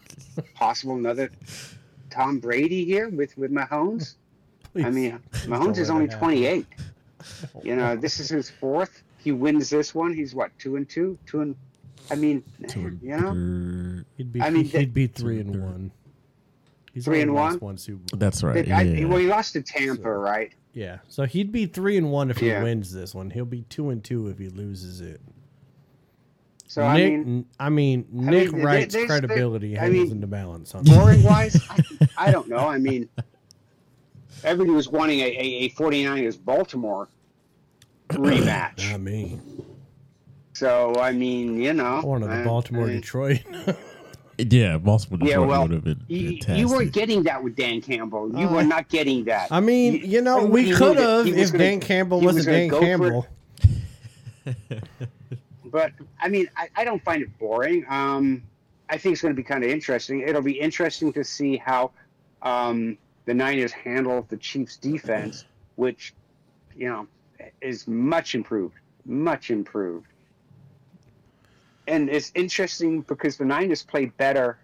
possible 0.55 0.95
another 0.95 1.29
Tom 2.09 2.39
Brady 2.39 2.83
here 2.83 3.07
with 3.07 3.37
with 3.37 3.49
Mahomes. 3.49 4.15
I 4.75 4.89
mean, 4.89 5.11
don't 5.11 5.23
Mahomes 5.45 5.77
is 5.77 5.89
only 5.89 6.07
28. 6.09 6.65
You 7.63 7.77
know, 7.77 7.95
this 7.95 8.19
is 8.19 8.27
his 8.27 8.49
fourth. 8.49 9.03
He 9.19 9.31
wins 9.31 9.69
this 9.69 9.95
one. 9.95 10.13
He's 10.13 10.35
what 10.35 10.51
two 10.59 10.75
and 10.75 10.87
two, 10.89 11.17
two 11.25 11.39
and. 11.41 11.55
I 12.11 12.15
mean, 12.15 12.43
you 12.59 12.97
know, 13.01 14.03
He'd 14.17 14.33
be 14.33 14.41
I 14.41 14.49
mean, 14.49 14.65
he'd 14.65 14.93
be 14.93 15.07
three 15.07 15.39
and 15.39 15.61
one. 15.63 15.91
He's 16.93 17.05
Three 17.05 17.21
and 17.21 17.33
one? 17.33 17.57
One 17.59 17.77
Super 17.77 17.99
Bowl. 18.11 18.19
That's 18.19 18.43
right. 18.43 18.65
But 18.65 18.73
I- 18.73 18.81
yeah. 18.81 19.05
well, 19.05 19.19
he 19.19 19.27
lost 19.27 19.53
to 19.53 19.61
Tampa, 19.61 20.11
right? 20.11 20.51
Yeah, 20.73 20.97
so 21.07 21.23
he'd 21.25 21.53
be 21.53 21.67
three 21.67 21.95
and 21.97 22.11
one 22.11 22.29
if 22.31 22.37
he 22.37 22.47
Yeah. 22.47 22.63
wins 22.63 22.91
this 22.91 23.15
one. 23.15 23.29
He'll 23.29 23.45
be 23.45 23.61
two 23.69 23.91
and 23.91 24.03
two 24.03 24.27
if 24.27 24.37
he 24.39 24.49
loses 24.49 24.99
it. 24.99 25.21
So 26.69 26.83
I 26.83 26.97
Nick, 26.97 27.25
mean, 27.25 27.45
I 27.59 27.69
mean, 27.69 28.05
Nick 28.11 28.51
there- 28.51 28.59
Wright's 28.63 28.93
there's- 28.93 29.07
there- 29.09 29.19
credibility 29.19 29.75
I 29.75 29.81
hangs 29.81 29.93
mean, 29.93 30.11
into 30.11 30.27
balance 30.27 30.75
on 30.75 30.83
that. 30.83 30.95
boring 30.99 31.23
wise, 31.23 31.59
I, 31.69 31.79
I 32.27 32.31
don't 32.31 32.47
know. 32.47 32.57
I 32.59 32.77
mean, 32.77 33.09
everybody 34.43 34.75
was 34.75 34.87
wanting 34.87 35.19
a, 35.21 35.23
a, 35.25 35.39
a 35.65 35.69
49ers 35.71 36.37
Baltimore 36.45 37.09
rematch. 38.09 38.93
I 38.93 38.97
mean, 38.97 39.41
So 40.53 40.93
I 40.99 41.11
mean, 41.11 41.59
you 41.59 41.73
know, 41.73 41.85
I 42.03 42.05
wanted 42.05 42.29
uh, 42.29 42.37
the 42.37 42.43
Baltimore 42.45 42.83
I 42.83 42.87
mean, 42.89 42.95
Detroit. 43.01 43.41
yeah, 44.37 44.77
multiple 44.77 45.17
Yeah, 45.21 45.25
Detroit 45.25 45.47
well, 45.47 45.61
would 45.63 45.71
have 45.71 45.83
been 45.83 46.03
You, 46.07 46.29
fantastic. 46.33 46.57
you 46.59 46.67
weren't 46.69 46.93
getting 46.93 47.23
that 47.23 47.43
with 47.43 47.55
Dan 47.55 47.81
Campbell. 47.81 48.31
You 48.39 48.47
were 48.47 48.63
not 48.63 48.89
getting 48.89 49.23
that. 49.25 49.47
I 49.51 49.59
mean, 49.59 50.03
you 50.05 50.21
know, 50.21 50.45
we 50.45 50.71
could 50.71 50.97
have 50.97 51.25
if 51.25 51.51
gonna- 51.51 51.57
Dan 51.63 51.79
Campbell 51.79 52.19
he 52.19 52.27
was 52.27 52.35
wasn't 52.35 52.53
Dan 52.55 52.67
gonna 52.67 52.97
go 52.97 52.97
for 52.97 53.25
it. 54.45 54.55
Campbell. 54.55 55.07
But 55.71 55.91
I 56.19 56.27
mean, 56.29 56.49
I, 56.55 56.69
I 56.75 56.83
don't 56.83 57.03
find 57.03 57.21
it 57.21 57.37
boring. 57.39 57.85
Um, 57.89 58.43
I 58.89 58.97
think 58.97 59.13
it's 59.13 59.21
going 59.21 59.33
to 59.33 59.37
be 59.39 59.43
kind 59.43 59.63
of 59.63 59.69
interesting. 59.69 60.21
It'll 60.21 60.41
be 60.41 60.59
interesting 60.59 61.13
to 61.13 61.23
see 61.23 61.57
how 61.57 61.91
um, 62.41 62.97
the 63.25 63.33
Niners 63.33 63.71
handle 63.71 64.25
the 64.29 64.37
Chiefs' 64.37 64.77
defense, 64.77 65.45
which 65.75 66.13
you 66.75 66.87
know 66.87 67.07
is 67.61 67.87
much 67.87 68.35
improved, 68.35 68.75
much 69.05 69.51
improved. 69.51 70.07
And 71.87 72.09
it's 72.09 72.31
interesting 72.35 73.01
because 73.01 73.37
the 73.37 73.45
Niners 73.45 73.81
play 73.83 74.05
better 74.05 74.59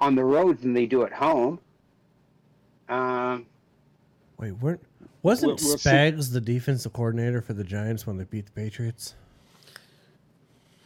on 0.00 0.14
the 0.14 0.24
road 0.24 0.60
than 0.60 0.72
they 0.72 0.86
do 0.86 1.02
at 1.04 1.12
home. 1.12 1.58
Um, 2.88 3.46
Wait, 4.38 4.52
weren't 4.52 4.80
wasn't 5.22 5.60
We'll- 5.60 5.68
we'll 5.68 5.78
see. 5.78 5.90
Spags 5.90 6.32
the 6.32 6.40
defensive 6.40 6.92
coordinator 6.92 7.40
for 7.40 7.52
the 7.52 7.64
Giants 7.64 8.06
when 8.06 8.16
they 8.16 8.24
beat 8.24 8.46
the 8.46 8.52
Patriots? 8.52 9.14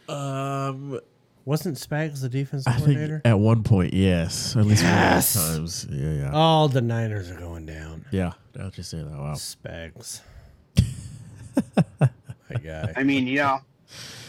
Um, 0.09 0.99
Wasn't 1.45 1.77
Spags 1.77 2.21
the 2.21 2.29
defensive 2.29 2.67
I 2.71 2.75
think 2.77 2.85
coordinator? 2.97 3.21
at 3.25 3.39
one 3.39 3.63
point, 3.63 3.93
yes, 3.93 4.55
at 4.55 4.65
least 4.65 4.83
Yes! 4.83 5.35
one 5.35 5.45
of 5.45 5.51
those 5.61 5.83
times. 5.83 5.87
Yeah, 5.91 6.11
yeah, 6.13 6.31
Oh, 6.33 6.67
the 6.67 6.81
Niners 6.81 7.29
are 7.31 7.39
going 7.39 7.65
down. 7.65 8.05
yeah. 8.11 8.33
I'll 8.59 8.69
just 8.71 8.89
say 8.89 8.97
that. 8.97 9.11
Wow. 9.11 9.33
Spags. 9.33 10.21
My 11.99 12.55
guy. 12.63 12.93
I 12.95 13.03
mean, 13.03 13.27
you 13.27 13.37
know, 13.37 13.59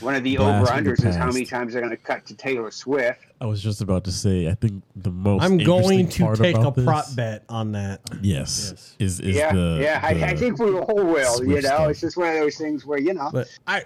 One 0.01 0.15
of 0.15 0.23
the 0.23 0.37
Blast 0.37 0.71
over 0.73 0.81
unders 0.81 1.05
is 1.05 1.17
how 1.17 1.27
many 1.27 1.41
past. 1.41 1.51
times 1.51 1.73
they're 1.73 1.83
going 1.83 1.91
to 1.91 1.97
cut 2.03 2.25
to 2.27 2.35
Taylor 2.35 2.71
Swift. 2.71 3.21
I 3.41 3.47
was 3.47 3.61
just 3.63 3.81
about 3.81 4.05
to 4.05 4.13
say. 4.13 4.49
I 4.49 4.55
think 4.55 4.83
the 4.95 5.11
most. 5.11 5.43
I'm 5.43 5.59
going 5.59 6.09
to 6.09 6.23
part 6.25 6.39
take 6.39 6.55
a 6.57 6.61
about 6.61 6.75
this- 6.77 6.85
prop 6.85 7.07
bet 7.17 7.45
on 7.49 7.73
that. 7.73 8.01
Yes, 8.23 8.71
Yes. 8.71 8.97
is 8.99 9.21
is 9.21 9.37
yeah, 9.37 9.53
the 9.53 9.79
yeah. 9.83 10.01
I, 10.03 10.11
I 10.11 10.33
the- 10.35 10.37
think 10.39 10.59
we 10.61 10.71
all 10.73 10.95
will. 10.95 11.45
You 11.45 11.55
know, 11.55 11.61
stuff. 11.61 11.91
it's 11.91 12.01
just 12.01 12.17
one 12.17 12.29
of 12.29 12.35
those 12.35 12.57
things 12.57 12.87
where 12.87 12.99
you 13.01 13.15
know. 13.15 13.31
But 13.33 13.49
I, 13.67 13.83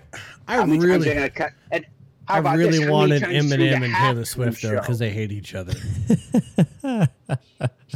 I 0.47 0.57
how 0.57 0.66
many 0.66 0.78
times 0.78 0.85
really, 0.85 1.05
they're 1.07 1.15
going 1.15 1.31
to 1.31 1.35
cut? 1.35 1.53
And 1.70 1.86
how 2.27 2.35
I 2.35 2.39
about 2.39 2.57
really 2.59 2.78
this? 2.78 2.89
Wanted 2.89 3.20
times 3.23 3.49
through 3.49 3.57
the 3.59 3.65
Eminem 3.74 3.85
and 3.85 3.94
Taylor 3.94 4.24
Swift 4.24 4.62
though 4.62 4.78
because 4.81 4.99
they 4.99 5.11
hate 5.11 5.32
each 5.32 5.55
other. 5.55 5.74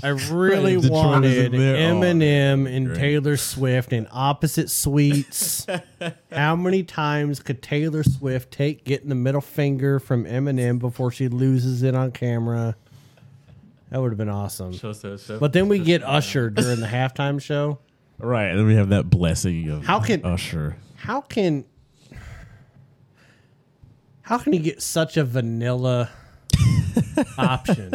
I 0.03 0.09
really 0.31 0.75
Detroit 0.77 0.91
wanted 0.93 1.53
there. 1.53 1.77
Eminem 1.77 2.69
and 2.69 2.87
great. 2.89 2.99
Taylor 2.99 3.37
Swift 3.37 3.93
in 3.93 4.07
opposite 4.13 4.71
suites. 4.71 5.67
How 6.33 6.55
many 6.57 6.83
times 6.83 7.41
could 7.41 7.63
Taylor 7.63 8.03
Swift 8.03 8.51
take 8.53 8.85
getting 8.85 9.09
the 9.09 9.15
middle 9.15 9.41
finger 9.41 9.99
from 9.99 10.25
Eminem 10.25 10.79
before 10.79 11.11
she 11.11 11.29
loses 11.29 11.83
it 11.83 11.95
on 11.95 12.13
camera? 12.13 12.77
That 13.91 14.01
would 14.01 14.11
have 14.11 14.19
been 14.19 14.29
awesome. 14.29 14.77
But 15.41 15.53
then 15.53 15.69
we 15.69 15.79
get 15.79 16.03
Usher 16.03 16.51
during 16.51 16.81
the 16.81 16.87
halftime 16.89 17.41
show. 17.41 17.79
right, 18.19 18.47
and 18.49 18.59
then 18.59 18.67
we 18.67 18.75
have 18.75 18.91
that 18.91 19.09
blessing 19.09 19.69
of 19.71 19.85
How 19.85 20.01
can- 20.01 20.25
Usher. 20.25 20.77
How 20.97 21.21
can 21.21 21.65
how 24.27 24.39
can 24.39 24.53
you 24.53 24.59
get 24.61 24.83
such 24.83 25.17
a 25.17 25.25
vanilla 25.25 26.11
option 27.39 27.93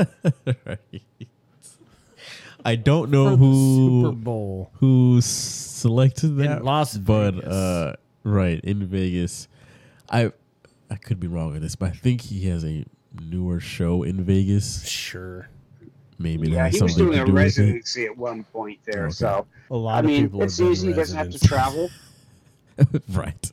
I 2.63 2.75
don't 2.75 3.09
know 3.09 3.25
for 3.31 3.37
the 3.37 3.37
Super 3.37 4.09
who 4.09 4.11
Bowl? 4.13 4.71
who 4.75 5.19
selected 5.21 6.37
that, 6.37 6.63
Las 6.63 6.95
but 6.97 7.33
Vegas. 7.35 7.49
uh, 7.49 7.95
right 8.23 8.59
in 8.63 8.85
Vegas, 8.85 9.47
I 10.09 10.31
I 10.89 10.95
could 10.95 11.19
be 11.19 11.27
wrong 11.27 11.53
with 11.53 11.61
this, 11.63 11.75
but 11.75 11.89
I 11.89 11.93
think 11.93 12.21
he 12.21 12.47
has 12.49 12.63
a 12.63 12.85
newer 13.19 13.59
show 13.59 14.03
in 14.03 14.23
Vegas. 14.23 14.85
Sure. 14.87 15.49
Maybe 16.19 16.49
Yeah, 16.49 16.55
that 16.65 16.71
has 16.71 16.75
he 16.75 16.83
was 16.83 16.95
doing 16.95 17.17
a 17.19 17.25
do 17.25 17.31
residency 17.31 18.05
at 18.05 18.15
one 18.15 18.43
point 18.45 18.79
there. 18.85 19.05
Okay. 19.05 19.11
So 19.13 19.47
A 19.71 19.75
lot 19.75 19.95
I 19.95 19.99
of 19.99 20.05
mean, 20.05 20.23
people 20.25 20.43
it's 20.43 20.57
have 20.59 20.65
done 20.65 20.71
easy. 20.73 20.87
He 20.89 20.93
doesn't 20.93 21.17
have 21.17 21.31
to 21.31 21.39
travel. 21.39 21.89
right. 23.09 23.51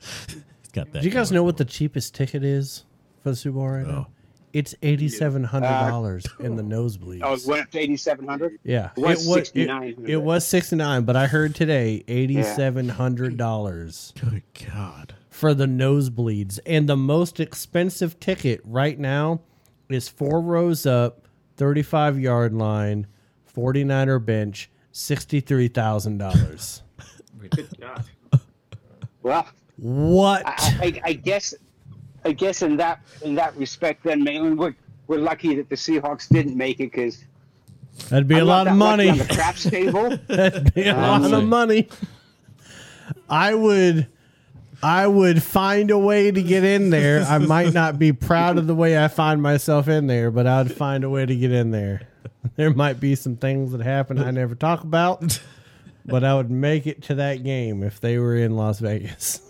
He's 0.79 0.85
got 0.85 0.93
that. 0.93 1.03
Do 1.03 1.09
you 1.09 1.15
guys 1.15 1.33
know 1.33 1.43
what 1.43 1.57
the 1.57 1.65
cheapest 1.65 2.15
ticket 2.15 2.45
is 2.45 2.85
for 3.23 3.31
the 3.31 3.37
Super 3.37 3.55
Bowl 3.57 3.69
right 3.69 3.87
No. 3.87 3.93
now? 3.93 4.07
Oh. 4.09 4.13
It's 4.55 4.75
eighty 4.83 5.11
seven 5.11 5.45
hundred 5.45 5.69
dollars 5.69 6.25
in 6.41 6.57
the 6.57 6.63
uh, 6.63 6.67
nosebleeds. 6.67 7.21
Oh, 7.23 7.35
it 7.35 7.43
went 7.47 7.63
up 7.65 7.71
to 7.73 7.79
eighty 7.79 7.99
seven 7.99 8.27
hundred. 8.27 8.59
yeah, 8.65 8.91
it 8.97 9.01
was 9.03 9.27
it, 9.29 9.55
$6,900. 9.55 10.09
it 10.09 10.17
was 10.17 10.47
sixty 10.47 10.75
nine, 10.75 11.05
but 11.05 11.17
I 11.17 11.27
heard 11.27 11.55
today 11.55 12.03
eighty 12.09 12.43
seven 12.43 12.89
hundred 12.89 13.37
dollars 13.37 14.15
Good 14.19 14.43
God. 14.73 15.15
for 15.29 15.53
the 15.53 15.67
nosebleeds, 15.67 16.59
and 16.65 16.89
the 16.89 16.97
most 16.97 17.41
expensive 17.41 18.19
ticket 18.21 18.63
right 18.65 18.99
now 18.99 19.43
is 19.91 20.09
four 20.09 20.41
rows 20.41 20.87
up, 20.87 21.29
thirty 21.59 21.83
five 21.83 22.19
yard 22.19 22.55
line, 22.55 23.07
49er 23.55 24.25
bench, 24.25 24.71
sixty 24.93 25.41
three 25.41 25.69
thousand 25.69 26.17
dollars. 26.19 26.83
Good 27.39 27.69
God. 27.79 28.05
Well, 29.23 29.47
What? 29.79 30.43
I, 30.47 30.53
I, 30.81 31.01
I 31.05 31.13
guess, 31.13 31.55
I 32.25 32.33
guess 32.33 32.63
in 32.63 32.77
that 32.79 33.01
in 33.23 33.35
that 33.37 33.57
respect, 33.57 34.05
then 34.05 34.25
Mahlon, 34.25 34.57
we're 34.57 34.75
we're 35.07 35.19
lucky 35.19 35.55
that 35.57 35.69
the 35.69 35.77
Seahawks 35.77 36.29
didn't 36.29 36.57
make 36.57 36.81
it 36.81 36.93
because 36.93 37.25
That'd 38.11 38.29
be 38.29 38.39
a 38.39 38.45
lot 38.45 38.67
of 38.69 38.77
money. 38.77 39.09
on 39.09 39.19
the 39.19 39.25
craps 39.25 39.65
table. 39.69 40.17
That'd 40.29 40.75
be 40.75 40.87
a 40.89 40.95
lot 40.95 41.33
of 41.33 41.45
money. 41.45 41.89
I 43.29 43.55
would 43.55 44.07
I 44.83 45.07
would 45.07 45.43
find 45.43 45.91
a 45.91 45.99
way 45.99 46.31
to 46.31 46.43
get 46.43 46.63
in 46.63 46.91
there. 46.91 47.23
I 47.23 47.39
might 47.39 47.75
not 47.75 47.99
be 47.99 48.13
proud 48.13 48.59
of 48.59 48.67
the 48.67 48.75
way 48.75 49.03
I 49.03 49.09
find 49.09 49.43
myself 49.43 49.89
in 49.89 50.07
there, 50.07 50.31
but 50.31 50.47
I'd 50.47 50.73
find 50.73 51.03
a 51.03 51.11
way 51.11 51.27
to 51.27 51.35
get 51.35 51.51
in 51.51 51.71
there. 51.73 52.03
There 52.57 52.71
might 52.71 53.01
be 53.01 53.15
some 53.15 53.37
things 53.37 53.73
that 53.73 53.81
happen 53.81 54.19
I 54.19 54.31
never 54.31 54.55
talk 54.55 54.83
about, 54.83 55.41
but 56.07 56.23
I 56.23 56.35
would 56.35 56.51
make 56.51 56.87
it 56.87 57.03
to 57.05 57.17
that 57.17 57.43
game 57.43 57.83
if 57.83 58.01
they 58.01 58.19
were 58.19 58.37
in 58.37 58.57
Las 58.57 58.79
Vegas. 58.79 59.43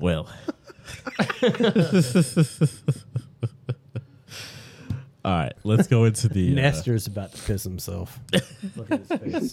Well. 0.00 0.28
All 5.22 5.32
right, 5.32 5.52
let's 5.64 5.86
go 5.86 6.04
into 6.04 6.28
the 6.28 6.52
uh, 6.52 6.54
Nestor's 6.54 7.06
about 7.06 7.34
to 7.34 7.42
piss 7.42 7.62
himself. 7.62 8.18
Look 8.76 8.90
at 8.90 9.00
his 9.00 9.52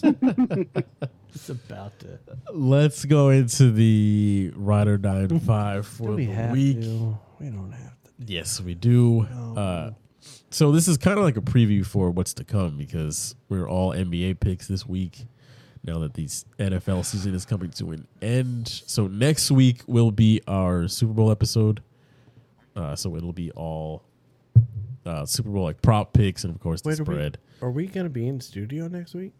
He's 1.32 1.50
about 1.50 1.98
to. 2.00 2.18
let's 2.54 3.04
go 3.04 3.28
into 3.28 3.70
the 3.70 4.50
ride 4.56 4.88
or 4.88 4.96
die 4.96 5.20
in 5.24 5.40
five 5.40 5.86
for 5.86 6.04
Do 6.08 6.12
we 6.14 6.24
the 6.24 6.32
have 6.32 6.52
week. 6.52 6.80
to? 6.80 7.18
We 7.38 7.50
don't 7.50 7.72
have 7.72 8.02
to. 8.04 8.10
Yes, 8.24 8.62
we 8.62 8.74
do. 8.74 9.26
Uh, 9.26 9.90
so 10.50 10.72
this 10.72 10.88
is 10.88 10.96
kind 10.96 11.18
of 11.18 11.24
like 11.24 11.36
a 11.36 11.42
preview 11.42 11.84
for 11.84 12.10
what's 12.10 12.32
to 12.34 12.44
come 12.44 12.78
because 12.78 13.34
we're 13.50 13.68
all 13.68 13.92
NBA 13.92 14.40
picks 14.40 14.68
this 14.68 14.86
week. 14.86 15.26
Now 15.88 16.00
that 16.00 16.12
the 16.12 16.26
NFL 16.26 17.02
season 17.06 17.34
is 17.34 17.46
coming 17.46 17.70
to 17.70 17.92
an 17.92 18.06
end, 18.20 18.68
so 18.68 19.06
next 19.06 19.50
week 19.50 19.80
will 19.86 20.10
be 20.10 20.42
our 20.46 20.86
Super 20.86 21.14
Bowl 21.14 21.30
episode. 21.30 21.82
Uh, 22.76 22.94
so 22.94 23.16
it'll 23.16 23.32
be 23.32 23.50
all 23.52 24.02
uh, 25.06 25.24
Super 25.24 25.48
Bowl 25.48 25.64
like 25.64 25.80
prop 25.80 26.12
picks 26.12 26.44
and 26.44 26.54
of 26.54 26.60
course 26.60 26.82
the 26.82 26.90
Wait, 26.90 27.00
are 27.00 27.04
we- 27.04 27.14
spread. 27.14 27.38
Are 27.62 27.70
we 27.70 27.86
going 27.86 28.04
to 28.04 28.10
be 28.10 28.28
in 28.28 28.38
studio 28.40 28.86
next 28.86 29.14
week? 29.14 29.32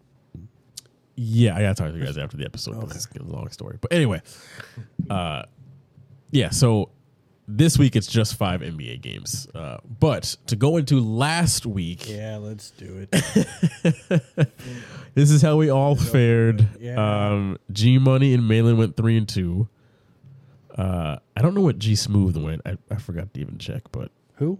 Yeah, 1.15 1.55
I 1.55 1.61
gotta 1.61 1.75
talk 1.75 1.91
to 1.91 1.97
you 1.99 2.03
guys 2.03 2.17
after 2.17 2.35
the 2.37 2.45
episode. 2.45 2.73
'cause 2.81 3.05
It's 3.05 3.15
a 3.17 3.23
long 3.23 3.49
story, 3.49 3.77
but 3.79 3.93
anyway, 3.93 4.21
uh, 5.09 5.43
yeah. 6.31 6.49
So 6.49 6.89
this 7.51 7.77
week 7.79 7.95
it's 7.95 8.05
just 8.07 8.35
five 8.35 8.61
NBA 8.61 9.01
games, 9.01 9.47
uh, 9.55 9.77
but 9.99 10.35
to 10.47 10.55
go 10.55 10.77
into 10.77 10.99
last 10.99 11.65
week, 11.65 12.07
Yeah, 12.07 12.37
let's 12.37 12.69
do 12.71 13.07
it. 13.11 13.11
this 15.15 15.31
is 15.31 15.41
how 15.41 15.57
we 15.57 15.69
all 15.69 15.95
fared. 15.95 16.67
Yeah. 16.79 17.27
Um, 17.31 17.57
G 17.71 17.97
Money 17.97 18.33
and 18.33 18.43
Mahlon 18.43 18.77
went 18.77 18.95
three 18.95 19.17
and 19.17 19.27
two. 19.27 19.67
Uh, 20.77 21.17
I 21.35 21.41
don't 21.41 21.55
know 21.55 21.61
what 21.61 21.79
G 21.79 21.95
Smooth 21.95 22.37
went. 22.37 22.61
I, 22.65 22.77
I 22.91 22.95
forgot 22.97 23.33
to 23.33 23.39
even 23.41 23.57
check, 23.57 23.83
but 23.91 24.11
Who? 24.35 24.59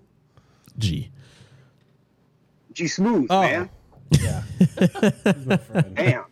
G. 0.77 1.11
G 2.73 2.87
smooth, 2.87 3.27
Oh. 3.29 3.41
man. 3.41 3.69
Yeah. 4.19 4.41
He's 4.57 5.45
my. 5.45 5.59
Damn. 5.93 6.25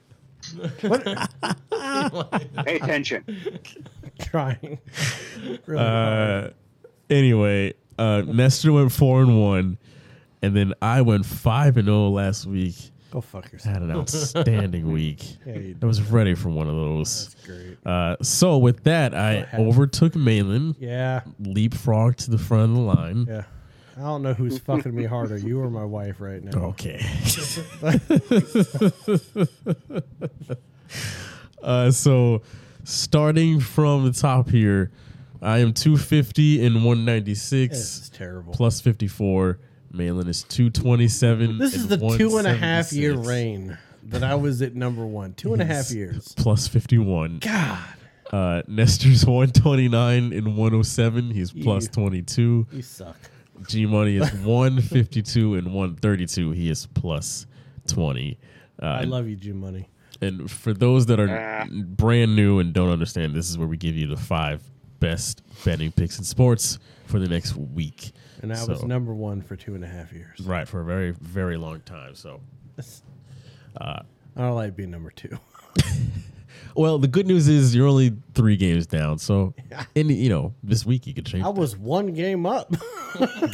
Pay 2.66 2.78
attention. 2.80 3.24
Trying. 4.22 4.80
Really. 5.66 5.82
Uh, 5.84 6.50
anyway, 7.10 7.74
uh, 7.98 8.24
Nestor 8.26 8.74
went 8.74 8.92
four 8.92 9.22
and 9.22 9.42
one, 9.42 9.78
and 10.42 10.56
then 10.56 10.74
I 10.82 11.02
went 11.02 11.26
five 11.26 11.78
and 11.78 11.86
zero 11.88 12.10
last 12.10 12.46
week. 12.46 12.76
Go 13.12 13.22
fuck 13.22 13.52
yourself. 13.52 13.74
Had 13.74 13.84
an 13.84 13.92
outstanding 13.96 14.92
week. 14.92 15.38
Yeah, 15.46 15.74
I 15.82 15.86
was 15.86 16.02
ready 16.02 16.36
for 16.36 16.50
one 16.50 16.68
of 16.68 16.76
those. 16.76 17.36
Great. 17.46 17.78
Uh, 17.86 18.18
so 18.22 18.58
with 18.58 18.84
that, 18.84 19.16
I 19.16 19.48
overtook 19.58 20.14
Mahlon, 20.14 20.76
Yeah. 20.80 21.22
leapfrogged 21.42 22.18
to 22.26 22.32
the 22.32 22.38
front 22.38 22.72
of 22.72 22.76
the 22.76 22.82
line. 22.82 23.26
Yeah. 23.30 23.44
I 23.96 24.02
don't 24.02 24.22
know 24.22 24.34
who's 24.34 24.60
fucking 24.60 24.94
me 24.94 25.06
harder, 25.06 25.38
you 25.38 25.60
or 25.60 25.72
my 25.72 25.86
wife 25.86 26.20
right 26.22 26.44
now. 26.44 26.52
Okay. 26.66 27.04
uh, 31.64 31.92
so 31.92 32.42
starting 32.92 33.60
from 33.60 34.06
the 34.06 34.14
top 34.14 34.50
here, 34.50 34.92
I 35.42 35.60
am 35.60 35.74
250 35.74 36.66
and 36.66 36.76
196 36.78 37.74
This 37.78 37.98
is 38.00 38.10
terrible. 38.10 38.54
plus 38.54 38.80
54. 38.82 39.60
Mahlon 39.94 40.28
is 40.28 40.44
227. 40.44 41.58
This 41.58 41.74
is 41.76 41.88
the 41.88 41.98
two 42.18 42.38
and 42.38 42.48
a 42.48 42.54
half 42.56 42.92
year 42.94 43.14
reign 43.16 43.78
that 44.04 44.24
I 44.24 44.36
was 44.36 44.62
at 44.62 44.74
number 44.76 45.06
one. 45.06 45.34
Two 45.34 45.54
and 45.54 45.62
a 45.62 45.66
half 45.66 45.92
years. 45.92 46.34
Plus 46.38 46.68
51. 46.68 47.40
God. 47.40 47.80
Uh, 48.32 48.62
Nestor's 48.68 49.26
129 49.28 50.34
and 50.34 50.48
107. 50.58 51.32
He's 51.32 51.52
plus 51.52 51.84
You- 51.86 51.90
22. 51.90 52.68
You 52.72 52.82
suck. 52.82 53.18
G 53.68 53.86
Money 53.86 54.18
is 54.18 54.32
152 54.44 55.56
and 55.56 55.68
132. 55.74 56.52
He 56.52 56.70
is 56.70 56.86
plus 56.94 57.48
20. 57.88 58.38
Uh, 58.82 58.86
I 58.86 59.04
love 59.04 59.28
you, 59.28 59.36
Jim 59.36 59.60
Money. 59.60 59.90
And 60.22 60.50
for 60.50 60.74
those 60.74 61.06
that 61.08 61.20
are 61.20 61.30
Ah. 61.30 61.66
brand 61.70 62.36
new 62.36 62.60
and 62.60 62.74
don't 62.74 62.90
understand, 62.90 63.34
this 63.36 63.50
is 63.50 63.58
where 63.58 63.68
we 63.68 63.78
give 63.78 63.96
you 63.96 64.08
the 64.08 64.18
five 64.18 64.62
best 65.00 65.44
betting 65.64 65.92
picks 65.92 66.18
in 66.18 66.24
sports 66.24 66.80
for 67.06 67.20
the 67.20 67.28
next 67.28 67.56
week. 67.56 68.12
And 68.42 68.54
I 68.54 68.64
was 68.66 68.84
number 68.84 69.14
one 69.14 69.42
for 69.42 69.56
two 69.56 69.76
and 69.76 69.84
a 69.84 69.88
half 69.88 70.12
years. 70.14 70.40
Right, 70.42 70.68
for 70.68 70.82
a 70.82 70.86
very, 70.86 71.12
very 71.12 71.58
long 71.58 71.82
time. 71.82 72.16
So, 72.16 72.42
I 73.78 74.02
don't 74.36 74.56
like 74.56 74.76
being 74.76 74.92
number 74.92 75.12
two. 75.12 75.38
well, 76.76 77.00
the 77.00 77.08
good 77.08 77.26
news 77.28 77.48
is 77.48 77.76
you're 77.76 77.88
only 77.88 78.14
three 78.34 78.56
games 78.58 78.86
down. 78.88 79.18
So, 79.18 79.54
in 79.96 80.10
you 80.10 80.30
know, 80.30 80.54
this 80.64 80.86
week 80.86 81.08
you 81.08 81.14
could 81.14 81.26
change. 81.26 81.44
I 81.44 81.50
was 81.50 81.76
one 81.78 82.14
game 82.14 82.46
up. 82.46 82.74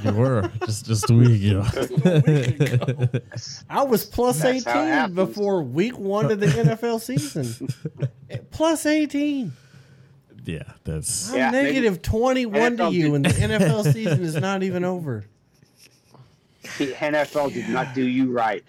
You 0.03 0.11
were 0.13 0.51
just 0.65 0.85
just 0.85 1.09
a 1.09 1.13
week 1.13 1.43
ago. 1.43 1.63
I 3.69 3.83
was 3.83 4.05
plus 4.05 4.41
That's 4.41 4.67
18 4.67 5.13
before 5.15 5.63
week 5.63 5.97
one 5.97 6.31
of 6.31 6.39
the 6.39 6.45
NFL 6.47 6.99
season. 7.01 7.67
plus 8.51 8.85
18. 8.85 9.51
yeah, 10.45 10.63
that's 10.83 11.31
I'm 11.31 11.37
Yeah, 11.37 11.51
negative 11.51 12.01
21 12.01 12.77
to 12.77 12.89
you, 12.91 13.03
did- 13.03 13.13
and 13.15 13.25
the 13.25 13.29
NFL 13.69 13.93
season 13.93 14.21
is 14.23 14.35
not 14.35 14.63
even 14.63 14.83
over. 14.83 15.25
The 16.77 16.93
NFL 16.93 17.53
did 17.53 17.69
not 17.69 17.93
do 17.93 18.05
you 18.07 18.31
right. 18.31 18.63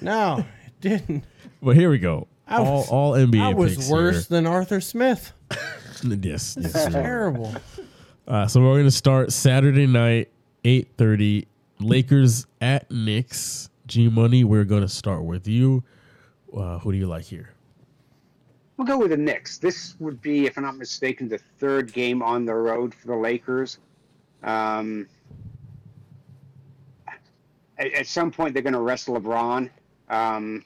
No, 0.00 0.38
it 0.66 0.80
didn't. 0.80 1.24
Well, 1.60 1.74
here 1.74 1.90
we 1.90 1.98
go. 1.98 2.26
I 2.46 2.56
all 2.58 2.76
was- 2.78 2.88
all 2.90 3.12
NBA 3.12 3.40
I 3.42 3.54
was 3.54 3.76
picks 3.76 3.88
worse 3.88 4.26
than 4.26 4.46
Arthur 4.46 4.80
Smith. 4.80 5.32
Yes, 6.02 6.58
yes. 6.60 6.92
Terrible. 6.92 7.54
Uh, 8.28 8.46
so 8.46 8.60
we're 8.60 8.74
going 8.74 8.84
to 8.84 8.90
start 8.90 9.32
Saturday 9.32 9.86
night, 9.86 10.30
eight 10.64 10.88
thirty. 10.98 11.46
Lakers 11.80 12.46
at 12.60 12.90
Knicks. 12.90 13.70
G 13.86 14.10
Money. 14.10 14.44
We're 14.44 14.64
going 14.64 14.82
to 14.82 14.88
start 14.88 15.24
with 15.24 15.48
you. 15.48 15.82
Uh, 16.54 16.78
who 16.80 16.92
do 16.92 16.98
you 16.98 17.06
like 17.06 17.24
here? 17.24 17.54
We'll 18.76 18.86
go 18.86 18.98
with 18.98 19.10
the 19.12 19.16
Knicks. 19.16 19.56
This 19.56 19.96
would 19.98 20.20
be, 20.20 20.44
if 20.44 20.58
I'm 20.58 20.64
not 20.64 20.76
mistaken, 20.76 21.26
the 21.26 21.38
third 21.58 21.90
game 21.92 22.22
on 22.22 22.44
the 22.44 22.54
road 22.54 22.94
for 22.94 23.06
the 23.06 23.16
Lakers. 23.16 23.78
Um, 24.42 25.06
at, 27.78 27.92
at 27.94 28.06
some 28.06 28.30
point, 28.30 28.52
they're 28.52 28.62
going 28.62 28.74
to 28.74 28.80
rest 28.80 29.06
LeBron. 29.08 29.70
Um, 30.10 30.64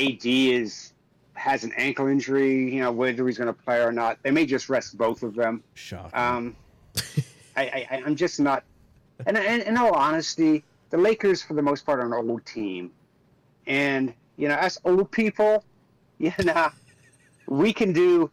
AD 0.00 0.24
is 0.24 0.92
has 1.34 1.64
an 1.64 1.72
ankle 1.76 2.06
injury. 2.06 2.74
You 2.74 2.80
know 2.80 2.92
whether 2.92 3.26
he's 3.26 3.38
going 3.38 3.54
to 3.54 3.62
play 3.64 3.80
or 3.82 3.92
not. 3.92 4.18
They 4.22 4.30
may 4.30 4.46
just 4.46 4.68
rest 4.68 4.96
both 4.96 5.22
of 5.22 5.34
them. 5.34 5.62
Shocking. 5.74 6.18
Um, 6.18 6.56
I, 7.56 7.86
I, 7.90 8.02
I'm 8.04 8.16
just 8.16 8.40
not. 8.40 8.64
And, 9.26 9.36
and 9.36 9.62
in 9.62 9.76
all 9.76 9.94
honesty, 9.94 10.64
the 10.90 10.96
Lakers, 10.96 11.42
for 11.42 11.54
the 11.54 11.62
most 11.62 11.84
part, 11.84 12.00
are 12.00 12.06
an 12.06 12.12
old 12.12 12.44
team, 12.46 12.90
and 13.66 14.14
you 14.36 14.48
know, 14.48 14.56
as 14.56 14.78
old 14.84 15.10
people, 15.10 15.64
you 16.18 16.32
know, 16.44 16.70
we 17.46 17.72
can 17.72 17.92
do 17.92 18.30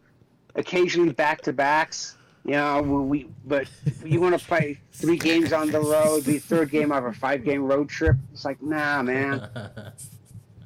occasionally 0.54 1.12
back 1.12 1.42
to 1.42 1.52
backs. 1.52 2.16
You 2.44 2.52
know, 2.52 2.80
we 2.80 3.28
but 3.44 3.68
you 4.04 4.20
want 4.20 4.38
to 4.38 4.46
play 4.46 4.80
three 4.92 5.18
games 5.18 5.52
on 5.52 5.70
the 5.70 5.80
road, 5.80 6.24
the 6.24 6.38
third 6.38 6.70
game 6.70 6.92
of 6.92 7.04
a 7.04 7.12
five 7.12 7.44
game 7.44 7.64
road 7.64 7.88
trip. 7.88 8.16
It's 8.32 8.44
like, 8.44 8.62
nah, 8.62 9.02
man. 9.02 9.48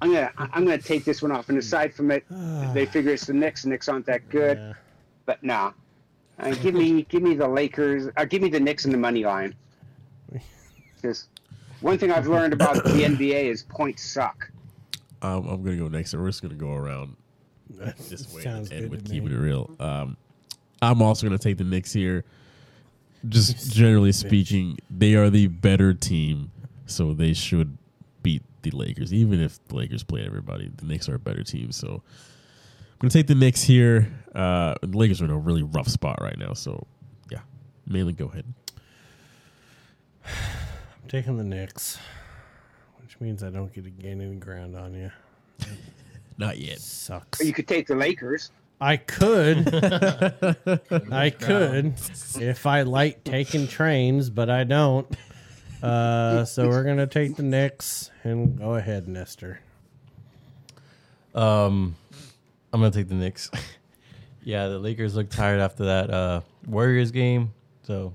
I'm 0.02 0.12
gonna 0.12 0.32
I'm 0.36 0.64
gonna 0.64 0.78
take 0.78 1.04
this 1.04 1.22
one 1.22 1.30
off. 1.30 1.48
And 1.48 1.56
aside 1.56 1.94
from 1.94 2.10
it, 2.10 2.24
they 2.74 2.86
figure 2.86 3.12
it's 3.12 3.26
the 3.26 3.32
Knicks. 3.32 3.62
The 3.62 3.68
Knicks 3.68 3.88
aren't 3.88 4.06
that 4.06 4.28
good. 4.28 4.58
Yeah. 4.58 4.72
But 5.26 5.42
nah, 5.44 5.72
uh, 6.40 6.50
give 6.56 6.74
me 6.74 7.02
give 7.08 7.22
me 7.22 7.34
the 7.34 7.46
Lakers. 7.46 8.08
Uh, 8.16 8.24
give 8.24 8.42
me 8.42 8.48
the 8.48 8.60
Knicks 8.60 8.84
and 8.84 8.92
the 8.92 8.98
money 8.98 9.24
line. 9.24 9.54
Because 11.00 11.26
one 11.80 11.98
thing 11.98 12.12
I've 12.12 12.28
learned 12.28 12.52
about 12.52 12.76
the 12.84 12.90
NBA 12.90 13.46
is 13.46 13.64
points 13.64 14.04
suck. 14.04 14.48
Um, 15.20 15.48
I'm 15.48 15.64
going 15.64 15.76
to 15.76 15.82
go 15.82 15.88
next, 15.88 16.12
and 16.12 16.22
we're 16.22 16.28
just 16.28 16.40
going 16.40 16.56
to 16.56 16.56
go 16.56 16.72
around 16.74 17.16
this 18.08 18.32
way 18.32 18.42
Sounds 18.42 18.70
and 18.70 18.88
with 18.88 19.04
keeping 19.04 19.30
me. 19.30 19.34
it 19.34 19.38
real. 19.38 19.68
Um, 19.80 20.16
I'm 20.80 21.02
also 21.02 21.26
going 21.26 21.36
to 21.36 21.42
take 21.42 21.58
the 21.58 21.64
Knicks 21.64 21.92
here. 21.92 22.24
Just 23.28 23.72
generally 23.72 24.12
speaking, 24.12 24.78
they 24.90 25.16
are 25.16 25.28
the 25.28 25.48
better 25.48 25.92
team, 25.92 26.52
so 26.86 27.14
they 27.14 27.32
should 27.32 27.76
beat 28.22 28.42
the 28.62 28.70
Lakers. 28.70 29.12
Even 29.12 29.40
if 29.40 29.62
the 29.68 29.76
Lakers 29.76 30.02
play 30.02 30.24
everybody, 30.24 30.70
the 30.74 30.84
Knicks 30.84 31.08
are 31.08 31.14
a 31.14 31.18
better 31.18 31.42
team. 31.42 31.72
So 31.72 31.88
I'm 31.88 32.98
going 32.98 33.10
to 33.10 33.18
take 33.18 33.26
the 33.26 33.34
Knicks 33.34 33.62
here. 33.62 34.12
Uh, 34.34 34.74
the 34.80 34.96
Lakers 34.96 35.20
are 35.20 35.26
in 35.26 35.30
a 35.30 35.38
really 35.38 35.62
rough 35.62 35.88
spot 35.88 36.18
right 36.20 36.38
now, 36.38 36.52
so 36.54 36.86
yeah, 37.30 37.40
mainly 37.86 38.12
go 38.12 38.26
ahead. 38.26 38.44
I'm 40.24 41.08
taking 41.08 41.36
the 41.36 41.44
Knicks, 41.44 41.98
which 43.02 43.20
means 43.20 43.42
I 43.42 43.50
don't 43.50 43.72
get 43.72 43.84
to 43.84 43.90
gain 43.90 44.20
any 44.20 44.36
ground 44.36 44.76
on 44.76 44.94
you. 44.94 45.10
Not 46.38 46.58
yet. 46.58 46.80
Sucks. 46.80 47.40
Or 47.40 47.44
you 47.44 47.52
could 47.52 47.68
take 47.68 47.86
the 47.86 47.94
Lakers. 47.94 48.50
I 48.80 48.96
could. 48.96 49.72
I 51.12 51.30
could 51.30 51.94
if 52.40 52.66
I 52.66 52.82
like 52.82 53.22
taking 53.22 53.68
trains, 53.68 54.28
but 54.28 54.50
I 54.50 54.64
don't. 54.64 55.06
Uh, 55.82 56.44
so 56.44 56.68
we're 56.68 56.84
gonna 56.84 57.06
take 57.06 57.36
the 57.36 57.42
Knicks 57.42 58.10
and 58.22 58.56
go 58.56 58.74
ahead, 58.74 59.08
Nestor. 59.08 59.60
Um, 61.34 61.96
I'm 62.72 62.80
gonna 62.80 62.92
take 62.92 63.08
the 63.08 63.14
Knicks. 63.14 63.50
yeah, 64.42 64.68
the 64.68 64.78
Lakers 64.78 65.16
look 65.16 65.28
tired 65.28 65.60
after 65.60 65.84
that 65.86 66.10
uh, 66.10 66.40
Warriors 66.66 67.10
game, 67.10 67.52
so 67.82 68.14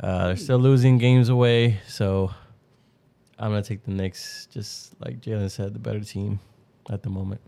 uh, 0.00 0.26
they're 0.28 0.36
still 0.36 0.58
losing 0.58 0.98
games 0.98 1.28
away. 1.30 1.80
So 1.88 2.32
I'm 3.38 3.50
gonna 3.50 3.62
take 3.62 3.84
the 3.84 3.92
Knicks. 3.92 4.46
Just 4.50 4.94
like 5.00 5.20
Jalen 5.20 5.50
said, 5.50 5.72
the 5.72 5.78
better 5.78 6.00
team 6.00 6.40
at 6.90 7.02
the 7.02 7.10
moment. 7.10 7.40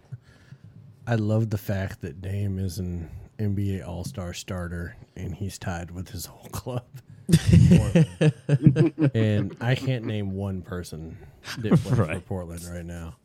I 1.06 1.14
love 1.14 1.50
the 1.50 1.58
fact 1.58 2.00
that 2.02 2.20
Dame 2.20 2.58
is 2.58 2.78
an 2.78 3.10
NBA 3.38 3.86
All 3.86 4.04
Star 4.04 4.34
starter 4.34 4.96
and 5.16 5.34
he's 5.34 5.58
tied 5.58 5.90
with 5.90 6.10
his 6.10 6.26
whole 6.26 6.48
club. 6.52 6.84
and 9.14 9.56
I 9.60 9.74
can't 9.74 10.04
name 10.04 10.32
one 10.32 10.62
person 10.62 11.16
that 11.58 11.70
plays 11.80 11.80
for 11.96 12.04
Right. 12.04 12.26
Portland 12.26 12.64
right 12.64 12.84
now. 12.84 13.16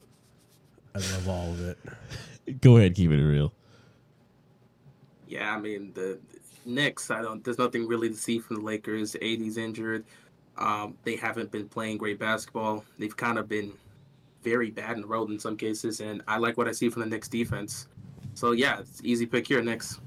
I 0.93 0.99
love 0.99 1.29
all 1.29 1.51
of 1.51 1.61
it. 1.61 1.79
Go 2.61 2.77
ahead, 2.77 2.95
keep 2.95 3.11
it 3.11 3.23
real. 3.23 3.53
Yeah, 5.27 5.55
I 5.55 5.59
mean 5.59 5.91
the 5.93 6.19
Knicks. 6.65 7.09
I 7.09 7.21
don't. 7.21 7.43
There's 7.43 7.57
nothing 7.57 7.87
really 7.87 8.09
to 8.09 8.15
see 8.15 8.39
from 8.39 8.57
the 8.57 8.61
Lakers. 8.61 9.15
AD's 9.15 9.57
injured. 9.57 10.05
Um, 10.57 10.97
they 11.03 11.15
haven't 11.15 11.51
been 11.51 11.67
playing 11.67 11.97
great 11.97 12.19
basketball. 12.19 12.85
They've 12.99 13.15
kind 13.15 13.39
of 13.39 13.49
been 13.49 13.73
very 14.43 14.69
bad 14.69 14.95
in 14.95 15.01
the 15.01 15.07
road 15.07 15.31
in 15.31 15.39
some 15.39 15.57
cases, 15.57 15.99
and 16.01 16.21
I 16.27 16.37
like 16.37 16.57
what 16.57 16.67
I 16.67 16.71
see 16.73 16.89
from 16.89 17.01
the 17.01 17.07
Knicks 17.07 17.27
defense. 17.29 17.87
So 18.35 18.51
yeah, 18.51 18.79
it's 18.79 19.01
easy 19.03 19.25
pick 19.25 19.47
here, 19.47 19.63
Knicks. 19.63 19.99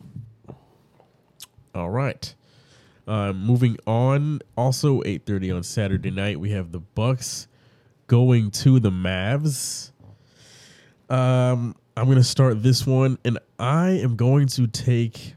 All 1.75 1.91
right. 1.91 2.33
Uh, 3.07 3.33
moving 3.33 3.77
on. 3.87 4.41
Also, 4.57 5.03
eight 5.05 5.25
thirty 5.27 5.51
on 5.51 5.63
Saturday 5.63 6.11
night, 6.11 6.41
we 6.41 6.51
have 6.51 6.73
the 6.73 6.81
Bucks 6.81 7.47
going 8.09 8.51
to 8.51 8.81
the 8.81 8.91
Mavs. 8.91 9.93
Um, 11.09 11.77
I'm 11.97 12.09
gonna 12.09 12.25
start 12.25 12.63
this 12.63 12.85
one, 12.87 13.19
and 13.25 13.39
I 13.59 13.91
am 13.91 14.17
going 14.17 14.49
to 14.49 14.67
take. 14.67 15.35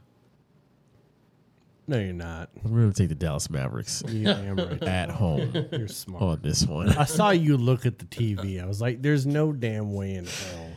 No, 1.88 1.98
you're 2.00 2.14
not. 2.14 2.50
I'm 2.64 2.72
gonna 2.72 2.92
take 2.94 3.10
the 3.10 3.16
Dallas 3.16 3.50
Mavericks 3.50 4.04
You 4.10 4.26
damn 4.26 4.56
right. 4.56 4.84
at 4.84 5.10
home 5.10 5.52
You're 5.72 5.88
smart. 5.88 6.22
on 6.24 6.40
this 6.42 6.66
one. 6.66 6.90
I 6.90 7.06
saw 7.06 7.30
you 7.32 7.58
look 7.58 7.86
at 7.86 7.98
the 8.00 8.06
TV. 8.06 8.62
I 8.62 8.66
was 8.66 8.82
like, 8.82 9.02
"There's 9.02 9.26
no 9.28 9.52
damn 9.52 9.94
way 9.94 10.16
in 10.16 10.26
hell." 10.26 10.69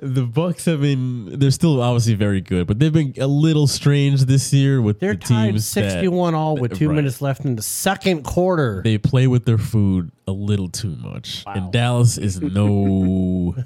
The 0.00 0.22
Bucks 0.22 0.64
have 0.64 0.80
been. 0.80 1.38
They're 1.38 1.50
still 1.50 1.82
obviously 1.82 2.14
very 2.14 2.40
good, 2.40 2.66
but 2.66 2.78
they've 2.78 2.92
been 2.92 3.12
a 3.18 3.26
little 3.26 3.66
strange 3.66 4.22
this 4.22 4.50
year 4.52 4.80
with 4.80 5.00
They're 5.00 5.12
the 5.14 5.18
tied 5.20 5.46
teams 5.50 5.74
that 5.74 5.90
61 5.92 6.34
all 6.34 6.56
with 6.56 6.78
two 6.78 6.88
Right. 6.88 6.94
minutes 6.96 7.20
left 7.20 7.44
in 7.44 7.56
the 7.56 7.62
second 7.62 8.22
quarter. 8.24 8.80
they 8.82 8.96
play 8.96 9.26
with 9.26 9.44
their 9.44 9.58
food 9.58 10.10
a 10.26 10.32
little 10.32 10.68
too 10.70 10.96
much, 10.96 11.44
Wow. 11.46 11.52
and 11.54 11.72
Dallas 11.72 12.16
is 12.18 12.40
no. 12.40 13.54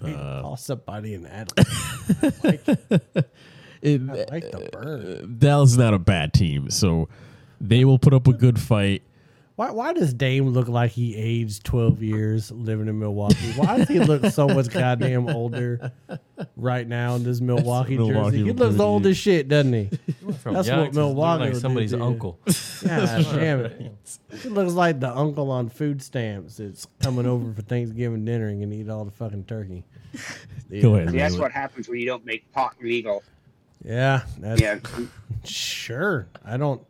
Uh, 0.00 0.42
Call 0.42 0.56
somebody 0.56 1.14
an 1.14 1.26
athlete. 1.26 2.60
It, 3.82 4.00
I 4.10 4.26
like 4.32 4.50
the 4.50 4.64
uh, 4.66 4.70
burn. 4.72 5.36
Dallas 5.38 5.70
is 5.72 5.78
not 5.78 5.94
a 5.94 5.98
bad 6.00 6.32
team, 6.32 6.68
so 6.70 7.08
they 7.60 7.84
will 7.84 7.98
put 7.98 8.12
up 8.12 8.26
a 8.28 8.32
good 8.32 8.58
fight. 8.60 9.02
Why, 9.58 9.72
why 9.72 9.92
does 9.92 10.14
Dame 10.14 10.50
look 10.50 10.68
like 10.68 10.92
he 10.92 11.16
aged 11.16 11.64
12 11.64 12.00
years 12.00 12.52
living 12.52 12.86
in 12.86 12.96
Milwaukee? 13.00 13.50
Why 13.56 13.78
does 13.78 13.88
he 13.88 13.98
look 13.98 14.26
so 14.26 14.46
much 14.46 14.68
goddamn 14.68 15.28
older 15.28 15.90
right 16.56 16.86
now 16.86 17.16
in 17.16 17.24
this 17.24 17.40
Milwaukee, 17.40 17.96
Milwaukee 17.96 18.36
jersey? 18.36 18.44
He 18.44 18.52
looks 18.52 18.78
old 18.78 19.04
as 19.06 19.16
shit, 19.16 19.48
doesn't 19.48 19.72
he? 19.72 19.90
From 20.34 20.54
That's 20.54 20.68
young 20.68 20.78
what 20.78 20.92
to 20.92 21.00
look 21.00 21.08
Milwaukee 21.08 21.40
like 21.40 21.48
would 21.48 21.54
do 21.54 21.58
somebody's 21.58 21.92
uncle. 21.92 22.38
God 22.86 23.26
damn 23.34 23.64
it. 23.64 23.92
He 24.40 24.48
looks 24.48 24.74
like 24.74 25.00
the 25.00 25.10
uncle 25.10 25.50
on 25.50 25.70
food 25.70 26.04
stamps 26.04 26.58
that's 26.58 26.86
coming 27.00 27.26
over 27.26 27.52
for 27.52 27.62
Thanksgiving 27.62 28.24
dinner 28.24 28.46
and 28.46 28.60
gonna 28.62 28.76
eat 28.76 28.88
all 28.88 29.04
the 29.04 29.10
fucking 29.10 29.46
turkey. 29.46 29.82
Go 30.80 30.94
ahead. 30.94 31.10
See, 31.10 31.18
that's 31.18 31.34
Layla. 31.34 31.40
what 31.40 31.50
happens 31.50 31.88
when 31.88 31.98
you 31.98 32.06
don't 32.06 32.24
make 32.24 32.48
pot 32.52 32.76
legal. 32.80 33.24
Yeah, 33.84 34.22
that's 34.38 34.60
Yeah, 34.60 34.78
sure. 35.42 36.28
I 36.44 36.56
don't. 36.56 36.80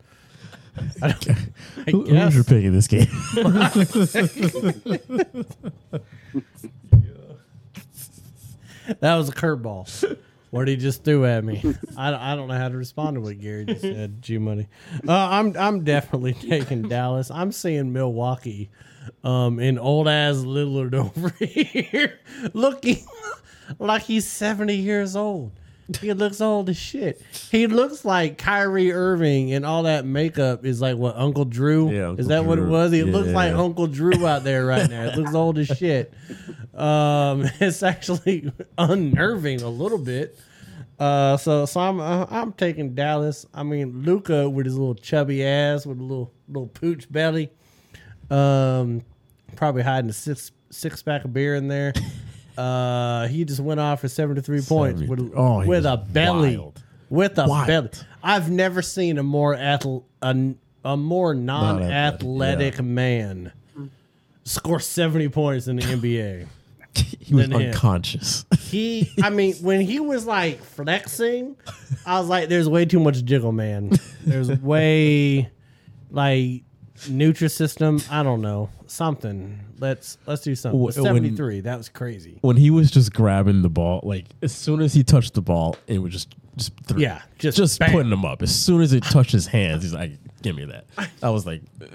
I, 1.03 1.09
don't, 1.13 1.39
I 1.87 1.91
Who, 1.91 2.07
guess. 2.07 2.25
who's 2.25 2.35
your 2.37 2.45
pick 2.45 2.65
in 2.65 2.73
this 2.73 2.89
game? 2.89 3.07
That 9.01 9.17
was 9.17 9.29
a 9.29 9.33
curveball. 9.33 10.17
What 10.51 10.67
he 10.67 10.77
just 10.77 11.05
threw 11.05 11.27
at 11.27 11.45
me. 11.45 11.63
I, 11.97 12.33
I 12.33 12.35
don't 12.35 12.49
know 12.49 12.57
how 12.57 12.71
to 12.71 12.77
respond 12.77 13.17
to 13.17 13.21
what 13.21 13.39
Gary 13.39 13.67
just 13.67 13.83
said. 13.83 14.23
G 14.23 14.39
Money. 14.39 14.67
Uh, 15.07 15.13
I'm 15.13 15.55
I'm 15.59 15.85
definitely 15.85 16.33
taking 16.33 16.89
Dallas. 16.89 17.31
I'm 17.31 17.53
seeing 17.53 17.93
Milwaukee, 17.93 18.71
um, 19.23 19.61
in 19.61 19.79
old 19.79 20.09
ass 20.09 20.37
Lillard 20.37 20.95
over 20.95 21.29
here, 21.45 22.19
looking 22.55 23.05
like 23.79 24.05
he's 24.05 24.27
70 24.27 24.75
years 24.75 25.15
old. 25.15 25.53
He 26.01 26.13
looks 26.13 26.41
old 26.43 26.69
as 26.69 26.77
shit. 26.77 27.23
He 27.51 27.67
looks 27.67 28.05
like 28.05 28.37
Kyrie 28.37 28.93
Irving, 28.93 29.53
and 29.55 29.65
all 29.65 29.85
that 29.85 30.05
makeup 30.05 30.67
is 30.67 30.81
like 30.83 30.97
what 30.97 31.17
Uncle 31.17 31.47
Drew. 31.47 31.91
Yeah, 31.91 32.09
Uncle 32.09 32.21
is 32.21 32.27
that 32.29 32.45
what 32.45 32.59
it 32.59 32.67
was? 32.67 32.93
He 32.93 33.03
looks 33.05 33.29
like 33.31 33.53
Yeah. 33.53 33.61
Uncle 33.61 33.87
Drew 33.87 34.27
out 34.27 34.45
there 34.45 34.67
right 34.67 34.89
now. 34.91 35.05
It 35.05 35.17
looks 35.17 35.35
old 35.35 35.57
as 35.59 35.67
shit. 35.69 36.13
Um, 36.75 37.45
it's 37.61 37.83
actually 37.83 38.53
unnerving 38.77 39.63
a 39.63 39.69
little 39.69 39.99
bit. 39.99 40.39
Uh, 40.99 41.37
so 41.37 41.65
so 41.65 41.81
I'm 41.81 42.01
uh, 42.01 42.27
I'm 42.29 42.53
taking 42.53 42.95
Dallas. 42.95 43.47
I 43.55 43.63
mean 43.63 44.03
Luka 44.05 44.51
with 44.51 44.67
his 44.67 44.77
little 44.77 44.95
chubby 44.95 45.45
ass 45.45 45.87
with 45.87 46.01
a 46.01 46.03
little 46.03 46.33
little 46.49 46.69
pooch 46.69 47.11
belly. 47.11 47.51
Um, 48.31 49.03
probably 49.57 49.83
hiding 49.83 50.11
a 50.11 50.13
six 50.13 50.53
six 50.71 51.03
pack 51.03 51.25
of 51.25 51.33
beer 51.33 51.55
in 51.55 51.69
there. 51.69 51.93
Uh, 52.59 53.29
he 53.29 53.45
just 53.45 53.61
went 53.61 53.79
off 53.81 54.01
for 54.01 54.09
seventy 54.09 54.41
three 54.41 54.61
points 54.61 55.03
with 55.03 55.33
Oh, 55.37 55.61
he 55.61 55.69
with 55.69 55.85
was 55.85 55.93
a 55.93 55.97
belly 55.97 56.57
wild. 56.59 56.83
with 57.09 57.39
a 57.39 57.47
Wild. 57.47 57.67
belly. 57.67 57.91
I've 58.23 58.51
never 58.51 58.83
seen 58.83 59.17
a 59.19 59.23
more 59.23 59.55
athl- 59.55 60.03
a, 60.23 60.55
a 60.85 60.97
more 60.97 61.35
non 61.35 61.83
athletic 61.83 62.83
man 62.83 63.53
score 64.45 64.81
seventy 64.81 65.29
points 65.29 65.69
in 65.69 65.77
the 65.77 65.83
NBA. 65.97 66.47
He 67.21 67.35
was 67.35 67.49
Than 67.49 67.61
him. 67.61 67.67
unconscious. 67.71 68.45
He, 68.59 69.13
I 69.23 69.31
mean, 69.31 69.55
when 69.57 69.81
he 69.81 70.01
was 70.01 70.27
like 70.27 70.61
flexing, 70.61 71.55
I 72.05 72.19
was 72.19 72.29
like, 72.29 72.49
"There's 72.49 72.69
way 72.69 72.87
too 72.87 72.99
much 72.99 73.23
jiggle, 73.25 73.53
man. 73.53 73.93
There's 74.27 74.51
way 74.61 75.49
like 76.11 76.65
Nutrisystem. 77.03 78.05
I 78.11 78.23
don't 78.25 78.41
know 78.41 78.71
something. 78.87 79.61
Let's 79.81 80.19
let's 80.27 80.43
do 80.43 80.55
something. 80.55 80.79
Wh- 80.81 80.85
when- 80.85 80.93
Seventy 80.93 81.31
three. 81.31 81.61
That 81.61 81.77
was 81.79 81.89
crazy. 81.89 82.39
when 82.43 82.57
he 82.57 82.71
was 82.71 82.91
just 82.91 83.13
grabbing 83.13 83.63
the 83.63 83.69
ball, 83.71 84.01
like 84.03 84.27
as 84.43 84.53
soon 84.55 84.81
as 84.81 84.95
he 84.95 85.03
touched 85.05 85.35
the 85.35 85.43
ball, 85.43 85.77
it 85.87 85.99
was 86.01 86.13
just 86.13 86.35
just 86.57 86.73
three. 86.87 87.03
Yeah, 87.03 87.23
just 87.39 87.57
just 87.57 87.79
bam. 87.79 87.93
putting 87.93 88.11
him 88.13 88.25
up. 88.25 88.43
As 88.43 88.55
soon 88.55 88.81
as 88.83 88.93
it 88.93 89.05
touched 89.05 89.31
his 89.31 89.47
hands, 89.47 89.85
he's 89.85 89.95
like, 89.95 90.13
"Give 90.43 90.57
me 90.57 90.65
that." 90.65 90.87
I 91.23 91.31
was 91.31 91.47
like, 91.47 91.63
th- 91.79 91.93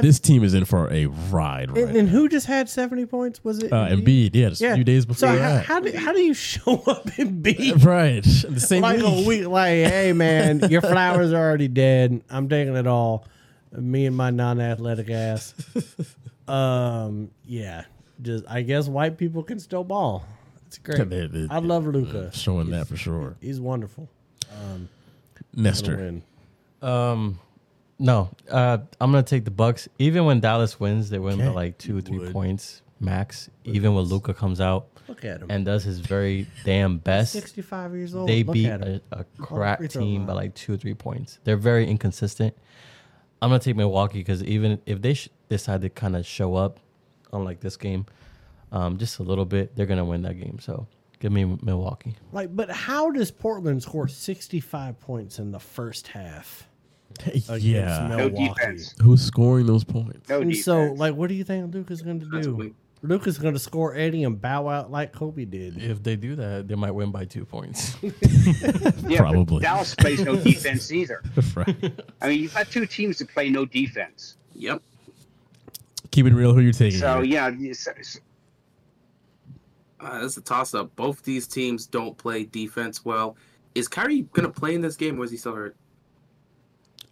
"This 0.00 0.20
team 0.20 0.44
is 0.44 0.54
in 0.54 0.64
for 0.64 0.88
a 0.92 1.06
ride." 1.06 1.70
Right? 1.72 1.84
And, 1.88 1.96
and 1.96 2.08
who 2.08 2.28
just 2.28 2.46
had 2.46 2.68
seventy 2.68 3.04
points? 3.06 3.42
Was 3.42 3.58
it 3.64 3.72
uh, 3.72 3.88
Embiid, 3.88 4.30
yeah, 4.34 4.50
just 4.50 4.62
a 4.62 4.74
few 4.76 4.84
days 4.84 5.04
before 5.06 5.18
So 5.18 5.26
how, 5.28 5.34
that. 5.36 5.64
how 5.64 5.80
do 5.80 5.90
how 5.96 6.12
do 6.12 6.20
you 6.20 6.34
show 6.52 6.76
up 6.86 7.18
in 7.18 7.42
beat 7.42 7.74
right, 7.84 8.22
the 8.22 8.60
same 8.60 8.82
like 8.82 9.00
league. 9.00 9.24
a 9.24 9.28
week? 9.28 9.46
Like, 9.48 9.70
hey 9.90 10.12
man, 10.12 10.60
your 10.70 10.82
flowers 10.82 11.32
are 11.32 11.42
already 11.44 11.66
dead. 11.68 12.22
I'm 12.30 12.48
taking 12.48 12.76
it 12.76 12.86
all. 12.86 13.26
Me 13.72 14.06
and 14.06 14.16
my 14.16 14.30
non-athletic 14.30 15.10
ass. 15.10 15.52
Um, 16.48 17.30
yeah, 17.44 17.84
just 18.22 18.44
I 18.48 18.62
guess 18.62 18.88
white 18.88 19.18
people 19.18 19.42
can 19.42 19.58
still 19.58 19.84
ball. 19.84 20.24
It's 20.66 20.78
great. 20.78 20.98
They- 21.08 21.26
they- 21.26 21.46
I 21.50 21.58
love 21.58 21.86
Luka. 21.86 22.30
showing 22.32 22.70
that 22.70 22.86
for 22.88 22.96
sure. 22.96 23.36
He's 23.40 23.60
wonderful. 23.60 24.08
Um, 24.62 24.88
Nestor. 25.54 26.20
Um, 26.82 27.38
no, 27.98 28.30
uh, 28.50 28.78
I'm 29.00 29.10
gonna 29.10 29.22
take 29.22 29.44
the 29.44 29.50
Bucks. 29.50 29.88
Even 29.98 30.24
when 30.26 30.40
Dallas 30.40 30.78
wins, 30.78 31.08
they 31.10 31.18
win 31.18 31.38
by 31.38 31.48
like 31.48 31.78
two 31.78 31.96
or 31.98 32.00
three 32.00 32.18
Would. 32.18 32.32
points 32.32 32.82
max. 33.00 33.48
Even 33.64 33.94
when 33.94 34.04
Luka 34.04 34.34
comes 34.34 34.60
out 34.60 34.86
Look 35.08 35.24
at 35.24 35.40
him. 35.42 35.50
and 35.50 35.64
does 35.64 35.84
his 35.84 35.98
very 36.00 36.46
damn 36.64 36.98
best, 36.98 37.32
Sixty-five 37.32 37.94
years 37.94 38.14
old. 38.14 38.28
they 38.28 38.44
Look 38.44 38.54
beat 38.54 38.66
at 38.68 38.82
him. 38.84 39.00
a, 39.12 39.20
a 39.20 39.24
crap 39.38 39.78
free 39.78 39.88
team 39.88 40.26
by 40.26 40.34
like 40.34 40.54
two 40.54 40.74
or 40.74 40.76
three 40.76 40.94
points. 40.94 41.38
They're 41.44 41.56
very 41.56 41.86
inconsistent. 41.88 42.54
I'm 43.40 43.48
gonna 43.50 43.60
take 43.60 43.76
Milwaukee 43.76 44.18
because 44.18 44.42
even 44.44 44.80
if 44.86 45.00
they 45.00 45.14
sh- 45.14 45.28
decide 45.48 45.80
to 45.82 45.88
kind 45.88 46.16
of 46.16 46.26
show 46.26 46.54
up, 46.54 46.78
unlike 47.32 47.60
this 47.60 47.76
game, 47.76 48.06
um, 48.72 48.98
just 48.98 49.18
a 49.18 49.22
little 49.22 49.44
bit, 49.44 49.74
they're 49.76 49.86
gonna 49.86 50.04
win 50.04 50.22
that 50.22 50.34
game. 50.34 50.58
So 50.60 50.86
give 51.20 51.32
me 51.32 51.44
Milwaukee. 51.62 52.14
Like, 52.32 52.54
but 52.54 52.70
how 52.70 53.10
does 53.10 53.30
Portland 53.30 53.82
score 53.82 54.08
sixty-five 54.08 54.98
points 55.00 55.38
in 55.38 55.50
the 55.52 55.60
first 55.60 56.08
half? 56.08 56.68
against 57.26 57.64
yeah, 57.64 58.08
No 58.10 58.16
Milwaukee? 58.28 58.48
defense. 58.48 58.94
who's 59.00 59.22
scoring 59.22 59.64
those 59.64 59.84
points? 59.84 60.28
No 60.28 60.40
And 60.42 60.50
defense. 60.50 60.64
so, 60.66 60.92
like, 60.94 61.14
what 61.14 61.28
do 61.28 61.34
you 61.34 61.44
think 61.44 61.72
Luka's 61.72 62.02
going 62.02 62.18
to 62.20 62.26
do? 62.26 62.30
Defensively. 62.30 62.74
Luka's 63.02 63.38
going 63.38 63.54
to 63.54 63.60
score 63.60 63.94
eighty 63.94 64.24
and 64.24 64.38
bow 64.40 64.68
out 64.68 64.90
like 64.90 65.12
Kobe 65.12 65.44
did. 65.44 65.82
If 65.82 66.02
they 66.02 66.16
do 66.16 66.34
that, 66.36 66.66
they 66.66 66.74
might 66.74 66.90
win 66.90 67.12
by 67.12 67.24
two 67.24 67.44
points. 67.46 67.96
yeah, 68.02 69.18
probably. 69.18 69.62
Dallas 69.62 69.94
plays 69.94 70.20
no 70.20 70.36
defense 70.36 70.90
either. 70.92 71.22
right. 71.54 71.92
I 72.20 72.28
mean, 72.28 72.40
you've 72.42 72.54
got 72.54 72.70
two 72.70 72.84
teams 72.86 73.18
that 73.18 73.28
play 73.28 73.48
no 73.48 73.64
defense. 73.64 74.36
Yep. 74.54 74.82
Keep 76.16 76.28
it 76.28 76.32
real. 76.32 76.54
Who 76.54 76.60
you're 76.60 76.72
taking? 76.72 76.98
So 76.98 77.20
here? 77.20 77.24
yeah, 77.24 77.48
it's- 77.48 77.86
it's- 77.88 78.18
Uh, 80.00 80.20
it's 80.24 80.38
a 80.38 80.40
toss 80.40 80.72
up. 80.72 80.96
Both 80.96 81.22
these 81.24 81.46
teams 81.46 81.86
don't 81.86 82.16
play 82.16 82.44
defense 82.44 83.04
well. 83.04 83.36
Is 83.74 83.86
Kyrie 83.86 84.22
gonna 84.32 84.48
play 84.48 84.74
in 84.74 84.80
this 84.80 84.96
game, 84.96 85.20
or 85.20 85.24
is 85.24 85.30
he 85.30 85.36
still 85.36 85.54
hurt? 85.54 85.76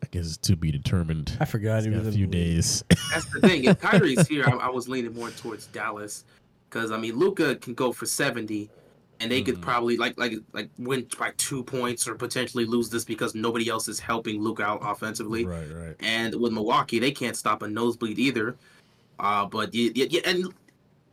I 0.02 0.06
guess 0.10 0.24
it's 0.26 0.36
to 0.38 0.56
be 0.56 0.70
determined. 0.70 1.36
I 1.38 1.44
forgot 1.44 1.82
He's 1.82 1.92
he 1.92 1.98
was 1.98 2.08
a 2.08 2.12
few 2.12 2.22
league. 2.24 2.30
days. 2.30 2.82
That's 3.12 3.26
the 3.30 3.40
thing. 3.40 3.64
If 3.64 3.78
Kyrie's 3.78 4.26
here, 4.28 4.44
I, 4.46 4.52
I 4.52 4.68
was 4.70 4.88
leaning 4.88 5.12
more 5.14 5.28
towards 5.30 5.66
Dallas 5.66 6.24
because 6.70 6.90
I 6.90 6.96
mean 6.96 7.16
Luka 7.18 7.56
can 7.56 7.74
go 7.74 7.92
for 7.92 8.06
seventy, 8.06 8.70
and 9.20 9.30
they 9.30 9.42
could 9.42 9.60
probably 9.60 9.98
like 9.98 10.18
like 10.18 10.32
like 10.54 10.70
win 10.78 11.06
by 11.18 11.32
two 11.36 11.62
points 11.62 12.08
or 12.08 12.14
potentially 12.14 12.64
lose 12.64 12.88
this 12.88 13.04
because 13.04 13.34
nobody 13.34 13.68
else 13.68 13.86
is 13.86 13.98
helping 13.98 14.42
Luka 14.42 14.62
out 14.62 14.78
offensively. 14.82 15.44
right, 15.44 15.68
right. 15.70 15.96
And 16.00 16.34
with 16.34 16.52
Milwaukee, 16.54 16.98
they 16.98 17.10
can't 17.12 17.36
stop 17.36 17.60
a 17.62 17.68
nosebleed 17.68 18.18
either. 18.18 18.56
Uh, 19.18 19.46
but 19.46 19.74
yeah, 19.74 19.90
yeah, 19.94 20.06
yeah, 20.10 20.20
and 20.24 20.52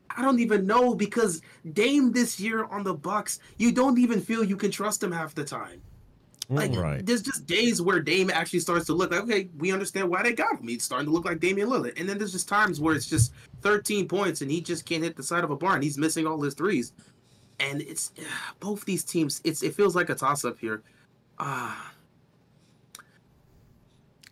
I 0.10 0.22
don't 0.22 0.40
even 0.40 0.66
know 0.66 0.94
because 0.96 1.42
Dame 1.74 2.12
this 2.12 2.40
year 2.40 2.66
on 2.66 2.84
the 2.84 2.94
Bucks, 2.94 3.40
you 3.58 3.72
don't 3.72 3.98
even 4.00 4.20
feel 4.22 4.44
you 4.44 4.58
can 4.58 4.72
trust 4.72 5.02
him 5.02 5.12
half 5.12 5.36
the 5.36 5.44
time. 5.44 5.82
Like 6.50 6.76
Right. 6.76 7.06
there's 7.06 7.22
just 7.22 7.46
days 7.46 7.82
where 7.82 8.02
Dame 8.02 8.30
actually 8.30 8.60
starts 8.60 8.86
to 8.88 8.94
look 8.94 9.12
like 9.12 9.22
okay, 9.22 9.48
we 9.58 9.72
understand 9.72 10.10
why 10.10 10.22
they 10.22 10.34
got 10.34 10.60
him. 10.60 10.68
He's 10.68 10.84
starting 10.84 11.08
to 11.08 11.12
look 11.14 11.24
like 11.24 11.40
Damian 11.40 11.70
Lillard. 11.70 11.98
And 11.98 12.10
then 12.10 12.18
there's 12.18 12.34
just 12.34 12.50
times 12.50 12.82
where 12.82 12.94
it's 12.94 13.06
just 13.08 13.32
13 13.62 14.08
points 14.10 14.42
and 14.42 14.52
he 14.52 14.60
just 14.60 14.86
can't 14.86 15.02
hit 15.02 15.16
the 15.16 15.24
side 15.24 15.46
of 15.46 15.52
a 15.52 15.56
barn. 15.56 15.82
He's 15.82 15.98
missing 15.98 16.28
all 16.28 16.42
his 16.42 16.54
threes. 16.54 16.92
And 17.62 17.82
it's 17.82 18.12
both 18.60 18.84
these 18.84 19.06
teams. 19.06 19.40
It's 19.46 19.64
it 19.64 19.76
feels 19.76 19.96
like 19.96 20.10
a 20.10 20.16
toss 20.16 20.44
up 20.44 20.60
here. 20.60 20.82
Ah. 21.40 21.94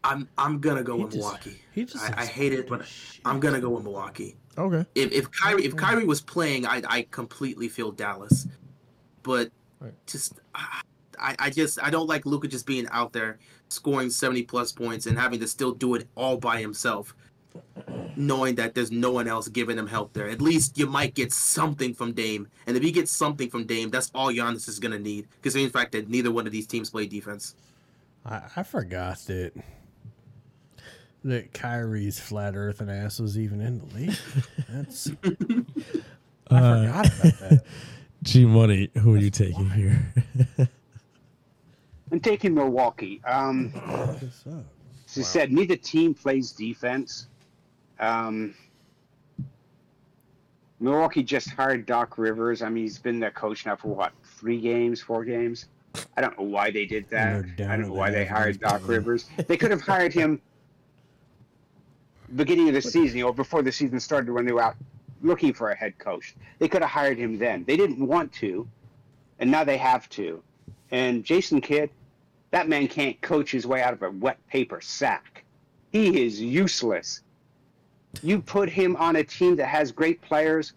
I'm 0.04 0.30
I'm 0.38 0.60
gonna 0.60 0.84
go 0.84 0.96
He 0.98 1.04
with 1.04 1.12
just- 1.14 1.24
Milwaukee. 1.24 1.62
he 1.74 1.86
just 1.86 2.04
I, 2.18 2.22
I 2.22 2.26
hate 2.26 2.54
it, 2.54 2.68
but 2.70 2.86
I'm 3.26 3.40
gonna 3.40 3.60
go 3.60 3.70
with 3.70 3.84
Milwaukee. 3.84 4.38
Okay. 4.58 4.86
If 4.96 5.12
if 5.12 5.32
Kyrie 5.32 5.66
if 5.66 5.76
Kyrie 5.76 6.06
was 6.06 6.22
playing, 6.22 6.66
I 6.66 6.82
I 6.88 7.08
completely 7.12 7.68
feel 7.68 7.92
Dallas, 7.92 8.48
but 9.24 9.52
Right. 9.80 9.94
just 10.08 10.34
I 10.56 11.36
I 11.40 11.50
just 11.50 11.82
I 11.82 11.90
don't 11.90 12.08
like 12.08 12.26
Luka 12.26 12.48
just 12.48 12.66
being 12.66 12.88
out 12.92 13.14
there 13.14 13.40
scoring 13.70 14.10
seventy 14.10 14.44
plus 14.44 14.72
points 14.72 15.06
and 15.06 15.18
having 15.18 15.40
to 15.42 15.48
still 15.48 15.74
do 15.74 15.96
it 15.96 16.08
all 16.16 16.38
by 16.38 16.60
himself, 16.60 17.14
knowing 18.16 18.56
that 18.56 18.74
there's 18.76 18.92
no 18.92 19.12
one 19.12 19.28
else 19.28 19.48
giving 19.48 19.78
him 19.78 19.88
help 19.88 20.14
there. 20.14 20.30
At 20.30 20.42
least 20.42 20.78
you 20.78 20.88
might 20.88 21.14
get 21.14 21.32
something 21.34 21.94
from 21.94 22.14
Dame, 22.14 22.48
and 22.68 22.76
if 22.78 22.84
he 22.84 22.92
gets 22.92 23.12
something 23.12 23.50
from 23.50 23.66
Dame, 23.66 23.90
that's 23.90 24.12
all 24.16 24.30
Giannis 24.30 24.68
is 24.68 24.80
gonna 24.80 25.00
need. 25.00 25.28
Because 25.42 25.56
in 25.56 25.70
fact 25.70 25.92
that 25.94 26.10
neither 26.10 26.32
one 26.32 26.46
of 26.46 26.52
these 26.52 26.68
teams 26.68 26.90
play 26.90 27.06
defense. 27.06 27.56
I, 28.26 28.42
I 28.58 28.64
forgot 28.64 29.20
that 29.28 29.54
that 31.24 31.54
Kyrie's 31.54 32.20
flat 32.20 32.56
Earth 32.56 32.80
and 32.82 32.90
ass 32.90 33.20
was 33.20 33.38
even 33.38 33.62
in 33.62 33.80
the 33.80 33.96
league. 33.96 34.18
That's 34.70 35.12
I 36.52 36.56
Uh, 36.56 36.82
forgot 36.86 37.06
about 37.06 37.40
that. 37.40 37.64
G 38.24 38.46
Money, 38.46 38.90
who 38.98 39.14
are 39.16 39.18
you 39.18 39.30
taking 39.30 39.70
here? 39.70 40.14
I'm 42.12 42.20
taking 42.20 42.54
Milwaukee. 42.54 43.22
Um, 43.26 43.70
What's 43.70 44.46
up? 44.48 44.66
as 45.08 45.18
I 45.18 45.22
said, 45.22 45.52
neither 45.52 45.76
team 45.76 46.14
plays 46.14 46.52
defense. 46.52 47.28
Um, 48.00 48.56
Milwaukee 50.80 51.24
just 51.24 51.50
hired 51.52 51.86
Doc 51.86 52.18
Rivers. 52.18 52.62
I 52.62 52.70
mean, 52.70 52.84
he's 52.84 52.98
been 53.00 53.20
their 53.20 53.32
coach 53.32 53.66
now 53.66 53.76
for 53.76 53.90
what, 53.90 54.12
three 54.24 54.60
games, 54.60 55.02
four 55.02 55.24
games? 55.26 55.66
I 56.16 56.22
don't 56.22 56.38
know 56.38 56.46
why 56.46 56.72
they 56.72 56.86
did 56.86 57.10
that. 57.10 57.36
And 57.36 57.46
they're 57.46 57.56
down 57.68 57.72
I 57.72 57.78
don't 57.78 57.88
know 57.88 57.94
why 57.94 58.12
they 58.12 58.26
hired 58.26 58.60
Doc 58.60 58.82
Rivers. 58.88 59.26
They 59.48 59.58
could 59.58 59.72
have 59.72 59.82
hired 59.82 60.14
him 60.14 60.42
beginning 62.36 62.68
of 62.68 62.74
the 62.74 62.82
season 62.82 63.22
or 63.24 63.34
before 63.34 63.62
the 63.62 63.72
season 63.72 64.00
started 64.00 64.32
when 64.32 64.46
they 64.46 64.52
were 64.52 64.62
out 64.62 64.76
looking 65.22 65.54
for 65.54 65.72
a 65.72 65.76
head 65.76 65.98
coach. 65.98 66.36
They 66.60 66.68
could 66.68 66.82
have 66.82 66.92
hired 66.92 67.18
him 67.18 67.38
then. 67.38 67.64
They 67.66 67.76
didn't 67.78 68.06
want 68.06 68.32
to, 68.34 68.68
and 69.40 69.52
now 69.52 69.64
they 69.64 69.78
have 69.78 70.08
to. 70.10 70.42
And 70.92 71.24
Jason 71.24 71.62
Kidd, 71.62 71.90
that 72.52 72.68
man 72.70 72.88
can't 72.88 73.20
coach 73.22 73.52
his 73.52 73.68
way 73.68 73.82
out 73.82 73.94
of 73.94 74.02
a 74.02 74.10
wet 74.12 74.38
paper 74.48 74.82
sack. 74.82 75.44
He 75.92 76.24
is 76.24 76.40
useless. 76.42 77.22
You 78.24 78.42
put 78.42 78.70
him 78.70 78.96
on 78.96 79.18
a 79.18 79.24
team 79.24 79.56
that 79.58 79.68
has 79.68 79.92
great 79.92 80.22
players, 80.22 80.74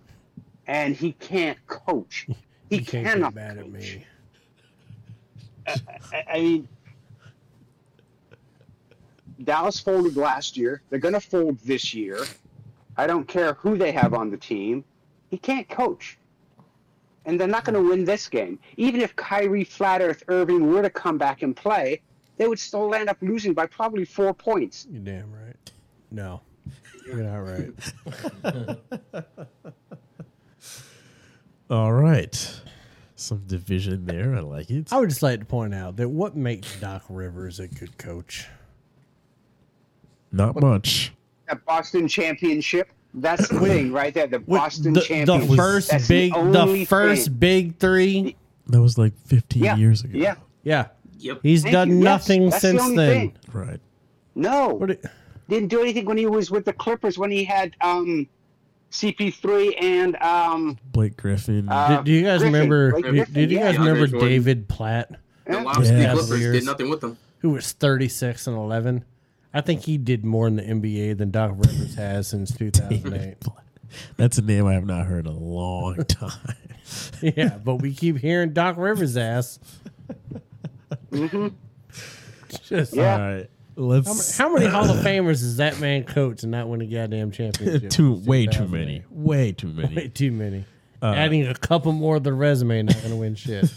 and 0.66 0.94
he 0.94 1.12
can't 1.12 1.58
coach. 1.66 2.26
He 2.70 2.78
You 2.78 2.84
can't 2.86 3.06
cannot 3.06 3.34
get 3.34 3.34
mad 3.34 3.58
at 3.58 3.64
coach. 3.64 3.72
me. 3.72 4.06
I, 5.66 6.24
I 6.32 6.40
mean, 6.40 6.68
Dallas 9.44 9.81
folded 9.81 10.16
last 10.16 10.56
year. 10.56 10.82
They're 10.90 10.98
going 10.98 11.14
to 11.14 11.20
fold 11.20 11.59
this 11.60 11.94
year. 11.94 12.24
I 12.97 13.06
don't 13.06 13.27
care 13.27 13.55
who 13.55 13.77
they 13.77 13.93
have 13.93 14.14
on 14.14 14.31
the 14.31 14.36
team. 14.36 14.85
He 15.31 15.39
can't 15.39 15.69
coach. 15.69 16.19
And 17.24 17.40
they're 17.40 17.48
not 17.48 17.64
going 17.64 17.74
to 17.74 17.89
win 17.89 18.05
this 18.05 18.28
game. 18.28 18.59
Even 18.77 19.01
if 19.01 19.14
Kyrie, 19.16 19.64
Flat 19.64 20.02
Earth, 20.02 20.24
Irving 20.28 20.73
were 20.73 20.82
to 20.82 20.90
come 20.90 21.19
back 21.19 21.43
and 21.43 21.56
play, 21.56 22.02
they 22.36 22.48
would 22.48 22.59
still 22.59 22.93
end 22.94 23.09
up 23.09 23.16
losing 23.20 23.55
by 23.55 23.66
probably 23.66 24.05
four 24.05 24.35
points. 24.35 24.86
You're 24.90 25.02
damn 25.02 25.32
right. 25.32 25.73
No, 26.10 26.40
you're 27.06 27.23
not 27.23 27.39
right. 27.39 27.73
All 31.70 31.93
right. 31.93 32.60
Some 33.14 33.44
division 33.47 34.05
there. 34.05 34.35
I 34.35 34.40
like 34.40 34.70
it. 34.70 34.93
I 34.93 34.98
would 34.98 35.09
just 35.09 35.23
like 35.23 35.39
to 35.40 35.47
point 35.47 35.74
out 35.74 35.97
that 35.97 36.09
what 36.09 36.36
makes 36.36 36.78
Doc 36.81 37.05
Rivers 37.09 37.60
a 37.60 37.69
good 37.69 37.97
coach. 37.97 38.48
Not 40.32 40.60
much. 40.60 41.12
That 41.48 41.64
Boston 41.64 42.09
championship. 42.09 42.88
That's 43.14 43.48
the 43.48 43.60
thing 43.60 43.92
right 44.00 44.12
there. 44.14 44.26
The 44.26 44.38
Boston 44.38 44.94
the, 44.94 45.00
championship. 45.02 45.50
the 45.50 45.56
first 45.56 45.90
That's 45.90 46.09
big, 46.09 46.32
the, 46.32 46.38
only 46.38 46.84
first 46.86 47.26
thing. 47.26 47.34
big 47.34 47.78
three. 47.78 48.36
That 48.68 48.80
was 48.80 48.96
like 48.96 49.12
15 49.26 49.62
Yeah. 49.62 49.76
years 49.76 50.02
ago. 50.02 50.16
Yeah. 50.18 50.36
Yeah, 50.62 50.86
Yep. 51.18 51.40
he's 51.42 51.62
Thank 51.62 51.72
done 51.72 51.88
you. 51.90 51.94
Nothing 51.96 52.48
that's 52.48 52.62
the 52.62 52.68
since 52.68 52.82
only 52.82 52.96
then. 52.96 53.09
thing. 53.30 53.36
Right. 53.52 53.80
No. 54.34 54.68
What 54.74 54.90
it- 54.92 55.04
Didn't 55.48 55.68
do 55.68 55.80
anything 55.82 56.04
when 56.06 56.16
he 56.16 56.26
was 56.26 56.50
with 56.50 56.64
the 56.64 56.72
Clippers 56.72 57.18
when 57.18 57.30
he 57.30 57.44
had 57.44 57.74
um, 57.82 58.26
CP3 58.92 59.82
and 59.82 60.16
um, 60.16 60.78
Blake 60.92 61.16
Griffin. 61.16 61.68
uh, 61.68 61.98
do, 61.98 62.04
do 62.04 62.12
you 62.12 62.22
guys 62.22 62.38
Griffin. 62.40 62.52
remember? 62.54 62.90
Blake 62.92 63.04
Do, 63.04 63.10
Griffin, 63.10 63.34
did 63.34 63.50
you 63.50 63.59
yeah. 63.59 63.64
guys 63.72 63.74
DeAndre 63.76 63.78
remember 63.94 64.06
David 64.20 64.68
Platt, 64.68 65.10
The 65.46 65.52
Yeah. 65.54 65.62
Lobster 65.62 65.98
Yeah. 65.98 66.12
Clippers 66.14 66.40
did 66.40 66.64
nothing 66.64 66.88
with 66.90 67.00
them. 67.00 67.16
who 67.38 67.50
was 67.50 67.72
thirty 67.72 68.09
six 68.09 68.46
and 68.46 68.56
eleven? 68.56 69.04
I 69.54 69.60
think 69.60 69.82
he 69.82 69.98
did 69.98 70.24
more 70.24 70.46
in 70.48 70.56
the 70.56 70.62
NBA 70.62 71.18
than 71.18 71.30
Doc 71.30 71.52
Rivers 71.54 71.94
has 71.96 72.28
since 72.28 72.50
two 72.56 72.70
thousand 72.70 73.14
eight. 73.14 73.36
That's 74.16 74.38
a 74.38 74.42
name 74.42 74.66
I 74.66 74.72
have 74.74 74.86
not 74.86 75.06
heard 75.06 75.26
in 75.26 75.32
a 75.32 75.38
long 75.38 75.96
time. 76.08 76.56
yeah, 77.20 77.58
but 77.62 77.76
we 77.76 77.94
keep 77.94 78.18
hearing 78.18 78.52
Doc 78.52 78.76
Rivers' 78.78 79.16
ass. 79.16 79.58
Just 82.64 82.94
Yeah. 82.94 83.12
All 83.14 83.18
right. 83.20 83.50
Let's. 83.74 84.36
how 84.36 84.52
many 84.52 84.66
Hall 84.66 84.84
of 84.90 84.98
Famers 84.98 85.40
does 85.40 85.56
that 85.56 85.80
man 85.80 86.04
coach 86.04 86.42
and 86.42 86.52
not 86.52 86.68
win 86.68 86.82
a 86.82 86.86
goddamn 86.86 87.30
championship? 87.30 87.90
too, 87.90 88.14
way 88.26 88.44
too 88.46 88.68
many. 88.68 89.02
Way 89.10 89.52
too 89.52 89.68
many. 89.68 89.88
Way 89.88 89.94
many. 89.94 90.08
too 90.10 90.30
many. 90.30 90.64
Uh, 91.00 91.14
Adding 91.14 91.46
a 91.46 91.54
couple 91.54 91.92
more 91.92 92.16
to 92.16 92.20
the 92.22 92.32
resume, 92.34 92.82
not 92.82 93.00
gonna 93.02 93.16
win 93.16 93.34
shit. 93.34 93.72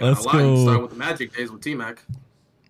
Let's 0.00 0.24
a 0.24 0.26
lot. 0.26 0.34
You 0.36 0.56
start 0.62 0.76
go. 0.76 0.80
with 0.82 0.90
the 0.92 0.96
Magic 0.96 1.36
days 1.36 1.50
with 1.50 1.60
T 1.60 1.74
Mac. 1.74 2.02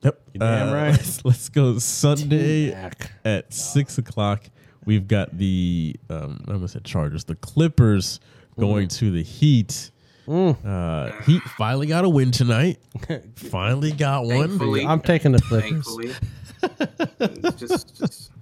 Yep. 0.03 0.21
damn 0.39 0.69
Uh, 0.69 0.75
right. 0.75 0.91
Let's, 0.91 1.25
let's 1.25 1.49
go 1.49 1.79
Sunday 1.79 2.71
Mac. 2.73 3.13
at 3.25 3.53
six 3.53 3.99
o'clock. 3.99 4.45
We've 4.85 5.07
got 5.07 5.37
the 5.37 5.97
um, 6.09 6.45
I 6.49 6.53
almost 6.53 6.73
said 6.73 6.85
Chargers, 6.85 7.25
the 7.25 7.37
Clippers 7.37 8.21
going 8.59 8.89
to 8.89 9.11
the 9.11 9.23
Heat. 9.23 9.91
Uh, 10.29 11.11
Heat 11.23 11.43
finally 11.43 11.87
got 11.87 12.05
a 12.05 12.09
win 12.09 12.31
tonight. 12.31 12.79
finally 13.37 13.93
got 13.93 14.25
one. 14.25 14.49
Thankfully. 14.49 14.87
I'm 14.87 15.01
taking 15.01 15.33
the 15.33 15.41
Clippers. 15.41 15.87
Thankfully. 15.87 17.53
just, 17.57 17.99
just 17.99 18.33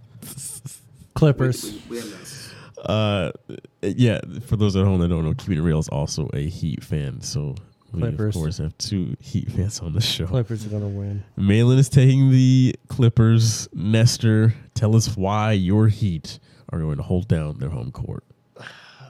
Clippers. 1.14 1.64
we, 1.64 1.80
we, 1.88 1.96
we 1.96 2.00
a 2.00 2.04
mess. 2.06 2.54
Uh, 2.84 3.32
yeah. 3.82 4.20
For 4.46 4.56
those 4.56 4.74
at 4.76 4.84
home 4.84 5.00
that 5.00 5.08
don't 5.08 5.24
know, 5.24 5.34
Keeping 5.34 5.58
It 5.58 5.62
Real 5.62 5.78
is 5.78 5.88
also 5.88 6.28
a 6.32 6.48
Heat 6.48 6.82
fan. 6.82 7.20
So 7.20 7.40
we 7.50 7.75
Clippers. 8.00 8.36
of 8.36 8.40
course 8.42 8.58
have 8.58 8.76
two 8.78 9.16
Heat 9.20 9.50
fans 9.50 9.80
on 9.80 9.92
the 9.92 10.00
show. 10.00 10.26
Clippers 10.26 10.66
are 10.66 10.70
gonna 10.70 10.88
win. 10.88 11.22
Mahlon 11.38 11.78
is 11.78 11.88
taking 11.88 12.30
the 12.30 12.74
Clippers. 12.88 13.68
Nestor, 13.72 14.54
tell 14.74 14.94
us 14.96 15.16
why 15.16 15.52
your 15.52 15.88
Heat 15.88 16.38
are 16.70 16.80
going 16.80 16.96
to 16.96 17.02
hold 17.02 17.28
down 17.28 17.58
their 17.58 17.68
home 17.70 17.92
court. 17.92 18.24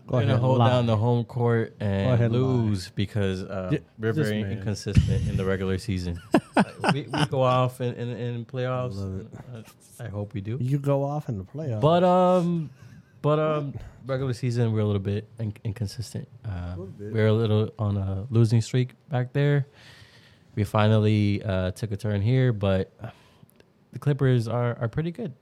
Go 0.08 0.18
We're 0.18 0.20
gonna 0.20 0.38
hold 0.38 0.58
lie. 0.58 0.68
down 0.70 0.86
the 0.86 0.96
home 0.96 1.24
court 1.24 1.74
ahead 1.80 2.20
and 2.20 2.24
and 2.26 2.32
lie. 2.34 2.38
lose 2.38 2.90
because 2.90 3.42
uh, 3.42 3.70
Th- 3.70 3.82
we're 3.98 4.12
very 4.12 4.42
man. 4.44 4.52
inconsistent 4.52 5.28
in 5.28 5.36
the 5.36 5.44
regular 5.44 5.78
season. 5.78 6.20
Like, 6.56 6.92
we, 6.94 7.02
we 7.02 7.26
go 7.26 7.42
off 7.42 7.82
in, 7.82 7.92
in, 7.96 8.08
in 8.16 8.44
playoffs. 8.46 9.26
I, 10.00 10.04
I 10.04 10.08
hope 10.08 10.32
we 10.32 10.40
do. 10.40 10.56
You 10.58 10.78
go 10.78 11.02
off 11.04 11.28
in 11.28 11.36
the 11.36 11.44
playoffs. 11.44 11.82
But 11.82 12.02
um, 12.02 12.70
but 13.20 13.38
um, 13.38 13.74
regular 14.06 14.32
season 14.32 14.72
we're 14.72 14.80
a 14.80 14.84
little 14.84 15.00
bit 15.00 15.28
in- 15.38 15.52
inconsistent. 15.64 16.28
Uh, 16.44 16.76
we're 16.98 17.26
a 17.28 17.32
little 17.32 17.70
on 17.78 17.96
a 17.96 18.26
losing 18.30 18.60
streak 18.60 18.94
back 19.08 19.32
there. 19.32 19.66
We 20.54 20.64
finally 20.64 21.42
uh, 21.42 21.72
took 21.72 21.92
a 21.92 21.96
turn 21.96 22.22
here, 22.22 22.52
but 22.52 22.90
uh, 23.02 23.10
the 23.92 23.98
Clippers 23.98 24.48
are, 24.48 24.76
are 24.80 24.88
pretty 24.88 25.10
good 25.10 25.32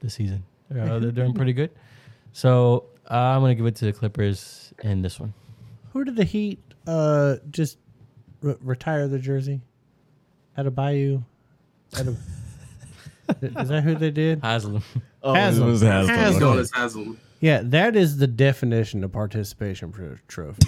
this 0.00 0.14
season. 0.14 0.44
Uh, 0.70 0.98
they're 0.98 1.10
doing 1.10 1.34
pretty 1.34 1.52
good. 1.52 1.70
So 2.32 2.86
uh, 3.10 3.14
I'm 3.14 3.40
gonna 3.40 3.54
give 3.54 3.66
it 3.66 3.76
to 3.76 3.86
the 3.86 3.92
Clippers 3.92 4.72
in 4.82 5.02
this 5.02 5.18
one. 5.20 5.34
who 5.92 6.04
did 6.04 6.16
the 6.16 6.24
Heat 6.24 6.58
uh 6.86 7.36
just 7.50 7.78
re- 8.40 8.56
retire 8.60 9.06
the 9.08 9.18
jersey? 9.18 9.60
At 10.56 10.66
a 10.66 10.70
Bayou? 10.70 11.22
At 11.98 12.06
a, 12.08 12.10
is 13.60 13.68
that 13.68 13.82
who 13.84 13.94
they 13.94 14.10
did? 14.10 14.40
Haslem. 14.42 14.82
Oh, 15.22 15.34
Haslem. 15.34 15.68
it 15.68 15.70
was 15.72 15.82
Haslem. 15.82 16.08
Haslem. 16.16 16.32
He's 16.32 16.40
known 16.40 16.58
as 16.58 16.70
Hazel. 16.72 17.16
Yeah, 17.42 17.60
that 17.64 17.96
is 17.96 18.18
the 18.18 18.28
definition 18.28 19.02
of 19.02 19.10
participation 19.10 19.90
tro- 19.90 20.16
trophy. 20.28 20.62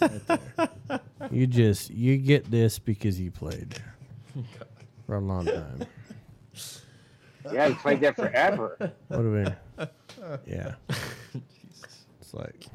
right 0.00 0.26
there. 0.28 1.00
You 1.30 1.46
just 1.46 1.90
you 1.90 2.18
get 2.18 2.50
this 2.50 2.78
because 2.78 3.18
you 3.18 3.30
played 3.30 3.80
for 5.06 5.14
a 5.16 5.20
long 5.20 5.46
time. 5.46 5.86
yeah, 7.50 7.68
he 7.68 7.74
played 7.74 8.00
there 8.02 8.12
forever. 8.12 8.76
What 9.08 9.22
do 9.22 9.32
we? 9.78 9.86
Yeah, 10.46 10.74
it's 12.20 12.34
like 12.34 12.66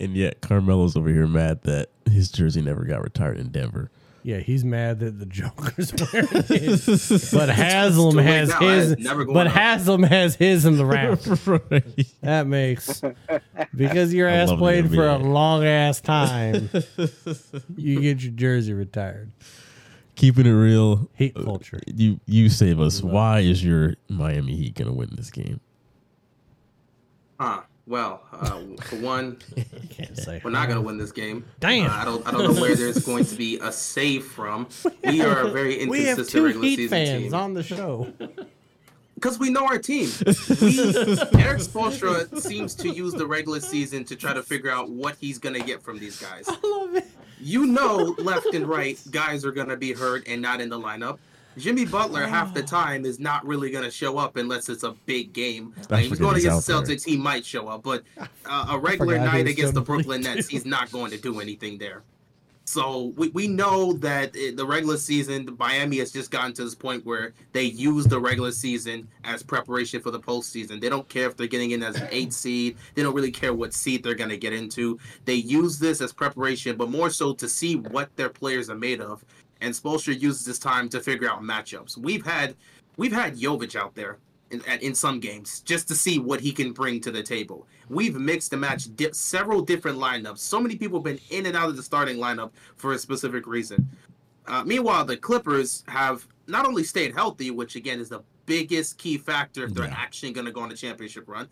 And 0.00 0.14
yet 0.16 0.40
Carmelo's 0.40 0.96
over 0.96 1.10
here 1.10 1.26
mad 1.26 1.62
that 1.64 1.90
his 2.10 2.30
jersey 2.30 2.62
never 2.62 2.84
got 2.84 3.02
retired 3.02 3.38
in 3.38 3.48
Denver. 3.50 3.90
Yeah, 4.28 4.40
he's 4.40 4.62
mad 4.62 5.00
that 5.00 5.18
the 5.18 5.24
Joker's 5.24 5.90
wearing 6.12 6.28
it, 6.32 7.30
but 7.32 7.48
Haslem 7.48 8.18
has 8.18 8.50
now. 8.50 8.58
his. 8.58 8.92
It's 8.92 9.02
never 9.02 9.24
going 9.24 9.32
But 9.32 9.46
up. 9.46 9.54
Haslem 9.54 10.02
has 10.02 10.34
his 10.34 10.66
in 10.66 10.76
the 10.76 10.84
wrap. 10.84 11.18
right. 11.46 12.06
That 12.20 12.46
makes 12.46 13.00
because 13.74 14.12
your 14.12 14.28
I 14.28 14.32
ass 14.34 14.52
played 14.52 14.90
for 14.90 15.08
a 15.08 15.16
long 15.16 15.64
ass 15.64 16.02
time. 16.02 16.68
you 17.74 18.02
get 18.02 18.20
your 18.22 18.32
jersey 18.32 18.74
retired. 18.74 19.32
Keeping 20.14 20.44
it 20.44 20.50
real. 20.50 21.08
Heat 21.14 21.32
uh, 21.34 21.44
culture. 21.44 21.80
You 21.86 22.20
you 22.26 22.50
save 22.50 22.80
us. 22.80 23.02
Why 23.02 23.38
is 23.40 23.64
your 23.64 23.94
Miami 24.10 24.54
Heat 24.56 24.74
gonna 24.74 24.92
win 24.92 25.08
this 25.16 25.30
game? 25.30 25.58
Huh. 27.40 27.62
Well, 27.88 28.22
uh, 28.32 28.60
for 28.82 28.96
one, 28.96 29.38
say. 30.14 30.42
we're 30.44 30.50
not 30.50 30.68
going 30.68 30.78
to 30.78 30.86
win 30.86 30.98
this 30.98 31.10
game. 31.10 31.46
Damn. 31.58 31.90
Uh, 31.90 31.94
I 31.94 32.04
don't. 32.04 32.26
I 32.26 32.30
don't 32.30 32.54
know 32.54 32.60
where 32.60 32.76
there's 32.76 33.04
going 33.04 33.24
to 33.24 33.34
be 33.34 33.58
a 33.62 33.72
save 33.72 34.24
from. 34.26 34.68
We 35.04 35.22
are 35.22 35.46
a 35.46 35.50
very 35.50 35.86
We 35.88 36.04
have 36.04 36.26
two 36.28 36.44
regular 36.44 36.66
Heat 36.66 36.76
season 36.76 36.88
fans 36.90 37.22
team 37.24 37.34
on 37.34 37.54
the 37.54 37.62
show. 37.62 38.12
because 39.14 39.38
we 39.38 39.48
know 39.48 39.64
our 39.64 39.78
team. 39.78 40.10
We, 40.26 40.78
Erik 41.40 41.60
Spoelstra 41.60 42.38
seems 42.38 42.74
to 42.74 42.90
use 42.90 43.14
the 43.14 43.26
regular 43.26 43.60
season 43.60 44.04
to 44.04 44.16
try 44.16 44.34
to 44.34 44.42
figure 44.42 44.70
out 44.70 44.90
what 44.90 45.16
he's 45.18 45.38
going 45.38 45.58
to 45.58 45.66
get 45.66 45.82
from 45.82 45.98
these 45.98 46.20
guys. 46.20 46.44
I 46.46 46.58
love 46.62 46.94
it. 46.94 47.06
You 47.40 47.66
know, 47.66 48.14
left 48.18 48.52
and 48.52 48.66
right, 48.66 49.00
guys 49.10 49.46
are 49.46 49.52
going 49.52 49.68
to 49.68 49.76
be 49.76 49.92
hurt 49.92 50.28
and 50.28 50.42
not 50.42 50.60
in 50.60 50.68
the 50.68 50.78
lineup. 50.78 51.18
Jimmy 51.58 51.84
Butler, 51.84 52.26
half 52.26 52.54
the 52.54 52.62
time, 52.62 53.04
is 53.04 53.18
not 53.18 53.46
really 53.46 53.70
going 53.70 53.84
to 53.84 53.90
show 53.90 54.18
up 54.18 54.36
unless 54.36 54.68
it's 54.68 54.84
a 54.84 54.92
big 55.06 55.32
game. 55.32 55.74
Like, 55.90 56.06
he's 56.06 56.18
going 56.18 56.36
he's 56.36 56.44
against 56.44 56.66
the 56.66 56.74
out 56.74 56.86
there. 56.86 56.96
Celtics, 56.96 57.04
he 57.04 57.16
might 57.16 57.44
show 57.44 57.68
up, 57.68 57.82
but 57.82 58.04
uh, 58.46 58.66
a 58.70 58.78
regular 58.78 59.18
night 59.18 59.46
against 59.46 59.74
the 59.74 59.80
in 59.80 59.86
the 59.86 59.92
league, 59.92 60.06
Brooklyn 60.06 60.20
Nets, 60.22 60.48
he's 60.48 60.64
not 60.64 60.90
going 60.92 61.10
to 61.10 61.18
do 61.18 61.40
anything 61.40 61.78
there. 61.78 62.02
So 62.68 63.14
we, 63.16 63.30
we 63.30 63.48
know 63.48 63.94
that 63.94 64.34
the 64.34 64.66
regular 64.66 64.98
season, 64.98 65.46
the 65.46 65.56
Miami 65.58 66.00
has 66.00 66.12
just 66.12 66.30
gotten 66.30 66.52
to 66.52 66.64
this 66.64 66.74
point 66.74 67.06
where 67.06 67.32
they 67.52 67.62
use 67.62 68.04
the 68.04 68.20
regular 68.20 68.52
season 68.52 69.08
as 69.24 69.42
preparation 69.42 70.02
for 70.02 70.10
the 70.10 70.20
postseason. 70.20 70.78
They 70.78 70.90
don't 70.90 71.08
care 71.08 71.26
if 71.26 71.34
they're 71.34 71.46
getting 71.46 71.70
in 71.70 71.82
as 71.82 71.96
an 71.96 72.08
eight 72.10 72.32
seed. 72.34 72.76
They 72.94 73.02
don't 73.02 73.14
really 73.14 73.30
care 73.30 73.54
what 73.54 73.72
seed 73.72 74.02
they're 74.02 74.14
going 74.14 74.28
to 74.28 74.36
get 74.36 74.52
into. 74.52 74.98
They 75.24 75.36
use 75.36 75.78
this 75.78 76.02
as 76.02 76.12
preparation, 76.12 76.76
but 76.76 76.90
more 76.90 77.08
so 77.08 77.32
to 77.32 77.48
see 77.48 77.76
what 77.76 78.14
their 78.16 78.28
players 78.28 78.68
are 78.68 78.76
made 78.76 79.00
of. 79.00 79.24
And 79.60 79.74
Spoelstra 79.74 80.18
uses 80.20 80.44
this 80.44 80.58
time 80.58 80.88
to 80.90 81.00
figure 81.00 81.28
out 81.30 81.42
matchups. 81.42 81.96
We've 81.96 82.24
had 82.24 82.54
we've 82.96 83.12
had 83.12 83.36
Jovic 83.36 83.74
out 83.76 83.94
there 83.94 84.18
in, 84.50 84.62
in 84.80 84.94
some 84.94 85.20
games 85.20 85.60
just 85.60 85.88
to 85.88 85.94
see 85.94 86.18
what 86.18 86.40
he 86.40 86.52
can 86.52 86.72
bring 86.72 87.00
to 87.02 87.10
the 87.10 87.22
table. 87.22 87.66
We've 87.88 88.14
mixed 88.16 88.52
and 88.52 88.60
matched 88.60 88.96
di- 88.96 89.12
several 89.12 89.60
different 89.60 89.98
lineups. 89.98 90.38
So 90.38 90.60
many 90.60 90.76
people 90.76 90.98
have 90.98 91.04
been 91.04 91.20
in 91.30 91.46
and 91.46 91.56
out 91.56 91.68
of 91.68 91.76
the 91.76 91.82
starting 91.82 92.16
lineup 92.18 92.50
for 92.76 92.92
a 92.92 92.98
specific 92.98 93.46
reason. 93.46 93.88
Uh, 94.46 94.64
meanwhile, 94.64 95.04
the 95.04 95.16
Clippers 95.16 95.84
have 95.88 96.26
not 96.46 96.64
only 96.66 96.82
stayed 96.82 97.14
healthy, 97.14 97.50
which 97.50 97.76
again 97.76 98.00
is 98.00 98.08
the 98.08 98.22
biggest 98.46 98.96
key 98.96 99.18
factor 99.18 99.64
if 99.64 99.74
they're 99.74 99.84
Yeah. 99.86 99.94
actually 99.96 100.32
going 100.32 100.46
to 100.46 100.52
go 100.52 100.60
on 100.62 100.70
a 100.72 100.76
championship 100.76 101.28
run. 101.28 101.48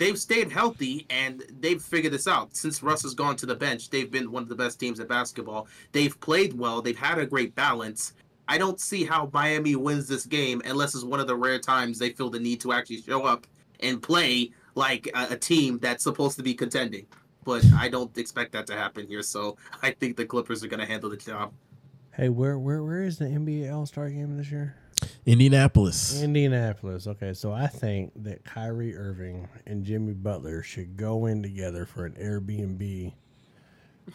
They've 0.00 0.18
stayed 0.18 0.50
healthy 0.50 1.04
and 1.10 1.44
they've 1.60 1.80
figured 1.80 2.14
this 2.14 2.26
out. 2.26 2.56
Since 2.56 2.82
Russ 2.82 3.02
has 3.02 3.12
gone 3.12 3.36
to 3.36 3.44
the 3.44 3.54
bench, 3.54 3.90
they've 3.90 4.10
been 4.10 4.32
one 4.32 4.42
of 4.42 4.48
the 4.48 4.54
best 4.54 4.80
teams 4.80 4.98
in 4.98 5.06
basketball. 5.06 5.68
They've 5.92 6.18
played 6.20 6.58
well. 6.58 6.80
They've 6.80 6.96
had 6.96 7.18
a 7.18 7.26
great 7.26 7.54
balance. 7.54 8.14
I 8.48 8.56
don't 8.56 8.80
see 8.80 9.04
how 9.04 9.28
Miami 9.30 9.76
wins 9.76 10.08
this 10.08 10.24
game 10.24 10.62
unless 10.64 10.94
it's 10.94 11.04
one 11.04 11.20
of 11.20 11.26
the 11.26 11.36
rare 11.36 11.58
times 11.58 11.98
they 11.98 12.12
feel 12.12 12.30
the 12.30 12.40
need 12.40 12.62
to 12.62 12.72
actually 12.72 13.02
show 13.02 13.26
up 13.26 13.46
and 13.80 14.02
play 14.02 14.52
like 14.74 15.06
a, 15.14 15.34
a 15.34 15.36
team 15.36 15.78
that's 15.80 16.04
supposed 16.04 16.38
to 16.38 16.42
be 16.42 16.54
contending. 16.54 17.04
But 17.44 17.62
I 17.76 17.90
don't 17.90 18.16
expect 18.16 18.52
that 18.52 18.66
to 18.68 18.74
happen 18.74 19.06
here. 19.06 19.22
So 19.22 19.58
I 19.82 19.90
think 19.90 20.16
the 20.16 20.24
Clippers 20.24 20.64
are 20.64 20.68
going 20.68 20.80
to 20.80 20.86
handle 20.86 21.10
the 21.10 21.18
job. 21.18 21.52
Hey, 22.12 22.30
where 22.30 22.58
where 22.58 22.82
where 22.82 23.02
is 23.02 23.18
the 23.18 23.26
NBA 23.26 23.70
All 23.70 23.84
Star 23.84 24.08
game 24.08 24.38
this 24.38 24.50
year? 24.50 24.76
Indianapolis. 25.26 26.22
Indianapolis. 26.22 27.06
Okay, 27.06 27.32
so 27.34 27.52
I 27.52 27.66
think 27.66 28.12
that 28.24 28.44
Kyrie 28.44 28.96
Irving 28.96 29.48
and 29.66 29.84
Jimmy 29.84 30.12
Butler 30.12 30.62
should 30.62 30.96
go 30.96 31.26
in 31.26 31.42
together 31.42 31.86
for 31.86 32.04
an 32.06 32.12
Airbnb 32.14 33.12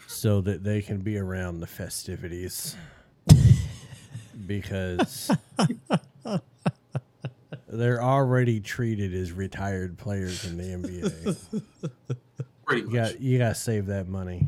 so 0.06 0.40
that 0.42 0.62
they 0.64 0.82
can 0.82 0.98
be 0.98 1.16
around 1.18 1.60
the 1.60 1.66
festivities. 1.66 2.76
because 4.46 5.30
they're 7.68 8.02
already 8.02 8.60
treated 8.60 9.14
as 9.14 9.32
retired 9.32 9.96
players 9.98 10.44
in 10.44 10.56
the 10.58 10.64
NBA. 10.64 11.62
Pretty 12.66 12.82
You 12.82 12.86
much. 12.88 12.94
got 13.12 13.20
you 13.20 13.38
got 13.38 13.48
to 13.50 13.54
save 13.54 13.86
that 13.86 14.08
money. 14.08 14.46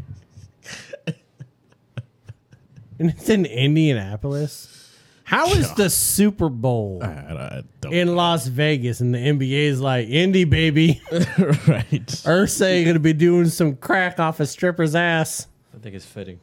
and 2.98 3.10
it's 3.10 3.28
in 3.28 3.46
Indianapolis. 3.46 4.87
How 5.28 5.50
is 5.50 5.70
the 5.74 5.90
Super 5.90 6.48
Bowl 6.48 7.00
I, 7.02 7.06
I 7.06 7.62
don't. 7.82 7.92
in 7.92 8.16
Las 8.16 8.46
Vegas 8.46 9.00
and 9.02 9.14
the 9.14 9.18
NBA 9.18 9.64
is 9.66 9.78
like 9.78 10.08
Indy 10.08 10.44
baby? 10.44 11.02
right. 11.12 12.06
Ursay 12.24 12.82
gonna 12.86 12.98
be 12.98 13.12
doing 13.12 13.44
some 13.44 13.76
crack 13.76 14.18
off 14.18 14.40
a 14.40 14.46
stripper's 14.46 14.94
ass. 14.94 15.46
I 15.74 15.80
think 15.80 15.96
it's 15.96 16.06
fitting. 16.06 16.40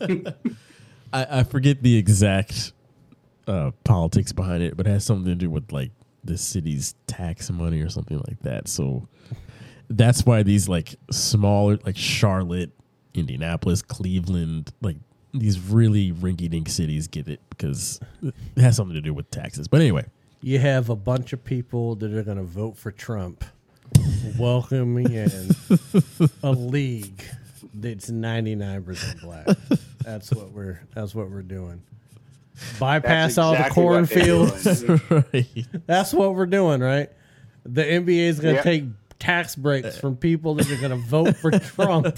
I, 1.10 1.38
I 1.38 1.42
forget 1.44 1.82
the 1.82 1.96
exact 1.96 2.74
uh, 3.48 3.70
politics 3.82 4.32
behind 4.32 4.62
it, 4.62 4.76
but 4.76 4.86
it 4.86 4.90
has 4.90 5.06
something 5.06 5.24
to 5.24 5.34
do 5.34 5.48
with 5.48 5.72
like 5.72 5.92
the 6.22 6.36
city's 6.36 6.94
tax 7.06 7.50
money 7.50 7.80
or 7.80 7.88
something 7.88 8.18
like 8.28 8.40
that. 8.42 8.68
So 8.68 9.08
that's 9.88 10.26
why 10.26 10.42
these 10.42 10.68
like 10.68 10.96
smaller, 11.10 11.78
like 11.86 11.96
Charlotte, 11.96 12.72
Indianapolis, 13.14 13.80
Cleveland, 13.80 14.70
like 14.82 14.96
these 15.34 15.58
really 15.60 16.12
rinky 16.12 16.48
dink 16.48 16.68
cities 16.68 17.08
get 17.08 17.28
it 17.28 17.40
because 17.50 18.00
it 18.22 18.32
has 18.56 18.76
something 18.76 18.94
to 18.94 19.00
do 19.02 19.12
with 19.12 19.30
taxes. 19.30 19.68
But 19.68 19.80
anyway, 19.80 20.06
You 20.40 20.58
have 20.60 20.88
a 20.88 20.96
bunch 20.96 21.32
of 21.32 21.44
people 21.44 21.96
that 21.96 22.12
are 22.14 22.22
gonna 22.22 22.44
vote 22.44 22.76
for 22.76 22.90
Trump, 22.92 23.44
welcoming 24.38 25.12
in 25.12 25.50
a 26.42 26.52
league 26.52 27.22
that's 27.74 28.10
ninety 28.10 28.54
nine 28.54 28.82
percent 28.84 29.20
black. 29.20 29.46
That's 30.04 30.30
what 30.32 30.52
we're 30.52 30.80
that's 30.94 31.14
what 31.14 31.30
we're 31.30 31.42
doing. 31.42 31.82
Bypass 32.78 33.34
That's 33.34 33.38
all 33.38 33.56
the 33.56 33.68
cornfields. 33.70 34.84
right. 35.10 35.46
That's 35.86 36.12
what 36.14 36.36
we're 36.36 36.46
doing, 36.46 36.80
right? 36.80 37.10
The 37.64 37.82
NBA 37.82 38.28
is 38.28 38.38
going 38.38 38.54
to 38.54 38.58
Yeah. 38.60 38.62
take 38.62 38.84
tax 39.18 39.56
breaks 39.56 39.98
from 39.98 40.16
people 40.16 40.54
that 40.54 40.70
are 40.70 40.76
going 40.76 40.90
to 40.92 40.96
vote 41.08 41.34
for 41.36 41.50
Trump. 41.50 42.16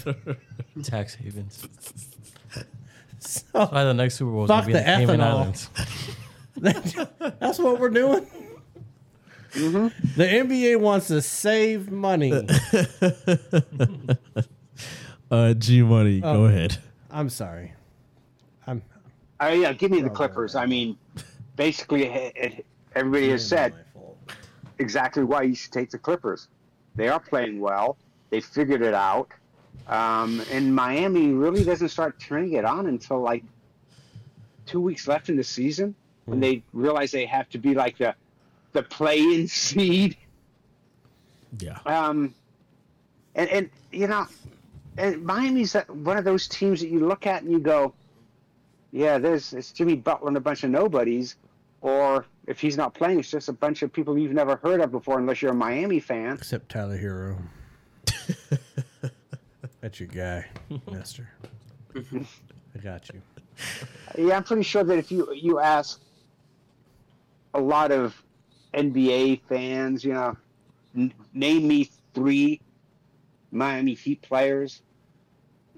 Tax 0.83 1.15
havens. 1.15 1.67
So, 3.27 3.43
That's 3.53 3.73
why 3.73 3.85
the 3.85 3.95
next 3.95 4.15
Super 4.17 4.31
Bowl 4.31 4.45
is 4.45 4.49
Fuck 4.49 4.67
going 4.67 4.77
to 4.77 4.79
be 4.79 4.85
the 4.85 4.93
in 5.01 5.07
the 5.07 5.13
Cayman 5.13 5.21
ethanol. 5.21 5.33
Islands. 5.35 5.71
that's 7.41 7.59
what 7.59 7.79
we're 7.81 7.89
doing. 7.91 8.27
Mm-hmm. 9.53 10.17
The 10.17 10.25
NBA 10.25 10.81
wants 10.81 11.09
to 11.09 11.21
save 11.23 11.91
money. 11.91 12.33
Uh, 15.29 15.55
G 15.55 15.83
Money, 15.83 16.21
go 16.21 16.29
Oh. 16.29 16.45
ahead. 16.45 16.79
I'm 17.11 17.29
sorry. 17.29 17.73
I'm 18.67 18.81
Uh, 19.41 19.47
yeah, 19.47 19.73
give 19.73 19.91
me 19.91 20.01
the 20.01 20.09
Clippers. 20.11 20.55
I 20.55 20.67
mean, 20.67 20.97
basically, 21.57 22.05
it, 22.05 22.33
it, 22.37 22.67
everybody 22.95 23.31
has 23.31 23.45
said 23.47 23.73
My 23.73 23.79
fault. 23.93 24.19
exactly 24.79 25.25
why 25.25 25.43
you 25.43 25.57
should 25.57 25.73
take 25.73 25.91
the 25.91 25.99
Clippers. 25.99 26.47
They 26.95 27.09
are 27.09 27.19
playing 27.19 27.59
well. 27.61 27.97
They 28.31 28.41
figured 28.41 28.83
it 28.83 28.95
out. 28.95 29.29
Um, 29.89 30.43
and 30.51 30.75
Miami 30.75 31.29
really 31.29 31.65
doesn't 31.65 31.91
start 31.91 32.19
turning 32.19 32.55
it 32.55 32.65
on 32.65 32.87
until 32.87 33.21
like 33.21 33.45
two 34.67 34.81
weeks 34.81 35.07
left 35.07 35.29
in 35.29 35.37
the 35.37 35.45
season 35.45 35.95
when 36.25 36.41
they 36.41 36.63
realize 36.73 37.13
they 37.13 37.27
have 37.27 37.49
to 37.51 37.59
be 37.59 37.75
like 37.75 37.99
the 37.99 38.15
the 38.73 38.83
play-in 38.83 39.49
seed. 39.49 40.17
Yeah. 41.59 41.79
Um, 41.87 42.35
and 43.35 43.49
and 43.51 43.71
you 43.93 44.07
know, 44.09 44.27
and 44.99 45.25
Miami's 45.25 45.75
one 45.89 46.19
of 46.19 46.25
those 46.25 46.49
teams 46.49 46.81
that 46.81 46.89
you 46.89 47.07
look 47.07 47.27
at 47.27 47.43
and 47.43 47.51
you 47.51 47.59
go, 47.59 47.95
yeah, 48.93 49.19
there's 49.19 49.53
it's 49.53 49.73
Jimmy 49.73 49.95
Butler 49.95 50.29
and 50.29 50.37
a 50.37 50.41
bunch 50.41 50.65
of 50.65 50.71
nobodies, 50.71 51.37
or 51.81 52.27
if 52.47 52.61
he's 52.61 52.77
not 52.77 52.95
playing, 52.95 53.21
it's 53.21 53.31
just 53.31 53.49
a 53.49 53.53
bunch 53.53 53.83
of 53.83 53.93
people 53.93 54.19
you've 54.19 54.33
never 54.33 54.57
heard 54.57 54.81
of 54.81 54.91
before, 54.91 55.19
unless 55.19 55.43
you're 55.43 55.53
a 55.53 55.55
Miami 55.55 56.01
fan. 56.01 56.35
Except 56.35 56.69
Tyler 56.69 56.99
Herro. 56.99 57.39
That's 59.87 60.01
your 60.01 60.09
guy, 60.09 60.45
Mister. 60.91 61.29
I 61.95 62.79
got 62.83 63.09
you. 63.11 63.23
Yeah, 64.19 64.37
I'm 64.37 64.43
pretty 64.43 64.65
sure 64.65 64.83
that 64.83 64.99
if 64.99 65.13
you 65.13 65.33
you 65.33 65.61
ask 65.61 66.01
a 67.55 67.61
lot 67.61 67.93
of 67.93 68.21
NBA 68.75 69.43
fans, 69.49 70.05
you 70.05 70.13
know, 70.15 70.37
n- 70.97 71.15
name 71.35 71.69
me 71.69 71.89
three 72.15 72.61
Miami 73.53 73.95
Heat 73.95 74.21
players, 74.23 74.83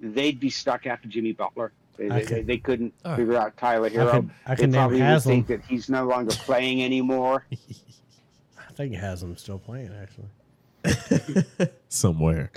they'd 0.00 0.40
be 0.40 0.48
stuck 0.48 0.86
after 0.86 1.06
Jimmy 1.06 1.32
Butler. 1.32 1.72
They, 1.98 2.08
they, 2.08 2.24
can- 2.24 2.46
they 2.46 2.56
couldn't 2.56 2.94
All 3.04 3.10
right. 3.10 3.18
figure 3.18 3.36
out 3.36 3.58
Tyler 3.58 3.90
Herro. 3.90 4.10
can- 4.10 4.30
I 4.46 4.54
they 4.54 4.62
can 4.62 4.70
name 4.70 4.78
probably 4.78 5.02
would 5.02 5.22
think 5.22 5.46
that 5.48 5.60
he's 5.68 5.90
no 5.90 6.06
longer 6.06 6.32
playing 6.34 6.82
anymore. 6.82 7.44
I 7.52 8.72
think 8.72 8.92
he 8.92 8.96
has 8.96 9.22
him 9.22 9.36
still 9.36 9.58
playing. 9.58 9.92
Actually, 10.00 11.44
Somewhere. 11.90 12.50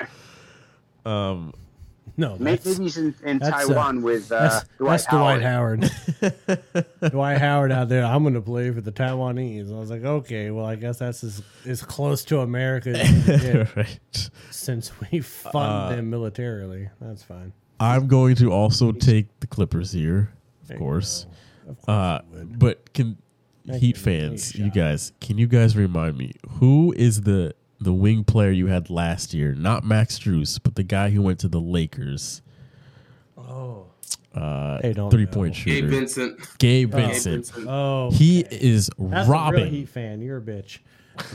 Um, 1.06 1.54
no, 2.18 2.36
Maybe 2.38 2.58
that's, 2.58 2.78
he's 2.78 2.98
in, 2.98 3.16
in 3.24 3.40
that's, 3.40 3.66
uh, 3.66 3.68
Taiwan 3.68 4.02
with 4.02 4.32
uh, 4.32 4.42
that's, 4.42 4.66
Dwight 4.78 4.90
that's 4.92 5.06
Dwight 5.06 5.42
Howard. 5.42 5.84
Howard. 6.22 6.86
Dwight 7.12 7.38
Howard 7.38 7.72
out 7.72 7.90
there. 7.90 8.04
I'm 8.04 8.24
going 8.24 8.34
to 8.34 8.42
play 8.42 8.72
for 8.72 8.82
the 8.82 8.92
Taiwanese. 8.92 9.74
I 9.74 9.80
was 9.80 9.90
like, 9.90 10.04
okay, 10.04 10.52
well, 10.52 10.66
I 10.66 10.76
guess 10.76 11.00
that's 11.00 11.24
as, 11.24 11.42
as 11.66 11.82
close 11.82 12.24
to 12.26 12.42
America 12.42 12.90
as 12.90 13.28
you 13.28 13.40
can 13.40 13.70
right. 13.76 14.30
since 14.50 14.92
we 15.00 15.22
fund 15.22 15.98
them 15.98 16.10
militarily. 16.10 16.90
That's 17.00 17.24
fine. 17.24 17.54
I'm 17.80 18.08
going 18.08 18.36
to 18.36 18.52
also 18.52 18.92
take 18.92 19.40
the 19.40 19.48
Clippers 19.48 19.92
here, 19.92 20.32
of 20.70 20.78
course. 20.78 21.26
Uh, 21.88 22.20
but 22.32 22.94
can 22.94 23.18
Thank 23.68 23.82
Heat 23.82 23.98
fans, 23.98 24.56
you 24.56 24.72
guys, 24.72 25.12
can 25.22 25.38
you 25.38 25.46
guys 25.46 25.78
remind 25.78 26.18
me 26.18 26.34
who 26.50 26.94
is 26.98 27.22
the 27.22 27.54
the 27.82 27.94
wing 27.94 28.24
player 28.24 28.52
you 28.52 28.68
had 28.68 28.90
last 28.90 29.34
year? 29.34 29.54
Not 29.56 29.84
Max 29.84 30.20
Strus, 30.20 30.60
but 30.62 30.76
the 30.76 30.84
guy 30.84 31.10
who 31.10 31.22
went 31.22 31.40
to 31.40 31.48
the 31.48 31.60
Lakers. 31.60 32.42
Oh. 33.38 33.88
Uh, 34.34 34.80
They 34.82 34.94
don't 34.94 35.12
three 35.12 35.26
point 35.26 35.58
know. 35.58 35.64
Gabe 35.74 35.86
Vincent. 35.90 36.38
Gabe 36.58 36.92
Gabe 36.92 36.92
Vincent. 36.92 37.46
Vincent. 37.48 37.68
Oh, 37.68 38.12
He 38.12 38.40
is 38.42 38.88
that's 38.98 39.00
a 39.00 39.04
real 39.04 39.28
robbing. 39.32 39.70
Heat 39.72 39.90
fan. 39.90 40.22
You're 40.22 40.38
a 40.38 40.42
bitch. 40.42 40.80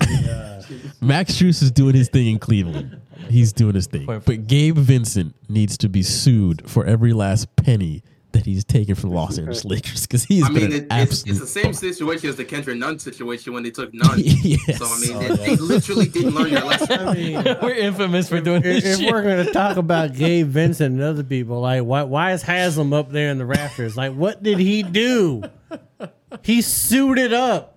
Yeah. 0.09 0.63
Max 1.01 1.33
Strus 1.35 1.63
is 1.63 1.71
doing 1.71 1.95
his 1.95 2.09
thing 2.09 2.27
in 2.29 2.39
Cleveland. 2.39 3.01
He's 3.29 3.53
doing 3.53 3.75
his 3.75 3.87
thing. 3.87 4.07
But 4.07 4.47
Gabe 4.47 4.77
Vincent 4.79 5.35
needs 5.51 5.77
to 5.79 5.89
be 5.89 6.03
sued 6.03 6.69
for 6.71 6.85
every 6.87 7.13
last 7.13 7.55
penny 7.57 8.03
that 8.33 8.45
he's 8.45 8.65
taken 8.65 8.95
from 8.95 9.11
the 9.11 9.17
Los 9.17 9.39
Angeles 9.39 9.65
Lakers 9.65 10.03
because 10.07 10.25
he's 10.25 10.45
I 10.45 10.49
been 10.49 10.55
mean, 10.57 10.65
an 10.65 10.73
it, 10.73 10.83
it's, 10.85 10.93
absolute. 10.93 11.31
it's 11.31 11.41
the 11.41 11.61
same 11.61 11.73
situation 11.73 12.29
as 12.29 12.37
the 12.37 12.45
Kendrick 12.45 12.77
Nunn 12.77 12.99
situation 12.99 13.53
when 13.53 13.63
they 13.63 13.71
took 13.71 13.91
Nunn. 13.95 14.15
yes. 14.19 14.79
So 14.79 14.87
I 14.87 14.99
mean, 15.01 15.17
oh, 15.31 15.37
they, 15.37 15.47
they 15.47 15.57
literally 15.57 16.07
didn't 16.09 16.35
learn 16.35 16.51
their 16.51 16.65
lesson. 16.65 17.01
I 17.09 17.15
mean, 17.15 17.45
We're 17.63 17.75
infamous 17.75 18.29
for 18.29 18.41
doing 18.41 18.59
if, 18.59 18.83
this 18.83 18.85
if 18.85 18.99
shit. 19.01 19.13
we're 19.13 19.23
going 19.23 19.47
to 19.47 19.53
talk 19.53 19.77
about 19.77 20.15
Gabe 20.15 20.47
Vincent 20.49 20.95
and 20.95 21.03
other 21.03 21.25
people, 21.25 21.61
like 21.61 21.83
why 21.85 22.03
why 22.03 22.33
is 22.33 22.43
Haslem 22.43 22.93
up 22.93 23.11
there 23.11 23.31
in 23.31 23.39
the 23.39 23.47
rafters? 23.47 23.97
Like, 23.97 24.13
what 24.15 24.43
did 24.43 24.59
he 24.59 24.83
do? 24.83 25.43
He 26.43 26.61
suited 26.61 27.33
up 27.33 27.73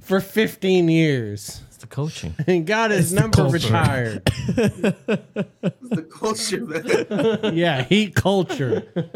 for 0.00 0.20
15 0.20 0.88
years 0.88 1.62
It's 1.66 1.71
the 1.71 1.71
coaching. 1.92 2.34
and 2.48 2.66
got 2.66 2.90
his 2.90 3.12
the 3.12 3.20
number 3.20 3.44
retired. 3.44 4.22
It's 5.64 5.90
the 5.90 6.02
culture, 6.02 6.64
man. 6.64 7.54
Yeah, 7.56 7.84
heat 7.84 8.14
culture. 8.16 9.12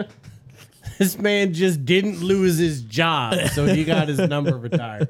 This 0.98 1.18
man 1.18 1.54
just 1.54 1.84
didn't 1.84 2.20
lose 2.20 2.58
his 2.58 2.82
job, 2.82 3.34
so 3.52 3.66
he 3.66 3.84
got 3.84 4.08
his 4.08 4.18
number 4.18 4.56
retired. 4.56 5.08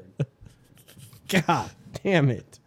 God 1.27 1.69
damn 2.03 2.29
it. 2.29 2.59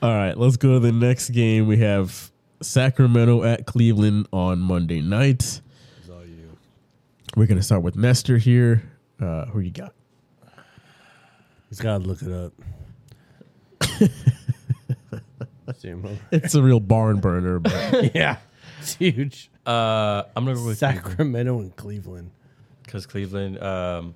All 0.00 0.14
right, 0.14 0.36
let's 0.36 0.56
go 0.56 0.74
to 0.74 0.80
the 0.80 0.92
next 0.92 1.30
game. 1.30 1.66
We 1.66 1.78
have 1.78 2.30
Sacramento 2.62 3.42
at 3.42 3.66
Cleveland 3.66 4.28
on 4.32 4.60
Monday 4.60 5.02
night. 5.02 5.60
We're 7.36 7.46
going 7.46 7.58
to 7.58 7.64
start 7.64 7.82
with 7.82 7.96
Nestor 7.96 8.38
here. 8.38 8.82
Uh, 9.20 9.46
who 9.46 9.60
you 9.60 9.70
got? 9.70 9.92
He's 11.68 11.80
got 11.80 11.98
to 11.98 12.04
look 12.04 12.22
it 12.22 12.32
up. 12.32 12.52
See 15.76 15.88
him 15.88 16.04
over- 16.04 16.18
It's 16.32 16.54
a 16.54 16.62
real 16.62 16.80
barn 16.80 17.20
burner, 17.20 17.58
but 17.58 18.14
yeah, 18.14 18.38
it's 18.80 18.94
huge. 18.94 19.50
Uh, 19.66 20.22
I'm 20.34 20.44
gonna 20.44 20.56
go 20.56 20.66
with 20.66 20.78
Sacramento 20.78 21.58
and 21.60 21.76
Cleveland. 21.76 22.30
because 22.84 23.06
Cleveland, 23.06 23.62
um, 23.62 24.14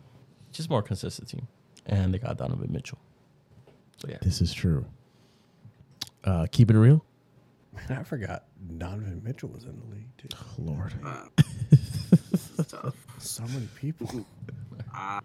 just 0.51 0.71
more 0.71 0.83
consistent 0.83 1.29
team, 1.29 1.47
and 1.87 2.13
they 2.13 2.19
got 2.19 2.39
Donovan 2.39 2.71
Mitchell. 2.73 2.99
So 3.99 4.09
yeah, 4.09 4.17
this 4.23 4.41
is 4.41 4.53
true. 4.53 4.85
Uh, 6.25 6.47
keeping 6.51 6.77
it 6.77 6.81
real? 6.81 7.05
I 7.89 8.03
forgot 8.03 8.45
Donovan 8.79 9.21
Mitchell 9.25 9.49
was 9.51 9.65
in 9.65 9.79
the 9.79 9.95
league 9.95 10.09
too. 10.17 10.29
Lord. 10.59 10.93
Tough. 12.69 12.95
So 13.19 13.43
many 13.45 13.69
people. 13.77 14.25
I 14.95 15.21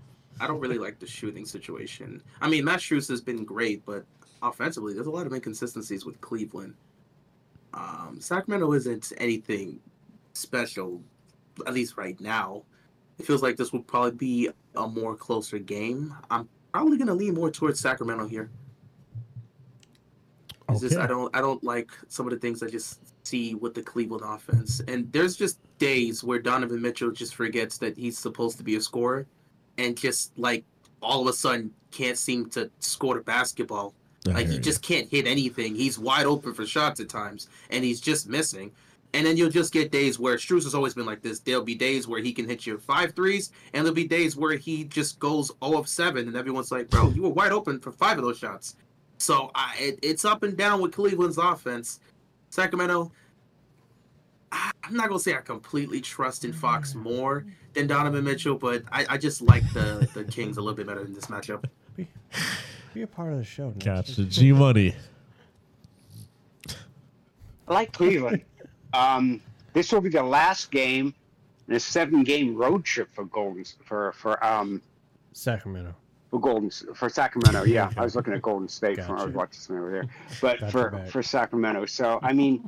don't 0.45 0.59
really 0.59 0.77
like 0.77 0.99
the 0.99 1.07
shooting 1.07 1.45
situation. 1.45 2.21
I 2.41 2.49
mean, 2.49 2.63
Matt 2.65 2.79
Strus 2.79 3.07
has 3.09 3.21
been 3.21 3.43
great, 3.43 3.85
but 3.85 4.05
offensively, 4.41 4.93
there's 4.93 5.07
a 5.07 5.11
lot 5.11 5.27
of 5.27 5.33
inconsistencies 5.33 6.05
with 6.05 6.19
Cleveland. 6.21 6.75
Um, 7.73 8.17
Sacramento 8.19 8.71
isn't 8.73 9.13
anything 9.17 9.79
special, 10.33 11.01
at 11.65 11.73
least 11.73 11.97
right 11.97 12.19
now. 12.19 12.63
It 13.19 13.25
feels 13.25 13.41
like 13.41 13.57
this 13.57 13.73
will 13.73 13.83
probably 13.83 14.11
be 14.11 14.49
a 14.75 14.87
more 14.87 15.15
closer 15.15 15.59
game. 15.59 16.13
I'm 16.29 16.47
probably 16.71 16.97
gonna 16.97 17.13
lean 17.13 17.33
more 17.33 17.49
towards 17.49 17.79
Sacramento 17.79 18.27
here. 18.27 18.49
It's 20.69 20.81
just 20.81 20.97
I 20.97 21.07
don't 21.07 21.35
I 21.35 21.41
don't 21.41 21.63
like 21.63 21.91
some 22.07 22.27
of 22.27 22.31
the 22.31 22.39
things 22.39 22.61
I 22.61 22.67
just 22.67 22.99
see 23.25 23.55
with 23.55 23.73
the 23.73 23.81
Cleveland 23.81 24.23
offense. 24.25 24.81
And 24.87 25.11
there's 25.11 25.35
just 25.35 25.59
days 25.79 26.23
where 26.23 26.39
Donovan 26.39 26.81
Mitchell 26.81 27.11
just 27.11 27.35
forgets 27.35 27.77
that 27.79 27.97
he's 27.97 28.17
supposed 28.17 28.57
to 28.57 28.63
be 28.63 28.75
a 28.75 28.81
scorer 28.81 29.25
and 29.77 29.97
just 29.97 30.37
like 30.37 30.65
all 31.01 31.21
of 31.21 31.27
a 31.27 31.33
sudden 31.33 31.71
can't 31.91 32.17
seem 32.17 32.49
to 32.51 32.69
score 32.79 33.15
the 33.15 33.21
basketball. 33.21 33.93
I 34.31 34.35
Like 34.35 34.43
hear 34.43 34.47
he 34.51 34.55
you. 34.55 34.61
just 34.61 34.81
can't 34.81 35.07
hit 35.09 35.27
anything. 35.27 35.75
He's 35.75 35.97
wide 35.99 36.25
open 36.25 36.53
for 36.53 36.65
shots 36.65 36.99
at 36.99 37.09
times, 37.09 37.47
and 37.69 37.83
he's 37.83 38.01
just 38.01 38.27
missing. 38.27 38.71
And 39.13 39.25
then 39.25 39.37
you'll 39.37 39.49
just 39.49 39.71
get 39.71 39.89
days 39.91 40.19
where 40.19 40.35
Strus 40.35 40.63
has 40.63 40.75
always 40.75 40.93
been 40.93 41.05
like 41.05 41.21
this. 41.21 41.39
There'll 41.39 41.63
be 41.63 41.75
days 41.75 42.07
where 42.07 42.21
he 42.21 42.33
can 42.33 42.47
hit 42.47 42.65
you 42.65 42.77
five 42.77 43.15
threes, 43.15 43.51
and 43.73 43.85
there'll 43.85 43.95
be 43.95 44.07
days 44.07 44.35
where 44.35 44.57
he 44.57 44.83
just 44.83 45.17
goes 45.19 45.51
0 45.63 45.77
of 45.79 45.87
7, 45.87 46.27
and 46.27 46.35
everyone's 46.35 46.71
like, 46.71 46.89
bro, 46.89 47.09
you 47.09 47.21
were 47.23 47.29
wide 47.29 47.51
open 47.53 47.79
for 47.79 47.91
five 47.91 48.17
of 48.17 48.23
those 48.25 48.37
shots. 48.37 48.75
So 49.17 49.49
I, 49.55 49.75
it, 49.79 49.99
it's 50.03 50.25
up 50.25 50.43
and 50.43 50.55
down 50.57 50.81
with 50.81 50.91
Cleveland's 50.91 51.37
offense. 51.37 51.99
Sacramento, 52.49 53.11
I- 54.51 54.71
I'm 54.83 54.93
not 54.95 55.07
going 55.07 55.19
to 55.19 55.23
say 55.23 55.35
I 55.35 55.41
completely 55.41 56.01
trust 56.01 56.45
in 56.45 56.53
Fox 56.53 56.91
mm-hmm. 56.91 57.03
more 57.03 57.45
than 57.73 57.87
Donovan 57.87 58.23
Mitchell, 58.23 58.55
but 58.55 58.83
I, 58.91 59.05
I 59.09 59.17
just 59.17 59.41
like 59.41 59.63
the, 59.73 60.07
the 60.13 60.23
Kings 60.25 60.57
a 60.57 60.61
little 60.61 60.75
bit 60.75 60.85
better 60.87 61.05
in 61.05 61.13
this 61.13 61.25
matchup. 61.27 61.63
Be, 62.97 63.01
be 63.01 63.03
a 63.03 63.07
part 63.07 63.31
of 63.31 63.37
the 63.37 63.43
show. 63.43 63.67
Nick. 63.75 64.05
the 64.07 64.23
G 64.23 64.51
Money. 64.51 64.95
I 67.67 67.73
like 67.73 67.93
Cleveland. 67.93 68.41
um, 68.93 69.39
this 69.73 69.91
will 69.91 70.01
be 70.01 70.09
the 70.09 70.23
last 70.23 70.71
game 70.71 71.13
in 71.67 71.75
a 71.75 71.79
seven-game 71.79 72.55
road 72.55 72.83
trip 72.83 73.09
for 73.13 73.25
Golden 73.25 73.63
for 73.85 74.13
for 74.13 74.43
um 74.43 74.81
Sacramento. 75.33 75.93
for 76.31 76.39
Golden 76.39 76.71
for 76.71 77.07
Sacramento. 77.07 77.65
Yeah, 77.65 77.91
I 77.97 78.03
was 78.03 78.15
looking 78.15 78.33
at 78.33 78.41
Golden 78.41 78.67
State 78.67 78.97
when 78.97 79.09
I 79.09 79.13
was 79.13 79.23
Gotcha. 79.25 79.37
watching 79.37 79.59
something 79.59 79.83
over 79.83 79.91
there, 79.91 80.05
but 80.41 80.59
Got 80.59 80.71
for 80.71 81.05
for 81.11 81.21
Sacramento. 81.21 81.85
So 81.85 82.19
I 82.23 82.33
mean, 82.33 82.67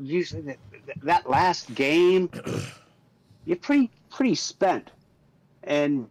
usually 0.00 0.40
that, 0.42 0.58
that 1.02 1.28
last 1.28 1.74
game, 1.74 2.30
you're 3.44 3.58
pretty 3.58 3.90
pretty 4.08 4.36
spent, 4.36 4.90
and 5.64 6.08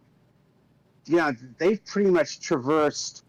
you 1.08 1.16
know 1.16 1.32
they've 1.58 1.84
pretty 1.84 2.10
much 2.10 2.40
traversed. 2.40 3.24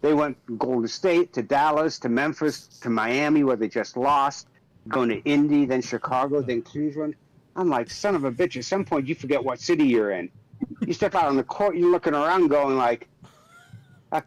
They 0.00 0.14
went 0.14 0.36
from 0.46 0.56
Golden 0.56 0.88
State 0.88 1.32
to 1.34 1.42
Dallas 1.42 1.98
to 2.00 2.08
Memphis 2.08 2.66
to 2.80 2.88
Miami 2.88 3.44
where 3.44 3.56
they 3.56 3.68
just 3.68 3.96
lost, 3.98 4.48
going 4.88 5.10
to 5.10 5.16
Indy, 5.24 5.66
then 5.66 5.82
Chicago, 5.82 6.40
then 6.40 6.62
Cleveland. 6.62 7.14
I'm 7.54 7.68
like, 7.68 7.90
son 7.90 8.14
of 8.14 8.24
a 8.24 8.32
bitch. 8.32 8.56
At 8.56 8.64
some 8.64 8.84
point, 8.84 9.06
you 9.06 9.14
forget 9.14 9.44
what 9.44 9.60
city 9.60 9.84
you're 9.86 10.12
in 10.12 10.30
you 10.86 10.92
step 10.92 11.14
out 11.14 11.26
on 11.26 11.36
the 11.36 11.42
court, 11.44 11.76
you're 11.76 11.90
looking 11.90 12.14
around, 12.14 12.48
going 12.48 12.76
like, 12.76 13.08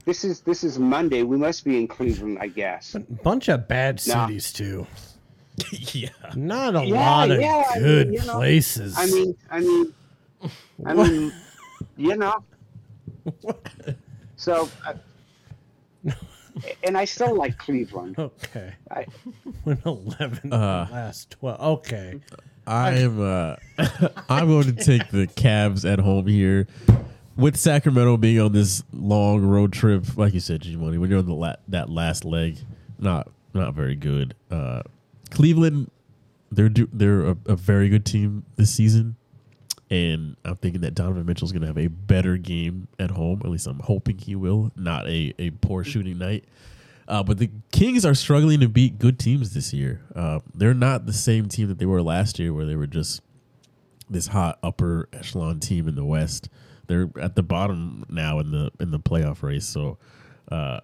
"This 0.05 0.23
is 0.23 0.41
this 0.41 0.63
is 0.63 0.79
Monday. 0.79 1.23
We 1.23 1.37
must 1.37 1.63
be 1.63 1.77
in 1.77 1.87
Cleveland, 1.87 2.37
I 2.39 2.47
guess." 2.47 2.95
A 2.95 2.99
Bunch 2.99 3.49
of 3.49 3.67
bad 3.67 4.01
Nah. 4.07 4.27
cities 4.27 4.51
too. 4.53 4.87
yeah. 5.71 6.09
Not 6.35 6.75
a 6.75 6.85
Yeah, 6.85 6.99
lot 6.99 7.31
of 7.31 7.39
yeah, 7.39 7.63
I 7.69 7.75
mean, 7.75 7.83
good 7.83 8.13
you 8.13 8.25
know, 8.25 8.33
places. 8.35 8.95
I 8.97 9.05
mean, 9.07 9.35
I 9.49 9.59
mean, 9.59 9.93
I 10.85 10.93
mean, 10.93 11.33
you 11.97 12.15
know. 12.15 12.43
So, 14.35 14.69
uh, 14.85 14.93
and 16.83 16.97
I 16.97 17.05
still 17.05 17.35
like 17.35 17.57
Cleveland. 17.57 18.15
okay. 18.19 18.73
I, 18.91 19.05
Win 19.65 19.79
eleven 19.85 20.51
Uh, 20.53 20.87
last 20.91 21.31
twelve. 21.31 21.59
Okay. 21.79 22.19
I 22.67 22.91
am. 22.99 23.19
Uh, 23.21 23.55
I'm 24.29 24.47
going 24.47 24.73
to 24.75 24.83
take 24.83 25.09
the 25.09 25.27
Cavs 25.27 25.89
at 25.89 25.99
home 25.99 26.27
here, 26.27 26.67
with 27.35 27.57
Sacramento 27.57 28.15
being 28.17 28.39
on 28.39 28.51
this 28.53 28.83
long 28.93 29.41
road 29.41 29.73
trip. 29.73 30.17
Like 30.17 30.33
you 30.33 30.39
said, 30.39 30.61
G 30.61 30.75
Money, 30.75 30.97
when 30.97 31.09
you're 31.09 31.19
on 31.19 31.25
the 31.25 31.33
la- 31.33 31.55
that 31.69 31.89
last 31.89 32.23
leg, 32.23 32.57
not 32.99 33.29
not 33.53 33.73
very 33.73 33.95
good. 33.95 34.33
Uh, 34.51 34.81
Cleveland, 35.31 35.89
they're 36.51 36.69
do- 36.69 36.89
they're 36.93 37.27
a, 37.31 37.37
a 37.47 37.55
very 37.55 37.89
good 37.89 38.05
team 38.05 38.45
this 38.55 38.73
season, 38.73 39.15
and 39.93 40.35
I'm 40.43 40.55
thinking 40.55 40.81
that 40.81 40.95
Donovan 40.95 41.27
Mitchell's 41.27 41.51
going 41.51 41.61
to 41.61 41.67
have 41.67 41.77
a 41.77 41.85
better 41.85 42.35
game 42.37 42.87
at 42.97 43.11
home. 43.11 43.43
At 43.45 43.51
least 43.51 43.67
I'm 43.67 43.77
hoping 43.77 44.17
he 44.17 44.35
will. 44.35 44.71
Not 44.75 45.07
a 45.07 45.35
a 45.37 45.51
poor 45.51 45.83
shooting 45.83 46.17
night. 46.17 46.45
Uh, 47.07 47.21
but 47.21 47.37
the 47.37 47.51
Kings 47.71 48.03
are 48.03 48.15
struggling 48.15 48.59
to 48.61 48.67
beat 48.67 48.97
good 48.97 49.19
teams 49.19 49.53
this 49.53 49.71
year. 49.71 50.01
Uh, 50.15 50.39
they're 50.55 50.73
not 50.73 51.05
the 51.05 51.13
same 51.13 51.47
team 51.47 51.67
that 51.67 51.77
they 51.77 51.85
were 51.85 52.01
last 52.01 52.39
year, 52.39 52.51
where 52.51 52.65
they 52.65 52.75
were 52.75 52.87
just 52.87 53.21
this 54.09 54.27
hot 54.27 54.57
upper 54.63 55.09
echelon 55.13 55.59
team 55.59 55.87
in 55.87 55.93
the 55.93 56.05
West. 56.05 56.49
They're 56.87 57.11
at 57.21 57.35
the 57.35 57.43
bottom 57.43 58.03
now 58.09 58.39
in 58.39 58.49
the 58.49 58.71
in 58.79 58.89
the 58.89 58.99
playoff 58.99 59.43
race. 59.43 59.67
So, 59.67 59.99
uh, 60.51 60.79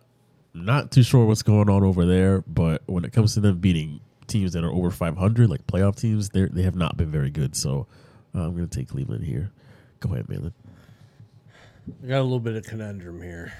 not 0.53 0.91
too 0.91 1.01
sure 1.01 1.25
what's 1.25 1.41
going 1.41 1.67
on 1.67 1.83
over 1.83 2.05
there. 2.05 2.41
But 2.41 2.83
when 2.85 3.05
it 3.05 3.11
comes 3.11 3.33
to 3.33 3.39
them 3.39 3.57
beating 3.57 4.01
teams 4.27 4.53
that 4.53 4.63
are 4.63 4.71
over 4.71 4.91
500, 4.91 5.49
like 5.49 5.65
playoff 5.65 5.95
teams, 5.95 6.29
they 6.29 6.45
they 6.45 6.61
have 6.61 6.75
not 6.75 6.95
been 6.95 7.09
very 7.09 7.31
good. 7.31 7.55
So, 7.55 7.87
uh, 8.35 8.41
I'm 8.41 8.55
going 8.55 8.67
to 8.67 8.77
take 8.77 8.89
Cleveland 8.89 9.23
here. 9.23 9.51
Go 9.99 10.13
ahead, 10.13 10.27
Mahlon. 10.27 10.53
I 12.03 12.07
got 12.07 12.19
a 12.19 12.23
little 12.23 12.39
bit 12.39 12.55
of 12.55 12.63
conundrum 12.65 13.21
here 13.21 13.53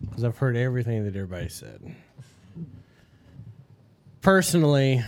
because 0.00 0.24
I've 0.24 0.38
heard 0.38 0.56
everything 0.56 1.04
that 1.04 1.16
everybody 1.16 1.48
said. 1.48 1.94
Personally, 4.20 5.02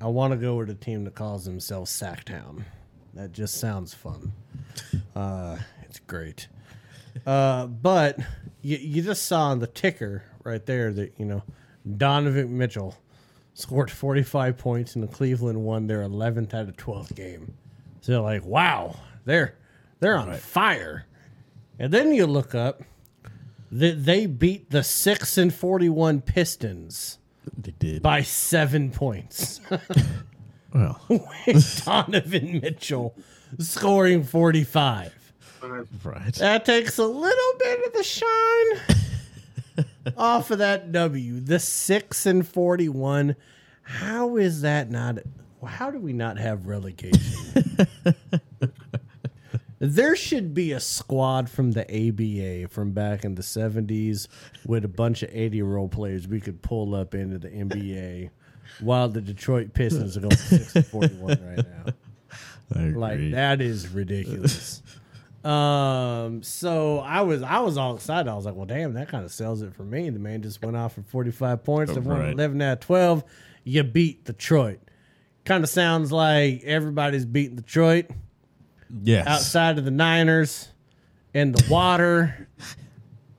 I 0.00 0.06
want 0.06 0.32
to 0.32 0.36
go 0.36 0.56
with 0.56 0.70
a 0.70 0.74
team 0.74 1.04
that 1.04 1.14
calls 1.14 1.44
themselves 1.44 1.90
Sacktown. 1.90 2.64
That 3.14 3.32
just 3.32 3.58
sounds 3.58 3.94
fun. 3.94 4.32
Uh, 5.14 5.58
it's 5.82 5.98
great. 6.00 6.48
Uh, 7.26 7.66
but 7.66 8.18
you, 8.62 8.76
you 8.76 9.02
just 9.02 9.26
saw 9.26 9.48
on 9.48 9.58
the 9.58 9.66
ticker 9.66 10.22
right 10.44 10.64
there 10.64 10.92
that, 10.92 11.14
you 11.18 11.24
know, 11.24 11.42
Donovan 11.96 12.56
Mitchell 12.56 12.96
scored 13.58 13.90
45 13.90 14.56
points 14.56 14.94
and 14.94 15.02
the 15.02 15.08
Cleveland 15.08 15.62
won 15.64 15.88
their 15.88 16.02
11th 16.02 16.54
out 16.54 16.68
of 16.68 16.76
12th 16.76 17.14
game. 17.16 17.54
So 18.00 18.12
they're 18.12 18.20
like, 18.20 18.44
wow, 18.44 18.94
they're 19.24 19.56
they're 20.00 20.16
on 20.16 20.32
fire. 20.34 21.04
And 21.78 21.92
then 21.92 22.12
you 22.14 22.26
look 22.26 22.54
up 22.54 22.82
that 23.72 24.04
they 24.04 24.26
beat 24.26 24.70
the 24.70 24.82
6 24.84 25.38
and 25.38 25.52
41 25.52 26.20
Pistons 26.22 27.18
They 27.56 27.72
did. 27.72 28.02
by 28.02 28.22
7 28.22 28.90
points. 28.90 29.60
Well, 30.74 31.00
With 31.46 31.82
Donovan 31.86 32.60
Mitchell 32.60 33.14
scoring 33.58 34.22
45. 34.22 35.32
right. 36.04 36.34
That 36.34 36.66
takes 36.66 36.98
a 36.98 37.06
little 37.06 37.52
bit 37.58 37.86
of 37.86 37.92
the 37.94 38.02
shine 38.02 38.98
off 40.16 40.50
of 40.50 40.58
that 40.58 40.92
W. 40.92 41.40
The 41.40 41.58
6 41.58 42.26
and 42.26 42.46
41. 42.46 43.36
How 43.82 44.36
is 44.36 44.60
that 44.62 44.90
not 44.90 45.18
how 45.66 45.90
do 45.90 45.98
we 45.98 46.12
not 46.12 46.38
have 46.38 46.66
relegation? 46.66 47.88
there 49.78 50.14
should 50.14 50.54
be 50.54 50.72
a 50.72 50.80
squad 50.80 51.50
from 51.50 51.72
the 51.72 51.82
ABA 51.82 52.68
from 52.68 52.92
back 52.92 53.24
in 53.24 53.34
the 53.34 53.42
70s 53.42 54.28
with 54.66 54.84
a 54.84 54.88
bunch 54.88 55.22
of 55.22 55.30
80 55.32 55.56
year 55.56 55.76
old 55.76 55.90
players 55.90 56.28
we 56.28 56.40
could 56.40 56.62
pull 56.62 56.94
up 56.94 57.14
into 57.14 57.38
the 57.38 57.48
NBA 57.48 58.30
while 58.80 59.08
the 59.08 59.20
Detroit 59.20 59.74
Pistons 59.74 60.16
are 60.16 60.20
going 60.20 60.36
6 60.36 60.76
and 60.76 60.86
41 60.86 61.28
right 61.42 61.66
now. 61.66 61.92
Like 62.98 63.32
that 63.32 63.60
is 63.60 63.88
ridiculous. 63.88 64.82
Um, 65.48 66.42
so 66.42 66.98
I 66.98 67.22
was 67.22 67.42
I 67.42 67.60
was 67.60 67.76
all 67.78 67.94
excited. 67.96 68.28
I 68.30 68.34
was 68.34 68.44
like, 68.44 68.54
well, 68.54 68.66
damn, 68.66 68.92
that 68.94 69.08
kind 69.08 69.24
of 69.24 69.32
sells 69.32 69.62
it 69.62 69.74
for 69.74 69.82
me. 69.84 70.10
The 70.10 70.18
man 70.18 70.42
just 70.42 70.62
went 70.62 70.76
off 70.76 70.94
for 70.94 71.02
forty 71.02 71.30
five 71.30 71.64
points. 71.64 71.92
They 71.92 72.00
won 72.00 72.18
Right. 72.20 72.32
eleven 72.32 72.60
out 72.62 72.74
of 72.74 72.80
twelve. 72.80 73.24
You 73.64 73.82
beat 73.82 74.24
Detroit. 74.24 74.80
Kind 75.44 75.64
of 75.64 75.70
sounds 75.70 76.12
like 76.12 76.62
everybody's 76.64 77.24
beating 77.24 77.56
Detroit 77.56 78.06
Yes. 79.02 79.26
outside 79.26 79.78
of 79.78 79.84
the 79.84 79.90
Niners 79.90 80.68
and 81.34 81.54
the 81.54 81.70
water 81.70 82.48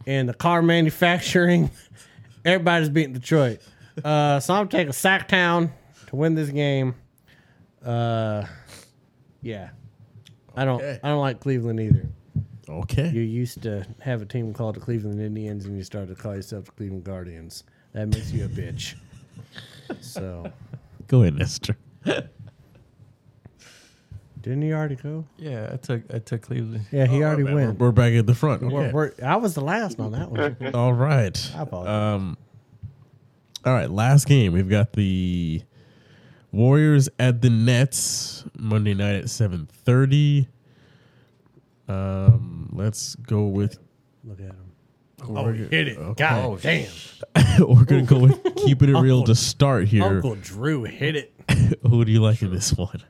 and 0.08 0.28
the 0.28 0.34
car 0.34 0.62
manufacturing. 0.62 1.70
Everybody's 2.46 2.90
beating 2.90 3.14
Detroit. 3.14 3.60
Uh, 4.04 4.40
so 4.40 4.54
I'm 4.54 4.68
taking 4.70 4.94
Sacktown 4.94 5.72
to 6.08 6.16
win 6.16 6.34
this 6.36 6.50
game. 6.50 6.96
Uh, 7.84 8.46
yeah, 9.42 9.70
I 10.62 10.66
don't. 10.66 10.82
Okay. 10.82 11.00
I 11.04 11.08
don't 11.10 11.20
like 11.22 11.40
Cleveland 11.40 11.80
either. 11.80 12.08
Okay. 12.68 13.10
You 13.10 13.22
used 13.22 13.64
to 13.64 13.86
have 14.00 14.22
a 14.22 14.26
team 14.26 14.54
called 14.54 14.76
the 14.76 14.80
Cleveland 14.80 15.20
Indians, 15.22 15.66
and 15.66 15.76
you 15.78 15.84
started 15.84 16.16
to 16.16 16.22
call 16.22 16.36
yourself 16.36 16.66
the 16.66 16.72
Cleveland 16.72 17.04
Guardians. 17.04 17.64
That 17.94 18.08
makes 18.10 18.32
you 18.32 18.46
a 18.46 18.48
bitch. 18.48 18.96
So, 20.02 20.52
Go 21.08 21.24
in, 21.24 21.36
Nestor. 21.38 21.76
didn't 24.42 24.62
he 24.62 24.72
already 24.72 24.96
go? 24.96 25.26
Yeah, 25.38 25.70
I 25.74 25.78
took 25.78 26.04
I 26.14 26.20
took 26.20 26.42
Cleveland. 26.44 26.86
Yeah, 26.92 27.06
he 27.08 27.24
already 27.24 27.44
Man, 27.44 27.56
went. 27.56 27.80
We're, 27.80 27.88
we're 27.88 27.92
back 27.92 28.14
at 28.14 28.26
the 28.28 28.36
front. 28.36 28.62
We're- 28.62 28.86
Okay. 28.86 28.94
we're- 28.94 29.12
I 29.24 29.36
was 29.38 29.56
the 29.56 29.62
last 29.62 30.00
on 30.00 30.12
that 30.14 30.30
one. 30.32 30.74
All 30.76 30.94
right. 30.94 31.52
I 31.56 31.62
apologize. 31.64 31.92
Um, 32.20 32.38
All 33.66 33.74
right, 33.74 33.90
last 33.90 34.28
game. 34.28 34.54
We've 34.54 34.70
got 34.70 34.94
the 34.94 35.62
Warriors 36.52 37.10
at 37.20 37.42
the 37.42 37.50
Nets 37.50 38.44
Monday 38.58 38.94
night 38.94 39.16
at 39.16 39.30
seven 39.30 39.68
thirty. 39.86 40.48
Um, 41.88 42.70
let's 42.74 43.16
go 43.16 43.46
with. 43.46 43.80
Look 44.24 44.40
at 44.40 44.46
him. 44.48 44.72
we're 45.28 45.40
Oh, 45.40 45.54
hit 45.54 45.88
it. 45.88 45.98
okay. 45.98 46.24
God 46.24 46.46
Oh, 46.46 46.58
damn. 46.58 46.90
We're 47.68 47.86
gonna 47.86 48.04
go 48.04 48.20
with 48.20 48.56
keeping 48.56 48.90
it 48.90 49.00
real 49.00 49.18
Uncle- 49.20 49.34
to 49.34 49.36
start 49.36 49.88
here. 49.88 50.04
Uncle 50.04 50.36
Drew 50.36 50.84
hit 50.84 51.16
it. 51.16 51.34
Who 51.88 52.04
do 52.06 52.12
you 52.12 52.22
like 52.22 52.42
in 52.42 52.52
this 52.54 52.74
one? 52.74 53.04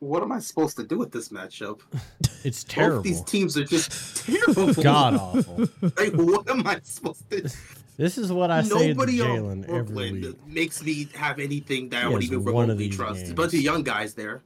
What 0.00 0.22
am 0.22 0.30
I 0.32 0.38
supposed 0.38 0.76
to 0.76 0.84
do 0.84 0.96
with 0.98 1.10
this 1.12 1.28
matchup? 1.30 1.80
It's 2.44 2.62
Both 2.62 2.72
terrible. 2.72 3.02
these 3.02 3.20
teams 3.22 3.58
are 3.58 3.64
just 3.64 4.24
terrible. 4.24 4.72
God 4.72 5.14
awful. 5.14 5.66
Like, 5.82 6.12
what 6.14 6.48
am 6.48 6.64
I 6.68 6.78
supposed 6.84 7.28
to? 7.30 7.50
This 7.98 8.16
is 8.16 8.32
what 8.32 8.50
I 8.50 8.62
say 8.62 8.68
to 8.68 8.94
Nobody 8.94 9.20
on 9.20 9.28
Jalen 9.28 9.64
every 9.64 9.82
Brooklyn 9.82 10.20
week. 10.22 10.46
makes 10.46 10.82
me 10.82 11.08
have 11.14 11.38
anything 11.40 11.88
that 11.90 12.04
I 12.04 12.08
would 12.08 12.22
even 12.22 12.42
one 12.44 12.70
of 12.70 12.78
remotely 12.78 12.88
trust. 12.88 13.16
games. 13.18 13.30
A 13.30 13.34
bunch 13.34 13.52
of 13.54 13.60
young 13.60 13.82
guys 13.82 14.14
there. 14.14 14.42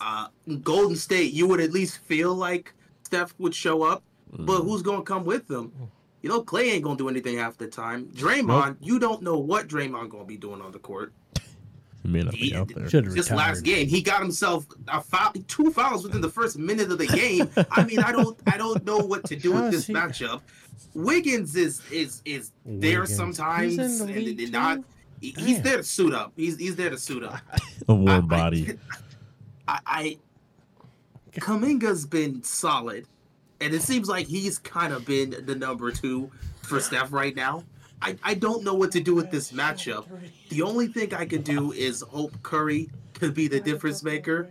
Uh, 0.00 0.26
Golden 0.62 0.96
State, 0.96 1.32
you 1.32 1.46
would 1.46 1.60
at 1.60 1.70
least 1.72 1.98
feel 1.98 2.34
like 2.34 2.74
Steph 3.04 3.32
would 3.38 3.54
show 3.54 3.82
up, 3.82 4.02
but 4.38 4.62
who's 4.62 4.82
gonna 4.82 5.02
come 5.02 5.24
with 5.24 5.46
them? 5.48 5.72
You 6.22 6.28
know, 6.28 6.42
Klay 6.42 6.72
ain't 6.72 6.82
gonna 6.82 6.96
do 6.98 7.08
anything 7.08 7.38
half 7.38 7.56
the 7.56 7.68
time. 7.68 8.06
Draymond, 8.06 8.76
you 8.80 8.98
don't 8.98 9.22
know 9.22 9.38
what 9.38 9.68
Draymond 9.68 10.10
gonna 10.10 10.24
be 10.24 10.36
doing 10.36 10.60
on 10.60 10.72
the 10.72 10.78
court. 10.80 11.12
He 12.02 12.08
may 12.12 12.22
not 12.22 12.34
be 12.34 12.54
out 12.54 12.72
there. 12.74 12.88
Should 12.88 13.04
have 13.06 13.14
Just 13.14 13.30
retired. 13.30 13.48
last 13.48 13.60
game, 13.62 13.88
he 13.88 14.02
got 14.02 14.20
himself 14.20 14.66
a 14.88 15.00
foul, 15.00 15.32
two 15.48 15.70
fouls 15.72 16.02
within 16.04 16.20
the 16.20 16.28
first 16.28 16.58
minute 16.58 16.90
of 16.92 16.98
the 16.98 17.06
game. 17.06 17.48
I 17.70 17.84
mean, 17.84 18.00
I 18.00 18.12
don't, 18.12 18.38
I 18.46 18.56
don't 18.56 18.84
know 18.84 18.98
what 18.98 19.24
to 19.26 19.36
do 19.36 19.52
How 19.52 19.62
with 19.62 19.72
this 19.72 19.86
he- 19.86 19.94
matchup. 19.94 20.40
Wiggins 20.94 21.56
is 21.56 21.82
is 21.90 22.22
is 22.24 22.52
there 22.64 23.00
Wiggins. 23.02 23.16
sometimes 23.16 23.72
He's 23.76 23.98
the 24.04 24.42
and, 24.44 24.52
not. 24.52 24.78
he- 25.20 25.34
He's 25.38 25.60
there 25.62 25.78
to 25.78 25.82
suit 25.84 26.12
up. 26.14 26.32
He's 26.36 26.56
he's 26.58 26.76
there 26.76 26.90
to 26.90 26.98
suit 26.98 27.24
up. 27.24 27.40
A 27.88 27.94
warm 27.94 28.08
I- 28.08 28.20
body. 28.20 28.78
I, 29.68 29.80
I 29.86 30.18
Kuminga's 31.32 32.06
been 32.06 32.42
solid, 32.42 33.06
and 33.60 33.74
it 33.74 33.82
seems 33.82 34.08
like 34.08 34.26
he's 34.26 34.58
kind 34.58 34.92
of 34.92 35.04
been 35.04 35.34
the 35.44 35.54
number 35.54 35.90
two 35.90 36.30
for 36.62 36.80
Steph 36.80 37.12
right 37.12 37.34
now. 37.36 37.64
I, 38.02 38.16
I 38.22 38.34
don't 38.34 38.62
know 38.62 38.74
what 38.74 38.92
to 38.92 39.00
do 39.00 39.14
with 39.14 39.30
this 39.30 39.52
matchup. 39.52 40.06
The 40.50 40.62
only 40.62 40.86
thing 40.88 41.14
I 41.14 41.24
could 41.24 41.44
do 41.44 41.72
is 41.72 42.02
hope 42.02 42.32
Curry 42.42 42.90
could 43.14 43.34
be 43.34 43.48
the 43.48 43.58
difference 43.60 44.02
maker. 44.02 44.50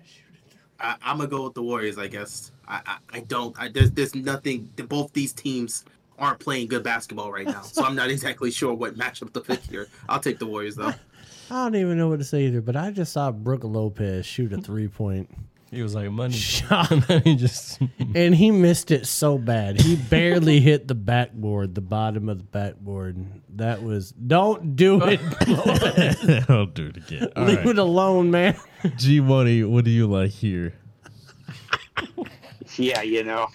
I, 0.80 0.96
I'm 1.04 1.18
gonna 1.18 1.30
go 1.30 1.44
with 1.46 1.54
the 1.54 1.62
Warriors, 1.64 1.98
I 1.98 2.08
guess. 2.08 2.52
I 2.68 2.82
I, 2.86 2.98
I 3.14 3.20
don't. 3.22 3.58
I, 3.58 3.70
there's 3.70 3.92
there's 3.92 4.14
nothing. 4.16 4.70
Both 4.88 5.14
these 5.14 5.32
teams 5.34 5.86
aren't 6.18 6.40
playing 6.40 6.68
good 6.68 6.84
basketball 6.84 7.32
right 7.32 7.46
now, 7.46 7.62
so 7.62 7.84
I'm 7.84 7.96
not 7.96 8.10
exactly 8.12 8.52
sure 8.52 8.74
what 8.74 8.96
matchup 8.98 9.34
to 9.34 9.42
pick 9.42 9.62
here. 9.62 9.88
I'll 10.10 10.20
take 10.20 10.40
the 10.40 10.46
Warriors 10.46 10.76
though. 10.76 10.94
I 11.52 11.64
don't 11.66 11.76
even 11.76 11.98
know 11.98 12.08
what 12.08 12.20
to 12.20 12.26
say 12.26 12.46
either, 12.46 12.62
but 12.62 12.76
I 12.76 12.90
just 12.92 13.14
saw 13.14 13.32
Brook 13.32 13.64
Lopez 13.64 14.26
shoot 14.26 14.52
a 14.52 14.58
three 14.58 14.88
point 14.88 15.30
He 15.70 15.84
was 15.84 15.94
like 15.94 16.10
money, 16.10 16.34
shot, 16.36 16.90
and 16.92 17.04
then 17.04 17.22
he 17.22 17.36
just 17.36 17.80
and 18.16 18.34
he 18.34 18.50
missed 18.50 18.90
it 18.90 19.06
so 19.06 19.38
bad. 19.38 19.80
He 19.80 19.96
barely 19.96 20.60
hit 20.60 20.88
the 20.88 20.96
backboard, 20.96 21.76
the 21.76 21.82
bottom 21.82 22.30
of 22.30 22.40
the 22.40 22.46
backboard. 22.46 23.18
That 23.58 23.84
was 23.84 24.12
don't 24.12 24.76
do 24.76 25.00
it. 25.04 25.22
Lopez. 25.48 26.46
I'll 26.50 26.66
do 26.66 26.88
it 26.88 26.98
again. 26.98 27.30
All 27.36 27.46
Leave 27.46 27.58
right. 27.60 27.68
it 27.68 27.78
alone, 27.78 28.32
man. 28.32 28.58
G 28.98 29.20
Money, 29.20 29.64
what 29.64 29.86
do 29.86 29.92
you 29.92 30.08
like 30.08 30.32
here? 30.32 30.74
Yeah, 32.78 33.02
you 33.04 33.24
know, 33.24 33.48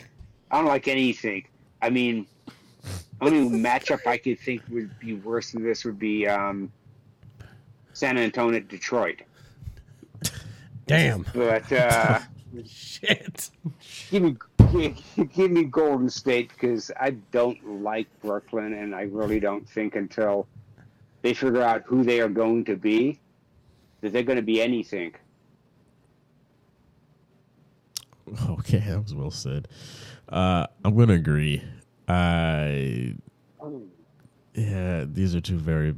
I 0.51 0.59
don't 0.59 0.67
like 0.67 0.89
anything. 0.89 1.45
I 1.83 1.91
mean, 1.91 2.27
only 3.21 3.59
matchup 3.59 4.07
I 4.07 4.17
could 4.17 4.39
think 4.39 4.63
would 4.71 4.99
be 4.99 5.15
worse 5.15 5.53
than 5.53 5.63
this 5.63 5.85
would 5.85 5.99
be 5.99 6.27
um, 6.27 6.73
San 7.93 8.19
Antonio, 8.19 8.61
Detroit. 8.61 9.23
Damn. 10.87 11.25
But 11.35 11.71
uh, 11.73 12.21
Shit. 12.67 13.51
give 14.11 14.23
me 14.23 14.37
give, 15.35 15.51
me 15.51 15.65
Golden 15.65 16.09
State 16.09 16.51
because 16.51 16.91
I 16.99 17.11
don't 17.33 17.83
like 17.83 18.07
Brooklyn, 18.21 18.75
and 18.75 18.95
I 18.95 19.03
really 19.03 19.41
don't 19.41 19.69
think 19.69 19.97
until 19.97 20.47
they 21.23 21.35
figure 21.35 21.63
out 21.63 21.83
who 21.87 22.05
they 22.05 22.21
are 22.21 22.29
going 22.29 22.65
to 22.65 22.77
be 22.77 23.19
that 24.01 24.13
they're 24.13 24.23
going 24.23 24.37
to 24.37 24.43
be 24.43 24.63
anything. 24.63 25.15
Okay, 28.49 28.79
that 28.79 29.03
was 29.03 29.15
well 29.15 29.31
said. 29.31 29.69
Uh, 30.29 30.67
I'm 30.85 30.97
gonna 30.97 31.15
agree. 31.15 31.63
I 32.11 33.15
yeah, 34.55 35.05
these 35.07 35.35
are 35.35 35.41
two 35.41 35.57
very 35.59 35.95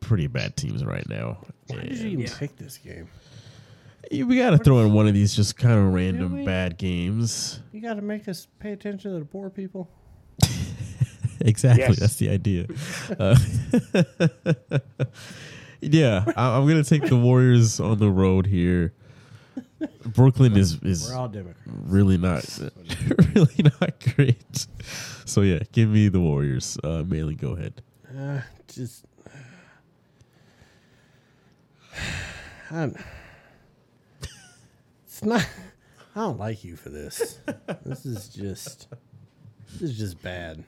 pretty 0.00 0.26
bad 0.26 0.56
teams 0.56 0.84
right 0.84 1.06
now. 1.08 1.38
Why 1.66 1.80
did 1.82 1.98
you 1.98 2.08
even 2.18 2.26
pick 2.36 2.56
this 2.56 2.78
game? 2.78 3.08
Yeah, 4.10 4.24
We 4.24 4.36
got 4.38 4.50
to 4.50 4.58
throw 4.58 4.78
in 4.80 4.92
one 4.92 5.06
of 5.06 5.14
these 5.14 5.34
just 5.34 5.56
kind 5.56 5.78
of 5.78 5.92
random 5.94 6.32
Really? 6.34 6.44
bad 6.46 6.76
games. 6.78 7.60
You 7.72 7.80
got 7.80 7.94
to 7.94 8.02
make 8.02 8.26
us 8.28 8.46
pay 8.58 8.72
attention 8.72 9.12
to 9.12 9.18
the 9.18 9.24
poor 9.24 9.50
people. 9.50 9.88
Exactly, 11.40 11.84
Yes. 11.84 11.98
that's 11.98 12.16
the 12.16 12.30
idea. 12.30 12.66
Uh, 13.18 13.36
yeah, 15.80 16.24
I, 16.36 16.56
I'm 16.56 16.66
gonna 16.66 16.84
take 16.84 17.06
the 17.06 17.16
Warriors 17.16 17.80
on 17.80 17.98
the 17.98 18.08
road 18.10 18.46
here. 18.46 18.94
Brooklyn 20.06 20.56
is 20.56 20.78
is 20.82 21.08
We're 21.10 21.16
all 21.16 21.28
Democrats. 21.28 21.60
really 21.66 22.18
not 22.18 22.44
really 23.34 23.70
not 23.80 24.14
great. 24.16 24.66
So 25.24 25.40
yeah, 25.42 25.60
give 25.72 25.88
me 25.90 26.08
the 26.08 26.20
Warriors. 26.20 26.78
Uh, 26.82 27.02
Maley, 27.02 27.36
go 27.36 27.52
ahead. 27.52 27.82
Uh, 28.16 28.40
just. 28.68 29.04
I'm, 32.70 32.94
it's 35.04 35.22
not. 35.22 35.46
I 36.16 36.20
don't 36.20 36.38
like 36.38 36.64
you 36.64 36.76
for 36.76 36.88
this. 36.90 37.38
This 37.84 38.06
is 38.06 38.28
just. 38.28 38.88
This 39.72 39.90
is 39.90 39.98
just 39.98 40.22
bad. 40.22 40.64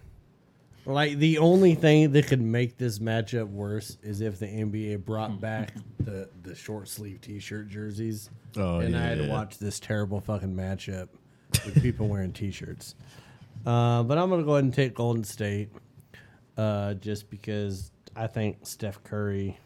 Like 0.86 1.18
the 1.18 1.38
only 1.38 1.74
thing 1.74 2.12
that 2.12 2.28
could 2.28 2.40
make 2.40 2.78
this 2.78 3.00
matchup 3.00 3.48
worse 3.48 3.98
is 4.02 4.20
if 4.20 4.38
the 4.38 4.46
NBA 4.46 5.04
brought 5.04 5.40
back 5.40 5.72
the 5.98 6.28
the 6.44 6.54
short 6.54 6.88
sleeve 6.88 7.20
t 7.20 7.40
shirt 7.40 7.68
jerseys, 7.68 8.30
Oh, 8.56 8.78
and 8.78 8.96
I 8.96 9.02
had 9.02 9.18
to 9.18 9.24
yeah. 9.24 9.32
watch 9.32 9.58
this 9.58 9.80
terrible 9.80 10.20
fucking 10.20 10.54
matchup 10.54 11.08
with 11.64 11.82
people 11.82 12.06
wearing 12.08 12.32
t 12.32 12.50
shirts. 12.52 12.94
Uh, 13.66 14.04
but 14.04 14.16
I'm 14.16 14.30
gonna 14.30 14.44
go 14.44 14.52
ahead 14.52 14.64
and 14.64 14.72
take 14.72 14.94
Golden 14.94 15.24
State, 15.24 15.70
uh, 16.56 16.94
just 16.94 17.30
because 17.30 17.90
I 18.14 18.28
think 18.28 18.58
Steph 18.64 19.02
Curry 19.02 19.58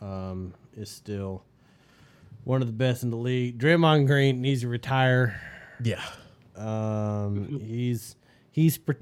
um, 0.00 0.52
is 0.76 0.90
still 0.90 1.44
one 2.42 2.62
of 2.62 2.66
the 2.66 2.72
best 2.74 3.04
in 3.04 3.10
the 3.10 3.16
league. 3.16 3.58
Draymond 3.60 4.06
Green 4.08 4.40
needs 4.42 4.62
to 4.62 4.68
retire. 4.68 5.40
Yeah, 5.84 6.02
Um, 6.56 7.60
he's 7.64 8.16
he's 8.50 8.76
pre- 8.78 8.96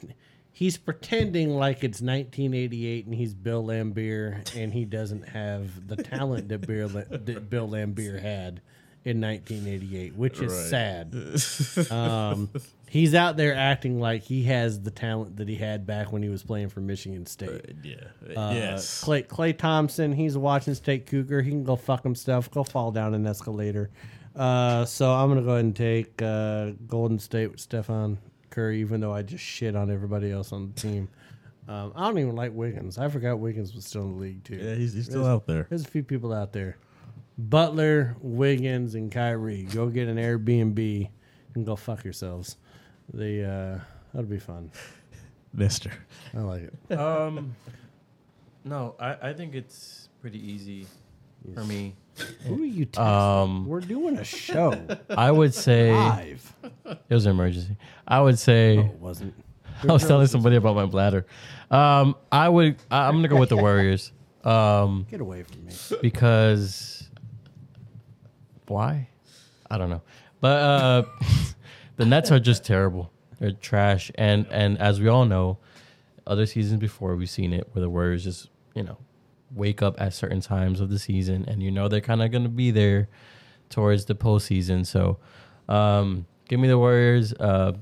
he's 0.55 0.79
pretending 0.79 1.51
like 1.57 1.79
it's 1.85 2.01
1988 2.01 3.05
and 3.07 3.15
he's 3.15 3.35
Bill 3.35 3.63
Laimbeer 3.65 4.55
and 4.57 4.73
he 4.73 4.85
doesn't 4.87 5.29
have 5.29 5.87
the 5.89 5.97
talent 5.97 6.49
that 6.49 6.67
Bill 6.67 6.89
that 6.89 7.51
Bill 7.51 7.69
Laimbeer 7.69 8.23
had 8.23 8.63
in 9.05 9.21
1988, 9.21 10.15
which 10.17 10.41
is 10.41 10.71
sad. 10.71 11.13
Um, 11.91 12.49
he's 12.89 13.15
out 13.15 13.37
there 13.37 13.55
acting 13.55 14.01
like 14.01 14.23
he 14.23 14.45
has 14.45 14.81
the 14.81 14.91
talent 14.91 15.37
that 15.37 15.49
he 15.49 15.57
had 15.57 15.87
back 15.87 16.11
when 16.13 16.23
he 16.23 16.29
was 16.31 16.43
playing 16.43 16.69
for 16.71 16.81
Michigan 16.81 17.27
State. 17.27 17.75
yeah, 17.83 17.97
Uh, 18.35 18.53
yes. 18.55 19.05
Klay, 19.05 19.27
Klay 19.27 19.57
Thompson, 19.59 20.13
he's 20.13 20.37
a 20.37 20.41
Washington 20.41 20.77
State 20.77 21.07
Cougar. 21.07 21.43
He 21.43 21.51
can 21.51 21.65
go 21.65 21.77
fuck 21.77 22.03
himself, 22.03 22.51
go 22.51 22.63
fall 22.65 22.93
down 22.93 23.13
an 23.13 23.27
escalator. 23.27 23.91
Uh, 24.35 24.85
so 24.87 25.13
I'm 25.13 25.29
gonna 25.29 25.43
go 25.43 25.51
ahead 25.51 25.65
and 25.65 25.77
take 25.77 26.23
uh, 26.23 26.71
Golden 26.87 27.19
State 27.19 27.51
with 27.51 27.61
Stephen 27.61 28.19
Curry, 28.55 28.81
even 28.81 29.01
though 29.01 29.13
I 29.13 29.23
just 29.23 29.43
shit 29.45 29.75
on 29.77 29.91
everybody 29.91 30.31
else 30.31 30.53
on 30.53 30.73
the 30.75 30.81
team. 30.81 31.09
Um, 31.67 31.95
I 31.97 32.07
don't 32.07 32.19
even 32.19 32.37
like 32.37 32.53
Wiggins. 32.53 32.99
I 32.99 33.09
forgot 33.09 33.39
Wiggins 33.39 33.75
was 33.75 33.87
still 33.87 34.03
in 34.03 34.13
the 34.17 34.21
league 34.21 34.45
too. 34.45 34.57
yeah, 34.57 34.75
he's, 34.75 34.93
he's 34.93 35.07
still 35.07 35.23
There's- 35.23 35.35
out 35.35 35.47
there. 35.47 35.67
There's 35.71 35.83
a 35.83 35.89
few 35.89 36.03
people 36.03 36.31
out 36.35 36.53
there. 36.53 36.77
Butler, 37.39 38.17
Wiggins, 38.21 38.95
and 38.95 39.11
Kyrie. 39.11 39.63
Go 39.73 39.89
get 39.89 40.07
an 40.09 40.19
Airbnb 40.19 41.09
and 41.55 41.65
go 41.65 41.75
fuck 41.75 42.05
yourselves. 42.05 42.59
The 43.15 43.45
uh, 43.45 43.79
that'll 44.13 44.29
be 44.29 44.39
fun. 44.39 44.73
Mister. 45.55 45.91
I 46.37 46.41
like 46.41 46.71
it. 46.91 46.95
um, 46.99 47.57
no, 48.65 48.95
I, 49.01 49.31
I 49.31 49.33
think 49.33 49.55
it's 49.55 50.11
pretty 50.21 50.47
easy 50.47 50.87
for 51.55 51.65
me. 51.65 51.97
Who 52.47 52.63
are 52.63 52.67
you? 52.67 52.87
Texting? 52.87 53.01
Um, 53.05 53.67
We're 53.67 53.81
doing 53.81 54.17
a 54.19 54.25
show 54.25 54.75
I 55.11 55.31
would 55.31 55.53
say 55.55 55.93
live. 55.93 56.55
it 56.85 56.99
was 57.11 57.27
an 57.27 57.33
emergency. 57.33 57.77
I 58.07 58.21
would 58.21 58.39
say 58.39 58.79
Oh, 58.79 58.83
it 58.83 59.01
wasn't. 59.01 59.35
I 59.83 59.93
was 59.93 60.07
telling 60.07 60.27
somebody 60.29 60.57
about 60.57 60.77
my 60.77 60.87
bladder. 60.87 61.27
Um, 61.71 62.15
I 62.31 62.49
would. 62.49 62.77
I, 62.91 63.09
I'm 63.09 63.15
gonna 63.17 63.29
go 63.29 63.39
with 63.41 63.49
the 63.49 63.57
Warriors. 63.57 64.13
Um, 64.45 65.07
Get 65.11 65.21
away 65.21 65.43
from 65.43 65.65
me. 65.67 65.73
because 66.03 67.09
why? 68.69 69.09
I 69.71 69.79
don't 69.79 69.91
know. 69.91 70.03
But 70.41 70.63
uh, 70.63 71.03
the 71.97 72.05
Nets 72.07 72.31
are 72.31 72.39
just 72.41 72.65
terrible. 72.65 73.11
They're 73.41 73.53
trash, 73.53 74.11
and 74.15 74.47
and 74.51 74.79
as 74.79 75.01
we 75.01 75.09
all 75.09 75.25
know, 75.25 75.59
other 76.27 76.47
seasons 76.47 76.81
before 76.81 77.17
we've 77.17 77.29
seen 77.31 77.53
it 77.53 77.69
where 77.73 77.81
the 77.81 77.91
Warriors 77.91 78.23
just 78.25 78.49
you 78.75 78.83
know, 78.85 78.99
wake 79.55 79.83
up 79.83 80.01
at 80.01 80.13
certain 80.15 80.41
times 80.41 80.81
of 80.81 80.91
the 80.91 80.99
season, 80.99 81.45
and 81.49 81.63
you 81.63 81.71
know 81.71 81.89
they're 81.89 82.01
kind 82.01 82.23
of 82.23 82.31
going 82.31 82.43
to 82.45 82.49
be 82.49 82.71
there 82.71 83.09
towards 83.71 84.05
the 84.05 84.15
postseason. 84.15 84.85
So, 84.87 85.19
um, 85.69 86.27
give 86.49 86.61
me 86.61 86.69
the 86.69 86.79
Warriors. 86.79 87.33
Uh, 87.35 87.73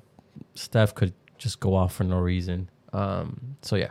Steph 0.54 0.94
could 0.94 1.12
just 1.38 1.60
go 1.60 1.74
off 1.74 1.94
for 1.94 2.04
no 2.04 2.18
reason. 2.18 2.68
Um, 2.92 3.56
so 3.62 3.76
yeah, 3.76 3.90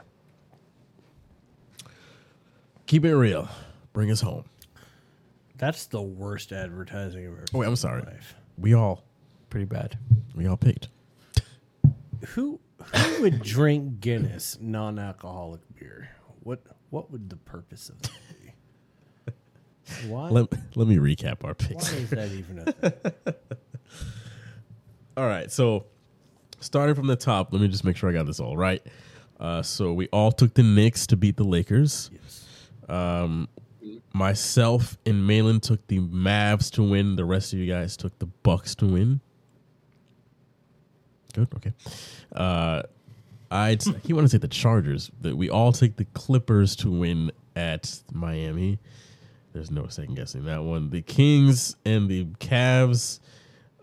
Keep 2.92 3.06
it 3.06 3.16
real. 3.16 3.48
Bring 3.94 4.12
us 4.12 4.20
home. 4.20 4.44
That's 5.58 5.86
the 5.86 6.02
worst 6.02 6.52
advertising 6.52 7.26
I've 7.26 7.32
ever. 7.34 7.46
Oh, 7.54 7.60
wait, 7.60 7.68
I'm 7.68 7.76
sorry. 7.78 8.02
life. 8.02 8.36
We 8.58 8.74
all 8.74 9.06
pretty 9.50 9.66
bad. 9.66 9.98
we 10.36 10.46
all 10.46 10.58
picked. 10.58 10.90
Who 12.30 12.60
who 12.96 13.22
would 13.22 13.42
drink 13.44 14.02
Guinness 14.02 14.58
non-alcoholic 14.60 15.62
beer? 15.80 16.10
What 16.42 16.62
what 16.90 17.12
would 17.12 17.30
the 17.30 17.38
purpose 17.38 17.90
of 17.90 18.02
that 18.02 18.12
be? 19.26 20.08
Why? 20.08 20.30
Let, 20.30 20.48
let 20.76 20.88
me 20.88 20.98
recap 20.98 21.44
our 21.44 21.50
why 21.50 21.68
picks. 21.68 21.92
is 21.94 22.10
that 22.12 22.32
even 22.32 22.60
a 22.60 22.72
thing? 22.72 23.14
All 25.18 25.26
right, 25.26 25.52
so 25.52 25.86
starting 26.62 26.96
from 26.96 27.08
the 27.08 27.18
top, 27.18 27.52
let 27.52 27.62
me 27.62 27.68
just 27.68 27.84
make 27.84 27.98
sure 27.98 28.10
I 28.10 28.14
got 28.14 28.26
this 28.26 28.40
all 28.40 28.56
right. 28.56 28.82
Uh, 29.40 29.62
so 29.62 29.92
we 29.92 30.08
all 30.14 30.32
took 30.32 30.54
the 30.54 30.64
Knicks 30.64 31.06
to 31.08 31.18
beat 31.18 31.36
the 31.36 31.44
Lakers. 31.44 32.10
Um, 32.88 33.50
myself 34.14 34.98
and 35.06 35.28
Mahlon 35.28 35.62
took 35.62 35.86
the 35.88 36.00
Mavs 36.00 36.72
to 36.72 36.84
win. 36.84 37.16
The 37.16 37.26
rest 37.26 37.52
of 37.52 37.60
you 37.60 37.72
guys 37.72 37.98
took 37.98 38.18
the 38.20 38.28
Bucks 38.28 38.76
to 38.76 38.86
win. 38.86 39.20
Good. 41.34 41.48
Okay. 41.56 41.74
Uh, 42.34 42.84
I 43.52 43.78
he 44.04 44.14
want 44.14 44.28
to 44.28 44.32
take 44.32 44.42
the 44.42 44.48
Chargers. 44.48 45.12
That 45.22 45.36
we 45.36 45.50
all 45.50 45.74
take 45.74 45.98
the 45.98 46.06
Clippers 46.06 46.76
to 46.78 46.90
win 46.90 47.32
at 47.56 48.02
Miami. 48.12 48.80
There's 49.54 49.70
no 49.70 49.88
second 49.88 50.16
guessing 50.16 50.46
that 50.46 50.64
one. 50.64 50.90
The 50.90 51.02
Kings 51.02 51.76
and 51.86 52.10
the 52.10 52.26
Cavs. 52.40 53.20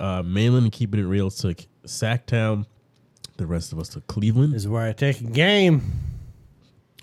Uh, 0.00 0.22
Mahlon 0.22 0.72
keeping 0.72 1.00
it 1.00 1.04
real 1.04 1.30
took 1.30 1.58
Sacktown. 1.84 2.64
The 3.36 3.46
rest 3.46 3.72
of 3.72 3.78
us 3.78 3.90
took 3.90 4.06
Cleveland. 4.06 4.54
This 4.54 4.62
is 4.62 4.68
where 4.68 4.86
I 4.86 4.92
take 4.92 5.20
a 5.20 5.24
game. 5.24 5.82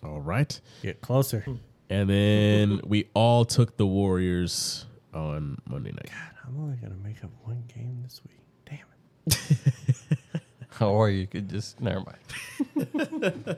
All 0.04 0.20
right. 0.22 0.60
Get 0.82 1.02
closer. 1.02 1.46
And 1.90 2.10
then 2.10 2.82
we 2.84 3.10
all 3.14 3.46
took 3.46 3.78
the 3.78 3.86
Warriors 3.86 4.86
on 5.14 5.60
Monday 5.70 5.92
night. 5.92 6.10
God, 6.10 6.48
I'm 6.48 6.60
only 6.60 6.78
gonna 6.78 6.96
make 7.04 7.24
up 7.24 7.30
one 7.44 7.64
game 7.74 8.00
this 8.04 8.22
week. 8.28 8.40
Damn 8.66 8.80
it. 9.28 10.42
or 10.82 11.10
you 11.10 11.28
could 11.28 11.50
just 11.50 11.80
never 11.82 12.02
mind. 12.02 13.58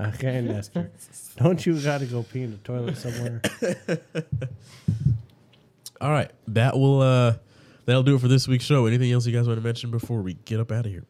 Okay, 0.00 0.40
Nestor. 0.42 0.90
Don't 1.36 1.64
you 1.64 1.80
got 1.80 2.00
to 2.00 2.06
go 2.06 2.22
pee 2.22 2.42
in 2.42 2.50
the 2.52 2.56
toilet 2.58 2.96
somewhere? 2.96 3.40
All 6.00 6.10
right. 6.10 6.30
That 6.48 6.76
will 6.76 7.00
uh 7.00 7.36
that'll 7.86 8.02
do 8.02 8.16
it 8.16 8.20
for 8.20 8.28
this 8.28 8.46
week's 8.46 8.64
show. 8.64 8.86
Anything 8.86 9.10
else 9.12 9.26
you 9.26 9.32
guys 9.32 9.46
want 9.48 9.58
to 9.58 9.64
mention 9.64 9.90
before 9.90 10.20
we 10.20 10.34
get 10.34 10.60
up 10.60 10.70
out 10.70 10.86
of 10.86 10.92
here? 10.92 11.04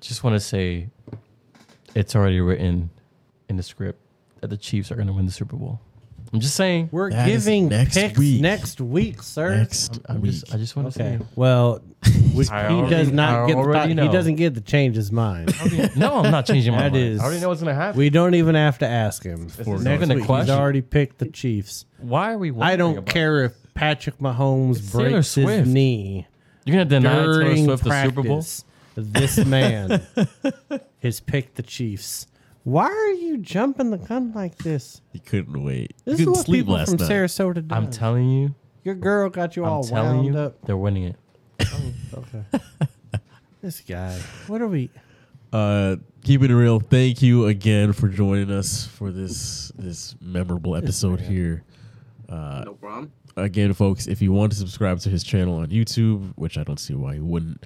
Just 0.00 0.24
want 0.24 0.34
to 0.34 0.40
say, 0.40 0.88
it's 1.94 2.14
already 2.14 2.40
written 2.40 2.90
in 3.48 3.56
the 3.56 3.62
script 3.62 4.00
that 4.40 4.48
the 4.48 4.56
Chiefs 4.58 4.90
are 4.92 4.96
going 4.96 5.06
to 5.06 5.12
win 5.14 5.24
the 5.24 5.32
Super 5.32 5.56
Bowl. 5.56 5.80
I'm 6.32 6.40
just 6.40 6.56
saying. 6.56 6.88
We're 6.90 7.10
That 7.10 7.28
is 7.28 7.44
giving 7.44 7.68
next 7.68 7.94
picks 7.94 8.18
week. 8.18 8.40
next 8.40 8.80
week, 8.80 9.22
sir. 9.22 9.56
Next 9.56 10.00
I'm 10.06 10.20
week. 10.20 10.32
just. 10.32 10.52
I 10.54 10.58
just 10.58 10.74
want 10.76 10.92
to 10.92 11.00
Okay. 11.02 11.18
say. 11.18 11.24
Well, 11.36 11.80
we, 12.34 12.44
he 12.44 12.50
I 12.50 12.68
already- 12.68 12.90
does 12.90 13.12
not 13.12 13.44
I 13.44 13.46
get. 13.46 13.52
The, 13.52 13.58
already 13.58 13.88
he 13.90 13.94
know. 13.94 14.10
doesn't 14.10 14.34
get 14.36 14.54
to 14.54 14.60
change 14.60 14.96
his 14.96 15.12
mind. 15.12 15.52
No, 15.96 16.14
I'm 16.16 16.30
not 16.32 16.46
changing 16.46 16.72
my 16.72 16.82
That 16.82 16.92
mind. 16.92 17.04
is- 17.04 17.20
I 17.20 17.24
already 17.24 17.40
know 17.40 17.48
what's 17.50 17.60
going 17.62 17.74
to 17.74 17.80
happen. 17.80 17.98
We 17.98 18.10
don't 18.10 18.34
even 18.34 18.56
have 18.56 18.78
to 18.78 18.86
ask 18.88 19.22
him. 19.22 19.46
is 19.46 19.58
Next 19.58 19.68
even 20.02 20.10
a 20.10 20.14
week, 20.16 20.24
he's 20.28 20.50
already 20.50 20.82
picked 20.82 21.18
the 21.18 21.26
Chiefs. 21.28 21.84
Why 21.98 22.32
are 22.32 22.38
we? 22.38 22.48
I 22.48 22.52
wondering 22.52 22.78
don't 22.78 22.98
about 22.98 23.12
care 23.12 23.44
if 23.44 23.52
Patrick 23.74 24.18
Mahomes 24.18 24.78
It's 24.78 24.90
Taylor 24.92 25.10
breaks 25.10 25.34
his 25.34 25.44
Swift. 25.44 25.68
knee 25.68 26.26
You're 26.64 26.76
going 26.76 26.88
to 26.88 26.94
deny 27.00 27.14
Taylor 27.14 27.42
during 27.44 27.64
Swift 27.64 27.84
the 27.84 28.02
Super 28.02 28.22
Bowl? 28.22 28.36
practice. 28.38 28.64
This 28.96 29.38
man 29.44 30.02
has 31.02 31.20
picked 31.20 31.56
the 31.56 31.62
Chiefs. 31.62 32.26
Why 32.64 32.86
are 32.86 33.10
you 33.12 33.36
jumping 33.38 33.90
the 33.90 33.98
gun 33.98 34.32
like 34.34 34.56
this? 34.56 35.02
He 35.12 35.18
couldn't 35.18 35.62
wait. 35.62 35.92
This 36.04 36.18
he 36.18 36.22
is 36.22 36.26
couldn't 36.26 36.32
what 36.32 36.46
sleep 36.46 36.60
people 36.60 36.74
last 36.74 36.88
from 36.88 36.96
night. 36.98 37.10
Sarasota 37.10 37.66
do. 37.68 37.74
I'm 37.74 37.90
telling 37.90 38.30
you. 38.30 38.54
Your 38.82 38.94
girl 38.94 39.28
got 39.30 39.54
you 39.54 39.64
I'm 39.64 39.70
all 39.70 39.84
telling 39.84 40.22
wound 40.22 40.34
you. 40.34 40.40
up. 40.40 40.64
They're 40.64 40.76
winning 40.76 41.04
it. 41.04 41.16
Okay. 42.14 42.44
this 43.60 43.80
guy. 43.80 44.18
What 44.46 44.62
are 44.62 44.68
we? 44.68 44.90
Uh 45.52 45.96
keeping 46.24 46.50
it 46.50 46.54
real, 46.54 46.80
thank 46.80 47.20
you 47.22 47.46
again 47.46 47.92
for 47.92 48.08
joining 48.08 48.50
us 48.50 48.86
for 48.86 49.12
this 49.12 49.70
this 49.76 50.16
memorable 50.20 50.74
episode 50.74 51.20
here. 51.20 51.62
no 52.30 52.76
problem. 52.80 53.12
again, 53.36 53.72
folks, 53.74 54.06
if 54.06 54.22
you 54.22 54.32
want 54.32 54.52
to 54.52 54.58
subscribe 54.58 54.98
to 55.00 55.10
his 55.10 55.22
channel 55.22 55.58
on 55.58 55.68
YouTube, 55.68 56.32
which 56.36 56.56
I 56.58 56.64
don't 56.64 56.80
see 56.80 56.94
why 56.94 57.14
you 57.14 57.24
wouldn't, 57.24 57.64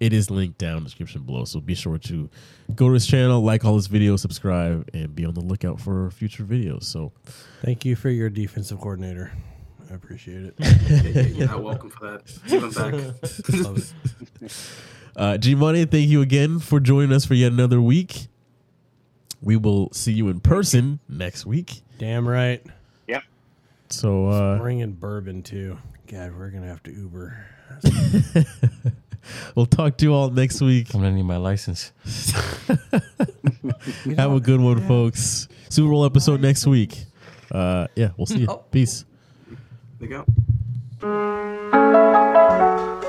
it 0.00 0.12
is 0.12 0.30
linked 0.30 0.58
down 0.58 0.78
in 0.78 0.82
the 0.82 0.88
description 0.88 1.22
below. 1.22 1.44
So 1.44 1.60
be 1.60 1.74
sure 1.74 1.98
to 1.98 2.28
go 2.74 2.88
to 2.88 2.94
his 2.94 3.06
channel, 3.06 3.42
like 3.42 3.64
all 3.64 3.76
his 3.76 3.86
videos, 3.86 4.20
subscribe, 4.20 4.88
and 4.94 5.14
be 5.14 5.24
on 5.24 5.34
the 5.34 5.40
lookout 5.40 5.80
for 5.80 6.10
future 6.10 6.44
videos. 6.44 6.84
So 6.84 7.12
Thank 7.62 7.84
you 7.84 7.94
for 7.94 8.08
your 8.08 8.30
defensive 8.30 8.80
coordinator. 8.80 9.30
I 9.90 9.94
appreciate 9.94 10.54
it. 10.58 11.34
You're 11.36 11.48
not 11.48 11.62
welcome 11.62 11.90
for 11.90 12.12
that. 12.12 12.22
Give 12.46 12.62
him 12.62 12.70
back. 12.70 13.64
Love 13.64 13.92
it. 14.42 14.52
Uh, 15.16 15.36
G 15.36 15.56
Money, 15.56 15.84
thank 15.84 16.08
you 16.08 16.22
again 16.22 16.60
for 16.60 16.78
joining 16.78 17.12
us 17.12 17.24
for 17.24 17.34
yet 17.34 17.50
another 17.50 17.80
week. 17.80 18.28
We 19.42 19.56
will 19.56 19.90
see 19.92 20.12
you 20.12 20.28
in 20.28 20.38
person 20.38 21.00
next 21.08 21.44
week. 21.44 21.82
Damn 21.98 22.28
right. 22.28 22.64
Yep. 23.08 23.24
So 23.90 24.28
uh, 24.28 24.58
Bringing 24.58 24.92
bourbon 24.92 25.42
too. 25.42 25.78
God, 26.06 26.38
we're 26.38 26.50
gonna 26.50 26.68
have 26.68 26.82
to 26.84 26.92
Uber. 26.92 27.44
we'll 29.54 29.66
talk 29.66 29.96
to 29.98 30.04
you 30.04 30.14
all 30.14 30.30
next 30.30 30.60
week. 30.60 30.94
I'm 30.94 31.00
going 31.00 31.12
to 31.12 31.16
need 31.16 31.24
my 31.24 31.36
license. 31.36 31.92
Have 34.16 34.32
a 34.32 34.40
good 34.40 34.60
one, 34.60 34.86
folks. 34.86 35.48
Super 35.68 35.90
Bowl 35.90 36.04
episode 36.04 36.40
next 36.40 36.66
week. 36.66 37.04
Uh, 37.50 37.86
yeah, 37.94 38.10
we'll 38.16 38.26
see 38.26 38.40
you. 38.40 38.46
Peace. 38.70 39.04
There 39.98 40.08
you 40.08 40.24
go. 41.00 43.00